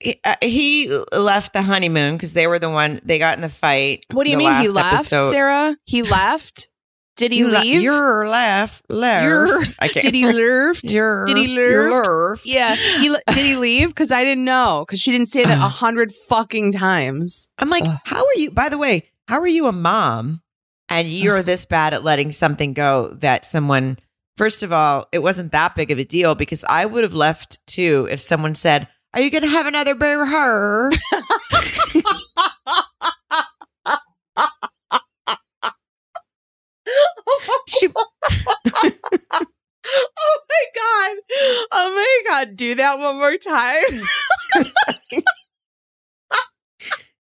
he, 0.00 0.92
uh, 1.12 1.20
left 1.20 1.52
the 1.52 1.62
honeymoon 1.62 2.14
because 2.16 2.32
they 2.32 2.46
were 2.46 2.58
the 2.58 2.70
one 2.70 3.00
they 3.04 3.18
got 3.18 3.34
in 3.36 3.40
the 3.40 3.48
fight. 3.48 4.04
what 4.12 4.24
do 4.24 4.30
you 4.30 4.36
mean 4.38 4.52
he 4.60 4.68
left, 4.68 4.94
episode. 5.12 5.30
Sarah? 5.32 5.76
He 5.86 6.02
left? 6.16 6.70
Did 7.16 7.32
he 7.32 7.38
You 7.38 7.48
leave? 7.50 7.82
You're 7.82 8.28
left. 8.28 8.84
Left. 8.88 9.24
You're- 9.82 10.00
Did 10.02 10.14
he 10.14 10.24
leave? 10.26 10.80
You're, 10.84 11.24
Did 11.26 11.36
he 11.36 11.48
left? 11.58 12.06
left. 12.06 12.42
yeah. 12.46 12.76
He 12.76 13.08
did 13.08 13.36
he 13.44 13.56
leave? 13.56 13.88
Because 13.88 14.12
I 14.12 14.22
didn't 14.22 14.44
know. 14.44 14.84
Because 14.86 15.00
she 15.00 15.10
didn't 15.10 15.26
say 15.28 15.44
that 15.44 15.58
a 15.64 15.68
hundred 15.68 16.12
fucking 16.28 16.72
times. 16.72 17.48
I'm 17.58 17.70
like, 17.70 17.82
Ugh. 17.86 17.98
how 18.04 18.20
are 18.24 18.34
you? 18.36 18.52
By 18.52 18.68
the 18.68 18.78
way, 18.78 19.10
how 19.26 19.40
are 19.40 19.48
you 19.48 19.66
a 19.66 19.72
mom 19.72 20.42
and 20.88 21.08
you're 21.08 21.42
this 21.42 21.66
bad 21.66 21.92
at 21.92 22.04
letting 22.04 22.30
something 22.30 22.72
go 22.72 23.08
that 23.14 23.44
someone, 23.44 23.98
first 24.36 24.62
of 24.62 24.72
all, 24.72 25.08
it 25.10 25.18
wasn't 25.18 25.50
that 25.50 25.74
big 25.74 25.90
of 25.90 25.98
a 25.98 26.04
deal 26.04 26.36
because 26.36 26.64
I 26.68 26.86
would 26.86 27.02
have 27.02 27.14
left 27.14 27.66
too 27.66 28.06
if 28.12 28.20
someone 28.20 28.54
said, 28.54 28.86
Are 29.14 29.20
you 29.20 29.30
going 29.30 29.42
to 29.42 29.48
have 29.48 29.66
another 29.66 29.94
bear 29.94 30.24
her? 30.26 30.90
She, 37.68 37.88
oh 37.94 38.10
my 40.48 40.64
god! 40.74 41.16
Oh 41.72 41.92
my 41.94 42.22
god! 42.32 42.56
Do 42.56 42.74
that 42.76 42.98
one 42.98 43.16
more 43.16 43.36
time. 43.36 44.06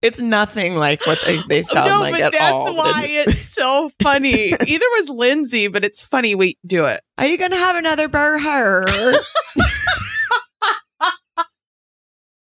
it's 0.03 0.21
nothing 0.21 0.77
like 0.77 1.07
what 1.07 1.23
they, 1.27 1.39
they 1.49 1.63
sound 1.63 1.91
no, 1.91 2.01
like 2.01 2.13
but 2.15 2.23
at 2.23 2.33
that's 2.33 2.53
all. 2.53 2.75
why 2.75 3.07
it's 3.07 3.41
so 3.41 3.91
funny. 4.03 4.53
Either 4.53 4.87
was 4.99 5.09
Lindsay, 5.09 5.69
but 5.69 5.85
it's 5.85 6.03
funny. 6.03 6.35
Wait, 6.35 6.59
do 6.67 6.87
it. 6.87 7.01
Are 7.19 7.27
you 7.27 7.39
going 7.39 7.53
to 7.53 7.57
have 7.57 7.77
another 7.77 8.09
bear 8.09 8.39
her? 8.39 8.85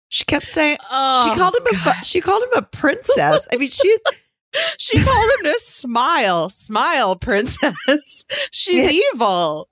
She 0.09 0.25
kept 0.25 0.47
saying, 0.47 0.79
Oh, 0.91 1.25
she 1.25 1.39
called 1.39 1.55
him 1.55 1.67
a 1.73 1.77
fu- 1.77 2.05
she 2.05 2.21
called 2.21 2.43
him 2.43 2.51
a 2.57 2.63
princess. 2.63 3.47
I 3.53 3.57
mean, 3.57 3.71
she 3.71 3.97
She 4.79 4.97
told 4.97 5.31
him 5.39 5.53
to 5.53 5.55
smile, 5.59 6.49
smile, 6.49 7.17
princess. 7.17 8.25
She's 8.51 9.03
evil. 9.15 9.69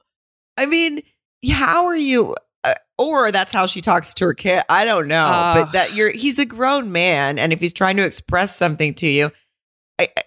I 0.57 0.67
mean, 0.67 1.03
how 1.51 1.87
are 1.87 1.97
you? 1.97 2.37
Uh, 2.63 2.75
or 2.99 3.33
that's 3.33 3.53
how 3.53 3.67
she 3.67 3.81
talks 3.81 4.13
to 4.15 4.27
her 4.27 4.35
kid. 4.35 4.63
I 4.69 4.85
don't 4.85 5.09
know, 5.09 5.53
but 5.55 5.73
that 5.73 5.95
you're 5.95 6.11
he's 6.11 6.39
a 6.39 6.45
grown 6.45 6.93
man, 6.93 7.39
and 7.39 7.53
if 7.53 7.61
he's 7.61 7.75
trying 7.75 7.97
to 7.97 8.05
express 8.05 8.57
something 8.57 8.95
to 8.95 9.07
you, 9.07 9.31
I 9.99 10.09
I, 10.17 10.23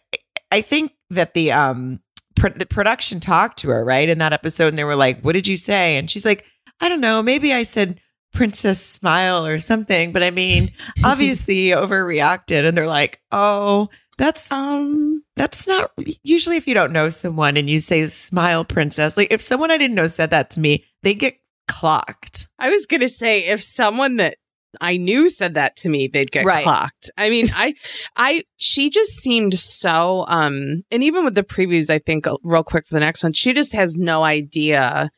I 0.51 0.61
think 0.61 0.93
that 1.11 1.33
the 1.33 1.51
um 1.51 1.99
pr- 2.35 2.49
the 2.49 2.65
production 2.65 3.19
talked 3.19 3.59
to 3.59 3.69
her 3.69 3.83
right 3.83 4.07
in 4.07 4.17
that 4.19 4.33
episode, 4.33 4.69
and 4.69 4.77
they 4.77 4.83
were 4.83 4.95
like, 4.95 5.21
"What 5.21 5.33
did 5.33 5.47
you 5.47 5.57
say?" 5.57 5.97
And 5.97 6.09
she's 6.09 6.25
like, 6.25 6.45
"I 6.81 6.89
don't 6.89 7.01
know. 7.01 7.21
Maybe 7.21 7.53
I 7.53 7.63
said." 7.63 7.99
Princess 8.33 8.83
smile 8.85 9.45
or 9.45 9.59
something, 9.59 10.11
but 10.11 10.23
I 10.23 10.31
mean, 10.31 10.71
obviously 11.03 11.67
overreacted, 11.69 12.67
and 12.67 12.77
they're 12.77 12.87
like, 12.87 13.19
"Oh, 13.31 13.89
that's 14.17 14.51
Um, 14.51 15.23
that's 15.35 15.67
not 15.67 15.91
usually 16.23 16.57
if 16.57 16.67
you 16.67 16.73
don't 16.73 16.91
know 16.91 17.09
someone 17.09 17.57
and 17.57 17.69
you 17.69 17.79
say 17.79 18.05
smile 18.07 18.65
princess 18.65 19.15
like 19.15 19.31
if 19.31 19.41
someone 19.41 19.71
i 19.71 19.77
didn't 19.77 19.95
know 19.95 20.07
said 20.07 20.31
that 20.31 20.49
to 20.51 20.59
me 20.59 20.83
they 21.03 21.13
get 21.13 21.37
clocked 21.69 22.49
I 22.59 22.69
was 22.69 22.85
gonna 22.85 23.07
say 23.07 23.47
if 23.47 23.63
someone 23.63 24.17
that 24.17 24.35
I 24.81 24.97
knew 24.97 25.31
said 25.31 25.55
that 25.55 25.75
to 25.77 25.89
me, 25.89 26.07
they'd 26.07 26.29
get 26.31 26.45
Right. 26.45 26.61
clocked. 26.63 27.09
I 27.17 27.31
mean, 27.31 27.47
I, 27.55 27.73
I, 28.15 28.43
she 28.57 28.91
just 28.91 29.13
seemed 29.13 29.55
so, 29.57 30.25
um, 30.27 30.83
and 30.91 31.03
even 31.03 31.25
with 31.25 31.33
the 31.33 31.41
previews, 31.41 31.89
I 31.89 31.97
think 31.97 32.27
real 32.43 32.63
quick 32.63 32.85
for 32.85 32.93
the 32.93 32.99
next 32.99 33.23
one, 33.23 33.33
she 33.33 33.51
just 33.53 33.73
has 33.73 33.97
no 33.97 34.23
idea 34.23 35.09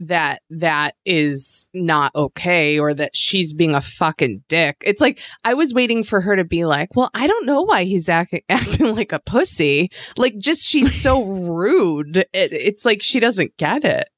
that 0.00 0.42
that 0.50 0.94
is 1.04 1.68
not 1.74 2.14
okay 2.14 2.78
or 2.78 2.94
that 2.94 3.16
she's 3.16 3.52
being 3.52 3.74
a 3.74 3.80
fucking 3.80 4.44
dick. 4.48 4.76
It's 4.84 5.00
like, 5.00 5.20
I 5.44 5.54
was 5.54 5.74
waiting 5.74 6.04
for 6.04 6.20
her 6.20 6.36
to 6.36 6.44
be 6.44 6.64
like, 6.64 6.94
well, 6.94 7.10
I 7.14 7.26
don't 7.26 7.46
know 7.46 7.62
why 7.62 7.84
he's 7.84 8.08
acting, 8.08 8.42
acting 8.48 8.94
like 8.94 9.12
a 9.12 9.18
pussy. 9.18 9.90
Like, 10.16 10.36
just 10.38 10.66
she's 10.66 10.94
so 10.94 11.24
rude. 11.52 12.18
It, 12.18 12.28
it's 12.32 12.84
like 12.84 13.02
she 13.02 13.18
doesn't 13.20 13.56
get 13.56 13.84
it. 13.84 14.08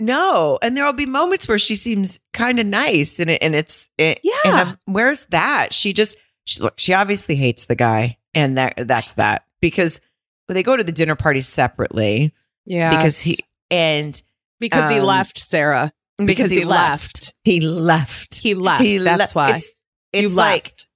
No, 0.00 0.58
and 0.62 0.76
there'll 0.76 0.92
be 0.92 1.06
moments 1.06 1.48
where 1.48 1.58
she 1.58 1.74
seems 1.74 2.20
kind 2.32 2.60
of 2.60 2.66
nice, 2.66 3.18
and 3.18 3.30
it, 3.30 3.42
and 3.42 3.54
it's 3.56 3.90
it, 3.98 4.20
Yeah. 4.22 4.68
And 4.68 4.78
where's 4.84 5.24
that? 5.26 5.74
She 5.74 5.92
just 5.92 6.16
she 6.44 6.62
look. 6.62 6.74
She 6.78 6.92
obviously 6.94 7.34
hates 7.34 7.64
the 7.66 7.74
guy, 7.74 8.16
and 8.32 8.56
that 8.56 8.74
that's 8.86 9.14
that 9.14 9.44
because 9.60 10.00
they 10.46 10.62
go 10.62 10.76
to 10.76 10.84
the 10.84 10.92
dinner 10.92 11.16
party 11.16 11.40
separately 11.40 12.32
Yeah. 12.64 12.90
because 12.96 13.20
he 13.20 13.38
and 13.72 14.22
because 14.60 14.90
he 14.90 14.98
um, 14.98 15.04
left 15.04 15.38
Sarah. 15.38 15.92
because, 16.24 16.50
he 16.50 16.64
left. 16.64 17.34
He 17.44 17.60
left. 17.60 18.34
He 18.36 18.54
left. 18.54 18.82
He 18.82 18.98
That's 18.98 19.34
why. 19.34 19.56
It's, 19.56 19.74
it's 20.12 20.34
like 20.34 20.64
left. 20.64 20.88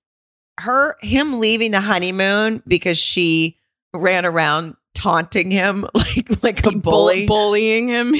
her 0.61 0.97
him 1.01 1.39
leaving 1.41 1.71
the 1.71 1.81
honeymoon 1.81 2.63
because 2.67 2.99
she 2.99 3.59
ran 3.95 4.25
around 4.27 4.75
taunting 4.95 5.51
him 5.51 5.87
like 5.95 6.43
like 6.43 6.67
a 6.67 6.71
Bull- 6.71 6.81
bully. 6.81 7.27
bullying 7.27 7.89
him. 7.89 8.15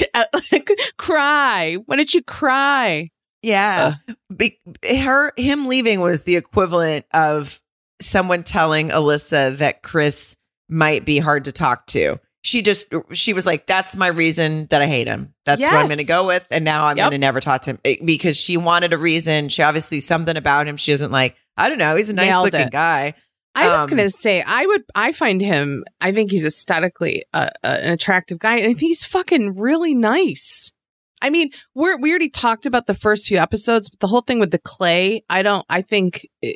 Cry. 0.97 1.77
Why 1.85 1.95
did 1.95 2.13
you 2.13 2.21
cry? 2.23 3.09
Yeah. 3.41 3.95
Be- 4.35 4.59
her 4.99 5.33
him 5.37 5.67
leaving 5.67 5.99
was 5.99 6.23
the 6.23 6.35
equivalent 6.37 7.05
of 7.13 7.59
someone 8.01 8.43
telling 8.43 8.89
Alyssa 8.89 9.57
that 9.57 9.83
Chris 9.83 10.37
might 10.69 11.05
be 11.05 11.19
hard 11.19 11.45
to 11.45 11.51
talk 11.51 11.85
to. 11.87 12.19
She 12.45 12.61
just 12.61 12.93
she 13.13 13.31
was 13.33 13.45
like, 13.45 13.67
"That's 13.67 13.95
my 13.95 14.07
reason 14.07 14.67
that 14.67 14.81
I 14.81 14.85
hate 14.85 15.07
him. 15.07 15.33
That's 15.45 15.61
what 15.61 15.73
I'm 15.73 15.85
going 15.87 15.97
to 15.99 16.03
go 16.03 16.27
with." 16.27 16.45
And 16.51 16.65
now 16.65 16.85
I'm 16.85 16.97
Yep. 16.97 17.03
going 17.05 17.11
to 17.11 17.17
never 17.17 17.39
talk 17.39 17.61
to 17.63 17.71
him 17.83 17.99
because 18.05 18.37
she 18.37 18.57
wanted 18.57 18.91
a 18.93 18.97
reason. 18.97 19.47
She 19.49 19.61
obviously 19.63 20.01
something 20.01 20.35
about 20.35 20.67
him 20.67 20.75
she 20.77 20.91
doesn't 20.91 21.11
like. 21.11 21.35
I 21.57 21.69
don't 21.69 21.77
know. 21.77 21.95
He's 21.95 22.09
a 22.09 22.13
nice 22.13 22.29
Nailed 22.29 22.45
looking 22.45 22.67
it. 22.67 22.71
guy. 22.71 23.13
I 23.55 23.69
was 23.69 23.81
Um, 23.81 23.87
gonna 23.89 24.09
say 24.09 24.43
I 24.45 24.65
would. 24.65 24.83
I 24.93 25.11
find 25.13 25.39
him. 25.39 25.85
I 26.01 26.11
think 26.11 26.31
he's 26.31 26.45
aesthetically 26.45 27.23
uh, 27.33 27.49
uh, 27.63 27.77
an 27.81 27.91
attractive 27.91 28.39
guy, 28.39 28.57
and 28.57 28.79
he's 28.79 29.05
fucking 29.05 29.55
really 29.57 29.93
nice. 29.95 30.71
I 31.21 31.29
mean, 31.29 31.51
we're 31.73 31.97
we 31.97 32.09
already 32.09 32.29
talked 32.29 32.65
about 32.65 32.87
the 32.87 32.93
first 32.93 33.27
few 33.27 33.37
episodes, 33.37 33.89
but 33.89 33.99
the 34.01 34.07
whole 34.07 34.21
thing 34.21 34.39
with 34.39 34.51
the 34.51 34.59
clay, 34.59 35.21
I 35.29 35.43
don't. 35.43 35.65
I 35.69 35.81
think 35.81 36.27
uh, 36.43 36.49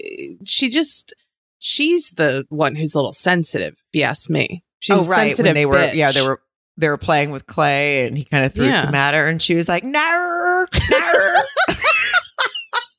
she 0.46 0.70
just 0.70 1.14
she's 1.60 2.10
the 2.12 2.46
one 2.50 2.76
who's 2.76 2.94
a 2.94 2.98
little 2.98 3.14
sensitive. 3.14 3.74
If 3.94 4.00
you 4.00 4.04
ask 4.04 4.30
me, 4.30 4.64
she's 4.88 5.08
oh 5.08 5.12
right, 5.12 5.28
sensitive 5.36 5.46
when 5.46 5.56
they 5.56 5.66
were 5.66 5.92
yeah 5.94 6.12
they 6.12 6.22
were 6.28 6.42
they 6.78 6.90
were 6.90 6.98
playing 6.98 7.32
with 7.32 7.46
clay 7.48 8.06
and 8.08 8.18
he 8.18 8.24
kind 8.24 8.46
of 8.46 8.54
threw 8.54 8.66
Yeah. 8.66 8.82
some 8.84 8.96
at 8.96 9.14
her 9.14 9.28
and 9.28 9.42
she 9.42 9.56
was 9.56 9.68
like, 9.68 9.84
"No, 9.84 10.66
no." 10.90 11.42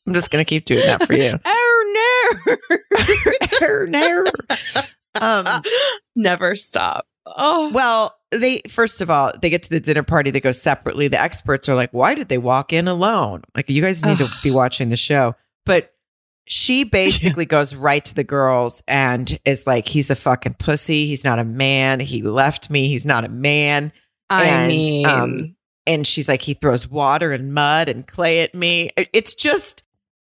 I'm 0.06 0.14
just 0.14 0.30
gonna 0.30 0.44
keep 0.44 0.64
doing 0.64 0.80
that 0.86 1.04
for 1.06 1.14
you. 1.14 1.38
Oh 1.46 2.44
no! 2.46 3.84
no. 3.86 4.24
Um, 5.20 5.46
Never 6.16 6.54
stop. 6.56 7.06
Oh, 7.26 7.70
well, 7.74 8.14
they 8.30 8.60
first 8.68 9.00
of 9.00 9.10
all, 9.10 9.32
they 9.40 9.50
get 9.50 9.62
to 9.64 9.70
the 9.70 9.80
dinner 9.80 10.02
party. 10.02 10.30
They 10.30 10.40
go 10.40 10.52
separately. 10.52 11.08
The 11.08 11.20
experts 11.20 11.68
are 11.68 11.74
like, 11.74 11.90
"Why 11.92 12.14
did 12.14 12.28
they 12.28 12.38
walk 12.38 12.72
in 12.72 12.88
alone?" 12.88 13.42
Like, 13.54 13.68
you 13.70 13.82
guys 13.82 14.04
need 14.04 14.18
to 14.18 14.26
be 14.42 14.50
watching 14.50 14.88
the 14.88 14.96
show. 14.96 15.34
But 15.66 15.92
she 16.48 16.84
basically 16.84 17.44
goes 17.44 17.76
right 17.76 18.04
to 18.04 18.14
the 18.14 18.24
girls 18.24 18.82
and 18.88 19.38
is 19.44 19.66
like, 19.66 19.86
"He's 19.86 20.10
a 20.10 20.16
fucking 20.16 20.54
pussy. 20.54 21.06
He's 21.06 21.24
not 21.24 21.38
a 21.38 21.44
man. 21.44 22.00
He 22.00 22.22
left 22.22 22.70
me. 22.70 22.88
He's 22.88 23.06
not 23.06 23.24
a 23.24 23.28
man." 23.28 23.92
I 24.30 24.44
and, 24.44 24.68
mean, 24.68 25.06
um, 25.06 25.56
And 25.86 26.06
she's 26.06 26.28
like, 26.28 26.42
"He 26.42 26.54
throws 26.54 26.88
water 26.88 27.32
and 27.32 27.54
mud 27.54 27.88
and 27.88 28.06
clay 28.06 28.40
at 28.40 28.54
me." 28.54 28.90
It's 28.96 29.34
just 29.34 29.84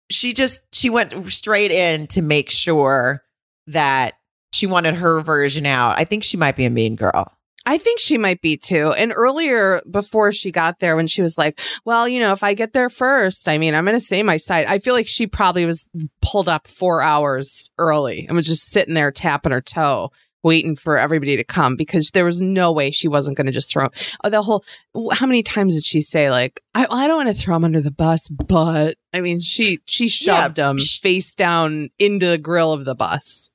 she 0.10 0.34
just 0.34 0.62
she 0.74 0.90
went 0.90 1.14
straight 1.32 1.72
in 1.72 2.08
to 2.08 2.22
make 2.22 2.50
sure 2.50 3.24
that 3.68 4.16
she 4.54 4.68
wanted 4.68 4.96
her 4.96 5.22
version 5.22 5.66
out. 5.66 6.00
I 6.00 6.04
think 6.04 6.24
she 6.24 6.38
might 6.38 6.56
be 6.56 6.66
a 6.66 6.70
mean 6.70 6.96
girl. 6.96 7.36
I 7.66 7.78
think 7.78 8.00
she 8.00 8.18
might 8.18 8.42
be 8.42 8.58
too. 8.58 8.94
And 8.98 9.14
earlier, 9.16 9.82
before 9.90 10.32
she 10.32 10.52
got 10.52 10.80
there, 10.80 10.96
when 10.96 11.08
she 11.08 11.22
was 11.22 11.38
like, 11.38 11.62
well, 11.86 12.08
you 12.08 12.20
know, 12.20 12.34
if 12.34 12.44
I 12.44 12.54
get 12.54 12.74
there 12.74 12.90
first, 12.90 13.48
I 13.48 13.58
mean, 13.58 13.74
I'm 13.74 13.86
going 13.86 13.96
to 13.96 14.02
say 14.02 14.22
my 14.22 14.38
side. 14.38 14.66
I 14.68 14.80
feel 14.80 14.94
like 14.94 15.08
she 15.08 15.28
probably 15.28 15.66
was 15.66 15.88
pulled 16.22 16.50
up 16.50 16.68
four 16.68 17.02
hours 17.02 17.70
early 17.78 18.26
and 18.28 18.36
was 18.36 18.48
just 18.48 18.70
sitting 18.70 18.94
there 18.94 19.12
tapping 19.12 19.54
her 19.54 19.62
toe, 19.62 20.12
waiting 20.44 20.76
for 20.76 20.98
everybody 20.98 21.38
to 21.38 21.44
come 21.46 21.78
because 21.78 22.12
there 22.12 22.26
was 22.26 22.42
no 22.42 22.74
way 22.74 22.92
she 22.92 23.08
wasn't 23.08 23.38
going 23.38 23.48
to 23.48 23.54
just 23.54 23.72
throw 23.72 23.88
oh, 24.26 24.30
the 24.30 24.42
whole. 24.42 24.66
How 25.14 25.26
many 25.26 25.42
times 25.42 25.76
did 25.76 25.86
she 25.86 26.02
say, 26.02 26.30
like, 26.30 26.62
I, 26.76 26.86
I 26.92 27.08
don't 27.08 27.26
want 27.26 27.36
to 27.36 27.42
throw 27.42 27.56
him 27.56 27.64
under 27.64 27.82
the 27.82 27.92
bus, 27.92 28.28
but 28.28 28.98
I 29.14 29.22
mean, 29.22 29.40
she, 29.40 29.80
she 29.86 30.10
shoved 30.10 30.58
him 30.58 30.80
face 30.80 31.34
down 31.34 31.92
into 31.98 32.28
the 32.28 32.38
grill 32.38 32.74
of 32.74 32.84
the 32.84 32.96
bus. 32.96 33.52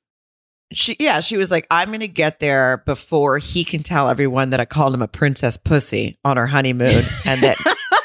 She 0.73 0.97
yeah, 0.99 1.21
she 1.21 1.37
was 1.37 1.51
like, 1.51 1.67
I'm 1.71 1.91
gonna 1.91 2.07
get 2.07 2.41
there 2.41 2.83
before 2.85 3.39
he 3.39 3.65
can 3.65 3.83
tell 3.83 4.09
everyone 4.09 4.51
that 4.51 4.61
I 4.61 4.65
called 4.65 4.95
him 4.95 5.03
a 5.03 5.09
princess 5.09 5.57
pussy 5.57 6.19
on 6.25 6.37
our 6.37 6.47
honeymoon 6.47 7.05
and 7.25 7.43
that 7.43 7.57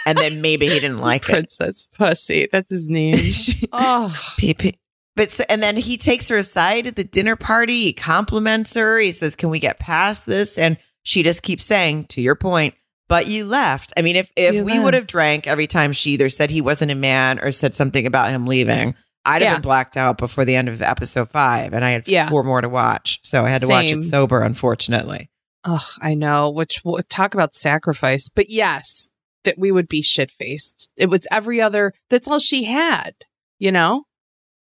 and 0.06 0.18
then 0.18 0.42
maybe 0.42 0.68
he 0.68 0.80
didn't 0.80 1.00
like 1.00 1.28
it. 1.30 1.34
Princess 1.34 1.86
Pussy. 1.86 2.48
That's 2.52 2.70
his 2.70 2.88
name. 2.88 3.16
oh. 3.72 4.12
PP. 4.40 4.76
But 5.16 5.32
so, 5.32 5.44
and 5.48 5.62
then 5.62 5.78
he 5.78 5.98
takes 5.98 6.30
her 6.30 6.38
aside 6.38 6.88
at 6.88 6.96
the 6.96 7.04
dinner 7.04 7.36
party. 7.36 7.84
He 7.84 7.94
compliments 7.94 8.74
her. 8.74 8.98
He 8.98 9.12
says, 9.12 9.36
"Can 9.36 9.50
we 9.50 9.60
get 9.60 9.78
past 9.78 10.26
this?" 10.26 10.58
And 10.58 10.78
she 11.04 11.22
just 11.22 11.44
keeps 11.44 11.64
saying, 11.64 12.06
"To 12.06 12.22
your 12.22 12.36
point." 12.36 12.74
But 13.10 13.28
you 13.28 13.46
left. 13.46 13.94
I 13.96 14.02
mean, 14.02 14.16
if 14.16 14.32
if 14.36 14.56
You 14.56 14.66
we 14.66 14.80
would 14.80 14.96
have 14.96 15.06
drank 15.06 15.46
every 15.46 15.68
time 15.68 15.94
she 15.94 16.12
either 16.12 16.30
said 16.30 16.50
he 16.50 16.62
wasn't 16.62 16.90
a 16.90 16.96
man 16.96 17.38
or 17.40 17.52
said 17.52 17.76
something 17.76 18.08
about 18.08 18.32
him 18.32 18.48
leaving, 18.48 18.96
I'd 19.26 19.42
have 19.42 19.56
been 19.58 19.62
blacked 19.62 19.96
out 19.98 20.18
before 20.18 20.46
the 20.46 20.56
end 20.56 20.68
of 20.70 20.82
episode 20.82 21.30
five, 21.30 21.74
and 21.74 21.84
I 21.86 21.92
had 21.92 22.08
Yeah. 22.08 22.30
four 22.30 22.44
more 22.44 22.62
to 22.62 22.70
watch. 22.70 23.20
So 23.24 23.46
I 23.46 23.50
had 23.50 23.62
to 23.62 23.68
watch 23.68 23.86
it 23.86 24.04
sober, 24.04 24.42
unfortunately. 24.42 25.30
Oh, 25.64 25.86
I 26.02 26.14
know. 26.14 26.50
Which 26.50 26.82
we'll 26.84 27.02
talk 27.10 27.34
about 27.34 27.54
sacrifice, 27.54 28.28
but 28.34 28.50
yes, 28.50 29.10
that 29.46 29.58
we 29.58 29.72
would 29.72 29.88
be 29.88 30.02
shit 30.02 30.30
faced. 30.32 30.90
It 30.98 31.10
was 31.10 31.26
every 31.32 31.62
other. 31.62 31.94
That's 32.10 32.28
all 32.28 32.40
she 32.40 32.66
had. 32.66 33.14
You 33.60 33.72
know. 33.72 34.04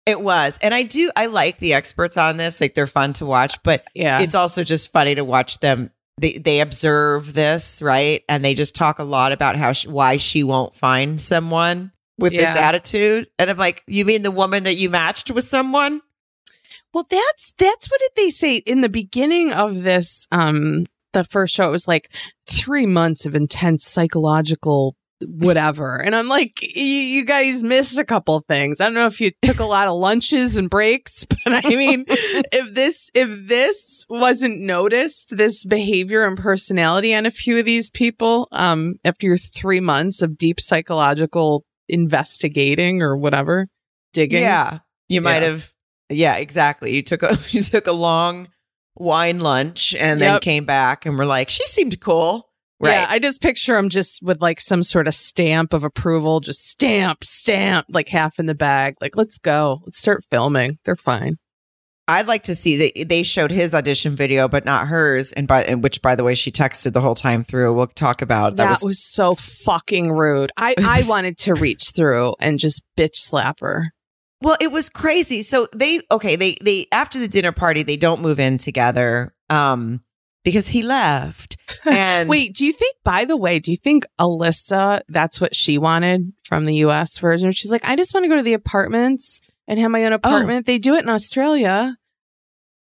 It 0.07 0.21
was, 0.21 0.57
and 0.61 0.73
I 0.73 0.83
do. 0.83 1.11
I 1.17 1.25
like 1.25 1.57
the 1.59 1.73
experts 1.73 2.15
on 2.15 2.37
this. 2.37 2.61
Like 2.61 2.75
they're 2.75 2.87
fun 2.87 3.11
to 3.13 3.25
watch, 3.25 3.61
but 3.61 3.83
Yeah. 3.93 4.21
it's 4.21 4.35
also 4.35 4.63
just 4.63 4.91
funny 4.93 5.15
to 5.15 5.23
watch 5.25 5.59
them 5.59 5.91
they 6.19 6.37
they 6.39 6.61
observe 6.61 7.33
this 7.35 7.79
right 7.79 8.23
and 8.27 8.43
they 8.43 8.55
just 8.55 8.73
talk 8.73 8.97
a 8.97 9.03
lot 9.03 9.31
about 9.31 9.55
how 9.55 9.71
she, 9.71 9.87
why 9.87 10.17
she 10.17 10.43
won't 10.43 10.73
find 10.73 11.21
someone 11.21 11.91
with 12.17 12.33
this 12.33 12.55
attitude 12.55 13.27
and 13.37 13.49
i'm 13.49 13.57
like 13.57 13.83
you 13.87 14.05
mean 14.05 14.23
the 14.23 14.31
woman 14.31 14.63
that 14.63 14.75
you 14.75 14.89
matched 14.89 15.29
with 15.31 15.43
someone 15.43 16.01
well, 16.97 17.05
that's 17.09 17.53
that's 17.59 17.91
what 17.91 17.99
did 17.99 18.11
they 18.15 18.31
say 18.31 18.55
in 18.57 18.81
the 18.81 18.89
beginning 18.89 19.51
of 19.51 19.83
this? 19.83 20.27
Um, 20.31 20.87
the 21.13 21.23
first 21.23 21.53
show 21.53 21.67
it 21.67 21.71
was 21.71 21.87
like 21.87 22.09
three 22.49 22.87
months 22.87 23.27
of 23.27 23.35
intense 23.35 23.85
psychological 23.85 24.95
whatever, 25.21 25.97
and 25.97 26.15
I'm 26.15 26.27
like, 26.27 26.57
you 26.75 27.23
guys 27.23 27.63
missed 27.63 27.99
a 27.99 28.03
couple 28.03 28.39
things. 28.39 28.81
I 28.81 28.85
don't 28.85 28.95
know 28.95 29.05
if 29.05 29.21
you 29.21 29.31
took 29.43 29.59
a 29.59 29.65
lot 29.65 29.87
of 29.87 29.95
lunches 29.95 30.57
and 30.57 30.71
breaks, 30.71 31.23
but 31.29 31.37
I 31.45 31.69
mean, 31.69 32.05
if 32.07 32.73
this 32.73 33.11
if 33.13 33.47
this 33.47 34.05
wasn't 34.09 34.61
noticed, 34.61 35.37
this 35.37 35.65
behavior 35.65 36.25
and 36.25 36.35
personality 36.35 37.13
on 37.13 37.27
a 37.27 37.31
few 37.31 37.59
of 37.59 37.65
these 37.65 37.91
people, 37.91 38.47
um, 38.51 38.95
after 39.05 39.27
your 39.27 39.37
three 39.37 39.81
months 39.81 40.23
of 40.23 40.35
deep 40.35 40.59
psychological 40.59 41.63
investigating 41.89 43.01
or 43.01 43.15
whatever, 43.17 43.67
digging, 44.13 44.41
yeah 44.41 44.79
you 45.09 45.21
might 45.21 45.41
Yeah. 45.41 45.49
have 45.49 45.71
yeah 46.09 46.35
exactly 46.37 46.93
you 46.95 47.03
took 47.03 47.23
a 47.23 47.37
you 47.49 47.61
took 47.61 47.87
a 47.87 47.91
long 47.91 48.47
wine 48.95 49.39
lunch 49.39 49.93
and 49.95 50.19
then 50.21 50.39
came 50.39 50.65
back 50.65 51.05
and 51.05 51.17
were 51.17 51.25
like 51.25 51.49
she 51.49 51.65
seemed 51.67 51.99
cool 52.01 52.49
right 52.79 52.91
Yeah, 52.93 53.07
I 53.09 53.19
just 53.19 53.41
picture 53.41 53.77
him 53.77 53.89
just 53.89 54.21
with 54.23 54.41
like 54.41 54.59
some 54.59 54.83
sort 54.83 55.07
of 55.07 55.15
stamp 55.15 55.73
of 55.73 55.83
approval, 55.83 56.39
just 56.39 56.67
stamp, 56.67 57.23
stamp, 57.23 57.85
like 57.89 58.09
half 58.09 58.37
in 58.39 58.45
the 58.47 58.55
bag. 58.55 58.93
Like, 59.01 59.15
let's 59.15 59.37
go. 59.39 59.81
Let's 59.85 59.97
start 59.99 60.23
filming. 60.29 60.77
They're 60.85 60.95
fine. 60.95 61.37
I'd 62.07 62.27
like 62.27 62.43
to 62.43 62.55
see 62.55 62.77
that 62.77 63.09
they 63.09 63.23
showed 63.23 63.51
his 63.51 63.75
audition 63.75 64.15
video, 64.15 64.47
but 64.47 64.63
not 64.63 64.87
hers, 64.87 65.33
and 65.33 65.47
by 65.47 65.63
and 65.63 65.83
which, 65.83 66.01
by 66.01 66.15
the 66.15 66.23
way, 66.23 66.35
she 66.35 66.51
texted 66.51 66.93
the 66.93 67.01
whole 67.01 67.15
time 67.15 67.43
through. 67.43 67.73
We'll 67.73 67.87
talk 67.87 68.21
about 68.21 68.55
That, 68.55 68.79
was, 68.81 69.03
so 69.03 69.35
fucking 69.35 70.11
rude. 70.11 70.51
I, 70.55 70.75
I 70.79 71.03
wanted 71.07 71.37
to 71.39 71.53
reach 71.53 71.91
through 71.93 72.35
and 72.39 72.59
just 72.59 72.83
bitch 72.97 73.15
slap 73.15 73.59
her. 73.59 73.91
Well, 74.41 74.55
it 74.61 74.71
was 74.71 74.89
crazy. 74.89 75.41
So 75.41 75.67
they 75.75 75.99
okay, 76.11 76.35
they 76.35 76.55
they 76.63 76.85
after 76.91 77.19
the 77.19 77.27
dinner 77.27 77.51
party, 77.51 77.83
they 77.83 77.97
don't 77.97 78.21
move 78.21 78.39
in 78.39 78.57
together 78.57 79.33
um 79.49 79.99
because 80.43 80.69
he 80.69 80.83
left. 80.83 81.57
And 81.85 82.29
Wait, 82.29 82.53
do 82.53 82.65
you 82.65 82.73
think, 82.73 82.95
by 83.03 83.25
the 83.25 83.37
way, 83.37 83.59
do 83.59 83.71
you 83.71 83.77
think 83.77 84.05
Alyssa, 84.19 85.01
that's 85.09 85.39
what 85.39 85.55
she 85.55 85.77
wanted 85.77 86.33
from 86.45 86.65
the 86.65 86.75
US 86.75 87.17
version? 87.17 87.51
She's 87.51 87.71
like, 87.71 87.87
I 87.87 87.95
just 87.95 88.13
want 88.13 88.23
to 88.23 88.29
go 88.29 88.37
to 88.37 88.43
the 88.43 88.53
apartments 88.53 89.41
and 89.67 89.79
have 89.79 89.91
my 89.91 90.03
own 90.05 90.13
apartment. 90.13 90.65
They 90.65 90.79
do 90.79 90.95
it 90.95 91.03
in 91.03 91.09
Australia. 91.09 91.97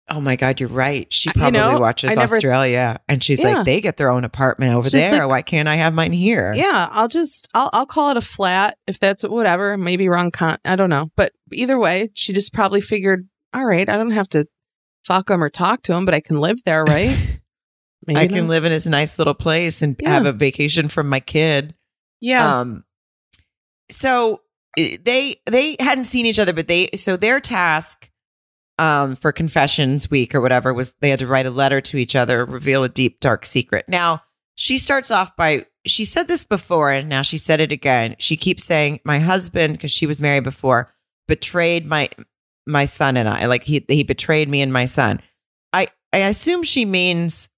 Oh 0.09 0.21
my 0.21 0.37
God, 0.37 0.61
you're 0.61 0.69
right. 0.69 1.11
She 1.13 1.27
Uh, 1.29 1.33
you 1.35 1.41
probably 1.41 1.59
know, 1.59 1.79
watches 1.79 2.15
never- 2.15 2.33
Australia, 2.35 2.99
and 3.09 3.21
she's 3.21 3.41
Yeah. 3.41 3.57
like, 3.57 3.65
they 3.65 3.81
get 3.81 3.97
their 3.97 4.09
own 4.09 4.23
apartment 4.23 4.73
over 4.73 4.85
She's 4.89 4.93
there. 5.01 5.23
like- 5.23 5.29
Why 5.29 5.41
can't 5.41 5.67
I 5.67 5.75
have 5.75 5.93
mine 5.93 6.13
here? 6.13 6.53
Yeah, 6.55 6.87
I'll 6.91 7.09
just, 7.09 7.49
I'll, 7.53 7.69
I'll 7.73 7.85
call 7.85 8.11
it 8.11 8.17
a 8.17 8.21
flat 8.21 8.77
if 8.87 8.99
that's 9.01 9.23
whatever. 9.23 9.75
Maybe 9.77 10.07
wrong 10.07 10.31
con, 10.31 10.59
I 10.63 10.77
don't 10.77 10.89
know. 10.89 11.11
But 11.17 11.33
either 11.51 11.77
way, 11.77 12.07
she 12.13 12.31
just 12.31 12.53
probably 12.53 12.79
figured, 12.79 13.27
all 13.53 13.65
right, 13.65 13.89
I 13.89 13.97
don't 13.97 14.11
have 14.11 14.29
to 14.29 14.47
fuck 15.03 15.29
him 15.29 15.43
or 15.43 15.49
talk 15.49 15.81
to 15.83 15.93
him, 15.93 16.05
but 16.05 16.13
I 16.13 16.21
can 16.21 16.39
live 16.39 16.59
there, 16.65 16.83
right? 16.87 17.39
Maybe 18.05 18.17
I 18.17 18.27
can 18.27 18.37
not. 18.45 18.49
live 18.49 18.63
in 18.63 18.71
this 18.71 18.85
nice 18.85 19.17
little 19.19 19.33
place 19.33 19.81
and 19.81 19.97
Yeah. 19.99 20.11
have 20.11 20.25
a 20.25 20.31
vacation 20.31 20.87
from 20.87 21.09
my 21.09 21.19
kid. 21.19 21.75
Yeah. 22.21 22.59
Um, 22.61 22.85
so 23.91 24.39
they 24.77 25.41
they 25.45 25.75
hadn't 25.79 26.05
seen 26.05 26.25
each 26.25 26.39
other, 26.39 26.53
but 26.53 26.67
they 26.67 26.89
so 26.95 27.17
their 27.17 27.39
task 27.39 28.09
um 28.79 29.15
for 29.15 29.31
confessions 29.31 30.11
week 30.11 30.35
or 30.35 30.41
whatever 30.41 30.73
was 30.73 30.93
they 31.01 31.09
had 31.09 31.19
to 31.19 31.27
write 31.27 31.47
a 31.47 31.51
letter 31.51 31.81
to 31.81 31.97
each 31.97 32.15
other, 32.15 32.45
reveal 32.45 32.83
a 32.83 32.89
deep 32.89 33.19
dark 33.19 33.45
secret. 33.45 33.85
Now 33.87 34.23
she 34.55 34.77
starts 34.77 35.11
off 35.11 35.35
by 35.35 35.65
she 35.85 36.05
said 36.05 36.27
this 36.27 36.43
before 36.43 36.91
and 36.91 37.09
now 37.09 37.21
she 37.21 37.37
said 37.37 37.59
it 37.59 37.71
again. 37.71 38.15
She 38.19 38.37
keeps 38.37 38.63
saying 38.63 38.99
my 39.03 39.19
husband 39.19 39.73
because 39.73 39.91
she 39.91 40.05
was 40.05 40.21
married 40.21 40.43
before 40.43 40.93
betrayed 41.27 41.85
my 41.85 42.09
my 42.65 42.85
son 42.85 43.17
and 43.17 43.27
I 43.27 43.45
like 43.45 43.63
he 43.63 43.83
he 43.87 44.03
betrayed 44.03 44.47
me 44.47 44.61
and 44.61 44.71
my 44.71 44.85
son. 44.85 45.21
I 45.73 45.87
I 46.13 46.19
assume 46.19 46.63
she 46.63 46.85
means 46.85 47.49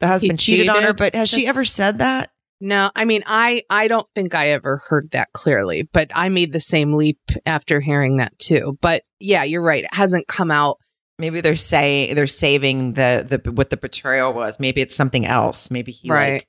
the 0.00 0.06
husband 0.06 0.38
cheated, 0.38 0.68
on 0.68 0.82
her, 0.82 0.92
but 0.92 1.14
has 1.14 1.28
she 1.28 1.46
ever 1.46 1.64
said 1.64 1.98
that? 1.98 2.30
No, 2.60 2.90
I 2.96 3.04
mean, 3.04 3.22
I 3.26 3.62
I 3.68 3.86
don't 3.88 4.06
think 4.14 4.34
I 4.34 4.48
ever 4.50 4.78
heard 4.88 5.10
that 5.10 5.32
clearly, 5.34 5.82
but 5.92 6.10
I 6.14 6.28
made 6.30 6.52
the 6.52 6.60
same 6.60 6.94
leap 6.94 7.18
after 7.44 7.80
hearing 7.80 8.16
that 8.16 8.38
too. 8.38 8.78
But 8.80 9.02
yeah, 9.20 9.42
you're 9.44 9.62
right. 9.62 9.84
It 9.84 9.94
hasn't 9.94 10.26
come 10.26 10.50
out. 10.50 10.78
Maybe 11.18 11.40
they're 11.40 11.56
saying 11.56 12.14
they're 12.14 12.26
saving 12.26 12.94
the 12.94 13.40
the 13.42 13.50
what 13.52 13.70
the 13.70 13.76
betrayal 13.76 14.32
was. 14.32 14.58
Maybe 14.58 14.80
it's 14.80 14.94
something 14.96 15.26
else. 15.26 15.70
Maybe 15.70 15.92
he 15.92 16.08
Right. 16.10 16.32
like 16.34 16.46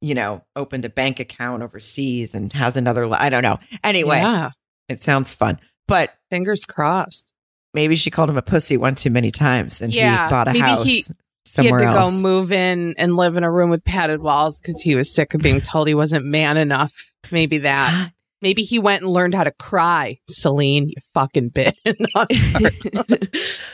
you 0.00 0.14
know 0.14 0.42
opened 0.54 0.84
a 0.84 0.88
bank 0.90 1.18
account 1.18 1.62
overseas 1.62 2.34
and 2.34 2.52
has 2.52 2.76
another. 2.76 3.06
li- 3.06 3.16
I 3.18 3.30
don't 3.30 3.42
know. 3.42 3.58
Anyway, 3.82 4.18
yeah, 4.18 4.50
it 4.88 5.02
sounds 5.02 5.34
fun, 5.34 5.58
but 5.86 6.12
fingers 6.30 6.64
crossed. 6.66 7.32
maybe 7.74 7.96
she 7.96 8.10
called 8.10 8.28
him 8.30 8.36
a 8.38 8.42
pussy 8.42 8.76
one 8.76 8.94
too 8.94 9.10
many 9.10 9.30
times, 9.30 9.80
and 9.82 9.92
Yeah, 9.94 10.26
he 10.26 10.30
bought 10.30 10.48
a 10.48 10.58
house 10.58 10.84
he- 10.84 11.02
somewhere 11.48 11.80
he 11.80 11.84
had 11.86 11.92
to 11.92 11.98
else. 11.98 12.14
go 12.14 12.20
move 12.22 12.52
in 12.52 12.94
and 12.98 13.16
live 13.16 13.36
in 13.36 13.44
a 13.44 13.50
room 13.50 13.70
with 13.70 13.84
padded 13.84 14.20
walls 14.20 14.60
because 14.60 14.80
he 14.80 14.94
was 14.94 15.12
sick 15.12 15.34
of 15.34 15.40
being 15.40 15.60
told 15.60 15.88
he 15.88 15.94
wasn't 15.94 16.24
man 16.24 16.56
enough. 16.56 17.10
Maybe 17.32 17.58
that. 17.58 18.12
Maybe 18.42 18.62
he 18.62 18.78
went 18.78 19.02
and 19.02 19.10
learned 19.10 19.34
how 19.34 19.42
to 19.44 19.50
cry. 19.50 20.18
Selin, 20.30 20.86
you 20.88 20.94
fucking 21.12 21.50
bitch. 21.50 21.72
No, 21.84 22.06
I'm 22.14 22.36
sorry. 22.36 23.20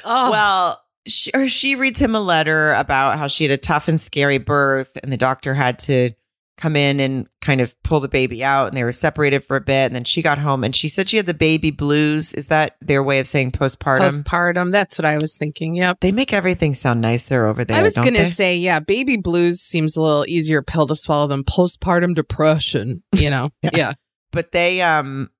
oh, 0.04 0.30
Well, 0.30 0.80
she, 1.06 1.30
or 1.34 1.48
she 1.48 1.76
reads 1.76 2.00
him 2.00 2.14
a 2.14 2.20
letter 2.20 2.72
about 2.72 3.18
how 3.18 3.26
she 3.26 3.44
had 3.44 3.50
a 3.50 3.58
tough 3.58 3.88
and 3.88 4.00
scary 4.00 4.38
birth, 4.38 4.96
and 5.02 5.12
the 5.12 5.18
doctor 5.18 5.52
had 5.52 5.78
to 5.80 6.12
come 6.56 6.76
in 6.76 7.00
and 7.00 7.28
kind 7.40 7.60
of 7.60 7.74
pull 7.82 8.00
the 8.00 8.08
baby 8.08 8.44
out, 8.44 8.68
and 8.68 8.76
they 8.76 8.84
were 8.84 8.92
separated 8.92 9.44
for 9.44 9.56
a 9.56 9.60
bit. 9.60 9.86
And 9.86 9.94
then 9.94 10.04
she 10.04 10.22
got 10.22 10.38
home, 10.38 10.62
and 10.64 10.74
she 10.74 10.88
said 10.88 11.08
she 11.08 11.16
had 11.16 11.26
the 11.26 11.34
baby 11.34 11.70
blues. 11.70 12.32
Is 12.34 12.48
that 12.48 12.76
their 12.80 13.02
way 13.02 13.18
of 13.18 13.26
saying 13.26 13.52
postpartum? 13.52 14.00
postpartum. 14.00 14.70
That's 14.72 14.98
what 14.98 15.04
I 15.04 15.18
was 15.18 15.36
thinking. 15.36 15.74
Yep. 15.74 16.00
they 16.00 16.12
make 16.12 16.32
everything 16.32 16.74
sound 16.74 17.00
nicer 17.00 17.46
over 17.46 17.64
there. 17.64 17.76
I 17.78 17.82
was 17.82 17.94
gonna 17.94 18.12
they? 18.12 18.30
say, 18.30 18.56
yeah, 18.56 18.80
baby 18.80 19.16
blues 19.16 19.60
seems 19.60 19.96
a 19.96 20.02
little 20.02 20.24
easier 20.28 20.62
pill 20.62 20.86
to 20.86 20.96
swallow 20.96 21.26
than 21.26 21.44
postpartum 21.44 22.14
depression. 22.14 23.02
You 23.14 23.30
know, 23.30 23.50
Yeah. 23.62 23.70
yeah, 23.74 23.92
but 24.32 24.52
they 24.52 24.80
um 24.82 25.30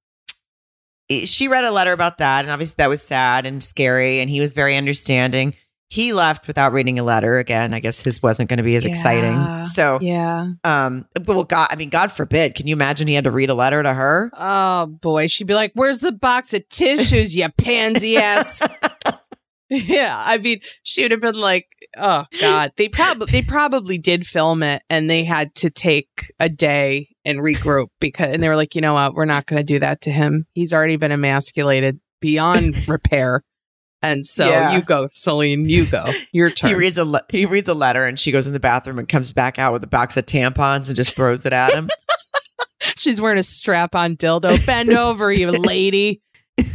she 1.25 1.49
read 1.49 1.65
a 1.65 1.71
letter 1.71 1.93
about 1.93 2.17
that 2.19 2.45
and 2.45 2.51
obviously 2.51 2.77
that 2.79 2.89
was 2.89 3.03
sad 3.03 3.45
and 3.45 3.63
scary 3.63 4.21
and 4.21 4.31
he 4.31 4.41
was 4.41 4.55
very 4.55 4.75
understanding 4.75 5.55
he 5.95 6.13
left 6.13 6.47
without 6.47 6.73
reading 6.73 6.99
a 6.99 7.03
letter 7.05 7.39
again 7.39 7.73
i 7.75 7.81
guess 7.81 8.03
his 8.05 8.23
wasn't 8.23 8.49
going 8.49 8.57
to 8.57 8.63
be 8.63 8.77
as 8.77 8.85
Yeah. 8.85 8.91
exciting 8.91 9.65
so 9.65 9.99
yeah. 10.01 10.49
um 10.65 11.07
well 11.27 11.45
god 11.45 11.69
i 11.71 11.77
mean 11.77 11.89
god 11.91 12.11
forbid 12.13 12.55
can 12.55 12.67
you 12.67 12.75
imagine 12.75 13.07
he 13.09 13.15
had 13.15 13.25
to 13.25 13.31
read 13.31 13.51
a 13.51 13.55
letter 13.55 13.83
to 13.83 13.93
her 13.95 14.31
Oh 14.37 14.87
boy, 14.87 15.27
she'd 15.29 15.47
be 15.47 15.55
like, 15.55 15.73
"Where's 15.75 16.01
the 16.01 16.13
box 16.13 16.53
of 16.55 16.69
tissues, 16.69 17.37
you 17.37 17.49
pansy 17.57 18.17
ass?" 18.17 18.67
yeah, 19.71 20.23
I 20.25 20.39
mean, 20.39 20.61
she 20.83 21.03
would 21.03 21.11
have 21.11 21.21
been 21.21 21.41
like, 21.41 21.67
"Oh 21.97 22.25
God." 22.41 22.73
They 22.77 22.89
probably 22.89 23.27
they 23.31 23.43
probably 23.43 23.99
did 23.99 24.27
film 24.27 24.63
it, 24.63 24.83
and 24.91 25.09
they 25.09 25.25
had 25.25 25.55
to 25.57 25.71
take 25.71 26.09
a 26.41 26.49
day 26.49 27.09
and 27.25 27.39
regroup 27.39 27.89
because, 28.01 28.33
and 28.35 28.43
they 28.43 28.49
were 28.49 28.57
like, 28.57 28.75
"You 28.75 28.81
know 28.81 28.95
what? 28.95 29.15
We're 29.15 29.25
not 29.25 29.47
going 29.47 29.59
to 29.61 29.65
do 29.65 29.79
that 29.79 30.01
to 30.03 30.11
him. 30.11 30.47
He's 30.55 30.73
already 30.73 30.97
been 30.97 31.13
emasculated 31.13 32.01
beyond 32.21 32.89
repair." 32.89 33.43
And 34.05 34.27
so 34.27 34.49
Yeah. 34.49 34.73
you 34.77 34.83
go, 34.83 35.09
Selin. 35.09 35.69
You 35.69 35.87
go. 35.87 36.05
Your 36.33 36.51
turn. 36.51 36.71
he 36.71 36.75
reads 36.77 36.99
a 36.99 37.05
le- 37.05 37.25
he 37.31 37.47
reads 37.47 37.69
a 37.69 37.75
letter 37.75 38.07
and 38.07 38.19
she 38.19 38.31
goes 38.33 38.47
in 38.47 38.53
the 38.53 38.61
bathroom 38.61 38.99
and 38.99 39.09
comes 39.09 39.33
back 39.33 39.59
out 39.59 39.73
with 39.73 39.83
a 39.85 39.87
box 39.89 40.17
of 40.17 40.27
tampons 40.27 40.87
and 40.89 40.97
just 40.97 41.15
throws 41.17 41.45
it 41.47 41.53
at 41.53 41.73
him 41.73 41.89
She's 42.99 43.21
wearing 43.21 43.39
a 43.39 43.43
strap 43.43 43.95
on 43.95 44.17
dildo. 44.17 44.65
Bend 44.67 44.91
over, 44.91 45.33
you 45.33 45.51
lady. 45.51 46.21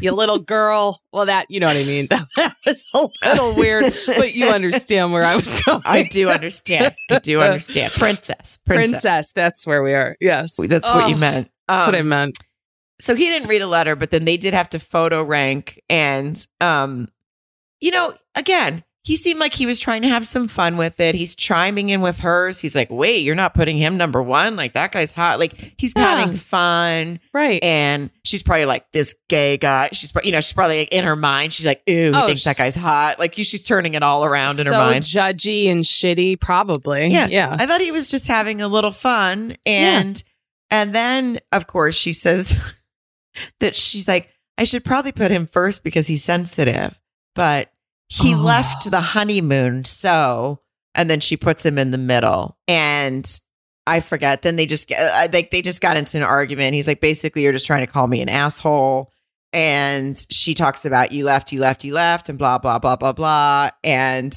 You 0.02 0.12
little 0.12 0.40
girl. 0.40 1.02
Well, 1.14 1.28
that, 1.28 1.46
you 1.50 1.60
know 1.60 1.68
what 1.68 1.78
I 1.78 1.86
mean. 1.86 2.08
That 2.10 2.56
was 2.66 2.86
a 2.94 3.28
little 3.30 3.56
weird, 3.56 3.94
but 4.08 4.34
you 4.36 4.48
understand 4.48 5.14
where 5.14 5.24
I 5.24 5.36
was 5.36 5.62
going. 5.64 5.82
i 5.86 6.04
do 6.04 6.30
understand 6.30 6.94
i 7.10 7.20
do 7.20 7.42
understand 7.42 7.94
princess 7.94 8.58
princess, 8.66 8.92
Princess. 9.02 9.34
That's 9.34 9.66
where 9.66 9.82
we 9.82 9.94
are. 9.94 10.18
Yes. 10.20 10.54
that's 10.58 10.92
what 10.92 11.10
you 11.10 11.16
Oh, 11.16 11.20
meant 11.20 11.50
That's 11.68 11.86
what 11.86 11.96
I 11.96 12.00
Um, 12.00 12.10
meant. 12.10 12.38
so 13.00 13.16
he 13.16 13.28
didn't 13.30 13.48
read 13.48 13.62
a 13.62 13.68
letter, 13.68 13.96
but 13.96 14.12
then 14.12 14.26
they 14.26 14.36
did 14.38 14.54
have 14.54 14.70
to 14.72 14.80
photo 14.80 15.24
rank. 15.24 15.80
And, 15.90 16.44
um, 16.60 17.08
you 17.80 17.92
know, 17.92 18.14
again, 18.36 18.84
he 19.04 19.16
seemed 19.16 19.40
like 19.40 19.54
he 19.54 19.66
was 19.66 19.80
trying 19.80 20.02
to 20.04 20.10
have 20.10 20.28
some 20.28 20.48
fun 20.50 20.76
with 20.78 21.00
it. 21.00 21.16
He's 21.16 21.34
chiming 21.34 21.90
in 21.90 22.02
with 22.02 22.20
hers. 22.20 22.60
He's 22.60 22.76
like, 22.76 22.90
wait, 22.92 23.24
you're 23.24 23.34
not 23.34 23.54
putting 23.54 23.78
him 23.78 23.96
number 23.98 24.22
one? 24.22 24.56
Like, 24.58 24.74
that 24.74 24.92
guy's 24.92 25.14
hot. 25.14 25.40
Like, 25.40 25.74
he's 25.78 25.94
Yeah. 25.96 26.18
having 26.18 26.36
fun. 26.36 27.20
Right. 27.34 27.64
And 27.64 28.12
she's 28.26 28.44
probably 28.44 28.66
like, 28.66 28.92
this 28.92 29.16
gay 29.30 29.58
guy. 29.58 29.90
She's, 29.94 30.12
you 30.24 30.32
know, 30.34 30.42
she's 30.42 30.54
probably 30.54 30.80
like 30.80 30.92
in 30.94 31.06
her 31.06 31.16
mind, 31.16 31.54
she's 31.54 31.66
like, 31.66 31.82
ooh, 31.90 31.94
he 31.94 32.12
Oh, 32.14 32.28
thinks 32.28 32.44
that 32.44 32.58
guy's 32.58 32.76
hot. 32.76 33.18
Like, 33.20 33.34
she's 33.36 33.64
turning 33.66 33.94
it 33.94 34.04
all 34.04 34.26
around 34.26 34.60
in 34.60 34.66
her 34.68 34.74
mind. 34.74 35.06
judgy 35.06 35.72
and 35.72 35.80
shitty, 35.80 36.40
probably. 36.40 37.08
Yeah. 37.08 37.28
Yeah. 37.28 37.56
I 37.58 37.66
thought 37.66 37.82
he 37.82 37.92
was 37.94 38.10
just 38.10 38.28
having 38.28 38.62
a 38.62 38.68
little 38.68 38.92
fun. 38.92 39.56
And 39.66 40.22
and 40.70 40.94
then 40.94 41.40
of 41.54 41.66
course 41.68 41.96
she 41.96 42.14
says 42.14 42.56
that 43.62 43.76
she's 43.76 44.08
like, 44.08 44.30
I 44.58 44.66
should 44.66 44.84
probably 44.84 45.14
put 45.14 45.32
him 45.32 45.48
first 45.48 45.84
because 45.84 46.06
he's 46.08 46.24
sensitive. 46.24 47.00
But 47.40 47.72
he 48.08 48.34
Oh. 48.34 48.38
left 48.38 48.90
the 48.90 49.02
honeymoon, 49.02 49.86
so 49.86 50.62
and 50.96 51.10
then 51.10 51.20
she 51.20 51.38
puts 51.38 51.66
him 51.66 51.78
in 51.78 51.92
the 51.92 51.98
middle. 51.98 52.58
And 52.68 53.26
I 53.88 54.00
forget. 54.02 54.42
Then 54.42 54.56
they 54.56 54.66
just 54.66 54.88
get 54.88 55.00
I 55.14 55.28
think 55.28 55.52
they 55.52 55.62
just 55.62 55.82
got 55.82 55.98
into 55.98 56.18
an 56.18 56.24
argument. 56.24 56.74
He's 56.74 56.88
like, 56.88 57.02
basically, 57.02 57.44
you're 57.44 57.54
just 57.54 57.68
trying 57.68 57.86
to 57.86 57.92
call 57.92 58.08
me 58.08 58.22
an 58.22 58.30
asshole. 58.30 59.12
And 59.52 60.16
she 60.30 60.54
talks 60.54 60.86
about 60.86 61.12
you 61.12 61.26
left, 61.26 61.52
you 61.52 61.60
left, 61.60 61.84
you 61.84 61.94
left, 61.94 62.30
and 62.30 62.38
blah, 62.38 62.60
blah, 62.60 62.78
blah, 62.78 62.96
blah, 62.96 63.14
blah. 63.14 63.72
And 63.84 64.32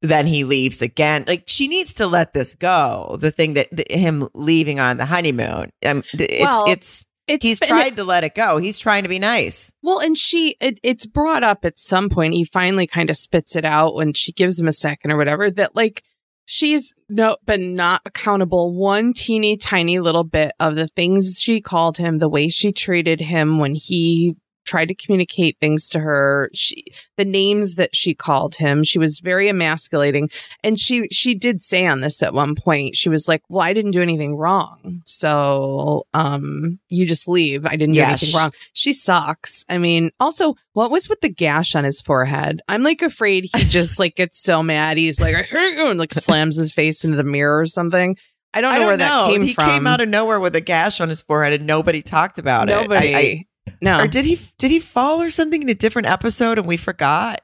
then 0.00 0.26
he 0.26 0.44
leaves 0.44 0.80
again. 0.80 1.24
Like 1.26 1.44
she 1.46 1.68
needs 1.68 1.92
to 1.94 2.06
let 2.06 2.32
this 2.32 2.54
go. 2.54 3.16
The 3.20 3.30
thing 3.30 3.54
that 3.54 3.68
the, 3.70 3.84
him 3.90 4.28
leaving 4.34 4.80
on 4.80 4.96
the 4.96 5.04
honeymoon. 5.06 5.70
Um, 5.84 6.02
it's 6.14 6.40
Well, 6.40 6.64
it's 6.68 7.06
It's 7.26 7.44
he's 7.44 7.60
been- 7.60 7.68
tried 7.68 7.96
to 7.96 8.04
let 8.04 8.24
it 8.24 8.34
go. 8.34 8.58
He's 8.58 8.78
trying 8.78 9.02
to 9.02 9.08
be 9.08 9.18
nice. 9.18 9.72
Well, 9.82 9.98
and 9.98 10.16
she, 10.16 10.56
it, 10.60 10.78
it's 10.82 11.06
brought 11.06 11.42
up 11.42 11.64
at 11.64 11.78
some 11.78 12.08
point. 12.08 12.34
He 12.34 12.44
finally 12.44 12.86
kind 12.86 13.10
of 13.10 13.16
spits 13.16 13.56
it 13.56 13.64
out 13.64 13.94
when 13.94 14.12
she 14.12 14.32
gives 14.32 14.60
him 14.60 14.68
a 14.68 14.72
second 14.72 15.10
or 15.10 15.16
whatever 15.16 15.50
that 15.50 15.74
like 15.74 16.02
she's 16.44 16.94
no, 17.08 17.36
been 17.44 17.74
not 17.74 18.02
accountable 18.06 18.72
one 18.72 19.12
teeny 19.12 19.56
tiny 19.56 19.98
little 19.98 20.24
bit 20.24 20.52
of 20.60 20.76
the 20.76 20.86
things 20.86 21.40
she 21.40 21.60
called 21.60 21.98
him, 21.98 22.18
the 22.18 22.28
way 22.28 22.48
she 22.48 22.70
treated 22.72 23.20
him 23.20 23.58
when 23.58 23.74
he 23.74 24.36
tried 24.66 24.88
to 24.88 24.94
communicate 24.94 25.56
things 25.60 25.88
to 25.90 26.00
her. 26.00 26.50
She, 26.52 26.82
the 27.16 27.24
names 27.24 27.76
that 27.76 27.96
she 27.96 28.14
called 28.14 28.56
him, 28.56 28.84
she 28.84 28.98
was 28.98 29.20
very 29.20 29.48
emasculating. 29.48 30.28
And 30.62 30.78
she, 30.78 31.08
she 31.08 31.34
did 31.34 31.62
say 31.62 31.86
on 31.86 32.00
this 32.02 32.22
at 32.22 32.34
one 32.34 32.54
point, 32.54 32.96
she 32.96 33.08
was 33.08 33.26
like, 33.28 33.42
well, 33.48 33.62
I 33.62 33.72
didn't 33.72 33.92
do 33.92 34.02
anything 34.02 34.36
wrong. 34.36 35.00
So, 35.06 36.02
um, 36.14 36.78
you 36.90 37.06
just 37.06 37.26
leave. 37.28 37.64
I 37.66 37.76
didn't 37.76 37.94
do 37.94 38.00
anything 38.02 38.28
sh- 38.30 38.34
wrong. 38.34 38.52
She 38.72 38.92
sucks. 38.92 39.64
I 39.68 39.78
mean, 39.78 40.10
also, 40.20 40.54
what 40.72 40.90
was 40.90 41.08
with 41.08 41.20
the 41.20 41.28
gash 41.32 41.74
on 41.74 41.84
his 41.84 42.00
forehead? 42.00 42.60
I'm 42.68 42.82
like 42.82 43.02
afraid 43.02 43.48
he 43.54 43.64
just 43.64 43.98
like 43.98 44.14
gets 44.16 44.42
so 44.42 44.62
mad. 44.62 44.98
He's 44.98 45.20
like, 45.20 45.34
I 45.34 45.42
hate 45.42 45.76
you, 45.76 45.88
and 45.88 45.98
like 45.98 46.12
slams 46.12 46.56
his 46.56 46.72
face 46.72 47.04
into 47.04 47.16
the 47.16 47.24
mirror 47.24 47.58
or 47.60 47.66
something. 47.66 48.16
I 48.54 48.60
don't 48.60 48.70
know 48.70 48.76
I 48.76 48.78
don't 48.78 48.86
where 48.88 48.96
know. 48.96 49.04
that 49.26 49.30
came 49.32 49.42
he 49.42 49.52
from. 49.52 49.66
came 49.68 49.86
out 49.86 50.00
of 50.00 50.08
nowhere 50.08 50.40
with 50.40 50.56
a 50.56 50.60
gash 50.60 51.00
on 51.00 51.08
his 51.08 51.20
forehead, 51.22 51.52
and 51.54 51.66
nobody 51.66 52.00
talked 52.02 52.38
about 52.38 52.68
Nobody. 52.68 53.08
it. 53.08 53.14
I- 53.14 53.18
I- 53.20 53.44
no. 53.80 54.00
Or 54.00 54.06
did 54.06 54.24
he? 54.24 54.38
Did 54.58 54.70
he 54.70 54.78
fall 54.80 55.20
or 55.22 55.30
something 55.30 55.62
in 55.62 55.68
a 55.68 55.74
different 55.74 56.08
episode, 56.08 56.58
and 56.58 56.66
we 56.66 56.76
forgot? 56.76 57.40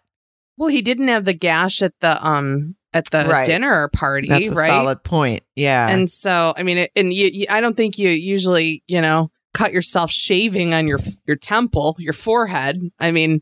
well, 0.59 0.69
he 0.69 0.83
didn't 0.83 1.09
have 1.09 1.25
the 1.25 1.33
gash 1.33 1.83
at 1.83 1.93
the 2.01 2.25
um 2.25 2.77
at 2.93 3.11
the 3.11 3.25
Right. 3.25 3.47
dinner 3.47 3.89
party, 3.89 4.29
That's 4.29 4.51
a 4.51 4.55
right? 4.55 4.69
solid 4.69 5.03
point. 5.03 5.43
Yeah. 5.57 5.91
And 5.91 6.11
so, 6.11 6.53
I 6.57 6.63
mean, 6.63 6.77
it, 6.77 6.93
and 6.95 7.11
you, 7.13 7.31
you, 7.33 7.47
I 7.49 7.61
don't 7.63 7.75
think 7.77 7.99
you 7.99 8.11
usually, 8.11 8.85
you 8.87 9.01
know, 9.01 9.31
cut 9.55 9.73
yourself 9.73 10.11
shaving 10.13 10.75
on 10.75 10.87
your 10.87 10.99
your 11.27 11.37
temple, 11.37 11.97
your 11.99 12.13
forehead. 12.13 12.79
I 13.01 13.11
mean, 13.13 13.41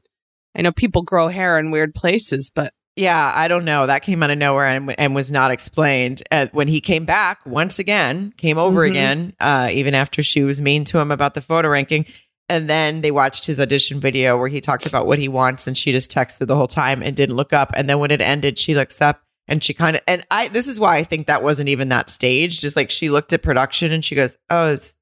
I 0.57 0.62
know 0.62 0.70
people 0.72 1.03
grow 1.03 1.28
hair 1.28 1.59
in 1.59 1.72
weird 1.72 1.95
places, 1.97 2.49
but 2.55 2.72
Yeah, 2.97 3.33
I 3.35 3.49
don't 3.49 3.64
know. 3.64 3.87
That 3.87 4.03
came 4.03 4.22
out 4.22 4.31
of 4.31 4.39
nowhere 4.39 4.66
and, 4.66 4.95
and 4.99 5.14
was 5.14 5.31
not 5.33 5.51
explained. 5.51 6.22
Uh, 6.31 6.47
when 6.53 6.68
he 6.68 6.81
came 6.81 7.05
back 7.05 7.45
once 7.45 7.78
again, 7.81 8.33
came 8.37 8.57
over 8.57 8.83
Mhm. 8.87 8.91
again, 8.91 9.33
uh, 9.41 9.68
even 9.72 9.95
after 9.95 10.22
she 10.22 10.43
was 10.45 10.61
mean 10.61 10.85
to 10.85 10.99
him 10.99 11.11
about 11.11 11.35
the 11.35 11.41
photo 11.41 11.68
ranking. 11.68 12.07
And 12.51 12.68
then 12.68 13.01
they 13.01 13.11
watched 13.12 13.46
his 13.46 13.61
audition 13.61 14.01
video 14.01 14.36
where 14.36 14.48
he 14.48 14.61
talked 14.61 14.84
about 14.84 15.07
what 15.07 15.18
he 15.18 15.28
wants, 15.28 15.66
and 15.66 15.76
she 15.78 15.92
just 15.92 16.11
texted 16.11 16.48
the 16.48 16.57
whole 16.57 16.66
time 16.66 17.03
and 17.03 17.16
didn't 17.16 17.36
look 17.36 17.53
up. 17.53 17.70
And 17.76 17.88
then 17.88 17.98
when 18.01 18.11
it 18.11 18.20
ended, 18.20 18.59
she 18.59 18.74
looks 18.74 19.01
up 19.01 19.22
and 19.48 19.62
she 19.64 19.72
kind 19.72 19.96
of 19.96 20.03
and 20.09 20.26
I. 20.30 20.48
This 20.48 20.66
is 20.66 20.78
why 20.80 20.96
I 20.96 21.05
think 21.05 21.28
that 21.28 21.42
wasn't 21.42 21.68
even 21.68 21.88
that 21.90 22.11
stage. 22.11 22.61
Just 22.61 22.74
like 22.76 22.90
she 22.90 23.09
looked 23.09 23.32
at 23.32 23.42
production 23.42 23.92
and 23.92 24.05
she 24.05 24.14
goes, 24.16 24.36
"Oh, 24.51 24.66
is, 24.66 24.96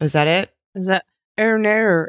was 0.00 0.12
that 0.12 0.26
it? 0.28 0.54
is 0.74 0.86
that 0.86 1.04
er 1.40 1.58
no 1.58 2.06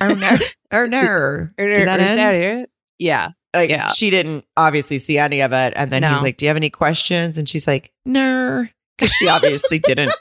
Oh 0.00 0.14
no, 0.14 0.36
oh 0.72 0.84
no." 0.86 1.48
Did 1.58 1.86
that 1.86 2.00
is 2.00 2.16
that 2.16 2.36
it? 2.38 2.70
Yeah, 2.98 3.32
like 3.54 3.68
Yeah. 3.70 3.88
she 3.88 4.08
didn't 4.10 4.44
obviously 4.56 4.98
see 4.98 5.18
any 5.18 5.40
of 5.42 5.52
it 5.52 5.74
and 5.76 5.90
then 5.90 6.00
No. 6.02 6.14
he's 6.14 6.22
like 6.22 6.36
do 6.38 6.46
you 6.46 6.48
have 6.48 6.56
any 6.56 6.70
questions 6.70 7.36
and 7.38 7.48
she's 7.48 7.66
like 7.66 7.92
no 8.06 8.66
because 8.96 9.12
she 9.12 9.28
obviously 9.28 9.78
didn't 9.90 10.12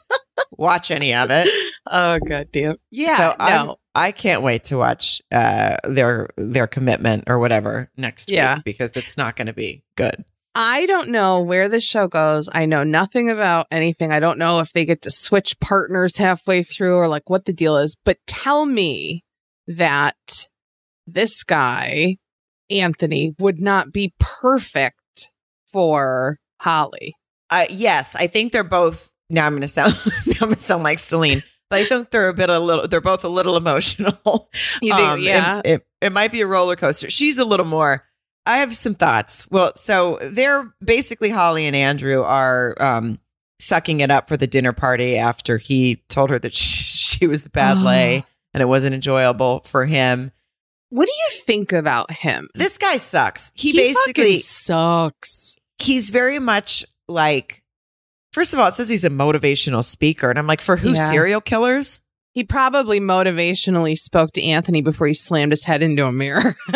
watch 0.57 0.91
any 0.91 1.13
of 1.13 1.29
it 1.31 1.47
oh 1.89 2.19
god 2.27 2.47
damn, 2.51 2.75
yeah. 2.91 3.15
so 3.17 3.35
I'm- 3.39 3.67
no, 3.67 3.75
i 3.95 4.11
can't 4.11 4.41
wait 4.43 4.65
to 4.65 4.77
watch 4.77 5.21
uh 5.31 5.77
their 5.83 6.29
their 6.37 6.67
commitment 6.67 7.23
or 7.27 7.39
whatever 7.39 7.89
next 7.97 8.29
Yeah. 8.29 8.55
week 8.55 8.63
because 8.65 8.95
it's 8.97 9.17
not 9.17 9.35
going 9.35 9.47
to 9.47 9.53
be 9.53 9.83
good 9.95 10.23
I 10.59 10.87
don't 10.87 11.09
know 11.09 11.41
where 11.41 11.69
this 11.69 11.83
show 11.83 12.07
goes. 12.07 12.49
I 12.51 12.65
know 12.65 12.81
nothing 12.83 13.29
about 13.29 13.67
anything. 13.69 14.11
I 14.11 14.19
don't 14.19 14.39
know 14.39 14.59
if 14.59 14.73
they 14.73 14.85
get 14.85 15.03
to 15.03 15.11
switch 15.11 15.59
partners 15.59 16.17
halfway 16.17 16.63
through 16.63 16.95
or 16.95 17.07
like 17.07 17.29
what 17.29 17.45
the 17.45 17.53
deal 17.53 17.77
is. 17.77 17.95
But 18.03 18.17
tell 18.25 18.65
me 18.65 19.23
that 19.67 20.15
this 21.05 21.43
guy, 21.43 22.17
Anthony, 22.71 23.35
would 23.37 23.59
not 23.61 23.93
be 23.93 24.15
perfect 24.19 25.29
for 25.71 26.39
Holly. 26.61 27.13
uh 27.51 27.65
yes 27.69 28.15
i 28.15 28.25
think 28.25 28.51
they're 28.51 28.63
both 28.63 29.11
now 29.29 29.45
i'm 29.45 29.53
going 29.53 29.61
to 29.61 29.67
sound 29.67 29.93
now 30.27 30.33
i'm 30.41 30.53
to 30.53 30.59
sound 30.59 30.83
like 30.83 30.97
selin 30.97 31.43
but 31.69 31.79
i 31.79 31.83
think 31.83 32.09
they're 32.11 32.29
a 32.29 32.33
bit 32.33 32.49
a 32.49 32.59
little 32.59 32.87
they're 32.87 33.01
both 33.01 33.23
a 33.23 33.29
little 33.29 33.57
emotional 33.63 34.49
You 34.81 34.93
think, 34.93 35.07
Um, 35.07 35.19
it- 35.19 35.23
yeah. 35.23 35.61
It, 35.65 35.85
it, 36.01 36.11
might 36.11 36.31
be 36.31 36.41
a 36.41 36.47
roller 36.47 36.75
coaster. 36.75 37.09
She's 37.09 37.37
a 37.37 37.45
little 37.45 37.65
more. 37.65 38.03
I 38.45 38.59
have 38.59 38.75
some 38.75 38.93
thoughts. 38.95 39.47
Well, 39.51 39.73
so 39.75 40.19
they're 40.21 40.71
basically 40.81 41.29
Holly 41.29 41.65
and 41.65 41.75
Andrew 41.75 42.21
are 42.21 42.75
um, 42.79 43.19
sucking 43.59 43.99
it 43.99 44.09
up 44.11 44.29
for 44.29 44.37
the 44.37 44.47
dinner 44.47 44.71
party 44.73 45.17
after 45.17 45.57
he 45.57 46.03
told 46.07 46.29
her 46.29 46.39
that 46.39 46.53
she, 46.53 46.83
she 47.19 47.27
was 47.27 47.45
a 47.45 47.49
bad 47.49 47.77
lay 47.79 48.23
and 48.53 48.61
it 48.61 48.67
wasn't 48.67 48.93
enjoyable 48.95 49.61
for 49.65 49.85
him. 49.85 50.31
what 50.89 51.07
do 51.07 51.11
you 51.11 51.41
think 51.41 51.73
about 51.73 52.11
him? 52.11 52.47
This 52.55 52.77
guy 52.77 52.97
sucks. 52.97 53.51
He, 53.55 53.71
fucking 53.73 53.93
basically 53.93 54.35
sucks. 54.37 55.57
he's 55.79 56.09
very 56.11 56.39
much 56.39 56.85
like. 57.07 57.63
First 58.37 58.53
of 58.53 58.59
all, 58.59 58.67
it 58.67 58.75
says 58.75 58.87
he's 58.87 59.03
a 59.03 59.09
motivational 59.09 59.83
speaker, 59.83 60.29
and 60.29 60.37
I'm 60.37 60.45
like, 60.45 60.61
for 60.61 60.77
who? 60.77 60.89
Yeah. 60.93 61.09
Serial 61.09 61.41
killers? 61.41 62.01
He 62.33 62.43
probably 62.43 62.99
motivationally 62.99 63.97
spoke 63.97 64.31
to 64.33 64.43
Anthony 64.43 64.81
before 64.81 65.07
he 65.07 65.15
slammed 65.15 65.51
his 65.51 65.63
head 65.63 65.81
into 65.81 66.05
a 66.05 66.11
mirror. 66.11 66.53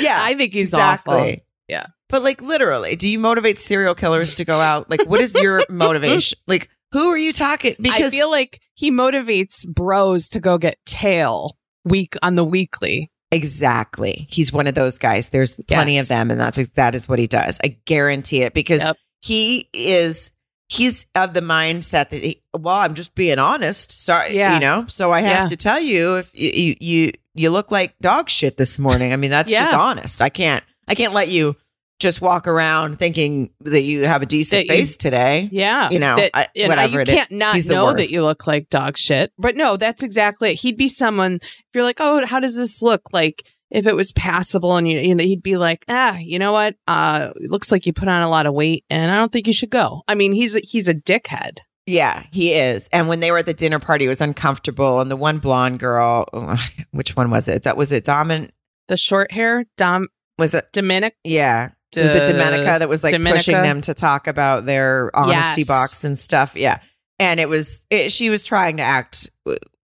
Yeah, 0.00 0.18
I 0.20 0.34
think 0.36 0.52
he's 0.52 0.74
awful. 0.74 1.36
Yeah. 1.68 1.86
But 2.08 2.22
like 2.22 2.42
literally, 2.42 2.96
do 2.96 3.08
you 3.08 3.20
motivate 3.20 3.58
serial 3.60 3.94
killers 3.94 4.34
to 4.34 4.44
go 4.44 4.58
out? 4.58 4.90
Like, 4.90 5.06
what 5.06 5.20
is 5.20 5.40
your 5.40 5.62
motivation? 5.70 6.36
Like, 6.48 6.68
who 6.90 7.10
are 7.10 7.16
you 7.16 7.32
talking? 7.32 7.76
Because 7.80 8.12
I 8.12 8.16
feel 8.16 8.28
like 8.28 8.60
he 8.74 8.90
motivates 8.90 9.64
bros 9.64 10.28
to 10.30 10.40
go 10.40 10.58
get 10.58 10.78
tail 10.84 11.56
week 11.84 12.16
on 12.24 12.34
the 12.34 12.44
weekly. 12.44 13.12
exactly, 13.30 14.26
he's 14.30 14.52
one 14.52 14.66
of 14.66 14.74
those 14.74 14.98
guys. 14.98 15.28
There's 15.28 15.54
plenty 15.68 15.94
Yes. 15.94 16.06
of 16.06 16.08
them, 16.08 16.30
and 16.32 16.40
that's 16.40 16.68
that 16.70 16.96
is 16.96 17.08
what 17.08 17.20
he 17.20 17.28
does. 17.28 17.60
I 17.62 17.76
guarantee 17.86 18.42
it 18.42 18.52
because 18.52 18.82
Yep. 18.82 18.96
he 19.20 19.68
is. 19.72 20.32
He's 20.72 21.06
of 21.14 21.34
the 21.34 21.40
mindset 21.42 22.08
that 22.10 22.22
he, 22.22 22.42
well, 22.54 22.76
I'm 22.76 22.94
just 22.94 23.14
being 23.14 23.38
honest. 23.38 24.04
Sorry, 24.04 24.36
Yeah. 24.36 24.54
you 24.54 24.60
know. 24.60 24.86
So 24.88 25.12
I 25.12 25.20
have 25.20 25.44
Yeah. 25.44 25.46
to 25.46 25.56
tell 25.56 25.80
you 25.80 26.16
if 26.16 26.30
you, 26.34 26.50
you 26.50 26.76
you 26.80 27.12
you 27.34 27.50
look 27.50 27.70
like 27.70 27.94
dog 28.00 28.30
shit 28.30 28.56
this 28.56 28.78
morning. 28.78 29.12
I 29.12 29.16
mean, 29.16 29.30
that's 29.30 29.50
just 29.50 29.74
honest. 29.74 30.22
I 30.22 30.28
can't 30.28 30.64
I 30.88 30.94
can't 30.94 31.12
let 31.14 31.28
you 31.28 31.56
just 32.00 32.20
walk 32.20 32.48
around 32.48 32.98
thinking 32.98 33.50
that 33.60 33.82
you 33.82 34.04
have 34.06 34.22
a 34.22 34.26
decent 34.26 34.66
That 34.66 34.74
you- 34.74 34.80
face 34.80 34.96
today. 34.96 35.48
Yeah. 35.52 35.88
You 35.90 36.00
know, 36.00 36.16
That- 36.16 36.30
I- 36.34 36.48
whatever 36.66 36.94
you 36.94 37.00
it 37.00 37.08
is. 37.08 37.14
can't 37.14 37.30
not 37.30 37.54
He's 37.54 37.66
know 37.66 37.92
that 37.92 38.10
you 38.10 38.22
look 38.24 38.46
like 38.46 38.68
dog 38.70 38.98
shit. 38.98 39.32
But 39.38 39.54
no, 39.56 39.76
that's 39.76 40.02
exactly 40.02 40.50
it. 40.50 40.60
He'd 40.60 40.76
be 40.76 40.88
someone, 40.88 41.34
if 41.42 41.64
you're 41.74 41.84
like, 41.84 41.98
oh, 42.00 42.26
how 42.26 42.40
does 42.40 42.56
this 42.56 42.82
look? 42.82 43.02
Like, 43.12 43.44
if 43.72 43.86
it 43.86 43.96
was 43.96 44.12
passable 44.12 44.76
and 44.76 44.86
you, 44.86 45.00
you 45.00 45.14
know, 45.14 45.24
he'd 45.24 45.42
be 45.42 45.56
like, 45.56 45.84
ah, 45.88 46.16
you 46.18 46.38
know 46.38 46.52
what? 46.52 46.76
Uh, 46.86 47.30
looks 47.40 47.72
like 47.72 47.86
you 47.86 47.92
put 47.92 48.06
on 48.06 48.22
a 48.22 48.28
lot 48.28 48.46
of 48.46 48.52
weight 48.54 48.84
and 48.90 49.10
I 49.10 49.16
don't 49.16 49.32
think 49.32 49.46
you 49.46 49.52
should 49.52 49.70
go. 49.70 50.02
I 50.06 50.14
mean, 50.14 50.32
he's 50.32 50.54
a, 50.54 50.60
he's 50.60 50.88
a 50.88 50.94
dickhead. 50.94 51.58
Yeah, 51.86 52.22
he 52.32 52.52
is. 52.52 52.88
And 52.92 53.08
when 53.08 53.20
they 53.20 53.32
were 53.32 53.38
at 53.38 53.46
the 53.46 53.54
dinner 53.54 53.78
party, 53.80 54.04
it 54.04 54.08
was 54.08 54.20
uncomfortable. 54.20 55.00
And 55.00 55.10
the 55.10 55.16
one 55.16 55.38
blonde 55.38 55.80
girl, 55.80 56.26
which 56.92 57.16
one 57.16 57.30
was 57.30 57.48
it? 57.48 57.64
That 57.64 57.76
was 57.76 57.90
it. 57.90 58.04
Domin 58.04 58.50
The 58.88 58.96
short 58.96 59.32
hair, 59.32 59.64
Dom, 59.76 60.06
was 60.38 60.54
it? 60.54 60.66
Dominic. 60.72 61.16
Yeah, 61.24 61.70
was 61.96 62.10
it 62.12 62.22
Domenica 62.28 62.78
that 62.78 62.88
was 62.88 63.02
like 63.02 63.14
Domenica? 63.14 63.32
pushing 63.32 63.54
them 63.54 63.80
to 63.82 63.94
talk 63.94 64.26
about 64.26 64.64
their 64.66 65.10
honesty 65.14 65.62
Yes. 65.62 65.68
box 65.68 66.04
and 66.04 66.18
stuff? 66.18 66.54
Yeah, 66.56 66.78
and 67.18 67.40
it 67.40 67.48
was 67.48 67.84
it, 67.90 68.12
she 68.12 68.30
was 68.30 68.44
trying 68.44 68.76
to 68.76 68.82
act. 68.82 69.30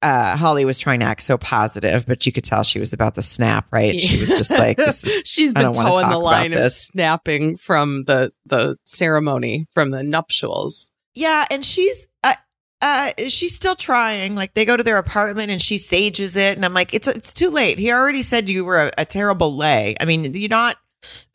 Uh, 0.02 0.36
Holly 0.36 0.66
was 0.66 0.80
trying 0.80 1.00
to 1.02 1.06
act 1.06 1.22
so 1.22 1.38
positive, 1.38 2.06
but 2.08 2.26
you 2.26 2.32
could 2.32 2.44
tell 2.44 2.64
she 2.64 2.80
was 2.80 2.92
about 2.92 3.16
to 3.16 3.22
snap. 3.22 3.68
Right? 3.72 4.00
She 4.00 4.20
was 4.20 4.30
just 4.30 4.52
like, 4.52 4.78
this 4.78 5.04
is, 5.04 5.22
she's 5.26 5.54
I 5.56 5.62
been 5.64 5.72
don't 5.72 5.86
towing 5.86 6.10
the 6.10 6.18
line 6.18 6.54
of 6.54 6.66
snapping 6.72 7.58
from 7.58 8.06
the 8.06 8.34
the 8.46 8.78
ceremony 8.84 9.68
from 9.74 9.92
the 9.92 10.04
nuptials. 10.04 10.92
Yeah, 11.14 11.46
and 11.52 11.66
she's 11.66 12.08
uh, 12.24 12.36
uh 12.82 13.12
she's 13.28 13.56
still 13.56 13.76
trying. 13.76 14.36
Like 14.36 14.54
they 14.54 14.66
go 14.66 14.76
to 14.76 14.84
their 14.84 14.98
apartment 14.98 15.52
and 15.52 15.62
she 15.62 15.78
sages 15.78 16.36
it, 16.36 16.56
and 16.56 16.66
I'm 16.66 16.74
like, 16.74 16.94
it's 16.94 17.08
it's 17.08 17.34
too 17.34 17.50
late. 17.50 17.78
He 17.78 17.92
already 17.92 18.24
said 18.24 18.50
you 18.50 18.66
were 18.66 18.88
a, 18.88 18.92
a 19.00 19.06
terrible 19.06 19.56
lay. 19.56 19.96
I 20.00 20.06
mean, 20.06 20.34
you're 20.34 20.50
not. 20.50 20.78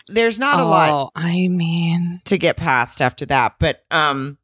There's 0.08 0.38
not 0.38 0.60
a 0.60 0.64
lot 0.64 0.90
Oh, 0.92 1.10
I 1.16 1.48
mean, 1.48 2.20
to 2.26 2.38
get 2.38 2.56
past 2.56 3.02
after 3.02 3.26
that, 3.26 3.56
but 3.58 3.82
um, 3.90 4.38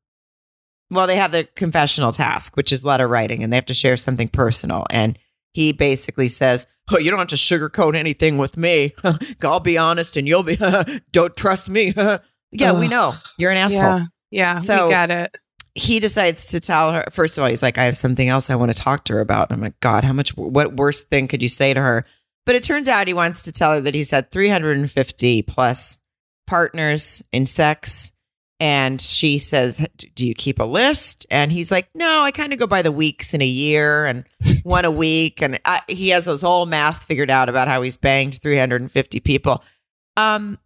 well, 0.92 1.06
they 1.06 1.16
have 1.16 1.32
the 1.32 1.44
confessional 1.56 2.12
task, 2.12 2.56
which 2.56 2.72
is 2.72 2.84
letter 2.84 3.08
writing, 3.08 3.42
and 3.42 3.52
they 3.52 3.56
have 3.56 3.66
to 3.66 3.74
share 3.74 3.96
something 3.96 4.28
personal, 4.28 4.86
and 4.90 5.18
he 5.54 5.72
basically 5.72 6.28
says. 6.28 6.66
Oh, 6.90 6.98
you 6.98 7.10
don't 7.10 7.20
have 7.20 7.28
to 7.28 7.36
sugarcoat 7.36 7.94
anything 7.94 8.38
with 8.38 8.56
me. 8.56 8.92
I'll 9.44 9.60
be 9.60 9.78
honest, 9.78 10.16
and 10.16 10.26
you'll 10.26 10.42
be. 10.42 10.58
don't 11.12 11.34
trust 11.36 11.70
me. 11.70 11.94
yeah, 12.52 12.72
we 12.72 12.88
know 12.88 13.12
you're 13.38 13.52
an 13.52 13.56
asshole 13.56 13.78
yeah, 13.80 14.04
yeah, 14.30 14.54
So- 14.54 14.86
we 14.88 14.92
got 14.92 15.10
it. 15.12 15.36
he 15.74 16.00
decides 16.00 16.48
to 16.48 16.60
tell 16.60 16.92
her 16.92 17.04
first 17.12 17.38
of 17.38 17.42
all 17.44 17.48
he's 17.48 17.62
like 17.62 17.78
i 17.78 17.84
have 17.84 17.96
something 17.96 18.28
else 18.28 18.50
i 18.50 18.54
want 18.54 18.70
to 18.74 18.82
talk 18.82 19.04
to 19.04 19.14
her 19.14 19.20
about 19.20 19.48
and 19.50 19.56
i'm 19.56 19.62
like 19.62 19.78
god 19.80 20.04
how 20.04 20.12
much 20.12 20.36
what 20.36 20.76
worse 20.76 21.02
thing 21.02 21.28
could 21.28 21.40
you 21.40 21.48
say 21.48 21.72
to 21.72 21.80
her 21.80 22.04
but 22.44 22.54
it 22.54 22.62
turns 22.62 22.88
out 22.88 23.06
he 23.06 23.14
wants 23.14 23.44
to 23.44 23.52
tell 23.52 23.72
her 23.72 23.80
that 23.80 23.94
he's 23.94 24.10
had 24.10 24.30
350 24.30 25.42
plus 25.42 25.98
partners 26.46 27.22
in 27.32 27.46
sex 27.46 28.11
and 28.62 29.00
she 29.00 29.38
says 29.40 29.84
do 30.14 30.24
you 30.24 30.34
keep 30.34 30.60
a 30.60 30.64
list 30.64 31.26
and 31.32 31.50
he's 31.50 31.72
like 31.72 31.88
no 31.96 32.22
i 32.22 32.30
kind 32.30 32.52
of 32.52 32.58
go 32.60 32.66
by 32.66 32.80
the 32.80 32.92
weeks 32.92 33.34
in 33.34 33.42
a 33.42 33.46
year 33.46 34.04
and 34.04 34.24
one 34.62 34.84
a 34.84 34.90
week 35.04 35.42
and 35.42 35.58
I, 35.64 35.80
he 35.88 36.10
has 36.10 36.26
those 36.26 36.42
whole 36.42 36.64
math 36.66 37.02
figured 37.02 37.30
out 37.30 37.48
about 37.48 37.66
how 37.66 37.82
he's 37.82 37.96
banged 37.96 38.40
350 38.40 39.18
people 39.20 39.64
um 40.16 40.58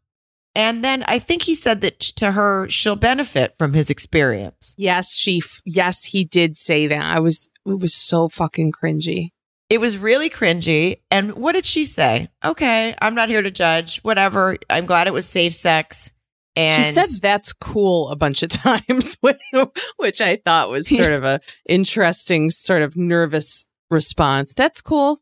and 0.54 0.84
then 0.84 1.04
i 1.08 1.18
think 1.18 1.42
he 1.42 1.54
said 1.54 1.80
that 1.80 1.98
to 2.00 2.32
her 2.32 2.68
she'll 2.68 2.96
benefit 2.96 3.56
from 3.56 3.72
his 3.72 3.88
experience 3.90 4.74
Yes, 4.76 5.14
she. 5.16 5.38
f- 5.38 5.62
Yes, 5.64 6.04
he 6.04 6.22
did 6.24 6.58
say 6.58 6.86
that. 6.88 7.02
I 7.02 7.18
was. 7.20 7.48
It 7.64 7.80
was 7.80 7.94
so 7.94 8.28
fucking 8.28 8.72
cringy. 8.72 9.30
It 9.70 9.80
was 9.80 9.96
really 9.96 10.28
cringy. 10.28 10.96
And 11.10 11.32
what 11.34 11.52
did 11.52 11.64
she 11.64 11.86
say? 11.86 12.28
Okay, 12.44 12.94
I'm 13.00 13.14
not 13.14 13.30
here 13.30 13.40
to 13.40 13.50
judge. 13.50 14.00
Whatever. 14.02 14.56
I'm 14.68 14.84
glad 14.84 15.06
it 15.06 15.14
was 15.14 15.26
safe 15.26 15.54
sex. 15.54 16.12
And 16.56 16.82
she 16.82 16.90
said 16.90 17.06
that's 17.20 17.52
cool 17.52 18.08
a 18.08 18.16
bunch 18.16 18.42
of 18.42 18.48
times, 18.50 19.16
which 19.96 20.20
I 20.20 20.36
thought 20.44 20.70
was 20.70 20.88
sort 20.88 21.12
of 21.12 21.24
a 21.24 21.40
interesting, 21.68 22.50
sort 22.50 22.82
of 22.82 22.96
nervous 22.96 23.66
response. 23.90 24.54
That's 24.54 24.80
cool. 24.80 25.20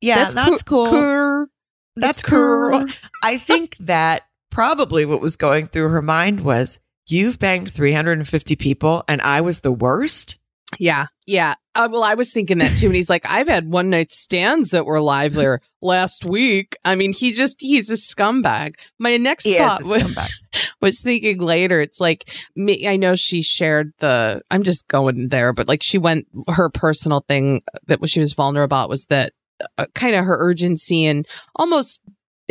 yeah, 0.00 0.28
that's, 0.30 0.62
coo- 0.62 0.86
cool. 0.86 0.90
cool. 0.90 1.46
That's 1.96 2.22
cool. 2.22 2.86
I 3.22 3.36
think 3.36 3.76
that 3.80 4.22
probably 4.50 5.04
what 5.04 5.20
was 5.20 5.36
going 5.36 5.66
through 5.66 5.90
her 5.90 6.02
mind 6.02 6.40
was 6.40 6.80
you've 7.06 7.38
banged 7.38 7.70
350 7.70 8.56
people 8.56 9.04
and 9.08 9.20
I 9.20 9.42
was 9.42 9.60
the 9.60 9.72
worst. 9.72 10.38
Yeah, 10.78 11.06
yeah. 11.26 11.54
Uh, 11.74 11.88
well, 11.90 12.04
I 12.04 12.14
was 12.14 12.32
thinking 12.32 12.58
that 12.58 12.76
too. 12.76 12.86
And 12.86 12.94
he's 12.94 13.08
like, 13.08 13.24
I've 13.26 13.48
had 13.48 13.70
one 13.70 13.88
night 13.88 14.12
stands 14.12 14.70
that 14.70 14.84
were 14.84 15.00
livelier 15.00 15.62
last 15.80 16.24
week. 16.24 16.76
I 16.84 16.96
mean, 16.96 17.14
he 17.14 17.32
just, 17.32 17.60
he's 17.60 17.88
a 17.88 17.94
scumbag. 17.94 18.74
My 18.98 19.16
next 19.16 19.44
He 19.44 19.56
thought 19.56 19.82
was, 19.84 20.74
was 20.82 21.00
thinking 21.00 21.38
later, 21.38 21.80
it's 21.80 21.98
like, 22.00 22.30
me, 22.54 22.86
I 22.86 22.96
know 22.96 23.14
she 23.14 23.40
shared 23.40 23.92
the, 24.00 24.42
I'm 24.50 24.62
just 24.62 24.86
going 24.88 25.28
there, 25.28 25.54
but 25.54 25.66
like 25.66 25.82
she 25.82 25.96
went, 25.96 26.26
her 26.48 26.68
personal 26.68 27.24
thing 27.26 27.62
that 27.86 28.06
she 28.08 28.20
was 28.20 28.34
vulnerable 28.34 28.64
about 28.64 28.90
was 28.90 29.06
that 29.06 29.32
uh, 29.78 29.86
kind 29.94 30.14
of 30.14 30.24
her 30.26 30.36
urgency 30.38 31.06
and 31.06 31.26
almost 31.56 32.02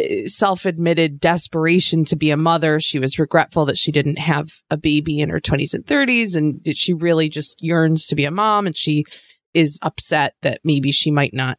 uh, 0.02 0.28
self-admitted 0.28 1.20
desperation 1.20 2.06
to 2.06 2.16
be 2.16 2.32
a 2.32 2.38
mother. 2.38 2.80
She 2.80 3.00
was 3.00 3.20
regretful 3.20 3.66
that 3.66 3.78
she 3.78 3.92
didn't 3.92 4.20
have 4.20 4.48
a 4.70 4.78
baby 4.78 5.20
in 5.20 5.30
her 5.30 5.40
20s 5.40 5.74
and 5.74 5.86
30s 5.86 6.36
and 6.36 6.62
she 6.76 6.94
really 6.94 7.30
just 7.30 7.64
yearns 7.64 8.08
to 8.08 8.16
be 8.16 8.26
a 8.26 8.32
mom 8.32 8.66
and 8.66 8.76
she 8.76 9.06
is 9.54 9.80
upset 9.82 10.36
that 10.42 10.62
maybe 10.64 10.92
she 10.92 11.12
might 11.12 11.34
not 11.34 11.58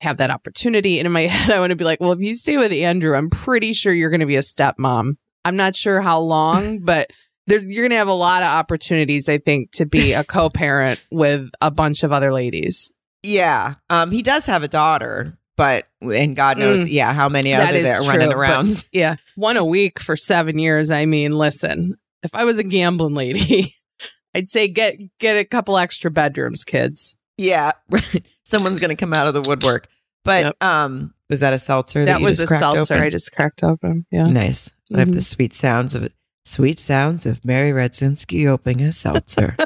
have 0.00 0.18
that 0.18 0.30
opportunity. 0.30 0.98
And 0.98 1.06
in 1.06 1.12
my 1.12 1.22
head, 1.26 1.54
I 1.54 1.60
want 1.60 1.70
to 1.70 1.76
be 1.76 1.84
like, 1.84 2.00
well, 2.00 2.12
if 2.12 2.20
you 2.20 2.34
stay 2.34 2.56
with 2.56 2.72
Andrew, 2.72 3.16
I'm 3.16 3.30
pretty 3.30 3.72
sure 3.72 3.92
you're 3.92 4.10
going 4.10 4.20
to 4.20 4.26
be 4.26 4.36
a 4.36 4.40
stepmom. 4.40 5.16
I'm 5.44 5.56
not 5.56 5.76
sure 5.76 6.00
how 6.00 6.20
long, 6.20 6.78
but 6.84 7.10
there's 7.46 7.66
you're 7.66 7.82
going 7.82 7.90
to 7.90 7.96
have 7.96 8.08
a 8.08 8.12
lot 8.12 8.42
of 8.42 8.48
opportunities, 8.48 9.28
I 9.28 9.38
think, 9.38 9.72
to 9.72 9.86
be 9.86 10.12
a 10.12 10.24
co-parent 10.24 11.04
with 11.10 11.50
a 11.60 11.70
bunch 11.70 12.02
of 12.02 12.12
other 12.12 12.32
ladies. 12.32 12.92
Yeah. 13.22 13.74
Um, 13.90 14.10
he 14.10 14.22
does 14.22 14.46
have 14.46 14.62
a 14.62 14.68
daughter, 14.68 15.38
but 15.60 15.88
and 16.00 16.34
God 16.34 16.56
knows, 16.56 16.86
Mm. 16.86 16.92
yeah, 16.92 17.12
how 17.12 17.28
many 17.28 17.50
That 17.52 17.68
other 17.68 17.76
is 17.78 17.84
there 17.84 17.98
true, 18.00 18.08
running 18.08 18.32
around. 18.32 18.82
Yeah, 18.92 19.16
one 19.36 19.58
a 19.58 19.64
week 19.64 20.00
for 20.00 20.16
seven 20.16 20.58
years. 20.58 20.90
I 20.90 21.04
mean, 21.04 21.36
listen, 21.36 21.96
if 22.22 22.34
I 22.34 22.44
was 22.44 22.56
a 22.56 22.62
gambling 22.64 23.12
lady, 23.12 23.74
I'd 24.34 24.48
say 24.48 24.68
get 24.68 24.96
get 25.18 25.36
a 25.36 25.44
couple 25.44 25.76
extra 25.76 26.10
bedrooms, 26.10 26.64
kids. 26.64 27.14
Yeah, 27.36 27.72
someone's 28.44 28.80
gonna 28.80 28.96
come 28.96 29.12
out 29.12 29.26
of 29.26 29.34
the 29.34 29.42
woodwork. 29.42 29.86
But 30.24 30.44
Yep. 30.46 30.64
um, 30.64 31.12
was 31.28 31.40
that 31.40 31.52
a 31.52 31.58
seltzer? 31.58 32.06
That, 32.06 32.20
That 32.20 32.20
was 32.22 32.38
just 32.38 32.50
a 32.52 32.58
seltzer 32.58 32.94
open? 32.94 33.04
I 33.06 33.10
just 33.10 33.30
cracked 33.32 33.62
open. 33.62 34.06
Yeah. 34.10 34.28
Nice. 34.28 34.72
I 34.94 35.00
have 35.00 35.12
the 35.14 35.20
sweet 35.22 35.52
sounds 35.52 35.94
of 35.94 36.02
it. 36.04 36.14
Sweet 36.46 36.78
sounds 36.78 37.26
of 37.26 37.44
Mary 37.44 37.70
Radzinski 37.70 38.46
opening 38.46 38.80
a 38.86 38.92
seltzer. 38.92 39.56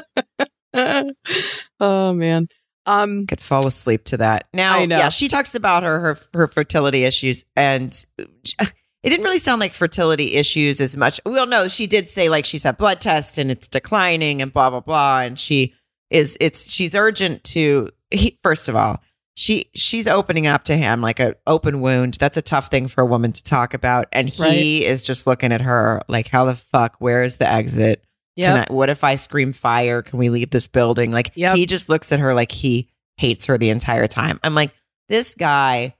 oh 1.79 2.13
man. 2.13 2.47
Um. 2.85 3.25
Could 3.27 3.41
fall 3.41 3.65
asleep 3.65 4.03
to 4.05 4.17
that. 4.17 4.47
Now, 4.53 4.79
yeah, 4.79 5.09
she 5.09 5.27
talks 5.27 5.55
about 5.55 5.83
her 5.83 5.99
her 5.99 6.17
her 6.33 6.47
fertility 6.47 7.03
issues, 7.03 7.45
and 7.55 7.93
it 8.17 9.09
didn't 9.09 9.23
really 9.23 9.37
sound 9.37 9.59
like 9.59 9.73
fertility 9.73 10.33
issues 10.33 10.81
as 10.81 10.97
much. 10.97 11.19
Well, 11.25 11.47
no, 11.47 11.67
she 11.67 11.87
did 11.87 12.07
say 12.07 12.29
like 12.29 12.45
she's 12.45 12.63
had 12.63 12.77
blood 12.77 13.01
tests 13.01 13.37
and 13.37 13.51
it's 13.51 13.67
declining 13.67 14.41
and 14.41 14.51
blah 14.51 14.69
blah 14.69 14.79
blah, 14.79 15.21
and 15.21 15.39
she 15.39 15.73
is 16.09 16.37
it's 16.39 16.71
she's 16.71 16.95
urgent 16.95 17.43
to. 17.45 17.91
He, 18.11 18.37
first 18.43 18.69
of 18.69 18.75
all, 18.75 19.01
she 19.35 19.69
she's 19.75 20.07
opening 20.07 20.47
up 20.47 20.63
to 20.65 20.77
him 20.77 21.01
like 21.01 21.19
a 21.19 21.35
open 21.45 21.81
wound. 21.81 22.15
That's 22.19 22.37
a 22.37 22.41
tough 22.41 22.69
thing 22.69 22.87
for 22.87 23.01
a 23.01 23.05
woman 23.05 23.31
to 23.33 23.43
talk 23.43 23.73
about, 23.73 24.07
and 24.11 24.29
he 24.29 24.85
is 24.85 25.03
just 25.03 25.27
looking 25.27 25.51
at 25.51 25.61
her 25.61 26.01
like, 26.07 26.27
how 26.29 26.45
the 26.45 26.55
fuck? 26.55 26.95
Where 26.99 27.21
is 27.21 27.37
the 27.37 27.47
exit? 27.47 28.03
I, 28.37 28.65
what 28.73 28.89
if 28.89 29.03
I 29.03 29.15
scream 29.15 29.53
fire? 29.53 30.01
Can 30.01 30.19
we 30.19 30.29
leave 30.29 30.49
this 30.49 30.67
building? 30.67 31.11
Like 31.11 31.31
Yep. 31.35 31.55
he 31.55 31.65
just 31.65 31.89
looks 31.89 32.11
at 32.11 32.19
her 32.19 32.33
like 32.33 32.51
he 32.51 32.89
hates 33.17 33.45
her 33.45 33.57
the 33.57 33.69
entire 33.69 34.07
time. 34.07 34.39
I'm 34.43 34.55
like, 34.55 34.73
this 35.09 35.35
guy 35.35 35.95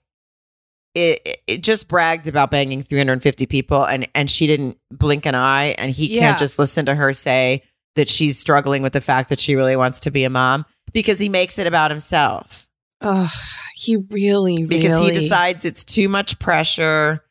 it, 0.93 1.39
it- 1.47 1.61
just 1.61 1.87
bragged 1.87 2.27
about 2.27 2.51
banging 2.51 2.81
350 2.81 3.45
people 3.47 3.83
and 3.85 4.07
and 4.15 4.29
she 4.31 4.47
didn't 4.47 4.77
blink 4.91 5.25
an 5.25 5.35
eye 5.35 5.75
and 5.77 5.91
he 5.91 6.13
Yeah. 6.15 6.21
can't 6.21 6.39
just 6.39 6.57
listen 6.57 6.85
to 6.85 6.95
her 6.95 7.11
say 7.13 7.63
that 7.95 8.09
she's 8.09 8.37
struggling 8.39 8.81
with 8.81 8.93
the 8.93 9.01
fact 9.01 9.29
that 9.29 9.39
she 9.39 9.55
really 9.55 9.75
wants 9.75 10.01
to 10.01 10.11
be 10.11 10.23
a 10.23 10.29
mom 10.29 10.65
because 10.93 11.19
he 11.19 11.29
makes 11.29 11.57
it 11.59 11.67
about 11.67 11.91
himself. 11.91 12.67
Ugh, 13.01 13.29
he 13.75 13.97
really, 13.97 14.65
Because 14.65 14.99
he 15.01 15.11
decides 15.11 15.65
it's 15.65 15.83
too 15.83 16.07
much 16.09 16.39
pressure. 16.39 17.23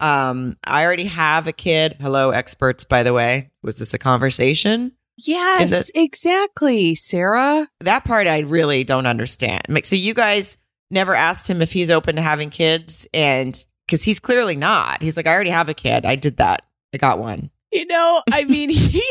Um, 0.00 0.56
I 0.64 0.84
already 0.84 1.04
have 1.04 1.46
a 1.46 1.52
kid. 1.52 1.96
Hello, 2.00 2.30
experts, 2.30 2.84
by 2.84 3.02
the 3.02 3.12
way. 3.12 3.50
Was 3.62 3.76
this 3.76 3.94
a 3.94 3.98
conversation? 3.98 4.92
Yes, 5.16 5.72
And 5.72 5.84
exactly, 5.94 6.94
Sarah. 6.94 7.68
that 7.80 8.04
part 8.04 8.26
I 8.26 8.38
really 8.40 8.84
don't 8.84 9.06
understand. 9.06 9.62
Like, 9.68 9.84
so 9.84 9.94
you 9.96 10.14
guys 10.14 10.56
never 10.90 11.14
asked 11.14 11.48
him 11.48 11.60
if 11.60 11.72
he's 11.72 11.90
open 11.90 12.16
to 12.16 12.22
having 12.22 12.48
kids, 12.48 13.06
and 13.12 13.54
because 13.86 14.02
he's 14.02 14.18
clearly 14.20 14.56
not. 14.56 15.02
He's 15.02 15.16
like, 15.18 15.26
I 15.26 15.34
already 15.34 15.50
have 15.50 15.68
a 15.68 15.74
kid. 15.74 16.06
I 16.06 16.16
did 16.16 16.38
that. 16.38 16.62
I 16.94 16.96
got 16.96 17.18
one. 17.18 17.50
You 17.70 17.84
know, 17.86 18.22
I 18.32 18.44
mean, 18.48 18.70
he, 18.70 19.02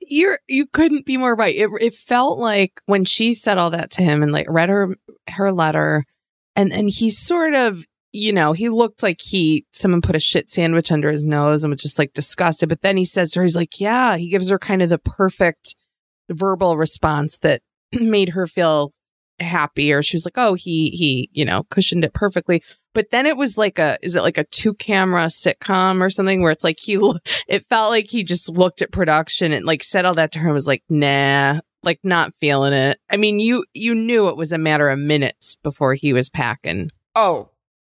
you're 0.00 0.38
you 0.48 0.66
couldn't 0.66 1.04
be 1.04 1.16
more 1.16 1.34
right. 1.34 1.54
It 1.56 1.68
it 1.80 1.94
felt 1.96 2.38
like 2.38 2.80
when 2.86 3.04
she 3.04 3.34
said 3.34 3.58
all 3.58 3.70
that 3.70 3.90
to 3.92 4.02
him 4.02 4.22
and 4.22 4.30
like 4.30 4.46
read 4.48 4.68
her 4.68 4.96
her 5.30 5.50
letter, 5.50 6.04
and 6.54 6.72
and 6.72 6.88
he 6.88 7.10
sort 7.10 7.54
of, 7.54 7.84
you 8.12 8.32
know, 8.32 8.52
he 8.52 8.68
looked 8.68 9.02
like 9.02 9.20
he 9.20 9.66
someone 9.72 10.00
put 10.00 10.16
a 10.16 10.20
shit 10.20 10.50
sandwich 10.50 10.90
under 10.90 11.10
his 11.10 11.26
nose 11.26 11.62
and 11.62 11.70
was 11.70 11.82
just 11.82 11.98
like 11.98 12.12
disgusted. 12.14 12.68
But 12.68 12.82
then 12.82 12.96
he 12.96 13.04
says 13.04 13.32
to 13.32 13.40
her, 13.40 13.44
he's 13.44 13.56
like, 13.56 13.80
yeah, 13.80 14.16
he 14.16 14.30
gives 14.30 14.48
her 14.48 14.58
kind 14.58 14.82
of 14.82 14.88
the 14.88 14.98
perfect 14.98 15.76
verbal 16.30 16.76
response 16.76 17.38
that 17.38 17.62
made 17.92 18.30
her 18.30 18.46
feel 18.46 18.92
happy 19.40 19.92
or 19.92 20.02
she 20.02 20.16
was 20.16 20.24
like 20.24 20.36
oh 20.36 20.54
he 20.54 20.90
he 20.90 21.30
you 21.32 21.44
know 21.44 21.62
cushioned 21.70 22.04
it 22.04 22.12
perfectly 22.12 22.60
but 22.92 23.12
then 23.12 23.24
it 23.24 23.36
was 23.36 23.56
like 23.56 23.78
a 23.78 23.96
is 24.02 24.16
it 24.16 24.22
like 24.22 24.36
a 24.36 24.42
two 24.50 24.74
camera 24.74 25.26
sitcom 25.26 26.00
or 26.00 26.10
something 26.10 26.42
where 26.42 26.50
it's 26.50 26.64
like 26.64 26.76
he, 26.80 26.94
it 27.46 27.64
felt 27.68 27.90
like 27.90 28.08
he 28.08 28.24
just 28.24 28.58
looked 28.58 28.82
at 28.82 28.90
production 28.90 29.52
and 29.52 29.64
like 29.64 29.84
said 29.84 30.04
all 30.04 30.14
that 30.14 30.32
to 30.32 30.40
her 30.40 30.48
and 30.48 30.54
was 30.54 30.66
like 30.66 30.82
nah 30.88 31.60
like 31.84 32.00
not 32.02 32.34
feeling 32.40 32.72
it 32.72 32.98
i 33.10 33.16
mean 33.16 33.38
you 33.38 33.64
you 33.74 33.94
knew 33.94 34.26
it 34.26 34.36
was 34.36 34.50
a 34.50 34.58
matter 34.58 34.88
of 34.88 34.98
minutes 34.98 35.54
before 35.62 35.94
he 35.94 36.12
was 36.12 36.28
packing 36.28 36.90
Oh, 37.20 37.48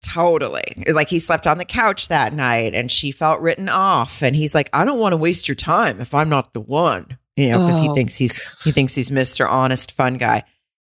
totally. 0.08 0.84
Like 0.88 1.10
he 1.10 1.20
slept 1.20 1.48
on 1.48 1.58
the 1.58 1.66
couch 1.66 2.08
that 2.08 2.34
night, 2.34 2.74
and 2.74 2.92
she 2.92 3.12
felt 3.12 3.42
written 3.42 3.70
off. 3.70 4.22
And 4.22 4.36
he's 4.36 4.56
like, 4.56 4.70
I 4.74 4.86
don't 4.86 5.00
want 5.00 5.14
to 5.14 5.18
waste 5.18 5.48
your 5.48 5.56
time 5.56 6.00
if 6.02 6.14
I'm 6.14 6.30
not 6.30 6.54
the 6.54 6.62
one. 6.62 7.18
You 7.36 7.50
know, 7.50 7.60
because 7.60 7.80
he 7.80 7.90
Oh, 7.90 7.94
thinks 7.94 8.16
he's 8.16 8.64
he 8.64 8.72
thinks 8.72 8.96
he's 8.96 9.10
Mr. 9.10 9.48
Honest 9.50 9.92
Fun 9.92 10.16
Guy, 10.18 10.44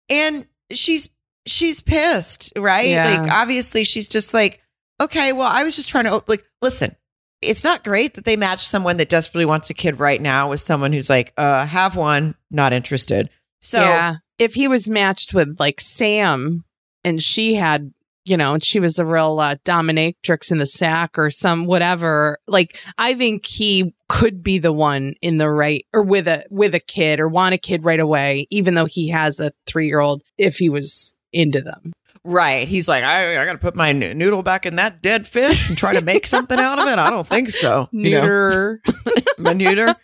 and 0.10 0.46
she's 0.72 1.10
she's 1.46 1.82
pissed, 1.82 2.54
right? 2.58 2.88
Yeah. 2.90 3.22
Like 3.22 3.32
obviously 3.32 3.84
she's 3.84 4.08
just 4.08 4.34
like, 4.34 4.62
okay, 5.02 5.34
well, 5.34 5.48
I 5.52 5.64
was 5.64 5.76
just 5.76 5.90
trying 5.90 6.06
to 6.06 6.24
like 6.28 6.44
listen. 6.62 6.96
It's 7.42 7.64
not 7.64 7.84
great 7.84 8.16
that 8.16 8.26
they 8.26 8.36
match 8.36 8.66
someone 8.66 8.98
that 8.98 9.10
desperately 9.10 9.46
wants 9.46 9.70
a 9.70 9.74
kid 9.76 10.00
right 10.00 10.20
now 10.20 10.50
with 10.50 10.60
someone 10.60 10.92
who's 10.92 11.10
like, 11.10 11.34
uh, 11.38 11.66
have 11.66 11.96
one, 11.96 12.34
not 12.50 12.74
interested. 12.74 13.30
So 13.62 13.80
yeah 13.82 14.16
if 14.40 14.54
he 14.54 14.68
was 14.68 14.88
matched 14.90 15.34
with 15.34 15.56
like 15.60 15.82
sam 15.82 16.64
and 17.04 17.20
she 17.22 17.56
had 17.56 17.92
you 18.28 18.38
know 18.38 18.54
and 18.54 18.64
she 18.64 18.80
was 18.80 19.00
a 19.00 19.06
real 19.06 19.40
uh, 19.40 19.56
dominatrix 19.66 20.52
in 20.52 20.58
the 20.58 20.66
sack 20.66 21.18
or 21.18 21.30
some 21.30 21.66
whatever 21.66 22.38
like 22.48 22.80
i 22.98 23.14
think 23.14 23.46
he 23.46 23.94
could 24.10 24.44
be 24.44 24.58
the 24.58 24.74
one 24.74 25.14
in 25.22 25.38
the 25.38 25.50
right 25.50 25.86
or 25.94 26.04
with 26.04 26.28
a 26.28 26.44
with 26.50 26.76
a 26.76 26.80
kid 26.80 27.20
or 27.20 27.28
want 27.28 27.54
a 27.54 27.58
kid 27.58 27.84
right 27.84 28.00
away 28.00 28.46
even 28.50 28.74
though 28.74 28.86
he 28.86 29.10
has 29.10 29.40
a 29.40 29.52
three 29.66 29.88
year 29.88 30.00
old 30.00 30.24
if 30.38 30.58
he 30.58 30.70
was 30.70 31.16
into 31.34 31.62
them 31.62 31.94
Right. 32.30 32.68
He's 32.68 32.90
like, 32.90 33.06
I, 33.06 33.42
I 33.42 33.46
got 33.46 33.54
to 33.54 33.58
put 33.58 33.74
my 33.74 33.94
noodle 33.94 34.44
back 34.44 34.66
in 34.66 34.76
that 34.76 35.02
dead 35.02 35.26
fish 35.26 35.70
and 35.70 35.78
try 35.78 35.94
to 35.94 36.02
make 36.02 36.28
something 36.36 36.60
out 36.60 36.78
of 36.78 36.86
it. 36.86 37.00
I 37.00 37.10
don't 37.10 37.26
think 37.26 37.52
so. 37.52 37.88
Neuter 37.94 38.82
my 39.38 39.54
neuter. 39.54 39.96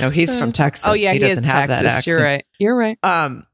No, 0.00 0.08
he's 0.08 0.38
from 0.38 0.52
Texas. 0.52 0.86
oh 0.88 0.94
yeah 0.94 1.12
he, 1.12 1.18
doesn't 1.18 1.40
is 1.40 1.44
have 1.44 1.68
that 1.68 1.82
texas 1.82 2.06
you're 2.06 2.22
right 2.22 2.46
you're 2.58 2.74
right 2.74 2.96
Um, 3.02 3.46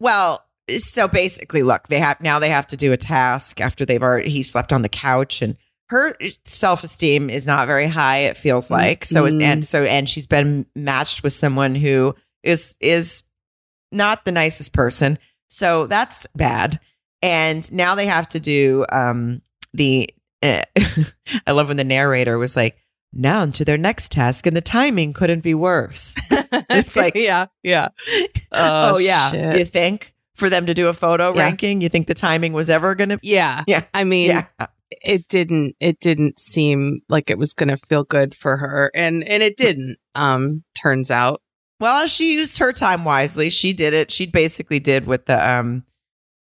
well, 0.00 0.42
so 0.76 1.08
basically, 1.08 1.62
look, 1.62 1.88
they 1.88 1.98
have 1.98 2.20
now 2.20 2.38
they 2.38 2.50
have 2.50 2.66
to 2.68 2.76
do 2.76 2.92
a 2.92 2.96
task 2.96 3.60
after 3.60 3.84
they've 3.84 4.02
already 4.02 4.30
he 4.30 4.42
slept 4.42 4.72
on 4.72 4.82
the 4.82 4.88
couch 4.88 5.42
and 5.42 5.56
her 5.90 6.14
self 6.44 6.84
esteem 6.84 7.30
is 7.30 7.46
not 7.46 7.66
very 7.66 7.86
high. 7.86 8.18
It 8.18 8.36
feels 8.36 8.70
like 8.70 9.04
so, 9.04 9.24
Mhm. 9.24 9.42
and 9.42 9.64
so, 9.64 9.84
and 9.84 10.08
she's 10.08 10.26
been 10.26 10.66
matched 10.76 11.22
with 11.22 11.32
someone 11.32 11.74
who 11.74 12.14
is 12.42 12.74
is 12.80 13.22
not 13.90 14.24
the 14.24 14.32
nicest 14.32 14.72
person. 14.74 15.18
So 15.48 15.86
that's 15.86 16.26
bad. 16.36 16.78
And 17.22 17.70
now 17.72 17.94
they 17.94 18.06
have 18.06 18.28
to 18.28 18.40
do 18.40 18.84
um 18.92 19.40
the. 19.72 20.10
eh, 20.42 20.62
I 21.46 21.52
love 21.52 21.68
when 21.68 21.78
the 21.78 21.84
narrator 21.84 22.36
was 22.38 22.54
like, 22.54 22.76
"Now 23.14 23.46
to 23.46 23.64
their 23.64 23.78
next 23.78 24.12
task, 24.12 24.46
and 24.46 24.54
the 24.56 24.60
timing 24.60 25.12
couldn't 25.14 25.40
be 25.40 25.54
worse." 25.54 26.16
It's 26.70 26.96
like- 27.02 27.14
yeah 27.16 27.46
yeah 27.62 27.88
Oh, 28.52 28.98
yeah. 28.98 29.30
shit. 29.30 29.56
You 29.58 29.64
think 29.64 30.12
for 30.38 30.48
them 30.48 30.66
to 30.66 30.74
do 30.74 30.88
a 30.88 30.92
photo 30.94 31.34
Yeah. 31.34 31.42
ranking, 31.42 31.80
you 31.80 31.88
think 31.88 32.06
the 32.06 32.14
timing 32.14 32.52
was 32.52 32.70
ever 32.70 32.94
going 32.94 33.10
to? 33.10 33.18
yeah 33.22 33.64
Yeah. 33.66 33.82
i 33.92 34.04
mean 34.04 34.28
Yeah. 34.28 34.46
it 35.02 35.28
didn't 35.28 35.76
it 35.80 36.00
didn't 36.00 36.38
seem 36.38 37.00
like 37.08 37.28
it 37.30 37.38
was 37.38 37.52
going 37.52 37.68
to 37.68 37.76
feel 37.76 38.04
good 38.04 38.34
for 38.34 38.56
her 38.56 38.90
and 38.94 39.22
and 39.26 39.42
it 39.42 39.56
didn't 39.56 39.96
um 40.14 40.62
turns 40.80 41.10
out 41.10 41.42
Well, 41.80 42.08
she 42.08 42.34
used 42.34 42.58
her 42.58 42.72
time 42.72 43.04
wisely. 43.04 43.50
She 43.50 43.72
did 43.72 43.92
it. 43.94 44.10
She 44.10 44.26
basically 44.26 44.80
did 44.80 45.06
with 45.06 45.26
the 45.26 45.38
um 45.38 45.84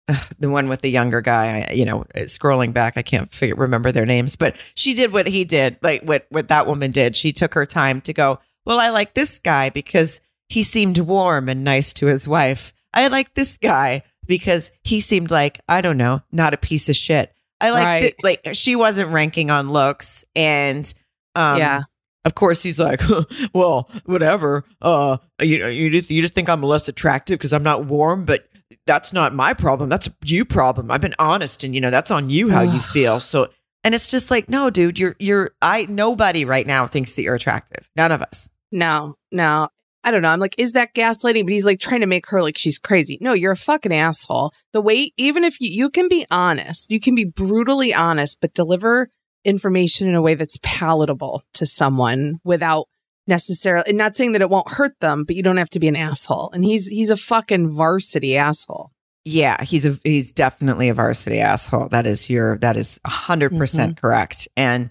the 0.39 0.49
one 0.49 0.69
with 0.69 0.81
the 0.81 0.91
younger 0.91 1.21
guy, 1.21 1.67
I- 1.69 1.75
you 1.75 1.85
know, 1.85 2.05
scrolling 2.17 2.73
back, 2.73 2.95
I 2.97 3.03
can't 3.03 3.31
figure, 3.33 3.57
remember 3.57 3.93
their 3.93 4.07
names, 4.07 4.37
but 4.37 4.57
she 4.75 4.95
did 4.95 5.13
what 5.13 5.27
he 5.27 5.45
did, 5.45 5.77
like 5.83 6.03
what 6.03 6.27
what 6.31 6.49
that 6.49 6.67
woman 6.67 6.91
did. 6.93 7.15
She 7.17 7.33
took 7.33 7.53
her 7.55 7.67
time 7.67 8.01
to 8.03 8.13
go, 8.15 8.39
"Well, 8.65 8.81
I 8.81 8.89
like 8.91 9.13
this 9.15 9.39
guy 9.39 9.69
because 9.71 10.21
he 10.49 10.63
seemed 10.63 10.97
warm 10.99 11.49
and 11.51 11.63
nice 11.63 11.93
to 11.95 12.07
his 12.07 12.27
wife. 12.27 12.73
I 12.95 13.09
like 13.09 13.35
this 13.35 13.57
guy 13.59 14.03
because 14.27 14.71
he 14.85 15.01
seemed 15.01 15.31
like 15.31 15.61
I 15.69 15.81
don't 15.81 15.97
know, 15.99 16.23
not 16.33 16.55
a 16.55 16.59
piece 16.59 16.89
of 16.89 16.97
shit. 16.97 17.33
I 17.61 17.71
like 17.71 17.85
Right. 17.85 18.15
like 18.23 18.41
she 18.55 18.77
wasn't 18.77 19.11
ranking 19.11 19.51
on 19.51 19.71
looks, 19.71 20.25
and 20.37 20.93
um, 21.35 21.59
Yeah. 21.59 21.83
Of 22.25 22.35
course, 22.35 22.63
he's 22.63 22.79
like, 22.79 23.01
well, 23.55 23.89
whatever. 24.05 24.65
Uh, 24.83 25.17
you 25.41 25.67
you 25.67 25.89
just 25.91 26.11
you 26.11 26.21
just 26.21 26.35
think 26.35 26.49
I'm 26.51 26.63
less 26.63 26.89
attractive 26.89 27.39
because 27.39 27.53
I'm 27.53 27.63
not 27.63 27.87
warm, 27.87 28.25
but 28.25 28.49
that's 28.87 29.13
not 29.15 29.35
my 29.35 29.55
problem. 29.55 29.89
That's 29.89 30.11
you 30.25 30.45
problem. 30.45 30.91
I've 30.91 31.01
been 31.01 31.15
honest, 31.19 31.65
and 31.65 31.75
you 31.75 31.81
know 31.81 31.91
that's 31.91 32.11
on 32.11 32.29
you 32.29 32.51
how 32.51 32.61
you 32.63 32.81
feel. 32.81 33.19
So, 33.21 33.49
and 33.83 33.95
it's 33.95 34.11
just 34.11 34.31
like, 34.31 34.49
no, 34.51 34.69
dude, 34.69 34.99
you're 34.99 35.17
you're 35.19 35.53
I 35.63 35.87
nobody 35.89 36.45
right 36.45 36.67
now 36.67 36.87
thinks 36.87 37.15
that 37.17 37.23
you're 37.23 37.37
attractive. 37.37 37.89
None 37.97 38.13
of 38.13 38.21
us. 38.21 38.51
No, 38.73 39.17
no. 39.33 39.69
I 40.05 40.11
don't 40.11 40.23
know. 40.23 40.31
I'm 40.31 40.41
like, 40.41 40.55
is 40.59 40.73
that 40.73 40.95
gaslighting? 40.95 41.45
But 41.45 41.53
he's 41.53 41.67
like 41.67 41.81
trying 41.81 42.01
to 42.01 42.07
make 42.07 42.27
her 42.29 42.43
like 42.43 42.57
she's 42.57 42.79
crazy. 42.79 43.19
No, 43.21 43.33
you're 43.33 43.53
a 43.53 43.57
fucking 43.57 43.93
asshole. 43.93 44.53
The 44.73 44.81
way, 44.81 45.13
even 45.17 45.45
if 45.45 45.61
you, 45.61 45.69
you 45.71 45.91
can 45.91 46.09
be 46.09 46.25
honest, 46.31 46.91
you 46.91 47.01
can 47.01 47.15
be 47.15 47.25
brutally 47.25 47.93
honest, 47.93 48.39
but 48.41 48.55
deliver 48.55 49.11
information 49.45 50.09
in 50.09 50.15
a 50.15 50.23
way 50.23 50.35
that's 50.35 50.59
palatable 50.63 51.43
to 51.55 51.67
someone 51.67 52.39
without 52.45 52.87
necessarily, 53.27 53.85
and 53.89 53.99
not 53.99 54.17
saying 54.17 54.33
that 54.33 54.41
it 54.41 54.51
won't 54.51 54.73
hurt 54.73 54.99
them, 55.01 55.25
but 55.25 55.37
you 55.37 55.43
don't 55.43 55.59
have 55.59 55.71
to 55.71 55.81
be 55.81 55.89
an 55.89 55.97
asshole. 55.97 56.51
And 56.53 56.65
he's, 56.65 56.87
he's 56.87 57.11
a 57.11 57.17
fucking 57.17 57.75
varsity 57.75 58.37
asshole. 58.37 58.93
Yeah, 59.25 59.63
he's 59.63 59.85
a 59.85 59.99
he's 60.05 60.33
definitely 60.33 60.89
a 60.89 60.95
varsity 60.95 61.39
asshole. 61.39 61.89
That 61.89 62.07
is 62.07 62.31
your 62.31 62.57
that 62.59 62.79
is 62.79 62.99
hundred 63.07 63.55
percent 63.59 64.01
correct. 64.01 64.49
And 64.57 64.91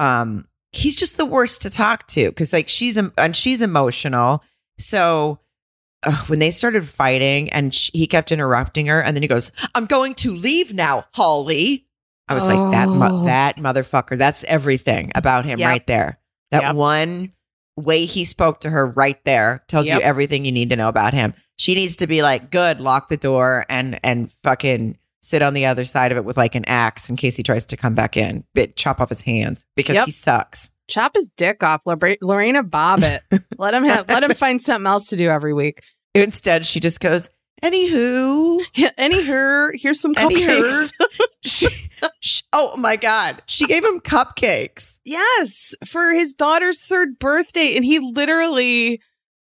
um 0.00 0.48
he's 0.72 0.96
just 0.96 1.16
the 1.16 1.26
worst 1.26 1.62
to 1.62 1.70
talk 1.70 2.06
to 2.08 2.28
because 2.30 2.52
like 2.52 2.68
she's 2.68 2.96
and 2.96 3.36
she's 3.36 3.62
emotional. 3.62 4.42
So 4.78 5.40
ugh, 6.04 6.28
when 6.28 6.38
they 6.38 6.50
started 6.50 6.86
fighting 6.86 7.50
and 7.52 7.74
sh 7.74 7.90
he 7.94 8.06
kept 8.06 8.32
interrupting 8.32 8.86
her, 8.86 9.00
and 9.02 9.16
then 9.16 9.22
he 9.22 9.28
goes, 9.28 9.50
"I'm 9.74 9.86
going 9.86 10.14
to 10.16 10.34
leave 10.34 10.74
now, 10.74 11.04
Holly." 11.14 11.86
I 12.28 12.34
was 12.34 12.46
like, 12.48 12.72
"That 12.72 12.88
mo- 12.88 13.22
Oh. 13.22 13.24
that 13.26 13.56
motherfucker. 13.56 14.18
That's 14.18 14.44
everything 14.44 15.12
about 15.14 15.44
him 15.44 15.58
Yep. 15.60 15.68
right 15.68 15.86
there. 15.86 16.18
That 16.50 16.62
Yep. 16.62 16.74
one 16.74 17.32
way 17.76 18.04
he 18.04 18.24
spoke 18.24 18.60
to 18.62 18.70
her 18.70 18.86
right 18.86 19.22
there 19.24 19.62
tells 19.68 19.86
Yep. 19.86 19.98
you 20.00 20.02
everything 20.04 20.44
you 20.44 20.52
need 20.52 20.70
to 20.70 20.76
know 20.76 20.88
about 20.88 21.14
him. 21.14 21.34
She 21.56 21.74
needs 21.74 21.96
to 21.96 22.06
be 22.06 22.22
like, 22.22 22.50
good, 22.50 22.80
lock 22.80 23.08
the 23.08 23.16
door 23.16 23.64
and 23.68 23.98
and 24.02 24.32
fucking 24.42 24.98
sit 25.26 25.42
on 25.42 25.54
the 25.54 25.66
other 25.66 25.84
side 25.84 26.12
of 26.12 26.18
it 26.18 26.24
with 26.24 26.36
like 26.36 26.54
an 26.54 26.64
axe 26.66 27.08
in 27.10 27.16
case 27.16 27.36
he 27.36 27.42
tries 27.42 27.64
to 27.66 27.76
come 27.76 27.94
back 27.94 28.16
in. 28.16 28.44
Bit 28.54 28.76
chop 28.76 29.00
off 29.00 29.08
his 29.08 29.20
hands 29.22 29.66
because 29.76 29.94
Yep. 29.96 30.04
he 30.06 30.10
sucks. 30.10 30.70
Chop 30.88 31.16
his 31.16 31.30
dick 31.36 31.62
off, 31.62 31.82
Lore- 31.84 32.16
Lorena 32.22 32.62
Bobbitt. 32.62 33.20
let 33.58 33.74
him 33.74 33.84
have, 33.84 34.08
let 34.08 34.22
him 34.22 34.34
find 34.34 34.62
something 34.62 34.86
else 34.86 35.08
to 35.08 35.16
do 35.16 35.28
every 35.28 35.52
week. 35.52 35.82
Instead, 36.14 36.64
she 36.64 36.78
just 36.80 37.00
goes, 37.00 37.28
anywho. 37.62 38.60
Yeah, 38.74 38.90
Anywho, 38.98 39.70
here's 39.74 40.00
some 40.00 40.14
cupcakes. 40.14 40.92
She- 41.44 41.68
she- 42.20 42.42
oh 42.52 42.76
my 42.76 42.96
God. 42.96 43.40
She 43.46 43.66
gave 43.66 43.84
him 43.84 44.00
cupcakes. 44.00 44.98
Yes, 45.04 45.74
for 45.86 46.12
his 46.12 46.34
daughter's 46.34 46.80
third 46.80 47.18
birthday. 47.18 47.74
And 47.76 47.84
he 47.84 47.98
literally 48.00 49.00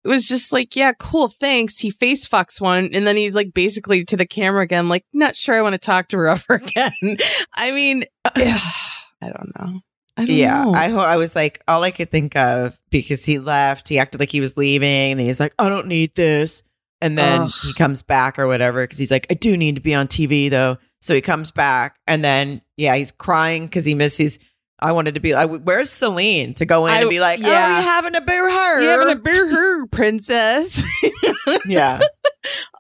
was 0.09 0.27
just 0.27 0.53
like, 0.53 0.75
yeah, 0.75 0.93
cool, 0.99 1.29
thanks. 1.29 1.79
He 1.79 1.91
face 1.91 2.27
fucks 2.27 2.61
one. 2.61 2.91
And 2.93 3.07
then 3.07 3.17
he's 3.17 3.35
like 3.35 3.55
basically 3.55 4.05
to 4.07 4.17
the 4.17 4.27
camera 4.27 4.63
again, 4.63 4.89
like, 4.89 5.05
not 5.13 5.37
sure 5.37 5.55
I 5.55 5.63
want 5.63 5.75
to 5.75 5.79
talk 5.79 6.09
to 6.09 6.17
her 6.19 6.27
ever 6.29 6.55
again. 6.55 7.17
I 7.57 7.71
mean, 7.73 8.05
uh, 8.25 8.31
I 8.37 9.29
don't 9.31 9.53
know. 9.59 9.81
I 10.17 10.27
don't 10.27 10.37
Yeah, 10.37 10.65
know. 10.65 10.75
I 10.75 10.89
ho- 10.89 10.99
I 10.99 11.17
was 11.17 11.35
like, 11.35 11.63
all 11.67 11.83
I 11.85 11.91
could 11.91 12.11
think 12.11 12.37
of 12.37 12.79
because 12.91 13.25
he 13.25 13.39
left, 13.39 13.89
he 13.89 13.99
acted 13.99 14.21
like 14.21 14.31
he 14.31 14.41
was 14.41 14.57
leaving, 14.57 15.13
and 15.13 15.19
then 15.21 15.27
he's 15.27 15.41
like, 15.41 15.55
I 15.59 15.69
don't 15.71 15.87
need 15.87 16.15
this, 16.15 16.63
and 17.01 17.17
then 17.17 17.43
Ugh. 17.43 17.51
he 17.63 17.73
comes 17.73 18.03
back 18.03 18.39
or 18.39 18.47
whatever 18.47 18.83
because 18.83 18.99
he's 18.99 19.11
like, 19.11 19.27
I 19.31 19.35
do 19.35 19.57
need 19.57 19.77
to 19.77 19.81
be 19.81 19.95
on 19.95 20.09
TV 20.09 20.51
though, 20.51 20.77
so 21.01 21.15
he 21.15 21.23
comes 21.23 21.51
back, 21.51 21.97
and 22.07 22.23
then 22.23 22.61
yeah, 22.77 22.95
he's 22.97 23.11
crying 23.11 23.65
because 23.67 23.85
he 23.87 23.95
misses. 23.95 24.39
I 24.83 24.93
wanted 24.93 25.15
to 25.15 25.21
be 25.21 25.35
like, 25.35 25.49
where's 25.63 25.91
Selin 25.91 26.57
to 26.57 26.67
go 26.67 26.87
in 26.87 26.93
I- 26.93 27.01
and 27.01 27.11
be 27.11 27.21
like, 27.21 27.41
oh, 27.43 27.49
yeah. 27.49 27.79
you 27.79 27.85
having 27.85 28.15
a 28.15 28.21
beer 28.21 28.51
her? 28.51 28.83
you 28.83 28.89
having 28.89 29.17
a 29.17 29.21
beer, 29.21 29.49
her, 29.49 29.87
princess? 29.87 30.85
yeah, 31.67 32.01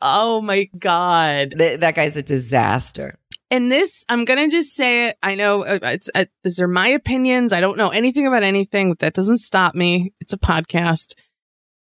oh 0.02 0.40
my 0.42 0.68
God. 0.78 1.54
Th- 1.56 1.80
that 1.80 1.94
guy's 1.94 2.16
a 2.16 2.22
disaster. 2.22 3.18
And 3.50 3.70
this, 3.70 4.04
I'm 4.08 4.24
going 4.24 4.38
to 4.48 4.54
just 4.56 4.74
say 4.74 5.08
it. 5.08 5.18
I 5.22 5.34
know 5.34 5.62
uh, 5.62 5.78
it's, 5.82 6.08
uh, 6.14 6.24
these 6.42 6.58
are 6.58 6.66
my 6.68 6.88
opinions. 6.88 7.52
I 7.52 7.60
don't 7.60 7.76
know 7.76 7.90
anything 7.90 8.26
about 8.26 8.42
anything, 8.42 8.90
but 8.90 9.00
that 9.00 9.12
doesn't 9.12 9.38
stop 9.38 9.74
me. 9.74 10.14
It's 10.20 10.32
a 10.32 10.38
podcast. 10.38 11.14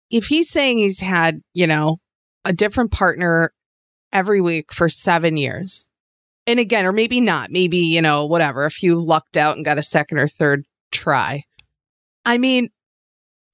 If 0.10 0.28
he's 0.28 0.50
saying 0.50 0.78
he's 0.78 1.02
had, 1.02 1.42
you 1.54 1.68
know, 1.68 2.00
a 2.46 2.54
different 2.54 2.92
partner 2.92 3.54
every 4.14 4.40
week 4.40 4.72
for 4.72 4.88
seven 4.88 5.36
years, 5.36 5.90
and 6.48 6.60
again, 6.60 6.86
or 6.86 6.94
maybe 6.94 7.20
not, 7.20 7.52
maybe, 7.52 7.78
you 7.78 8.02
know, 8.02 8.26
whatever, 8.26 8.66
if 8.66 8.82
you 8.82 8.96
lucked 8.96 9.36
out 9.38 9.58
and 9.58 9.66
got 9.66 9.78
a 9.78 9.84
second 9.84 10.18
or 10.18 10.28
third 10.28 10.66
try. 10.92 11.44
I 12.26 12.38
mean, 12.38 12.70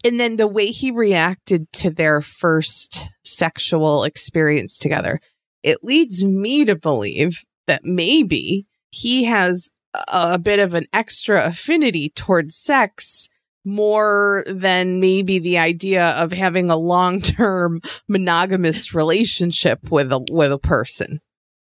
and 0.05 0.19
then 0.19 0.37
the 0.37 0.47
way 0.47 0.67
he 0.67 0.91
reacted 0.91 1.71
to 1.73 1.89
their 1.89 2.21
first 2.21 3.09
sexual 3.25 4.03
experience 4.03 4.77
together, 4.77 5.19
it 5.63 5.83
leads 5.83 6.23
me 6.23 6.65
to 6.65 6.75
believe 6.75 7.43
that 7.67 7.83
maybe 7.83 8.67
he 8.91 9.23
has 9.23 9.71
a, 10.11 10.37
bit 10.37 10.59
of 10.59 10.73
an 10.73 10.85
extra 10.93 11.45
affinity 11.45 12.09
towards 12.09 12.55
sex 12.55 13.27
more 13.65 14.43
than 14.45 14.99
maybe 14.99 15.39
the 15.39 15.57
idea 15.57 16.09
of 16.09 16.33
having 16.33 16.69
a 16.69 16.75
long-term 16.75 17.81
monogamous 18.07 18.93
relationship 18.93 19.89
with 19.89 20.11
a 20.11 20.19
with 20.29 20.51
a 20.51 20.59
person. 20.59 21.21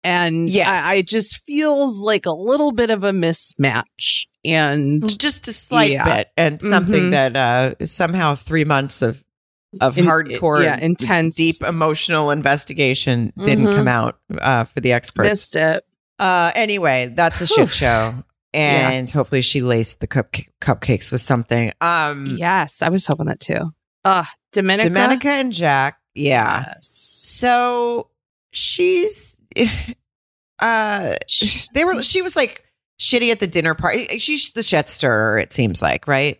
And 0.03 0.49
Yes. 0.49 0.67
I, 0.67 0.95
I 0.95 1.01
just 1.01 1.45
feels 1.45 2.01
like 2.01 2.25
a 2.25 2.31
little 2.31 2.71
bit 2.71 2.89
of 2.89 3.03
a 3.03 3.11
mismatch. 3.11 4.25
And 4.45 5.17
just 5.19 5.47
a 5.47 5.53
slight 5.53 5.91
Yeah. 5.91 6.03
bit, 6.03 6.27
and 6.35 6.61
something 6.61 7.03
Mhm. 7.03 7.11
that 7.11 7.35
uh, 7.37 7.85
somehow 7.85 8.35
three 8.35 8.65
months 8.65 9.01
of 9.01 9.23
of 9.81 9.97
In- 9.97 10.05
hardcore, 10.05 10.63
yeah, 10.63 10.77
intense. 10.77 11.35
deep 11.37 11.55
emotional 11.65 12.29
investigation 12.29 13.31
didn't 13.41 13.67
Mhm. 13.67 13.75
come 13.75 13.87
out 13.87 14.19
uh, 14.39 14.65
for 14.65 14.81
the 14.81 14.91
experts. 14.91 15.29
missed 15.29 15.55
it. 15.55 15.83
Uh, 16.19 16.51
anyway, 16.55 17.11
that's 17.15 17.39
a 17.41 17.47
shit 17.47 17.69
show, 17.69 18.23
and 18.53 19.09
hopefully 19.09 19.41
she 19.41 19.61
laced 19.61 19.99
the 20.01 20.07
cup- 20.07 20.35
cupcakes 20.61 21.11
with 21.11 21.21
something. 21.21 21.71
Um, 21.81 22.35
Yes, 22.37 22.81
I 22.81 22.89
was 22.89 23.07
hoping 23.07 23.27
that 23.27 23.39
too. 23.39 23.71
Uh 24.03 24.25
Domenica. 24.53 24.89
Domenica, 24.89 25.25
and 25.25 25.53
Jack, 25.53 25.97
yeah. 26.13 26.65
Yes. 26.67 26.89
So 26.91 28.09
she's, 28.51 29.37
uh, 30.59 31.15
they 31.73 31.85
were. 31.85 32.01
She 32.01 32.21
was 32.21 32.35
like 32.35 32.61
shitty 32.99 33.31
at 33.31 33.39
the 33.39 33.47
dinner 33.47 33.73
party. 33.73 34.19
She's 34.19 34.51
the 34.51 34.63
shit 34.63 34.89
stirrer. 34.89 35.37
It 35.37 35.53
seems 35.53 35.81
like, 35.81 36.07
right? 36.07 36.39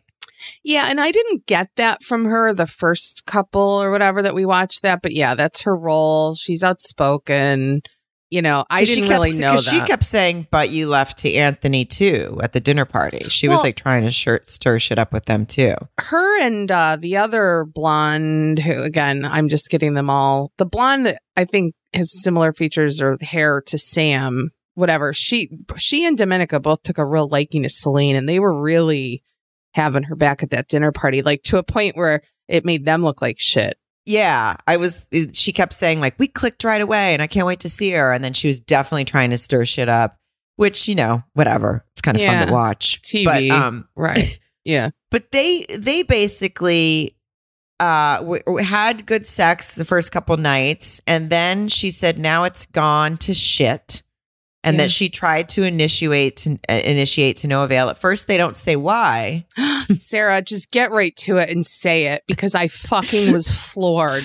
Yeah, 0.64 0.88
and 0.90 1.00
I 1.00 1.12
didn't 1.12 1.46
get 1.46 1.70
that 1.78 2.04
from 2.04 2.26
her 2.26 2.54
the 2.54 2.68
first 2.68 3.24
couple 3.26 3.62
or 3.62 3.92
whatever 3.92 4.22
that 4.22 4.36
we 4.36 4.46
watched 4.46 4.82
that, 4.84 5.02
but 5.02 5.14
yeah, 5.14 5.36
that's 5.36 5.62
her 5.62 5.76
role. 5.76 6.36
She's 6.36 6.64
outspoken. 6.64 7.82
You 8.30 8.42
know, 8.42 8.66
I 8.70 8.84
didn't 8.84 9.08
kept- 9.08 9.12
really 9.12 9.40
know 9.40 9.54
that. 9.54 9.62
She 9.62 9.80
kept 9.82 10.04
saying, 10.04 10.48
"But 10.50 10.72
you 10.72 10.88
left 10.90 11.20
to 11.20 11.32
Anthony 11.34 11.86
too 11.86 12.40
at 12.42 12.52
the 12.52 12.60
dinner 12.60 12.84
party." 12.84 13.24
She 13.30 13.48
was 13.48 13.62
like 13.62 13.76
trying 13.76 14.04
to 14.04 14.12
shirt, 14.12 14.50
stir 14.50 14.80
shit 14.80 14.98
up 14.98 15.14
with 15.14 15.26
them 15.26 15.46
too. 15.46 15.76
her 16.00 16.42
and 16.42 16.72
uh, 16.72 16.98
the 17.00 17.16
other 17.18 17.66
blonde, 17.72 18.58
who 18.60 18.82
again, 18.82 19.24
I'm 19.24 19.50
just 19.50 19.70
getting 19.70 19.94
them 19.94 20.10
all. 20.10 20.52
The 20.58 20.66
blonde 20.66 21.06
that 21.06 21.22
I 21.38 21.46
think 21.46 21.76
has 21.96 22.22
similar 22.24 22.54
features 22.54 23.02
or 23.02 23.18
hair 23.22 23.62
to 23.68 23.78
Sam, 23.78 24.50
whatever. 24.76 25.14
She, 25.14 25.50
she 25.78 26.06
and 26.06 26.18
Domenica 26.18 26.62
both 26.62 26.84
took 26.84 26.98
a 26.98 27.06
real 27.06 27.28
liking 27.28 27.64
to 27.64 27.70
Selin, 27.70 28.16
and 28.16 28.28
they 28.28 28.40
were 28.40 28.60
really 28.60 29.24
having 29.74 30.04
her 30.04 30.16
back 30.16 30.44
at 30.44 30.52
that 30.52 30.68
dinner 30.68 30.92
party, 30.92 31.22
like 31.22 31.44
to 31.44 31.58
a 31.58 31.64
point 31.64 31.96
where 31.98 32.22
it 32.48 32.66
made 32.66 32.86
them 32.86 33.04
look 33.04 33.22
like 33.22 33.38
shit. 33.40 33.78
Yeah, 34.06 34.58
I 34.68 34.76
was. 34.78 35.06
She 35.34 35.54
kept 35.54 35.72
saying 35.74 36.02
like, 36.02 36.20
"We 36.20 36.28
clicked 36.28 36.66
right 36.66 36.82
away, 36.82 37.14
and 37.14 37.22
I 37.22 37.28
can't 37.28 37.48
wait 37.48 37.62
to 37.62 37.70
see 37.70 37.92
her." 37.92 38.12
And 38.12 38.22
then 38.22 38.34
she 38.34 38.48
was 38.48 38.60
definitely 38.60 39.06
trying 39.06 39.30
to 39.30 39.38
stir 39.38 39.64
shit 39.64 39.88
up, 39.88 40.18
which 40.58 40.90
you 40.90 40.96
know, 40.96 41.24
whatever. 41.36 41.86
It's 41.94 42.02
kind 42.02 42.18
of 42.18 42.24
fun 42.24 42.48
to 42.48 42.52
watch. 42.54 43.02
TV. 43.02 43.24
but 43.24 43.50
um, 43.50 43.88
Right. 43.96 44.40
Yeah. 44.66 44.90
but 45.12 45.32
they 45.32 45.66
they 45.78 46.04
basically 46.04 47.16
uh 47.80 48.18
w- 48.18 48.44
w- 48.44 48.64
had 48.66 49.06
good 49.06 49.26
sex 49.28 49.76
the 49.76 49.86
first 49.86 50.12
couple 50.12 50.36
nights, 50.38 51.02
and 51.08 51.30
then 51.30 51.68
she 51.68 51.92
said 51.92 52.18
now 52.20 52.44
it's 52.44 52.66
gone 52.68 53.18
to 53.18 53.34
shit, 53.34 54.04
and 54.64 54.76
Yeah. 54.78 54.84
that 54.84 54.92
she 54.92 55.10
tried 55.10 55.50
to 55.50 55.64
initiate 55.64 56.38
to 56.38 56.58
uh, 56.70 56.74
initiate 56.74 57.38
to 57.38 57.48
no 57.48 57.64
avail. 57.64 57.90
At 57.90 57.98
first, 57.98 58.28
they 58.28 58.38
don't 58.38 58.56
say 58.56 58.76
why. 58.76 59.46
Sarah, 60.00 60.42
just 60.42 60.72
get 60.72 60.92
right 60.92 61.16
to 61.18 61.38
it 61.38 61.50
and 61.50 61.66
say 61.66 62.06
it 62.08 62.24
because 62.28 62.56
I 62.56 62.68
fucking 62.70 63.34
was 63.34 63.50
floored. 63.50 64.24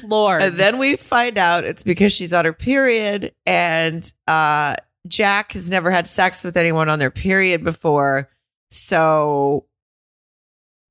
Floored. 0.00 0.42
And 0.42 0.56
then 0.56 0.78
we 0.78 0.96
find 0.96 1.36
out 1.38 1.64
it's 1.64 1.82
because 1.82 2.12
she's 2.12 2.32
on 2.32 2.44
her 2.44 2.52
period 2.52 3.32
and 3.46 4.10
uh 4.26 4.76
Jack 5.08 5.52
has 5.52 5.68
never 5.70 5.90
had 5.90 6.06
sex 6.06 6.44
with 6.44 6.56
anyone 6.58 6.88
on 6.90 6.98
their 6.98 7.10
period 7.10 7.64
before. 7.64 8.28
So 8.70 9.66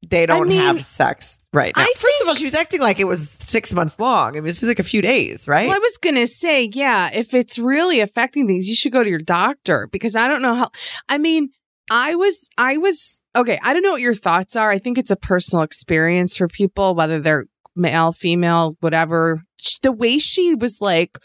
they 0.08 0.26
don't 0.26 0.47
mean, 0.47 0.62
have 0.62 0.84
sex 0.84 1.41
right 1.52 1.76
now. 1.76 1.84
I 1.84 1.93
First 1.95 2.22
of 2.22 2.28
all, 2.28 2.34
she 2.34 2.45
was 2.45 2.54
acting 2.54 2.80
like 2.80 3.00
it 3.00 3.06
was 3.06 3.30
six 3.30 3.74
months 3.74 4.00
long. 4.00 4.30
I 4.30 4.34
mean, 4.36 4.45
this 4.45 4.64
is 4.64 4.70
like 4.70 4.80
a 4.80 4.84
few 4.84 5.02
days, 5.02 5.47
right? 5.47 5.68
Well, 5.68 5.76
I 5.76 5.80
was 5.80 5.97
going 5.97 6.16
to 6.16 6.28
say, 6.28 6.70
yeah, 6.74 7.10
if 7.14 7.34
it's 7.34 7.60
really 7.60 8.00
affecting 8.00 8.47
things, 8.47 8.70
you 8.70 8.76
should 8.76 8.93
go 8.93 9.04
to 9.04 9.10
your 9.10 9.20
doctor 9.20 9.88
because 9.91 10.16
I 10.16 10.28
don't 10.28 10.41
know 10.41 10.56
how. 10.56 10.70
I 11.10 11.18
mean, 11.18 11.50
I 11.91 12.16
was, 12.16 12.50
I 12.58 12.78
was, 12.78 13.22
okay, 13.36 13.60
I 13.64 13.74
don't 13.74 13.84
know 13.84 13.91
what 13.91 14.02
your 14.02 14.16
thoughts 14.16 14.56
are. 14.56 14.72
I 14.72 14.78
think 14.78 14.97
it's 14.97 15.12
a 15.12 15.18
personal 15.18 15.64
experience 15.64 16.38
for 16.38 16.47
people, 16.47 16.95
whether 16.95 17.20
they're 17.20 17.45
male, 17.76 18.12
female, 18.12 18.78
whatever. 18.80 19.41
The 19.82 19.91
way 19.91 20.18
she 20.18 20.56
was 20.56 20.80
like, 20.80 21.18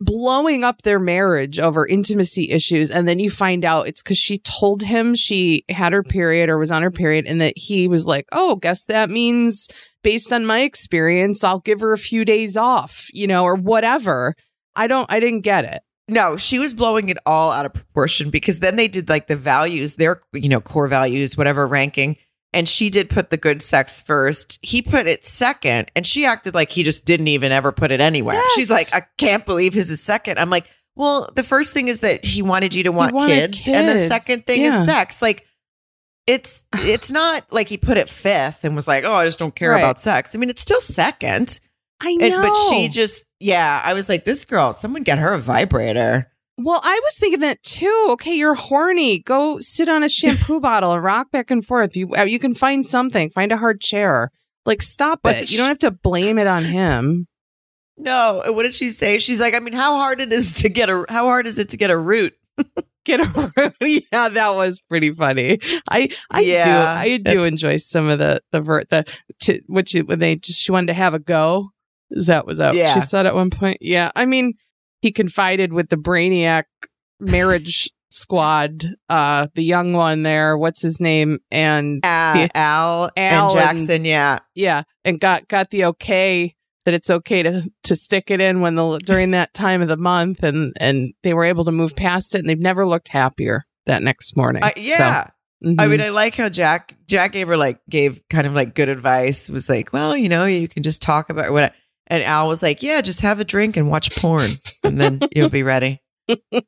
blowing 0.00 0.64
up 0.64 0.82
their 0.82 0.98
marriage 0.98 1.60
over 1.60 1.86
intimacy 1.86 2.50
issues 2.50 2.90
and 2.90 3.06
then 3.06 3.18
you 3.18 3.30
find 3.30 3.64
out 3.64 3.86
it's 3.86 4.02
because 4.02 4.16
she 4.16 4.38
told 4.38 4.82
him 4.82 5.14
she 5.14 5.62
had 5.68 5.92
her 5.92 6.02
period 6.02 6.48
or 6.48 6.56
was 6.56 6.72
on 6.72 6.82
her 6.82 6.90
period 6.90 7.26
and 7.26 7.40
that 7.40 7.52
he 7.56 7.86
was 7.86 8.06
like 8.06 8.26
oh 8.32 8.56
guess 8.56 8.84
that 8.84 9.10
means 9.10 9.68
based 10.02 10.32
on 10.32 10.46
my 10.46 10.60
experience 10.60 11.44
i'll 11.44 11.60
give 11.60 11.80
her 11.80 11.92
a 11.92 11.98
few 11.98 12.24
days 12.24 12.56
off 12.56 13.08
you 13.12 13.26
know 13.26 13.44
or 13.44 13.54
whatever 13.54 14.34
i 14.74 14.86
don't 14.86 15.12
i 15.12 15.20
didn't 15.20 15.42
get 15.42 15.66
it 15.66 15.82
no, 16.10 16.36
she 16.36 16.58
was 16.58 16.74
blowing 16.74 17.08
it 17.08 17.18
all 17.24 17.52
out 17.52 17.66
of 17.66 17.72
proportion 17.72 18.30
because 18.30 18.58
then 18.58 18.74
they 18.74 18.88
did 18.88 19.08
like 19.08 19.28
the 19.28 19.36
values, 19.36 19.94
their, 19.94 20.20
you 20.32 20.48
know, 20.48 20.60
core 20.60 20.88
values, 20.88 21.36
whatever 21.36 21.68
ranking. 21.68 22.16
And 22.52 22.68
she 22.68 22.90
did 22.90 23.08
put 23.08 23.30
the 23.30 23.36
good 23.36 23.62
sex 23.62 24.02
first. 24.02 24.58
He 24.60 24.82
put 24.82 25.06
it 25.06 25.24
second. 25.24 25.90
And 25.94 26.04
she 26.06 26.24
acted 26.24 26.54
like 26.54 26.70
he 26.70 26.82
just 26.82 27.04
didn't 27.04 27.28
even 27.28 27.52
ever 27.52 27.70
put 27.70 27.92
it 27.92 28.00
anywhere. 28.00 28.34
Yes. 28.34 28.52
She's 28.54 28.70
like, 28.70 28.92
I 28.92 29.02
can't 29.18 29.46
believe 29.46 29.72
his 29.72 29.90
is 29.90 30.02
second. 30.02 30.38
I'm 30.38 30.50
like, 30.50 30.66
well, 30.96 31.30
the 31.34 31.44
first 31.44 31.72
thing 31.72 31.86
is 31.88 32.00
that 32.00 32.24
he 32.24 32.42
wanted 32.42 32.74
you 32.74 32.82
to 32.82 32.92
want 32.92 33.12
wanted 33.12 33.52
kids, 33.52 33.68
And 33.68 33.88
the 33.88 34.00
second 34.00 34.46
thing 34.46 34.62
Yeah. 34.62 34.80
is 34.80 34.86
sex. 34.86 35.22
Like, 35.22 35.46
it's 36.26 36.64
it's 36.74 37.10
not 37.10 37.44
like 37.52 37.68
he 37.68 37.76
put 37.76 37.96
it 37.98 38.08
fifth 38.08 38.64
and 38.64 38.74
was 38.76 38.86
like, 38.88 39.04
oh, 39.04 39.12
I 39.12 39.24
just 39.26 39.38
don't 39.38 39.54
care 39.54 39.70
Right. 39.70 39.80
about 39.80 40.00
sex. 40.00 40.34
I 40.34 40.38
mean, 40.38 40.50
it's 40.50 40.60
still 40.60 40.80
second. 40.80 41.60
i 42.02 42.14
know 42.14 42.24
And, 42.24 42.34
but 42.42 42.54
she 42.68 42.88
just, 42.88 43.24
yeah, 43.38 43.80
I 43.84 43.94
was 43.94 44.08
like, 44.08 44.24
this 44.24 44.44
girl, 44.44 44.72
someone 44.72 45.02
get 45.02 45.18
her 45.18 45.32
a 45.32 45.38
vibrator. 45.38 46.29
Well 46.64 46.80
i 46.82 47.00
was 47.02 47.18
thinking 47.18 47.40
that 47.40 47.62
too 47.62 48.08
okay 48.10 48.34
you're 48.36 48.54
horny 48.54 49.18
go 49.20 49.58
sit 49.58 49.88
on 49.88 50.02
a 50.02 50.08
shampoo 50.08 50.60
bottle 50.68 50.92
and 50.92 51.02
rock 51.02 51.30
back 51.30 51.50
and 51.50 51.64
forth 51.64 51.96
you 51.96 52.08
uh, 52.16 52.22
you 52.22 52.38
can 52.38 52.54
find 52.54 52.84
something 52.86 53.30
find 53.30 53.52
a 53.52 53.56
hard 53.56 53.80
chair 53.80 54.30
like 54.66 54.82
stop 54.82 55.20
But 55.22 55.36
it 55.42 55.50
you 55.50 55.58
don't 55.58 55.68
have 55.68 55.78
to 55.80 55.90
blame 55.90 56.38
it 56.38 56.46
on 56.46 56.62
him 56.64 57.26
No, 57.98 58.42
what 58.48 58.62
did 58.62 58.72
she 58.74 58.88
say? 58.90 59.18
She's 59.18 59.40
like, 59.42 59.52
I 59.54 59.60
mean, 59.60 59.74
how 59.74 59.96
hard 59.98 60.20
it 60.22 60.32
is 60.32 60.54
to 60.62 60.68
get 60.70 60.88
a 60.88 61.04
how 61.08 61.24
hard 61.24 61.46
is 61.46 61.58
it 61.58 61.68
to 61.70 61.76
get 61.76 61.90
a 61.90 61.98
root? 61.98 62.32
get 63.04 63.20
a 63.20 63.52
room. 63.56 63.72
yeah, 64.12 64.28
that 64.30 64.54
was 64.54 64.80
pretty 64.80 65.12
funny. 65.12 65.58
I 65.90 66.08
I 66.30 66.40
Yeah, 66.40 66.64
do 66.64 67.00
I 67.00 67.18
do 67.18 67.42
enjoy 67.44 67.76
some 67.76 68.08
of 68.08 68.18
the 68.18 68.40
the 68.52 68.60
ver- 68.62 68.84
the 68.88 69.04
to, 69.42 69.60
what 69.66 69.88
she 69.88 70.00
when 70.02 70.18
they 70.18 70.36
just 70.36 70.60
she 70.60 70.72
wanted 70.72 70.86
to 70.88 70.94
have 70.94 71.12
a 71.12 71.18
go. 71.18 71.70
Is 72.10 72.26
that 72.28 72.46
was 72.46 72.56
that 72.58 72.74
Yeah. 72.74 72.94
she 72.94 73.00
said 73.02 73.26
at 73.26 73.34
one 73.34 73.50
point? 73.50 73.78
Yeah, 73.82 74.10
I 74.16 74.24
mean 74.24 74.54
he 75.00 75.12
confided 75.12 75.72
with 75.72 75.88
the 75.88 75.96
Brainiac 75.96 76.64
marriage 77.18 77.90
squad, 78.10 78.86
uh, 79.08 79.46
the 79.54 79.62
young 79.62 79.92
one 79.92 80.22
there. 80.24 80.56
What's 80.58 80.82
his 80.82 81.00
name? 81.00 81.38
And 81.50 82.04
Uh, 82.04 82.34
Yeah. 82.36 82.48
Al, 82.54 83.04
Al 83.04 83.10
and 83.16 83.42
and- 83.44 83.52
Jackson, 83.52 84.04
yeah. 84.04 84.40
yeah, 84.54 84.82
and 85.04 85.20
got 85.20 85.48
got 85.48 85.70
the 85.70 85.84
okay 85.86 86.54
that 86.86 86.94
it's 86.94 87.10
okay 87.10 87.42
to 87.42 87.70
to 87.84 87.94
stick 87.94 88.30
it 88.30 88.40
in 88.40 88.60
when 88.60 88.74
the 88.74 88.98
during 89.04 89.30
that 89.32 89.52
time 89.54 89.82
of 89.82 89.88
the 89.88 89.96
month, 89.96 90.42
and 90.42 90.72
and 90.80 91.12
they 91.22 91.34
were 91.34 91.44
able 91.44 91.64
to 91.64 91.72
move 91.72 91.94
past 91.94 92.34
it, 92.34 92.38
and 92.38 92.48
they've 92.48 92.58
never 92.62 92.86
looked 92.86 93.08
happier 93.08 93.64
that 93.86 94.02
next 94.02 94.36
morning. 94.36 94.62
Uh, 94.64 94.70
yeah. 94.76 94.96
So, 94.96 95.30
I 95.62 95.66
mhm. 95.86 95.90
mean, 95.90 96.00
I 96.00 96.08
like 96.08 96.34
how 96.36 96.48
Jack 96.48 96.96
Jack 97.06 97.32
gave 97.32 97.46
her 97.48 97.56
like 97.56 97.78
gave 97.90 98.20
kind 98.30 98.46
of 98.46 98.54
like 98.54 98.74
good 98.74 98.88
advice. 98.88 99.48
Was 99.50 99.68
like, 99.68 99.92
well, 99.92 100.16
you 100.16 100.28
know, 100.28 100.46
you 100.46 100.68
can 100.68 100.82
just 100.82 101.02
talk 101.02 101.28
about 101.30 101.52
what. 101.52 101.74
And 102.10 102.22
Al 102.24 102.48
was 102.48 102.62
like, 102.62 102.82
yeah, 102.82 103.00
just 103.00 103.22
have 103.22 103.40
a 103.40 103.44
drink 103.44 103.76
and 103.76 103.88
watch 103.88 104.14
porn, 104.16 104.50
and 104.82 105.00
then 105.00 105.20
you'll 105.34 105.48
be 105.48 105.62
ready. 105.62 106.02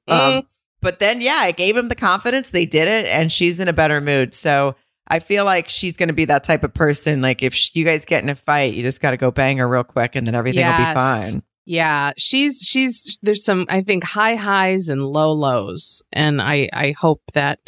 Um, 0.09 0.47
but 0.80 1.01
then, 1.01 1.20
yeah, 1.20 1.38
I 1.40 1.51
gave 1.51 1.76
him 1.76 1.88
the 1.88 1.97
confidence. 1.97 2.51
They 2.51 2.64
did 2.64 2.88
it, 2.88 3.07
and 3.07 3.30
she's 3.30 3.59
in 3.61 3.68
a 3.68 3.72
better 3.72 4.01
mood. 4.01 4.34
So 4.34 4.76
I 5.09 5.18
feel 5.18 5.45
like 5.45 5.68
she's 5.68 5.97
going 5.97 6.09
to 6.09 6.14
be 6.14 6.26
that 6.26 6.45
type 6.45 6.64
of 6.64 6.72
person. 6.72 7.20
Like 7.20 7.43
if 7.43 7.55
sh- 7.55 7.72
you 7.74 7.84
guys 7.84 8.05
get 8.05 8.22
in 8.22 8.28
a 8.30 8.34
fight, 8.34 8.74
you 8.74 8.82
just 8.82 9.03
got 9.03 9.11
to 9.11 9.16
go 9.16 9.30
bang 9.30 9.59
her 9.59 9.68
real 9.68 9.84
quick, 9.84 10.14
and 10.14 10.26
then 10.26 10.34
everything 10.34 10.64
will 10.64 10.95
be 10.95 11.01
fine. 11.01 11.43
yeah, 11.64 12.12
she's 12.16 12.59
she's 12.61 13.18
there's 13.20 13.45
some 13.45 13.66
I 13.68 13.82
think 13.82 14.05
high 14.05 14.36
highs 14.36 14.88
and 14.88 15.05
low 15.05 15.32
lows, 15.32 16.03
and 16.12 16.40
I 16.40 16.68
I 16.72 16.95
hope 16.97 17.20
that 17.34 17.59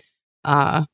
uh 0.44 0.84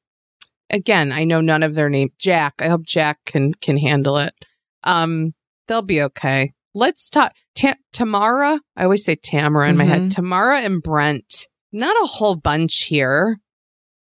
again 0.70 1.12
I 1.12 1.24
know 1.24 1.40
none 1.40 1.62
of 1.62 1.74
their 1.74 1.90
name 1.90 2.08
Jack. 2.18 2.54
I 2.60 2.68
hope 2.68 2.86
Jack 2.86 3.18
can 3.26 3.52
can 3.54 3.76
handle 3.76 4.16
it. 4.16 4.34
Um, 4.82 5.34
they'll 5.68 5.82
be 5.82 6.02
okay. 6.02 6.54
Let's 6.74 7.08
talk 7.10 7.32
Ta- 7.54 7.76
Tamara. 7.92 8.60
I 8.76 8.84
always 8.84 9.04
say 9.04 9.16
Tamara 9.16 9.68
in 9.68 9.76
my 9.76 9.84
head. 9.84 10.02
Mhm. 10.02 10.14
Tamara 10.14 10.60
and 10.60 10.82
Brent. 10.82 11.48
Not 11.72 11.96
a 12.02 12.06
whole 12.06 12.36
bunch 12.36 12.84
here. 12.84 13.38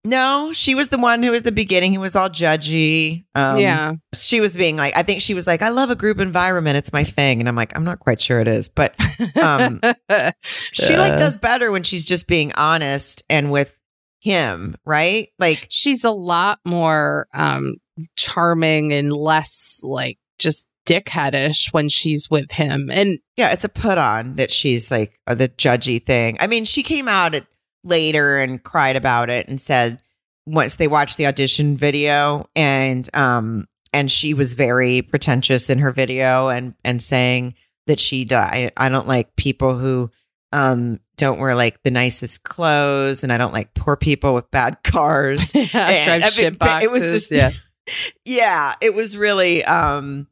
No, 0.04 0.52
she 0.52 0.76
was 0.76 0.88
the 0.88 0.98
one 0.98 1.20
who 1.24 1.32
was 1.32 1.42
the 1.42 1.50
beginning. 1.50 1.92
Who 1.92 1.98
was 2.00 2.14
all 2.14 2.28
judgy. 2.28 3.24
Um, 3.34 3.58
yeah. 3.58 3.94
she 4.14 4.38
was 4.40 4.54
being 4.54 4.76
like, 4.76 4.96
I 4.96 5.02
think 5.02 5.20
she 5.20 5.34
was 5.34 5.48
like, 5.48 5.62
I 5.62 5.70
love 5.70 5.90
a 5.90 5.96
group 5.96 6.20
environment. 6.20 6.76
It's 6.76 6.92
my 6.92 7.02
thing. 7.02 7.40
And 7.40 7.48
I'm 7.48 7.56
like, 7.56 7.76
I'm 7.76 7.82
not 7.84 7.98
quite 7.98 8.20
sure 8.20 8.38
it 8.40 8.46
is, 8.46 8.68
but 8.68 8.96
um, 9.42 9.80
she 10.42 10.96
like 10.96 11.16
does 11.16 11.36
better 11.36 11.72
when 11.72 11.82
she's 11.82 12.04
just 12.04 12.28
being 12.28 12.52
honest 12.52 13.24
and 13.28 13.50
with 13.50 13.80
him, 14.20 14.76
right? 14.84 15.28
Like, 15.40 15.66
she's 15.70 16.04
a 16.04 16.10
lot 16.12 16.60
more 16.64 17.26
um 17.34 17.74
charming 18.16 18.92
and 18.92 19.12
less 19.12 19.80
like 19.82 20.18
just 20.38 20.66
dickheadish 20.86 21.72
when 21.72 21.88
she's 21.88 22.30
with 22.30 22.52
him. 22.52 22.90
And 22.90 23.18
yeah, 23.36 23.52
it's 23.52 23.64
a 23.64 23.68
put 23.68 23.98
on 23.98 24.36
that 24.36 24.50
she's 24.50 24.90
like 24.90 25.20
uh, 25.26 25.34
the 25.34 25.48
judgy 25.48 26.02
thing. 26.02 26.36
I 26.40 26.46
mean, 26.46 26.64
she 26.64 26.82
came 26.82 27.08
out 27.08 27.34
at, 27.34 27.46
later 27.84 28.38
and 28.38 28.62
cried 28.62 28.96
about 28.96 29.30
it 29.30 29.48
and 29.48 29.60
said 29.60 30.00
once 30.46 30.76
they 30.76 30.88
watched 30.88 31.16
the 31.16 31.26
audition 31.26 31.76
video 31.76 32.48
and 32.54 33.08
um 33.14 33.66
and 33.92 34.10
she 34.10 34.34
was 34.34 34.54
very 34.54 35.02
pretentious 35.02 35.70
in 35.70 35.78
her 35.78 35.90
video 35.90 36.48
and 36.48 36.74
and 36.84 37.02
saying 37.02 37.54
that 37.86 38.00
she 38.00 38.24
died. 38.24 38.72
I 38.76 38.88
don't 38.88 39.08
like 39.08 39.36
people 39.36 39.76
who 39.76 40.10
um 40.52 41.00
don't 41.16 41.38
wear 41.38 41.54
like 41.54 41.82
the 41.82 41.90
nicest 41.90 42.42
clothes 42.42 43.22
and 43.22 43.32
I 43.32 43.38
don't 43.38 43.52
like 43.52 43.74
poor 43.74 43.96
people 43.96 44.34
with 44.34 44.50
bad 44.50 44.82
cars. 44.84 45.54
yeah, 45.54 45.64
drive 46.04 46.08
I 46.08 46.18
mean, 46.18 46.30
shit 46.30 46.58
boxes. 46.58 46.82
It 46.82 46.92
was 46.92 47.10
just 47.10 47.30
yeah. 47.30 47.50
yeah, 48.24 48.74
it 48.80 48.94
was 48.94 49.16
really 49.16 49.64
um 49.64 50.26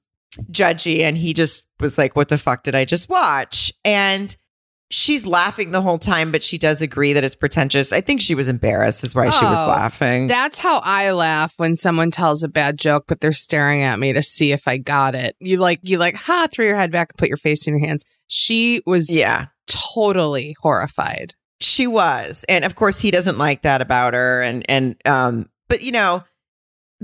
judgy 0.50 1.00
and 1.00 1.16
he 1.16 1.34
just 1.34 1.66
was 1.80 1.98
like 1.98 2.16
what 2.16 2.28
the 2.28 2.38
fuck 2.38 2.62
did 2.62 2.74
I 2.74 2.84
just 2.84 3.08
watch? 3.08 3.72
And 3.84 4.34
she's 4.90 5.26
laughing 5.26 5.70
the 5.70 5.80
whole 5.80 5.98
time 5.98 6.30
but 6.30 6.44
she 6.44 6.58
does 6.58 6.82
agree 6.82 7.12
that 7.14 7.24
it's 7.24 7.34
pretentious. 7.34 7.92
I 7.92 8.00
think 8.00 8.20
she 8.20 8.34
was 8.34 8.48
embarrassed 8.48 9.02
is 9.02 9.14
why 9.14 9.24
she 9.24 9.44
was 9.44 9.58
Oh, 9.58 9.68
laughing. 9.68 10.26
That's 10.26 10.58
how 10.58 10.80
I 10.84 11.10
laugh 11.12 11.54
when 11.56 11.74
someone 11.76 12.10
tells 12.10 12.42
a 12.42 12.48
bad 12.48 12.78
joke, 12.78 13.04
but 13.08 13.20
they're 13.20 13.32
staring 13.32 13.82
at 13.82 13.98
me 13.98 14.12
to 14.12 14.22
see 14.22 14.52
if 14.52 14.68
I 14.68 14.76
got 14.78 15.14
it. 15.14 15.36
You 15.40 15.56
like, 15.58 15.80
you 15.82 15.98
like, 15.98 16.16
ha, 16.16 16.46
throw 16.52 16.64
your 16.64 16.76
head 16.76 16.92
back 16.92 17.10
and 17.10 17.18
put 17.18 17.28
your 17.28 17.38
face 17.38 17.66
in 17.66 17.76
your 17.76 17.86
hands. 17.86 18.04
She 18.26 18.82
was 18.86 19.12
yeah. 19.12 19.46
totally 19.66 20.54
horrified. 20.60 21.34
She 21.60 21.86
was. 21.86 22.44
And 22.48 22.64
of 22.64 22.74
course 22.74 23.00
he 23.00 23.10
doesn't 23.10 23.38
like 23.38 23.62
that 23.62 23.80
about 23.80 24.14
her 24.14 24.42
and 24.42 24.64
and 24.68 24.96
um 25.06 25.48
but 25.68 25.82
you 25.82 25.92
know 25.92 26.22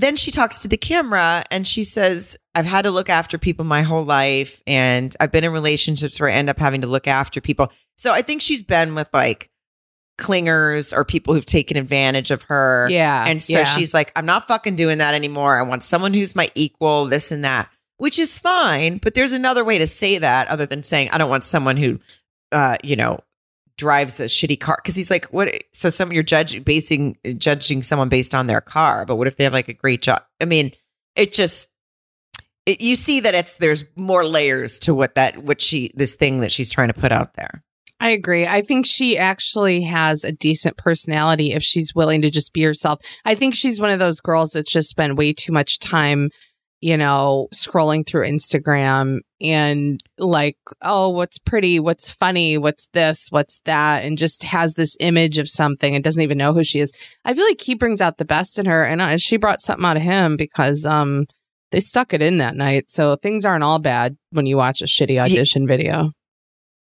then 0.01 0.17
she 0.17 0.31
talks 0.31 0.61
to 0.61 0.69
the 0.69 0.77
camera 0.77 1.45
and 1.51 1.67
she 1.67 1.85
says 1.85 2.37
I've 2.55 2.67
had 2.67 2.83
to 2.83 2.91
look 2.91 3.09
after 3.09 3.39
people 3.39 3.65
my 3.65 3.83
whole 3.83 4.05
life 4.05 4.63
and 4.67 5.15
I've 5.21 5.33
been 5.33 5.45
in 5.45 5.53
relationships 5.53 6.19
where 6.19 6.29
I 6.29 6.33
end 6.33 6.51
up 6.51 6.59
having 6.59 6.81
to 6.83 6.87
look 6.87 7.07
after 7.07 7.41
people. 7.41 7.71
So 7.97 8.13
I 8.13 8.23
think 8.23 8.43
she's 8.43 8.63
been 8.63 8.95
with 8.95 9.09
like 9.13 9.51
clingers 10.19 10.97
or 10.97 11.05
people 11.05 11.35
who've 11.35 11.47
taken 11.47 11.77
advantage 11.77 12.31
of 12.31 12.43
her. 12.43 12.89
Yeah. 12.91 13.25
And 13.27 13.43
so 13.43 13.59
yeah. 13.59 13.65
she's 13.65 13.93
like, 13.93 14.13
I'm 14.15 14.27
not 14.27 14.47
fucking 14.47 14.77
doing 14.77 14.99
that 14.99 15.15
anymore. 15.15 15.59
I 15.59 15.63
want 15.63 15.83
someone 15.83 16.15
who's 16.15 16.37
my 16.37 16.51
equal, 16.55 17.07
this 17.07 17.33
and 17.33 17.45
that, 17.45 17.69
which 17.97 18.19
is 18.19 18.39
fine. 18.39 18.99
But 18.99 19.15
there's 19.15 19.33
another 19.33 19.65
way 19.65 19.79
to 19.79 19.87
say 19.87 20.19
that 20.19 20.49
other 20.49 20.67
than 20.67 20.83
saying, 20.83 21.11
I 21.11 21.19
don't 21.19 21.31
want 21.31 21.45
someone 21.45 21.77
who, 21.77 21.99
uh, 22.53 22.77
you 22.85 22.97
know, 22.97 23.21
drives 23.81 24.21
a 24.21 24.27
shitty 24.27 24.61
car. 24.61 24.81
Cause 24.85 24.95
he's 24.95 25.11
like, 25.11 25.25
what? 25.27 25.51
So 25.73 25.89
some 25.89 26.13
you're 26.13 26.23
judging, 26.23 26.63
basing, 26.63 27.17
judging 27.39 27.83
someone 27.83 28.09
based 28.09 28.35
on 28.35 28.47
their 28.47 28.61
car. 28.61 29.05
But 29.07 29.17
what 29.17 29.27
if 29.27 29.37
they 29.37 29.45
have 29.45 29.53
like 29.53 29.69
a 29.69 29.75
great 29.75 30.03
job? 30.03 30.23
I 30.41 30.45
mean, 30.45 30.73
it 31.17 31.33
just, 31.33 31.71
it, 32.67 32.81
you 32.81 32.95
see 32.95 33.21
that 33.21 33.35
it's, 33.35 33.57
there's 33.57 33.85
more 33.97 34.25
layers 34.25 34.79
to 34.81 34.95
what 34.95 35.15
that, 35.17 35.43
what 35.43 35.61
she, 35.61 35.91
this 35.95 36.15
thing 36.15 36.41
that 36.41 36.53
she's 36.53 36.71
trying 36.71 36.89
to 36.89 36.95
put 36.95 37.11
out 37.11 37.35
there. 37.35 37.65
I 37.99 38.11
agree. 38.11 38.47
I 38.47 38.63
think 38.63 38.87
she 38.87 39.19
actually 39.19 39.83
has 39.83 40.25
a 40.25 40.33
decent 40.33 40.77
personality 40.77 41.53
if 41.53 41.63
she's 41.63 41.95
willing 41.95 42.23
to 42.23 42.31
just 42.31 42.53
be 42.53 42.63
herself. 42.63 43.01
I 43.25 43.35
think 43.35 43.55
she's 43.55 43.81
one 43.81 43.91
of 43.91 43.99
those 43.99 44.21
girls 44.21 44.53
that's 44.53 44.73
just 44.73 44.89
spent 44.89 45.17
way 45.17 45.33
too 45.33 45.53
much 45.53 45.79
time 45.79 46.31
you 46.81 46.97
know, 46.97 47.49
scrolling 47.55 48.07
through 48.07 48.27
Instagram 48.27 49.19
and 49.41 50.03
like, 50.19 50.57
oh, 50.83 51.09
what's 51.11 51.39
pretty? 51.39 51.79
What's 51.79 52.11
funny? 52.11 52.57
What's 52.57 52.87
this? 52.95 53.29
What's 53.31 53.61
that? 53.67 54.05
And 54.05 54.17
just 54.17 54.43
has 54.45 54.75
this 54.75 54.97
image 55.01 55.39
of 55.39 55.49
something 55.49 55.95
and 55.95 56.03
doesn't 56.03 56.23
even 56.23 56.39
know 56.39 56.53
who 56.55 56.65
she 56.65 56.81
is. 56.81 56.93
I 57.25 57.35
feel 57.35 57.45
like 57.47 57.61
he 57.61 57.75
brings 57.75 58.01
out 58.01 58.17
the 58.19 58.25
best 58.25 58.59
in 58.59 58.67
her. 58.67 58.85
And 58.85 59.21
she 59.21 59.37
brought 59.37 59.61
something 59.61 59.85
out 59.85 59.97
of 59.99 60.03
him 60.03 60.37
because, 60.37 60.87
um, 60.87 61.27
they 61.71 61.81
stuck 61.81 62.13
it 62.13 62.23
in 62.23 62.39
that 62.39 62.57
night. 62.57 62.91
So 62.91 63.15
things 63.17 63.45
aren't 63.45 63.63
all 63.65 63.79
bad 63.79 64.17
when 64.31 64.47
you 64.47 64.57
watch 64.57 64.81
a 64.83 64.87
shitty 64.87 65.21
audition 65.21 65.67
video. 65.67 66.13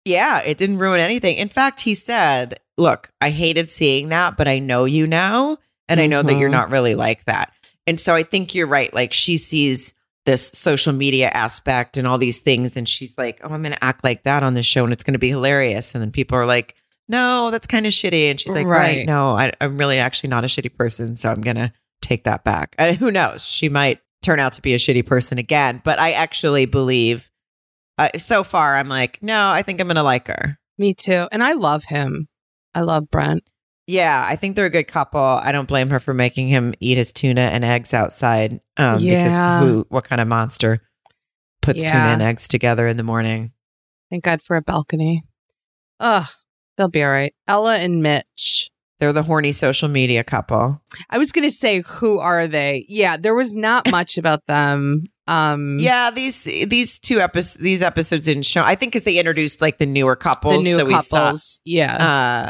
Yeah, 0.06 0.40
it 0.42 0.58
didn't 0.58 0.80
ruin 0.80 1.00
anything. 1.00 1.38
In 1.38 1.50
fact, 1.50 1.82
he 1.82 1.94
said, 1.94 2.60
Look, 2.76 3.12
I 3.22 3.30
hated 3.30 3.70
seeing 3.70 4.10
that, 4.10 4.36
but 4.36 4.48
I 4.48 4.58
know 4.58 4.86
you 4.86 5.06
now. 5.06 5.58
And 5.88 6.00
I 6.00 6.08
know 6.08 6.24
that 6.24 6.38
you're 6.40 6.50
Mhm. 6.50 6.54
not 6.54 6.72
really 6.72 6.96
like 6.96 7.24
that. 7.26 7.52
And 7.88 8.00
so 8.00 8.14
I 8.16 8.24
think 8.24 8.56
you're 8.56 8.68
right. 8.68 8.94
Like 8.94 9.14
she 9.14 9.38
sees 9.38 9.94
this 10.26 10.48
social 10.52 10.94
media 10.94 11.30
aspect 11.30 11.98
and 11.98 12.08
all 12.08 12.18
these 12.18 12.40
things. 12.40 12.78
And 12.78 12.88
she's 12.88 13.18
like, 13.18 13.40
Oh, 13.44 13.50
I'm 13.50 13.62
going 13.62 13.74
to 13.74 13.84
act 13.84 14.04
like 14.04 14.24
that 14.24 14.44
on 14.44 14.54
this 14.54 14.66
show 14.66 14.84
and 14.84 14.94
it's 14.94 15.04
going 15.04 15.14
to 15.14 15.20
be 15.20 15.30
hilarious. 15.30 15.94
And 15.94 16.02
then 16.02 16.12
people 16.12 16.38
are 16.38 16.46
like, 16.46 16.76
No, 17.10 17.52
that's 17.52 17.68
kind 17.68 17.86
of 17.86 17.92
shitty. 17.92 18.30
And 18.32 18.40
she's 18.40 18.54
like, 18.54 18.66
Right. 18.68 18.98
Right. 18.98 19.06
no, 19.06 19.32
I, 19.38 19.52
I'm 19.60 19.78
really 19.78 20.00
actually 20.00 20.30
not 20.30 20.44
a 20.44 20.48
shitty 20.48 20.74
person. 20.76 21.16
So 21.16 21.30
I'm 21.30 21.42
going 21.42 21.58
to 21.58 21.74
take 22.02 22.24
that 22.24 22.44
back. 22.44 22.76
And 22.78 22.96
who 22.96 23.12
knows? 23.12 23.46
She 23.46 23.68
might 23.70 24.00
turn 24.22 24.40
out 24.40 24.54
to 24.54 24.62
be 24.62 24.74
a 24.74 24.78
shitty 24.78 25.06
person 25.06 25.38
again. 25.38 25.82
But 25.84 26.00
I 26.00 26.14
actually 26.14 26.66
believe 26.66 27.30
uh, 27.98 28.10
so 28.18 28.44
far, 28.44 28.76
I'm 28.76 28.88
like, 28.90 29.22
No, 29.22 29.50
I 29.50 29.62
think 29.62 29.82
I'm 29.82 29.88
going 29.88 29.96
to 29.96 30.04
like 30.04 30.28
her. 30.28 30.58
Me 30.78 30.94
too. 30.94 31.28
And 31.32 31.44
I 31.44 31.54
love 31.54 31.84
him. 31.86 32.28
I 32.74 32.82
love 32.82 33.12
Brent. 33.12 33.44
Yeah, 33.88 34.24
I 34.26 34.36
think 34.38 34.56
they're 34.56 34.66
a 34.66 34.70
good 34.70 34.88
couple. 34.88 35.20
I 35.20 35.52
don't 35.52 35.68
blame 35.68 35.90
her 35.90 36.00
for 36.00 36.14
making 36.14 36.48
him 36.48 36.74
eat 36.80 36.98
his 36.98 37.12
tuna 37.12 37.42
and 37.42 37.66
eggs 37.66 37.94
outside. 37.94 38.62
Um, 38.78 39.00
Yeah. 39.00 39.60
Because 39.60 39.68
who, 39.68 39.86
what 39.90 40.06
kind 40.06 40.22
of 40.22 40.28
monster 40.28 40.82
puts 41.62 41.84
tuna 41.84 41.94
and 42.14 42.22
eggs 42.22 42.48
together 42.48 42.88
in 42.88 42.98
the 42.98 43.04
morning? 43.04 43.52
Thank 44.10 44.24
God 44.24 44.42
for 44.42 44.56
a 44.56 44.62
balcony. 44.62 45.24
Ugh, 46.00 46.26
they'll 46.78 46.88
be 46.90 47.04
all 47.04 47.10
right. 47.10 47.34
Ella 47.48 47.78
and 47.78 48.02
Mitch. 48.02 48.70
They're 49.00 49.12
the 49.12 49.24
horny 49.24 49.52
social 49.52 49.90
media 49.90 50.24
couple. 50.24 50.82
I 51.10 51.18
was 51.18 51.32
going 51.34 51.44
to 51.44 51.52
say, 51.54 51.82
who 51.82 52.20
are 52.20 52.48
they? 52.48 52.86
Yeah, 52.88 53.18
there 53.18 53.36
was 53.36 53.54
not 53.54 53.92
much 53.92 54.18
about 54.18 54.46
them. 54.46 55.04
Um, 55.28 55.78
Yeah, 55.80 56.12
these 56.12 56.44
these 56.44 57.00
two 57.00 57.20
episodes 57.22 57.64
these 57.64 57.82
episodes 57.82 58.26
didn't 58.26 58.44
show. 58.44 58.62
I 58.64 58.76
think 58.76 58.92
because 58.92 59.04
they 59.04 59.18
introduced 59.18 59.62
like 59.62 59.78
the 59.78 59.86
newer 59.86 60.16
couples, 60.16 60.64
the 60.64 60.70
new 60.70 60.76
so 60.76 60.86
we 60.86 61.00
saw- 61.00 61.18
couples. 61.26 61.62
yeah. 61.66 61.96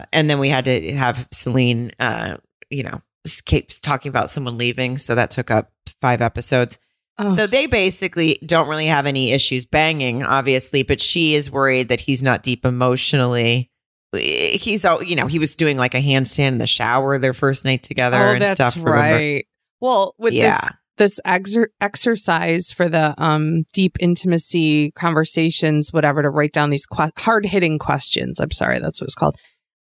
uh, 0.02 0.06
and 0.12 0.30
then 0.30 0.40
we 0.40 0.50
had 0.50 0.66
to 0.66 0.92
have 0.94 1.28
Selin, 1.32 1.92
uh, 2.00 2.38
you 2.70 2.84
know, 2.84 3.02
keep 3.46 3.70
talking 3.82 4.10
about 4.10 4.30
someone 4.30 4.58
leaving, 4.58 4.98
so 4.98 5.14
that 5.16 5.30
took 5.32 5.52
up 5.52 5.72
five 6.02 6.22
episodes. 6.22 6.80
Oh, 7.20 7.28
So 7.28 7.46
they 7.46 7.68
basically 7.68 8.40
don't 8.44 8.68
really 8.68 8.88
have 8.88 9.06
any 9.06 9.34
issues 9.34 9.68
banging, 9.68 10.24
obviously, 10.24 10.82
but 10.82 11.00
she 11.00 11.36
is 11.36 11.52
worried 11.52 11.90
that 11.90 12.00
he's 12.00 12.24
not 12.24 12.42
deep 12.42 12.66
emotionally. 12.66 13.70
He's 14.16 14.84
all, 14.84 15.04
you 15.04 15.16
know, 15.16 15.28
he 15.28 15.38
was 15.40 15.56
doing 15.56 15.78
like 15.78 15.94
a 15.94 16.02
handstand 16.02 16.50
in 16.50 16.58
the 16.58 16.68
shower 16.68 17.20
their 17.20 17.34
first 17.34 17.66
night 17.66 17.84
together 17.84 18.18
oh, 18.18 18.32
and 18.34 18.42
that's 18.42 18.54
stuff. 18.54 18.76
remember? 18.78 18.94
right. 19.00 19.46
Well, 19.80 20.16
with 20.18 20.34
Yeah. 20.34 20.60
this 20.60 20.70
this 20.98 21.20
exer- 21.26 21.68
exercise 21.82 22.72
for 22.72 22.90
the 22.90 23.14
um 23.18 23.64
deep 23.74 23.98
intimacy 24.00 24.92
conversations, 24.92 25.92
whatever, 25.92 26.22
to 26.22 26.30
write 26.30 26.54
down 26.54 26.70
these 26.70 26.86
que- 26.86 27.12
hard 27.18 27.46
hitting 27.46 27.80
questions. 27.80 28.40
I'm 28.40 28.52
sorry, 28.52 28.80
that's 28.80 29.02
what 29.02 29.06
it's 29.06 29.16
called. 29.16 29.38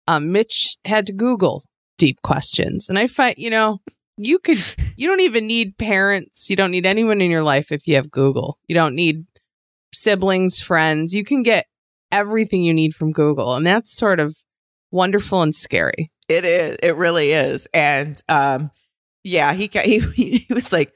Um, 0.07 0.31
Mitch 0.31 0.77
had 0.85 1.07
to 1.07 1.13
Google 1.13 1.63
deep 1.97 2.21
questions, 2.21 2.89
and 2.89 2.97
I 2.99 3.07
find 3.07 3.35
you 3.37 3.49
know 3.49 3.79
you 4.17 4.39
could 4.39 4.57
you 4.97 5.07
don't 5.07 5.21
even 5.21 5.47
need 5.47 5.77
parents, 5.77 6.49
you 6.49 6.55
don't 6.55 6.71
need 6.71 6.85
anyone 6.85 7.21
in 7.21 7.31
your 7.31 7.43
life 7.43 7.71
if 7.71 7.87
you 7.87 7.95
have 7.95 8.11
Google. 8.11 8.57
You 8.67 8.75
don't 8.75 8.95
need 8.95 9.25
siblings, 9.93 10.59
friends. 10.59 11.13
You 11.13 11.23
can 11.23 11.43
get 11.43 11.65
everything 12.11 12.63
you 12.63 12.73
need 12.73 12.93
from 12.93 13.11
Google, 13.11 13.55
and 13.55 13.65
that's 13.65 13.95
sort 13.95 14.19
of 14.19 14.35
wonderful 14.91 15.41
and 15.41 15.53
scary. 15.53 16.11
It 16.29 16.45
is. 16.45 16.77
It 16.81 16.95
really 16.95 17.31
is. 17.31 17.67
And 17.73 18.21
um, 18.29 18.71
yeah, 19.23 19.53
he 19.53 19.69
he 19.83 19.99
he 19.99 20.53
was 20.53 20.71
like, 20.71 20.91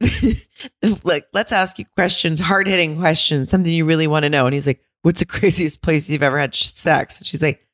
like 1.04 1.26
let's 1.32 1.52
ask 1.52 1.78
you 1.78 1.84
questions, 1.94 2.40
hard 2.40 2.66
hitting 2.66 2.98
questions, 2.98 3.50
something 3.50 3.72
you 3.72 3.84
really 3.84 4.06
want 4.06 4.24
to 4.24 4.30
know. 4.30 4.46
And 4.46 4.54
he's 4.54 4.66
like, 4.66 4.82
"What's 5.02 5.20
the 5.20 5.26
craziest 5.26 5.82
place 5.82 6.08
you've 6.10 6.22
ever 6.22 6.38
had 6.38 6.54
sex?" 6.54 7.18
And 7.18 7.26
she's 7.26 7.42
like, 7.42 7.66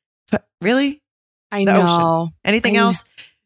"Really? 0.61 1.01
I 1.51 1.65
The 1.65 1.75
ocean. 1.75 1.85
know. 1.99 2.29
Anything 2.45 2.77
I 2.77 2.81
else?" 2.81 3.03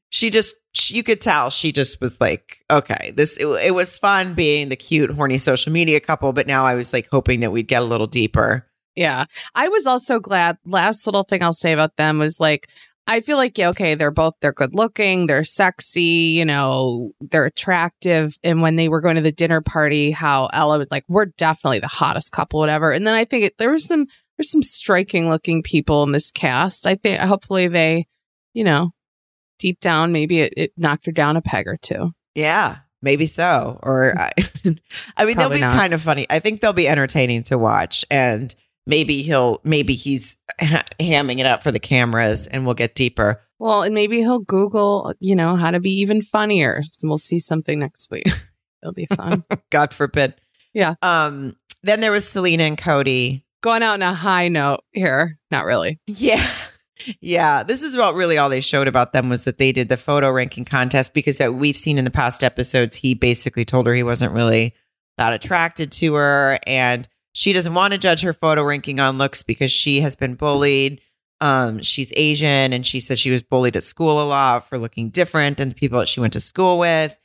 She 0.09 0.29
just 0.29 0.55
she, 0.73 0.95
you 0.95 1.03
could 1.03 1.19
tell 1.19 1.49
she 1.49 1.71
just 1.71 1.99
was 1.99 2.19
like, 2.21 2.59
"Okay, 2.69 3.11
this 3.15 3.37
it, 3.37 3.47
it 3.47 3.71
was 3.71 3.97
fun 3.97 4.33
being 4.35 4.69
the 4.69 4.75
cute, 4.75 5.09
horny 5.11 5.37
social 5.37 5.71
media 5.71 5.99
couple." 5.99 6.31
But 6.33 6.47
now 6.47 6.63
I 6.65 6.75
was 6.75 6.93
like 6.93 7.07
hoping 7.11 7.41
that 7.41 7.51
we'd 7.51 7.67
get 7.67 7.81
a 7.81 7.85
little 7.85 8.07
deeper. 8.07 8.67
Yeah. 8.95 9.25
I 9.53 9.69
was 9.69 9.85
also 9.85 10.19
glad. 10.19 10.57
Last 10.65 11.05
little 11.05 11.23
thing 11.23 11.43
I'll 11.43 11.53
say 11.53 11.71
about 11.71 11.97
them 11.97 12.17
was 12.17 12.39
like, 12.39 12.67
I 13.07 13.21
feel 13.21 13.37
like, 13.37 13.57
yeah, 13.57 13.69
okay, 13.69 13.95
they're 13.95 14.11
both, 14.11 14.33
they're 14.41 14.51
good 14.51 14.75
looking, 14.75 15.27
they're 15.27 15.45
sexy, 15.45 16.01
you 16.01 16.43
know, 16.43 17.11
they're 17.21 17.45
attractive. 17.45 18.37
And 18.43 18.61
when 18.61 18.75
they 18.75 18.89
were 18.89 18.99
going 18.99 19.15
to 19.15 19.21
the 19.21 19.31
dinner 19.31 19.61
party, 19.61 20.11
how 20.11 20.47
Ella 20.51 20.77
was 20.77 20.91
like, 20.91 21.05
we're 21.07 21.25
definitely 21.25 21.79
the 21.79 21.87
hottest 21.87 22.33
couple, 22.33 22.59
whatever. 22.59 22.91
And 22.91 23.07
then 23.07 23.15
I 23.15 23.23
think 23.23 23.45
it, 23.45 23.57
there 23.57 23.71
was 23.71 23.85
some, 23.85 24.07
there's 24.37 24.51
some 24.51 24.61
striking 24.61 25.29
looking 25.29 25.63
people 25.63 26.03
in 26.03 26.11
this 26.11 26.31
cast. 26.31 26.85
I 26.85 26.95
think 26.95 27.19
hopefully 27.21 27.69
they, 27.69 28.07
you 28.53 28.65
know, 28.65 28.91
deep 29.57 29.79
down, 29.79 30.11
maybe 30.11 30.41
it, 30.41 30.53
it 30.57 30.71
knocked 30.77 31.05
her 31.05 31.11
down 31.11 31.37
a 31.37 31.41
peg 31.41 31.67
or 31.67 31.77
two. 31.77 32.11
Yeah, 32.35 32.77
maybe 33.01 33.25
so. 33.25 33.79
Or 33.81 34.13
I, 34.17 34.31
I 35.17 35.25
mean, 35.25 35.37
they'll 35.37 35.49
be 35.49 35.61
not. 35.61 35.73
kind 35.73 35.93
of 35.93 36.01
funny. 36.01 36.27
I 36.29 36.39
think 36.39 36.61
they'll 36.61 36.73
be 36.73 36.87
entertaining 36.87 37.43
to 37.43 37.57
watch, 37.57 38.05
and 38.11 38.53
maybe 38.87 39.21
he'll 39.21 39.61
maybe 39.63 39.93
he's 39.93 40.37
ha- 40.59 40.85
hamming 40.99 41.39
it 41.39 41.45
up 41.45 41.61
for 41.61 41.71
the 41.71 41.79
cameras, 41.79 42.47
and 42.47 42.65
we'll 42.65 42.73
get 42.73 42.95
deeper. 42.95 43.43
Well, 43.59 43.83
and 43.83 43.93
maybe 43.93 44.17
he'll 44.17 44.39
Google, 44.39 45.13
you 45.19 45.35
know, 45.35 45.55
how 45.55 45.71
to 45.71 45.79
be 45.79 45.91
even 45.99 46.21
funnier. 46.21 46.81
So 46.89 47.07
we'll 47.07 47.17
see 47.17 47.39
something 47.39 47.77
next 47.77 48.09
week. 48.09 48.27
It'll 48.81 48.93
be 48.93 49.07
fun. 49.07 49.43
God 49.69 49.93
forbid. 49.93 50.35
Yeah. 50.73 50.95
Um. 51.01 51.55
Then 51.83 52.01
there 52.01 52.11
was 52.11 52.27
Selena 52.27 52.63
and 52.63 52.77
Cody. 52.77 53.43
Going 53.61 53.83
out 53.83 53.93
on 53.93 54.01
a 54.01 54.13
high 54.13 54.47
note 54.47 54.83
here. 54.91 55.37
Not 55.51 55.65
really. 55.65 55.99
Yeah. 56.07 56.47
Yeah, 57.21 57.63
this 57.63 57.83
is 57.83 57.95
what 57.95 58.15
really 58.15 58.39
all 58.39 58.49
they 58.49 58.59
showed 58.59 58.87
about 58.87 59.13
them 59.13 59.29
was 59.29 59.45
that 59.45 59.59
they 59.59 59.71
did 59.71 59.87
the 59.87 59.97
photo 59.97 60.31
ranking 60.31 60.65
contest 60.65 61.13
because 61.13 61.37
that 61.37 61.53
we've 61.53 61.77
seen 61.77 61.99
in 61.99 62.05
the 62.05 62.11
past 62.11 62.43
episodes, 62.43 62.97
he 62.97 63.13
basically 63.13 63.65
told 63.65 63.85
her 63.85 63.93
he 63.93 64.03
wasn't 64.03 64.33
really 64.33 64.73
that 65.17 65.31
attracted 65.31 65.91
to 65.91 66.15
her 66.15 66.59
and 66.65 67.07
she 67.37 67.53
doesn't 67.53 67.75
want 67.75 67.93
to 67.93 67.99
judge 67.99 68.21
her 68.21 68.33
photo 68.33 68.63
ranking 68.63 68.99
on 68.99 69.19
looks 69.19 69.43
because 69.43 69.71
she 69.71 70.01
has 70.01 70.15
been 70.15 70.33
bullied. 70.33 71.01
Um, 71.39 71.83
she's 71.83 72.11
Asian 72.15 72.73
and 72.73 72.83
she 72.83 72.99
says 72.99 73.19
she 73.19 73.29
was 73.29 73.43
bullied 73.43 73.75
at 73.75 73.83
school 73.83 74.23
a 74.23 74.25
lot 74.25 74.67
for 74.67 74.79
looking 74.79 75.11
different 75.11 75.57
than 75.57 75.69
the 75.69 75.75
people 75.75 75.99
that 75.99 76.07
she 76.07 76.19
went 76.19 76.33
to 76.33 76.39
school 76.39 76.79
with. 76.79 77.15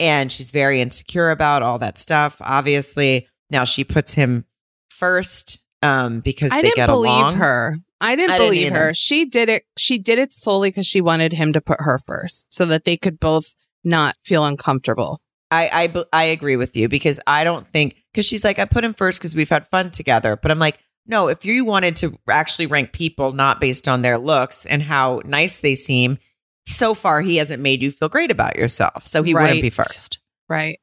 And 0.00 0.32
she's 0.32 0.52
very 0.52 0.80
insecure 0.80 1.28
about 1.28 1.62
all 1.62 1.78
that 1.80 1.98
stuff, 1.98 2.38
obviously. 2.40 3.28
Now 3.50 3.64
she 3.64 3.84
puts 3.84 4.14
him 4.14 4.46
first 4.88 5.60
um, 5.82 6.20
because 6.20 6.50
I 6.50 6.56
they 6.56 6.68
didn't 6.68 6.76
get 6.76 6.86
believe 6.86 7.10
along. 7.10 7.34
her. 7.34 7.76
I 8.00 8.16
didn't 8.16 8.30
I 8.30 8.38
didn't 8.38 8.48
believe 8.48 8.66
either. 8.68 8.78
her. 8.78 8.94
She 8.94 9.26
did 9.26 9.50
it. 9.50 9.64
She 9.76 9.98
did 9.98 10.18
it 10.18 10.32
solely 10.32 10.70
because 10.70 10.86
she 10.86 11.02
wanted 11.02 11.34
him 11.34 11.52
to 11.52 11.60
put 11.60 11.82
her 11.82 11.98
first 12.06 12.46
so 12.48 12.64
that 12.64 12.86
they 12.86 12.96
could 12.96 13.20
both 13.20 13.54
not 13.84 14.16
feel 14.24 14.46
uncomfortable. 14.46 15.20
I 15.50 15.90
I 16.12 16.24
agree 16.24 16.56
with 16.56 16.74
you 16.74 16.88
because 16.88 17.20
I 17.26 17.44
don't 17.44 17.66
think 17.68 17.96
because 18.18 18.26
she's 18.26 18.42
like 18.42 18.58
I 18.58 18.64
put 18.64 18.84
him 18.84 18.94
first 18.94 19.20
because 19.20 19.36
we've 19.36 19.48
had 19.48 19.68
fun 19.68 19.92
together, 19.92 20.34
but 20.36 20.50
I'm 20.50 20.58
like 20.58 20.80
no, 21.06 21.28
if 21.28 21.44
you 21.44 21.64
wanted 21.64 21.96
to 21.96 22.18
actually 22.28 22.66
rank 22.66 22.92
people 22.92 23.32
not 23.32 23.60
based 23.60 23.88
on 23.88 24.02
their 24.02 24.18
looks 24.18 24.66
and 24.66 24.82
how 24.82 25.22
nice 25.24 25.56
they 25.56 25.74
seem, 25.74 26.18
so 26.66 26.94
far 26.94 27.22
he 27.22 27.36
hasn't 27.36 27.62
made 27.62 27.80
you 27.80 27.92
feel 27.92 28.08
great 28.10 28.32
about 28.32 28.56
yourself, 28.56 29.06
so 29.06 29.22
he 29.22 29.34
wouldn't 29.34 29.62
be 29.62 29.70
first. 29.70 30.18
Right. 30.48 30.80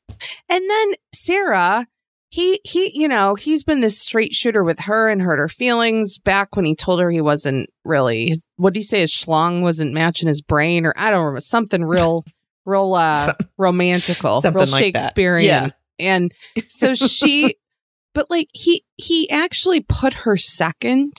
And 0.49 0.69
then 0.69 0.93
Sarah, 1.13 1.87
he 2.29 2.61
he, 2.63 2.91
you 2.97 3.09
know, 3.09 3.35
he's 3.35 3.65
been 3.65 3.81
this 3.81 3.99
straight 3.99 4.31
shooter 4.31 4.63
with 4.63 4.79
her 4.79 5.09
and 5.09 5.21
hurt 5.21 5.39
her 5.39 5.49
feelings 5.49 6.17
back 6.17 6.55
when 6.55 6.63
he 6.63 6.73
told 6.73 7.01
her 7.01 7.11
he 7.11 7.21
wasn't 7.21 7.69
really 7.83 8.29
his, 8.29 8.47
what 8.55 8.73
did 8.73 8.79
he 8.79 8.83
say 8.83 9.01
his 9.01 9.11
schlong 9.11 9.61
wasn't 9.61 9.93
matching 9.93 10.29
his 10.29 10.41
brain 10.41 10.85
or 10.85 10.93
I 10.95 11.11
don't 11.11 11.25
remember 11.25 11.41
something 11.41 11.83
real 11.83 12.23
real 12.65 12.93
uh 12.93 13.25
Some- 13.25 13.35
romantical, 13.57 14.41
real 14.41 14.53
like 14.53 14.69
that. 14.69 14.77
Shakespearean. 14.77 15.45
Yeah. 15.45 15.69
And 15.99 16.33
so 16.69 16.95
she 16.95 17.55
but 18.13 18.29
like 18.29 18.47
he 18.53 18.83
he 18.97 19.29
actually 19.29 19.81
put 19.81 20.13
her 20.25 20.37
second 20.37 21.13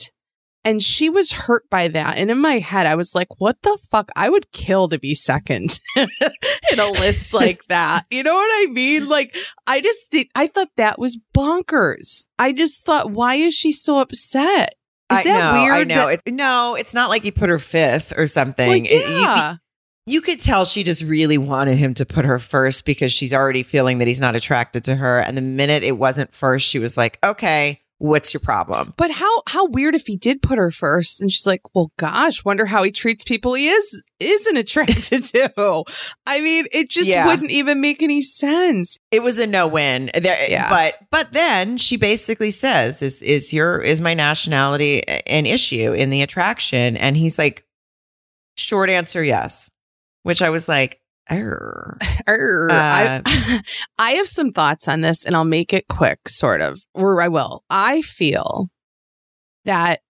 and 0.65 0.81
she 0.81 1.09
was 1.09 1.31
hurt 1.31 1.63
by 1.69 1.87
that. 1.87 2.17
And 2.17 2.29
in 2.29 2.39
my 2.39 2.55
head, 2.59 2.85
I 2.87 2.95
was 2.95 3.15
like, 3.15 3.27
what 3.39 3.55
the 3.63 3.77
fuck? 3.89 4.09
I 4.17 4.27
would 4.27 4.51
kill 4.51 4.89
to 4.89 4.99
be 4.99 5.13
second 5.15 5.79
in 5.95 6.09
a 6.79 6.89
list 6.89 7.33
like 7.33 7.61
that. 7.69 8.03
You 8.11 8.21
know 8.23 8.33
what 8.33 8.49
I 8.51 8.71
mean? 8.71 9.07
Like, 9.07 9.33
I 9.65 9.79
just 9.79 10.11
think, 10.11 10.29
I 10.35 10.47
thought 10.47 10.67
that 10.75 10.99
was 10.99 11.17
bonkers. 11.33 12.25
I 12.37 12.51
just 12.51 12.85
thought, 12.85 13.11
why 13.11 13.35
is 13.35 13.53
she 13.53 13.71
so 13.71 13.99
upset? 13.99 14.73
Is 15.09 15.19
I 15.19 15.23
that 15.23 15.53
know, 15.53 15.61
weird? 15.63 15.73
I 15.73 15.83
know. 15.83 16.05
that- 16.07 16.21
It, 16.25 16.33
no, 16.33 16.75
it's 16.77 16.93
not 16.93 17.07
like 17.09 17.23
he 17.23 17.31
put 17.31 17.47
her 17.49 17.59
fifth 17.59 18.11
or 18.17 18.27
something. 18.27 18.67
well, 18.67 18.77
It- 18.77 18.91
you- 18.91 19.21
yeah. 19.21 19.55
You 20.07 20.21
could 20.21 20.39
tell 20.39 20.65
she 20.65 20.83
just 20.83 21.03
really 21.03 21.37
wanted 21.37 21.77
him 21.77 21.93
to 21.95 22.05
put 22.05 22.25
her 22.25 22.39
first 22.39 22.85
because 22.85 23.11
she's 23.13 23.33
already 23.33 23.63
feeling 23.63 23.97
that 23.99 24.07
he's 24.07 24.21
not 24.21 24.35
attracted 24.35 24.83
to 24.85 24.95
her. 24.95 25.19
And 25.19 25.37
the 25.37 25.41
minute 25.41 25.83
it 25.83 25.97
wasn't 25.97 26.33
first, 26.33 26.67
she 26.67 26.79
was 26.79 26.95
like, 26.97 27.19
okay, 27.23 27.81
what's 27.99 28.33
your 28.33 28.41
problem? 28.41 28.93
But 28.95 29.11
how 29.11 29.41
how 29.47 29.65
weird 29.67 29.95
if 29.95 30.05
he 30.07 30.15
did 30.17 30.41
put 30.41 30.57
her 30.59 30.69
first 30.71 31.19
and 31.19 31.31
she's 31.31 31.47
like, 31.47 31.61
"Well, 31.73 31.91
gosh, 31.97 32.45
wonder 32.45 32.67
how 32.67 32.83
he 32.83 32.91
treats 32.91 33.23
people 33.23 33.55
he 33.55 33.67
is 33.67 34.03
isn't 34.19 34.55
attracted 34.57 35.23
to." 35.33 35.83
I 36.27 36.41
mean, 36.41 36.65
it 36.71 36.89
just 36.89 37.09
Yeah. 37.09 37.25
wouldn't 37.25 37.49
even 37.51 37.81
make 37.81 38.01
any 38.03 38.21
sense. 38.21 38.97
It 39.11 39.23
was 39.23 39.39
a 39.39 39.47
no 39.47 39.67
win. 39.67 40.11
Yeah. 40.15 40.69
But 40.69 40.99
but 41.11 41.33
then 41.33 41.77
she 41.77 41.97
basically 41.97 42.51
says, 42.51 43.01
"Is 43.01 43.21
is 43.23 43.51
your 43.51 43.79
is 43.79 43.99
my 43.99 44.13
nationality 44.13 45.01
an 45.07 45.45
issue 45.47 45.91
in 45.93 46.11
the 46.11 46.21
attraction?" 46.21 46.97
And 46.97 47.17
he's 47.17 47.39
like, 47.39 47.65
"Short 48.55 48.89
answer, 48.91 49.23
yes." 49.23 49.69
Which 50.27 50.41
I 50.41 50.49
was 50.49 50.67
like, 50.67 50.99
"Err." 51.29 51.97
Err. 52.27 52.69
Uh, 52.69 53.21
I, 53.25 53.61
I 53.97 54.11
have 54.11 54.27
some 54.27 54.51
thoughts 54.51 54.89
on 54.89 54.99
this 54.99 55.25
and 55.25 55.37
I'll 55.37 55.45
make 55.45 55.73
it 55.73 55.87
quick, 55.87 56.27
sort 56.27 56.59
of, 56.59 56.81
or 56.93 57.21
I 57.21 57.29
will. 57.29 57.63
I 57.69 58.01
feel 58.01 58.69
that 59.63 60.01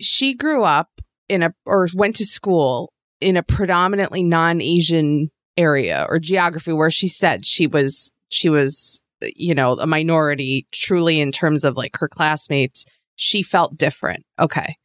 she 0.00 0.34
grew 0.34 0.62
up 0.62 0.88
in 1.28 1.42
a, 1.42 1.52
or 1.66 1.88
went 1.94 2.14
to 2.16 2.24
school 2.24 2.92
in 3.20 3.36
a 3.36 3.42
predominantly 3.42 4.22
non 4.22 4.60
Asian 4.60 5.30
area 5.56 6.06
or 6.08 6.20
geography 6.20 6.72
where 6.72 6.90
she 6.90 7.08
said 7.08 7.44
she 7.44 7.66
was, 7.66 8.12
she 8.28 8.48
was, 8.48 9.02
you 9.34 9.54
know, 9.54 9.72
a 9.72 9.86
minority 9.86 10.68
truly 10.70 11.20
in 11.20 11.32
terms 11.32 11.64
of 11.64 11.76
like 11.76 11.96
her 11.96 12.08
classmates. 12.08 12.84
She 13.16 13.42
felt 13.42 13.76
different. 13.76 14.24
Okay. 14.38 14.76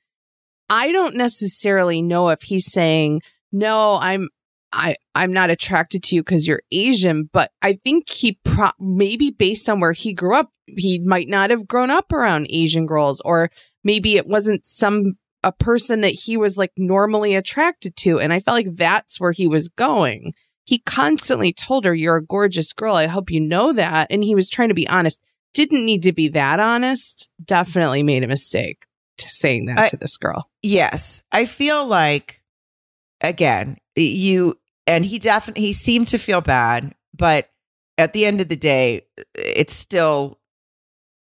I 0.69 0.91
don't 0.91 1.15
necessarily 1.15 2.01
know 2.01 2.29
if 2.29 2.41
he's 2.41 2.71
saying, 2.71 3.21
no, 3.51 3.97
I'm 4.01 4.29
I 4.75 4.95
I'm 5.15 5.31
not 5.31 5.49
attracted 5.49 6.03
to 6.03 6.15
you 6.15 6.21
because 6.21 6.47
you're 6.47 6.61
Asian, 6.71 7.29
but 7.31 7.51
I 7.61 7.79
think 7.83 8.09
he 8.09 8.39
pro- 8.43 8.69
maybe 8.79 9.31
based 9.31 9.69
on 9.69 9.79
where 9.79 9.93
he 9.93 10.13
grew 10.13 10.35
up, 10.35 10.51
he 10.67 10.99
might 10.99 11.29
not 11.29 11.49
have 11.49 11.67
grown 11.67 11.89
up 11.89 12.11
around 12.11 12.47
Asian 12.49 12.85
girls, 12.85 13.21
or 13.23 13.49
maybe 13.83 14.17
it 14.17 14.27
wasn't 14.27 14.65
some 14.65 15.13
a 15.43 15.51
person 15.51 16.01
that 16.01 16.09
he 16.09 16.37
was 16.37 16.57
like 16.57 16.71
normally 16.75 17.35
attracted 17.35 17.95
to, 17.97 18.19
and 18.19 18.33
I 18.33 18.39
felt 18.39 18.55
like 18.55 18.75
that's 18.75 19.19
where 19.19 19.31
he 19.31 19.47
was 19.47 19.69
going. 19.69 20.33
He 20.65 20.79
constantly 20.79 21.53
told 21.53 21.85
her, 21.85 21.93
"You're 21.93 22.17
a 22.17 22.25
gorgeous 22.25 22.73
girl. 22.73 22.95
I 22.95 23.05
hope 23.07 23.31
you 23.31 23.39
know 23.39 23.71
that," 23.73 24.07
and 24.09 24.23
he 24.23 24.35
was 24.35 24.49
trying 24.49 24.69
to 24.69 24.75
be 24.75 24.87
honest. 24.89 25.19
Didn't 25.53 25.85
need 25.85 26.03
to 26.03 26.11
be 26.11 26.27
that 26.29 26.59
honest. 26.59 27.29
Definitely 27.43 28.03
made 28.03 28.23
a 28.23 28.27
mistake 28.27 28.85
to 29.19 29.29
saying 29.29 29.67
that 29.67 29.79
I- 29.79 29.87
to 29.87 29.97
this 29.97 30.17
girl. 30.17 30.49
Yes, 30.61 31.23
I 31.31 31.45
feel 31.45 31.85
like 31.85 32.41
again, 33.21 33.77
you 33.95 34.57
and 34.87 35.05
he 35.05 35.19
definitely 35.19 35.63
he 35.63 35.73
seemed 35.73 36.07
to 36.09 36.17
feel 36.17 36.41
bad, 36.41 36.93
but 37.15 37.49
at 37.97 38.13
the 38.13 38.25
end 38.25 38.41
of 38.41 38.49
the 38.49 38.55
day, 38.55 39.05
it's 39.33 39.73
still 39.73 40.39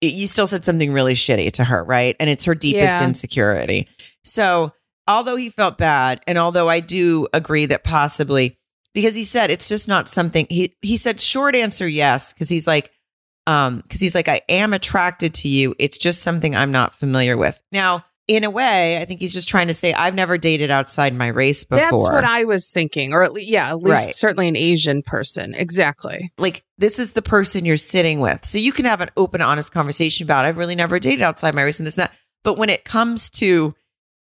you 0.01 0.27
still 0.27 0.45
said 0.47 0.63
something 0.63 0.91
really 0.93 1.15
shitty 1.15 1.51
to 1.53 1.63
her, 1.63 1.83
right? 1.83 2.15
And 2.19 2.29
it's 2.29 2.45
her 2.45 2.53
deepest 2.55 2.99
Yeah. 2.99 3.07
insecurity. 3.07 3.87
So, 4.23 4.73
although 5.07 5.37
he 5.37 5.49
felt 5.49 5.77
bad 5.77 6.21
and 6.27 6.37
although 6.37 6.69
I 6.69 6.81
do 6.81 7.27
agree 7.33 7.65
that 7.67 7.83
possibly 7.83 8.57
because 8.93 9.15
he 9.15 9.23
said 9.23 9.49
it's 9.49 9.69
just 9.69 9.87
not 9.87 10.07
something 10.09 10.45
he 10.49 10.75
he 10.81 10.97
said 10.97 11.19
short 11.21 11.55
answer 11.55 11.87
yes 11.87 12.33
because 12.33 12.49
he's 12.49 12.67
like 12.67 12.91
um 13.47 13.77
because 13.79 14.01
he's 14.01 14.13
like 14.15 14.27
I 14.27 14.41
am 14.49 14.73
attracted 14.73 15.33
to 15.35 15.47
you. 15.47 15.73
It's 15.79 15.97
just 15.97 16.21
something 16.21 16.55
I'm 16.55 16.71
not 16.71 16.93
familiar 16.93 17.37
with. 17.37 17.61
Now, 17.71 18.05
in 18.27 18.43
a 18.43 18.49
way, 18.49 18.97
I 18.97 19.05
think 19.05 19.21
he's 19.21 19.33
just 19.33 19.47
trying 19.47 19.67
to 19.67 19.73
say 19.73 19.93
I've 19.93 20.13
never 20.15 20.37
dated 20.37 20.69
outside 20.69 21.13
my 21.13 21.27
race 21.27 21.63
before. 21.63 21.77
That's 21.81 22.03
what 22.03 22.23
I 22.25 22.43
was 22.43 22.69
thinking, 22.69 23.13
or 23.13 23.23
at 23.23 23.31
least, 23.31 23.49
yeah, 23.49 23.69
at 23.69 23.79
least 23.79 24.05
Right. 24.07 24.15
certainly 24.15 24.47
an 24.47 24.55
Asian 24.57 25.01
person. 25.01 25.53
Exactly. 25.55 26.31
like 26.37 26.63
this 26.77 26.99
is 26.99 27.13
the 27.13 27.21
person 27.21 27.63
you're 27.65 27.77
sitting 27.77 28.19
with. 28.19 28.45
So 28.45 28.57
you 28.57 28.71
can 28.71 28.85
have 28.85 29.01
an 29.01 29.09
open, 29.17 29.41
honest 29.41 29.71
conversation 29.71 30.25
about 30.25 30.45
I've 30.45 30.57
really 30.57 30.75
never 30.75 30.99
dated 30.99 31.21
outside 31.21 31.55
my 31.55 31.63
race 31.63 31.79
and 31.79 31.87
this 31.87 31.95
and 31.97 32.03
that. 32.03 32.13
But 32.43 32.57
when 32.57 32.69
it 32.69 32.83
comes 32.85 33.29
to 33.31 33.73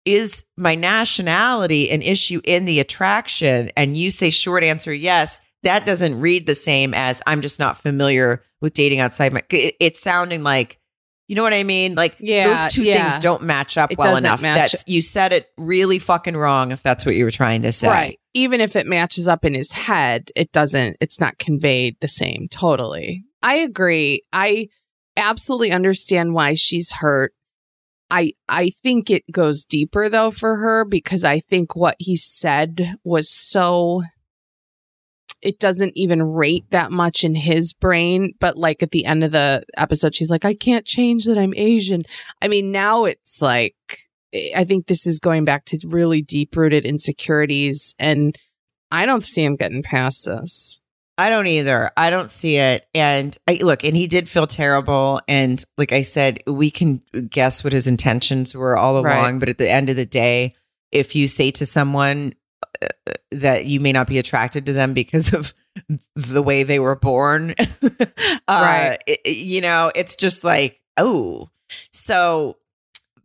is 0.06 0.46
my 0.56 0.76
nationality 0.76 1.90
an 1.92 2.02
issue 2.02 2.40
in 2.46 2.66
the 2.66 2.80
attraction 2.80 3.72
and 3.76 3.98
you 3.98 4.12
say 4.12 4.30
short 4.30 4.64
answer 4.64 4.94
yes, 4.94 5.42
that 5.64 5.86
doesn't 5.86 6.20
read 6.22 6.46
the 6.46 6.56
same 6.56 6.94
as 6.94 7.22
I'm 7.28 7.42
just 7.42 7.60
not 7.60 7.78
familiar 7.78 8.42
with 8.62 8.74
dating 8.74 9.00
outside 9.00 9.34
my 9.34 9.44
it's 9.50 10.00
sounding 10.00 10.44
like 10.44 10.80
you 11.28 11.36
know 11.36 11.44
what 11.44 11.54
I 11.54 11.64
mean? 11.64 11.96
Like 11.96 12.16
Yeah, 12.20 12.48
those 12.48 12.74
two 12.74 12.84
yeah. 12.84 13.10
things 13.10 13.20
don't 13.20 13.44
match 13.44 13.78
up 13.78 13.92
It 13.92 13.98
well 13.98 14.16
enough. 14.16 14.42
That's 14.42 14.84
you 14.88 15.02
said 15.02 15.34
it 15.34 15.50
really 15.58 16.00
fucking 16.00 16.38
wrong 16.38 16.72
if 16.72 16.82
that's 16.82 17.06
what 17.06 17.16
you 17.16 17.26
were 17.26 17.32
trying 17.32 17.64
to 17.64 17.72
say. 17.72 17.88
Right. 17.88 18.20
Even 18.34 18.62
if 18.62 18.76
it 18.76 18.88
matches 18.88 19.28
up 19.28 19.44
in 19.44 19.54
his 19.54 19.72
head, 19.74 20.32
it 20.36 20.52
doesn't, 20.52 20.98
it's 21.02 21.20
not 21.20 21.38
conveyed 21.38 21.98
the 22.00 22.08
same. 22.08 22.48
Totally. 22.50 23.24
I 23.42 23.56
agree. 23.56 24.24
I 24.32 24.70
absolutely 25.18 25.72
understand 25.72 26.34
why 26.34 26.54
she's 26.54 26.94
hurt. 26.94 27.34
I 28.10 28.32
I 28.48 28.70
think 28.82 29.10
it 29.10 29.24
goes 29.32 29.66
deeper 29.66 30.08
though 30.08 30.32
for 30.32 30.58
her 30.58 30.86
because 30.86 31.26
I 31.26 31.40
think 31.42 31.76
what 31.76 31.96
he 32.00 32.16
said 32.16 32.96
was 33.04 33.30
so 33.30 34.04
it 35.42 35.60
doesn't 35.60 35.94
even 35.96 36.22
rate 36.24 36.66
that 36.72 36.92
much 36.92 37.24
in 37.24 37.36
his 37.36 37.74
brain 37.74 38.34
but 38.40 38.58
like 38.58 38.82
at 38.82 38.92
the 38.92 39.06
end 39.06 39.24
of 39.24 39.32
the 39.32 39.64
episode 39.78 40.16
she's 40.16 40.30
like 40.30 40.46
I 40.46 40.54
can't 40.54 40.86
change 40.86 41.26
that 41.26 41.38
I'm 41.38 41.54
Asian. 41.56 42.04
I 42.42 42.48
mean 42.48 42.72
now 42.72 43.06
it's 43.06 43.42
like 43.42 43.76
I 44.56 44.64
think 44.64 44.88
this 44.88 45.08
is 45.08 45.20
going 45.20 45.46
back 45.46 45.66
to 45.66 45.80
really 45.88 46.22
deep 46.22 46.56
rooted 46.56 46.86
insecurities 46.86 47.96
and 47.98 48.36
I 48.92 49.06
don't 49.06 49.24
see 49.24 49.44
him 49.44 49.56
getting 49.56 49.84
past 49.84 50.26
this. 50.26 50.82
I 51.18 51.30
don't 51.30 51.48
either. 51.48 51.92
I 51.98 52.10
don't 52.10 52.30
see 52.30 52.58
it. 52.58 52.86
And 52.94 53.36
I 53.48 53.56
look, 53.56 53.84
and 53.84 53.96
he 53.98 54.08
did 54.08 54.30
feel 54.30 54.46
terrible. 54.46 55.20
And 55.28 55.64
like 55.78 55.92
I 55.92 56.04
said, 56.04 56.44
we 56.46 56.70
can 56.70 57.02
guess 57.30 57.64
what 57.64 57.74
his 57.74 57.88
intentions 57.88 58.54
were 58.54 58.78
all 58.78 59.00
along. 59.00 59.04
Right. 59.06 59.40
But 59.40 59.50
at 59.50 59.58
the 59.58 59.70
end 59.70 59.90
of 59.90 59.96
the 59.96 60.06
day, 60.06 60.54
if 60.92 61.16
you 61.16 61.28
say 61.28 61.50
to 61.52 61.66
someone 61.66 62.34
uh, 62.82 63.14
that 63.32 63.66
you 63.66 63.80
may 63.80 63.92
not 63.92 64.08
be 64.08 64.18
attracted 64.18 64.66
to 64.66 64.74
them 64.74 64.94
because 64.94 65.34
of 65.34 65.54
the 66.16 66.42
way 66.42 66.64
they 66.64 66.80
were 66.80 66.96
born, 66.96 67.54
uh, 67.60 68.06
Right. 68.48 68.98
it- 69.08 69.38
you 69.38 69.62
know, 69.62 69.92
it's 69.96 70.16
just 70.16 70.44
like, 70.44 70.80
oh. 70.98 71.50
So, 71.92 72.58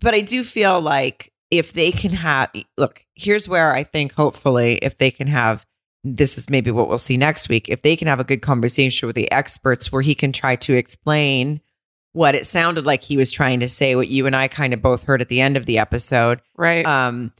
but 0.01 0.15
I 0.15 0.20
do 0.20 0.43
feel 0.45 0.81
like 0.81 1.33
if 1.51 1.73
they 1.73 1.93
can 1.93 2.12
have, 2.12 2.51
look, 2.77 3.05
here's 3.15 3.49
where 3.49 3.73
I 3.73 3.85
think 3.85 4.12
hopefully 4.12 4.74
if 4.77 4.99
they 4.99 5.11
can 5.11 5.27
have 5.29 5.65
this 6.05 6.37
is 6.37 6.51
maybe 6.51 6.73
what 6.73 6.89
we'll 6.89 6.99
see 6.99 7.16
next 7.16 7.49
week. 7.49 7.69
If 7.69 7.83
they 7.83 7.95
can 7.95 8.09
have 8.09 8.19
a 8.19 8.24
good 8.24 8.43
conversation 8.43 9.07
with 9.07 9.15
the 9.15 9.31
experts 9.31 9.93
where 9.93 10.03
he 10.03 10.16
can 10.16 10.33
try 10.33 10.57
to 10.57 10.74
explain 10.74 11.61
what 12.12 12.35
it 12.35 12.45
sounded 12.47 12.85
like 12.85 13.05
he 13.05 13.16
was 13.16 13.31
trying 13.31 13.61
to 13.61 13.69
say, 13.69 13.95
what 13.95 14.09
you 14.09 14.27
and 14.27 14.35
I 14.35 14.49
kind 14.49 14.74
of 14.74 14.83
both 14.83 15.05
heard 15.05 15.20
at 15.23 15.29
the 15.29 15.41
end 15.41 15.57
of 15.57 15.65
the 15.65 15.79
episode. 15.79 16.41
Right. 16.57 16.85
Um, 16.85 17.33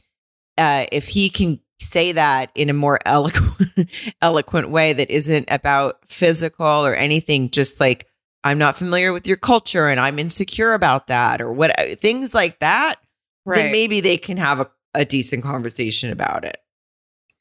uh, 0.57 0.85
if 0.93 1.07
he 1.09 1.29
can 1.29 1.59
say 1.83 2.13
that 2.13 2.51
in 2.55 2.69
a 2.69 2.73
more 2.73 2.99
eloquent, 3.05 3.89
eloquent 4.21 4.69
way 4.69 4.93
that 4.93 5.11
isn't 5.11 5.47
about 5.49 5.99
physical 6.07 6.65
or 6.65 6.95
anything, 6.95 7.49
just 7.49 7.79
like 7.79 8.07
I'm 8.43 8.57
not 8.57 8.75
familiar 8.75 9.13
with 9.13 9.27
your 9.27 9.37
culture 9.37 9.87
and 9.87 9.99
I'm 9.99 10.19
insecure 10.19 10.73
about 10.73 11.07
that, 11.07 11.41
or 11.41 11.53
what 11.53 11.77
uh, 11.79 11.95
things 11.95 12.33
like 12.33 12.59
that, 12.59 12.95
then 13.45 13.71
maybe 13.71 14.01
they 14.01 14.17
can 14.17 14.37
have 14.37 14.59
a, 14.59 14.69
a 14.93 15.05
decent 15.05 15.43
conversation 15.43 16.11
about 16.11 16.43
it. 16.43 16.57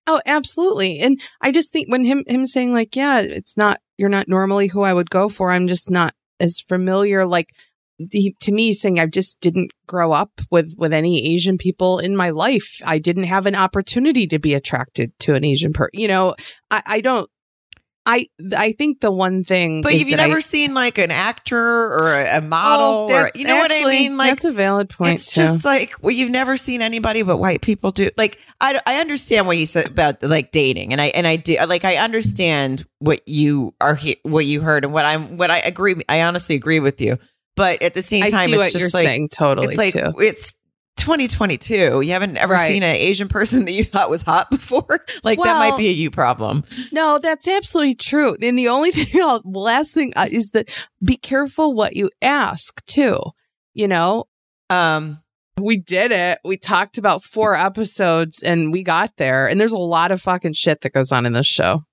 Oh, 0.07 0.21
absolutely. 0.27 0.99
And 0.99 1.21
I 1.41 1.53
just 1.53 1.73
think 1.73 1.89
when 1.89 2.05
him 2.05 2.25
him 2.27 2.47
saying 2.47 2.73
like, 2.73 2.97
yeah, 2.97 3.21
it's 3.21 3.57
not 3.57 3.81
you're 3.99 4.09
not 4.09 4.29
normally 4.29 4.69
who 4.69 4.83
I 4.83 4.93
would 4.93 5.11
go 5.11 5.29
for. 5.29 5.51
I'm 5.51 5.69
just 5.69 5.91
not 5.91 6.15
as 6.41 6.61
familiar. 6.61 7.25
Like 7.25 7.55
he, 8.11 8.35
to 8.41 8.53
me, 8.53 8.73
saying 8.73 8.99
I 8.99 9.07
just 9.07 9.41
didn't 9.41 9.71
grow 9.87 10.13
up 10.13 10.31
with 10.51 10.75
with 10.77 10.93
any 10.93 11.35
Asian 11.35 11.59
people 11.59 11.99
in 11.99 12.17
my 12.17 12.31
life. 12.31 12.81
I 12.85 12.99
didn't 12.99 13.25
have 13.25 13.47
an 13.47 13.55
opportunity 13.55 14.27
to 14.29 14.39
be 14.39 14.55
attracted 14.55 15.13
to 15.21 15.35
an 15.35 15.45
Asian 15.45 15.73
person. 15.73 15.91
You 15.95 16.09
know, 16.09 16.35
I, 16.71 16.83
I 16.87 17.01
don't. 17.01 17.29
I 18.05 18.27
I 18.57 18.73
think 18.73 18.99
the 19.01 19.13
one 19.13 19.45
thing, 19.45 19.81
But 19.81 19.93
is 19.93 20.01
have 20.01 20.09
you 20.09 20.17
that 20.17 20.25
I- 20.25 20.27
never 20.27 20.41
seen 20.41 20.75
like 20.75 20.99
an 20.99 21.13
actor 21.13 21.57
or 21.57 22.13
a, 22.15 22.25
a 22.25 22.39
oh, 22.39 22.41
model 22.41 22.85
Oh, 22.85 23.15
or 23.15 23.31
you 23.37 23.47
know 23.47 23.55
what 23.55 23.71
I 23.71 23.77
actually- 23.77 23.93
mean? 23.93 24.17
Like 24.17 24.31
that's 24.31 24.45
a 24.45 24.51
valid 24.51 24.89
point. 24.91 25.15
it's 25.15 25.31
too. 25.33 25.43
just 25.43 25.65
like 25.65 25.95
well, 26.03 26.11
you've 26.11 26.33
never 26.33 26.57
seen 26.57 26.83
anybody 26.83 27.23
but 27.23 27.37
white 27.37 27.61
people 27.63 27.93
do. 27.93 28.11
Like 28.17 28.41
I, 28.61 28.81
I 28.89 28.97
understand 28.97 29.47
what 29.47 29.57
you 29.57 29.67
said 29.67 29.87
about 29.87 30.21
like 30.21 30.51
dating, 30.51 30.91
and 30.91 31.01
I 31.01 31.07
and 31.11 31.29
I 31.29 31.37
do 31.37 31.57
like 31.69 31.85
I 31.85 31.99
understand 31.99 32.85
what 32.99 33.21
you 33.29 33.73
are 33.81 33.95
he- 33.95 34.19
what 34.25 34.47
you 34.47 34.63
heard 34.63 34.85
and 34.85 34.93
what 34.93 35.05
I'm 35.05 35.37
what 35.37 35.53
I 35.53 35.61
agree. 35.61 35.95
I 36.09 36.23
honestly 36.23 36.57
agree 36.57 36.81
with 36.81 37.01
you, 37.01 37.19
but 37.57 37.83
at 37.83 37.95
the 37.95 38.03
same 38.03 38.23
I 38.25 38.29
time, 38.29 38.49
see 38.49 38.55
it's 38.55 38.59
what 38.59 38.73
just 38.73 38.79
you're 38.95 39.01
like 39.01 39.07
saying 39.09 39.29
totally 39.35 39.69
it's 39.69 39.77
like 39.77 39.93
too. 39.93 40.13
it's 40.19 40.55
2022. 40.99 42.01
You 42.03 42.13
haven't 42.13 42.37
ever 42.37 42.55
Right. 42.55 42.69
seen 42.69 42.83
an 42.83 42.95
Asian 42.97 43.29
person 43.29 43.65
that 43.67 43.73
you 43.73 43.85
thought 43.85 44.11
was 44.11 44.23
hot 44.23 44.51
before. 44.51 45.05
like 45.25 45.39
that 45.43 45.59
might 45.59 45.77
be 45.77 45.89
a 45.89 45.93
you 45.93 46.11
problem. 46.11 46.65
No, 46.93 47.19
that's 47.19 47.49
absolutely 47.49 47.95
true. 47.97 48.37
And 48.43 48.59
the 48.59 48.69
only 48.69 48.91
thing, 48.93 49.21
I'll, 49.23 49.41
last 49.45 49.93
thing 49.93 50.13
uh, 50.17 50.27
is 50.31 50.51
that 50.53 50.69
be 51.03 51.17
careful 51.17 51.75
what 51.75 51.97
you 51.97 52.11
ask 52.21 52.85
too. 52.87 53.19
You 53.75 53.89
know, 53.89 54.25
Um, 54.71 55.21
We 55.61 55.77
did 55.79 56.13
it. 56.13 56.39
We 56.45 56.57
talked 56.57 56.99
about 56.99 57.23
four 57.25 57.55
episodes 57.57 58.43
and 58.43 58.73
we 58.73 58.83
got 58.83 59.13
there. 59.17 59.47
And 59.49 59.61
there's 59.61 59.73
a 59.73 59.79
lot 59.79 60.11
of 60.11 60.21
fucking 60.23 60.53
shit 60.55 60.81
that 60.83 60.93
goes 60.93 61.11
on 61.13 61.27
in 61.27 61.33
this 61.33 61.47
show. 61.47 61.85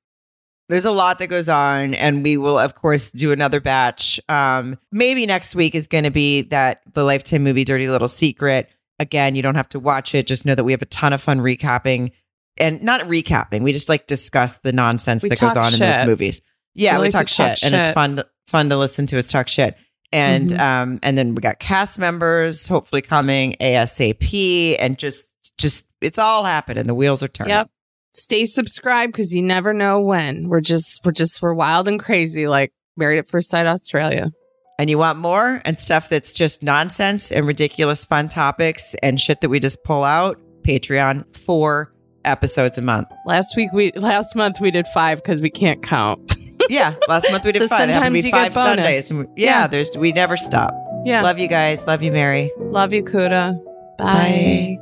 There's 0.69 0.85
a 0.85 0.91
lot 0.91 1.19
that 1.19 1.27
goes 1.27 1.49
on, 1.49 1.93
and 1.95 2.23
we 2.23 2.37
will, 2.37 2.57
of 2.59 2.75
course, 2.75 3.09
do 3.09 3.31
another 3.31 3.59
batch. 3.59 4.19
Um, 4.29 4.77
maybe 4.91 5.25
next 5.25 5.55
week 5.55 5.73
is 5.75 5.87
going 5.87 6.03
to 6.05 6.11
be 6.11 6.43
that 6.43 6.81
the 6.93 7.03
Lifetime 7.03 7.43
movie 7.43 7.65
Dirty 7.65 7.89
Little 7.89 8.07
Secret. 8.07 8.69
Again, 8.99 9.33
you 9.35 9.41
don't 9.41 9.55
have 9.55 9.69
to 9.69 9.79
watch 9.79 10.13
it. 10.13 10.27
Just 10.27 10.45
know 10.45 10.53
that 10.55 10.63
we 10.63 10.71
have 10.71 10.81
a 10.81 10.85
ton 10.85 11.11
of 11.11 11.21
fun 11.21 11.39
recapping 11.39 12.11
and 12.57 12.83
not 12.83 13.01
recapping. 13.01 13.61
We 13.63 13.73
just 13.73 13.89
like 13.89 14.05
discuss 14.07 14.57
the 14.57 14.71
nonsense 14.71 15.23
We 15.23 15.29
that 15.29 15.39
goes 15.39 15.57
on 15.57 15.73
in 15.73 15.79
those 15.79 16.05
movies. 16.05 16.41
Yeah, 16.75 16.97
We 16.97 17.07
we, 17.07 17.09
like 17.09 17.11
to 17.27 17.33
talk, 17.33 17.47
talk 17.47 17.57
shit, 17.57 17.63
and 17.63 17.75
it's 17.75 17.89
shit. 17.89 17.93
fun 17.95 18.21
fun 18.47 18.69
to 18.69 18.77
listen 18.77 19.05
to 19.07 19.17
us 19.17 19.25
talk 19.25 19.47
shit. 19.47 19.75
And 20.11 20.49
Mhm. 20.51 20.59
um, 20.59 20.99
and 21.01 21.17
then 21.17 21.33
we 21.35 21.41
got 21.41 21.59
cast 21.59 21.97
members 21.99 22.67
hopefully 22.67 23.01
coming 23.01 23.55
ASAP, 23.61 24.75
and 24.79 24.97
just 24.97 25.25
just 25.57 25.85
it's 26.01 26.19
all 26.19 26.43
happening. 26.43 26.85
The 26.85 26.93
wheels 26.95 27.23
are 27.23 27.27
turning. 27.27 27.53
Yep. 27.53 27.69
Stay 28.14 28.45
subscribed 28.45 29.11
because 29.14 29.34
you 29.34 29.41
never 29.44 29.73
know 29.73 29.99
when. 29.99 30.49
We're 30.49 30.61
just, 30.61 31.02
we're 31.06 31.11
just, 31.11 31.41
we're 31.41 31.53
wild 31.53 31.88
and 31.88 31.99
crazy 31.99 32.48
like 32.48 32.72
Married 32.98 33.19
at 33.19 33.27
First 33.30 33.49
Sight 33.49 33.65
Australia. 33.65 34.31
and 34.80 34.90
you 34.90 34.98
want 34.98 35.19
more 35.19 35.61
and 35.65 35.80
stuff 35.80 36.10
that's 36.10 36.34
just 36.34 36.64
nonsense 36.64 37.31
and 37.31 37.45
ridiculous 37.45 38.06
fun 38.06 38.27
topics 38.27 38.95
and 39.03 39.19
shit 39.22 39.41
that 39.41 39.49
we 39.49 39.60
just 39.60 39.84
pull 39.84 40.03
out, 40.03 40.40
Patreon, 40.64 41.23
four 41.36 41.94
episodes 42.26 42.77
a 42.77 42.81
month. 42.81 43.07
Last 43.26 43.56
week, 43.56 43.72
we, 43.73 43.91
last 43.94 44.36
month 44.36 44.60
we 44.60 44.72
did 44.72 44.88
five 44.88 45.22
because 45.22 45.41
we 45.41 45.49
can't 45.49 45.81
count. 45.84 46.36
Yeah, 46.69 46.94
last 47.07 47.31
month 47.31 47.45
we 47.45 47.52
did 47.53 47.64
So 47.64 47.68
five. 47.69 47.90
Sometimes 47.90 48.23
you 48.23 48.31
get 48.31 48.53
five 48.53 48.77
bonus. 48.77 49.07
Sundays. 49.07 49.14
We- 49.36 49.44
yeah, 49.44 49.61
Yeah. 49.61 49.68
there's 49.68 49.98
we 49.98 50.11
never 50.11 50.38
stop. 50.38 50.72
Yeah. 51.03 51.23
Love 51.23 51.40
you 51.40 51.48
guys. 51.48 51.88
Love 51.88 52.03
you, 52.03 52.11
Mary. 52.11 52.52
Love 52.60 52.94
you, 52.94 53.02
Kuda. 53.03 53.57
Bye. 53.98 54.77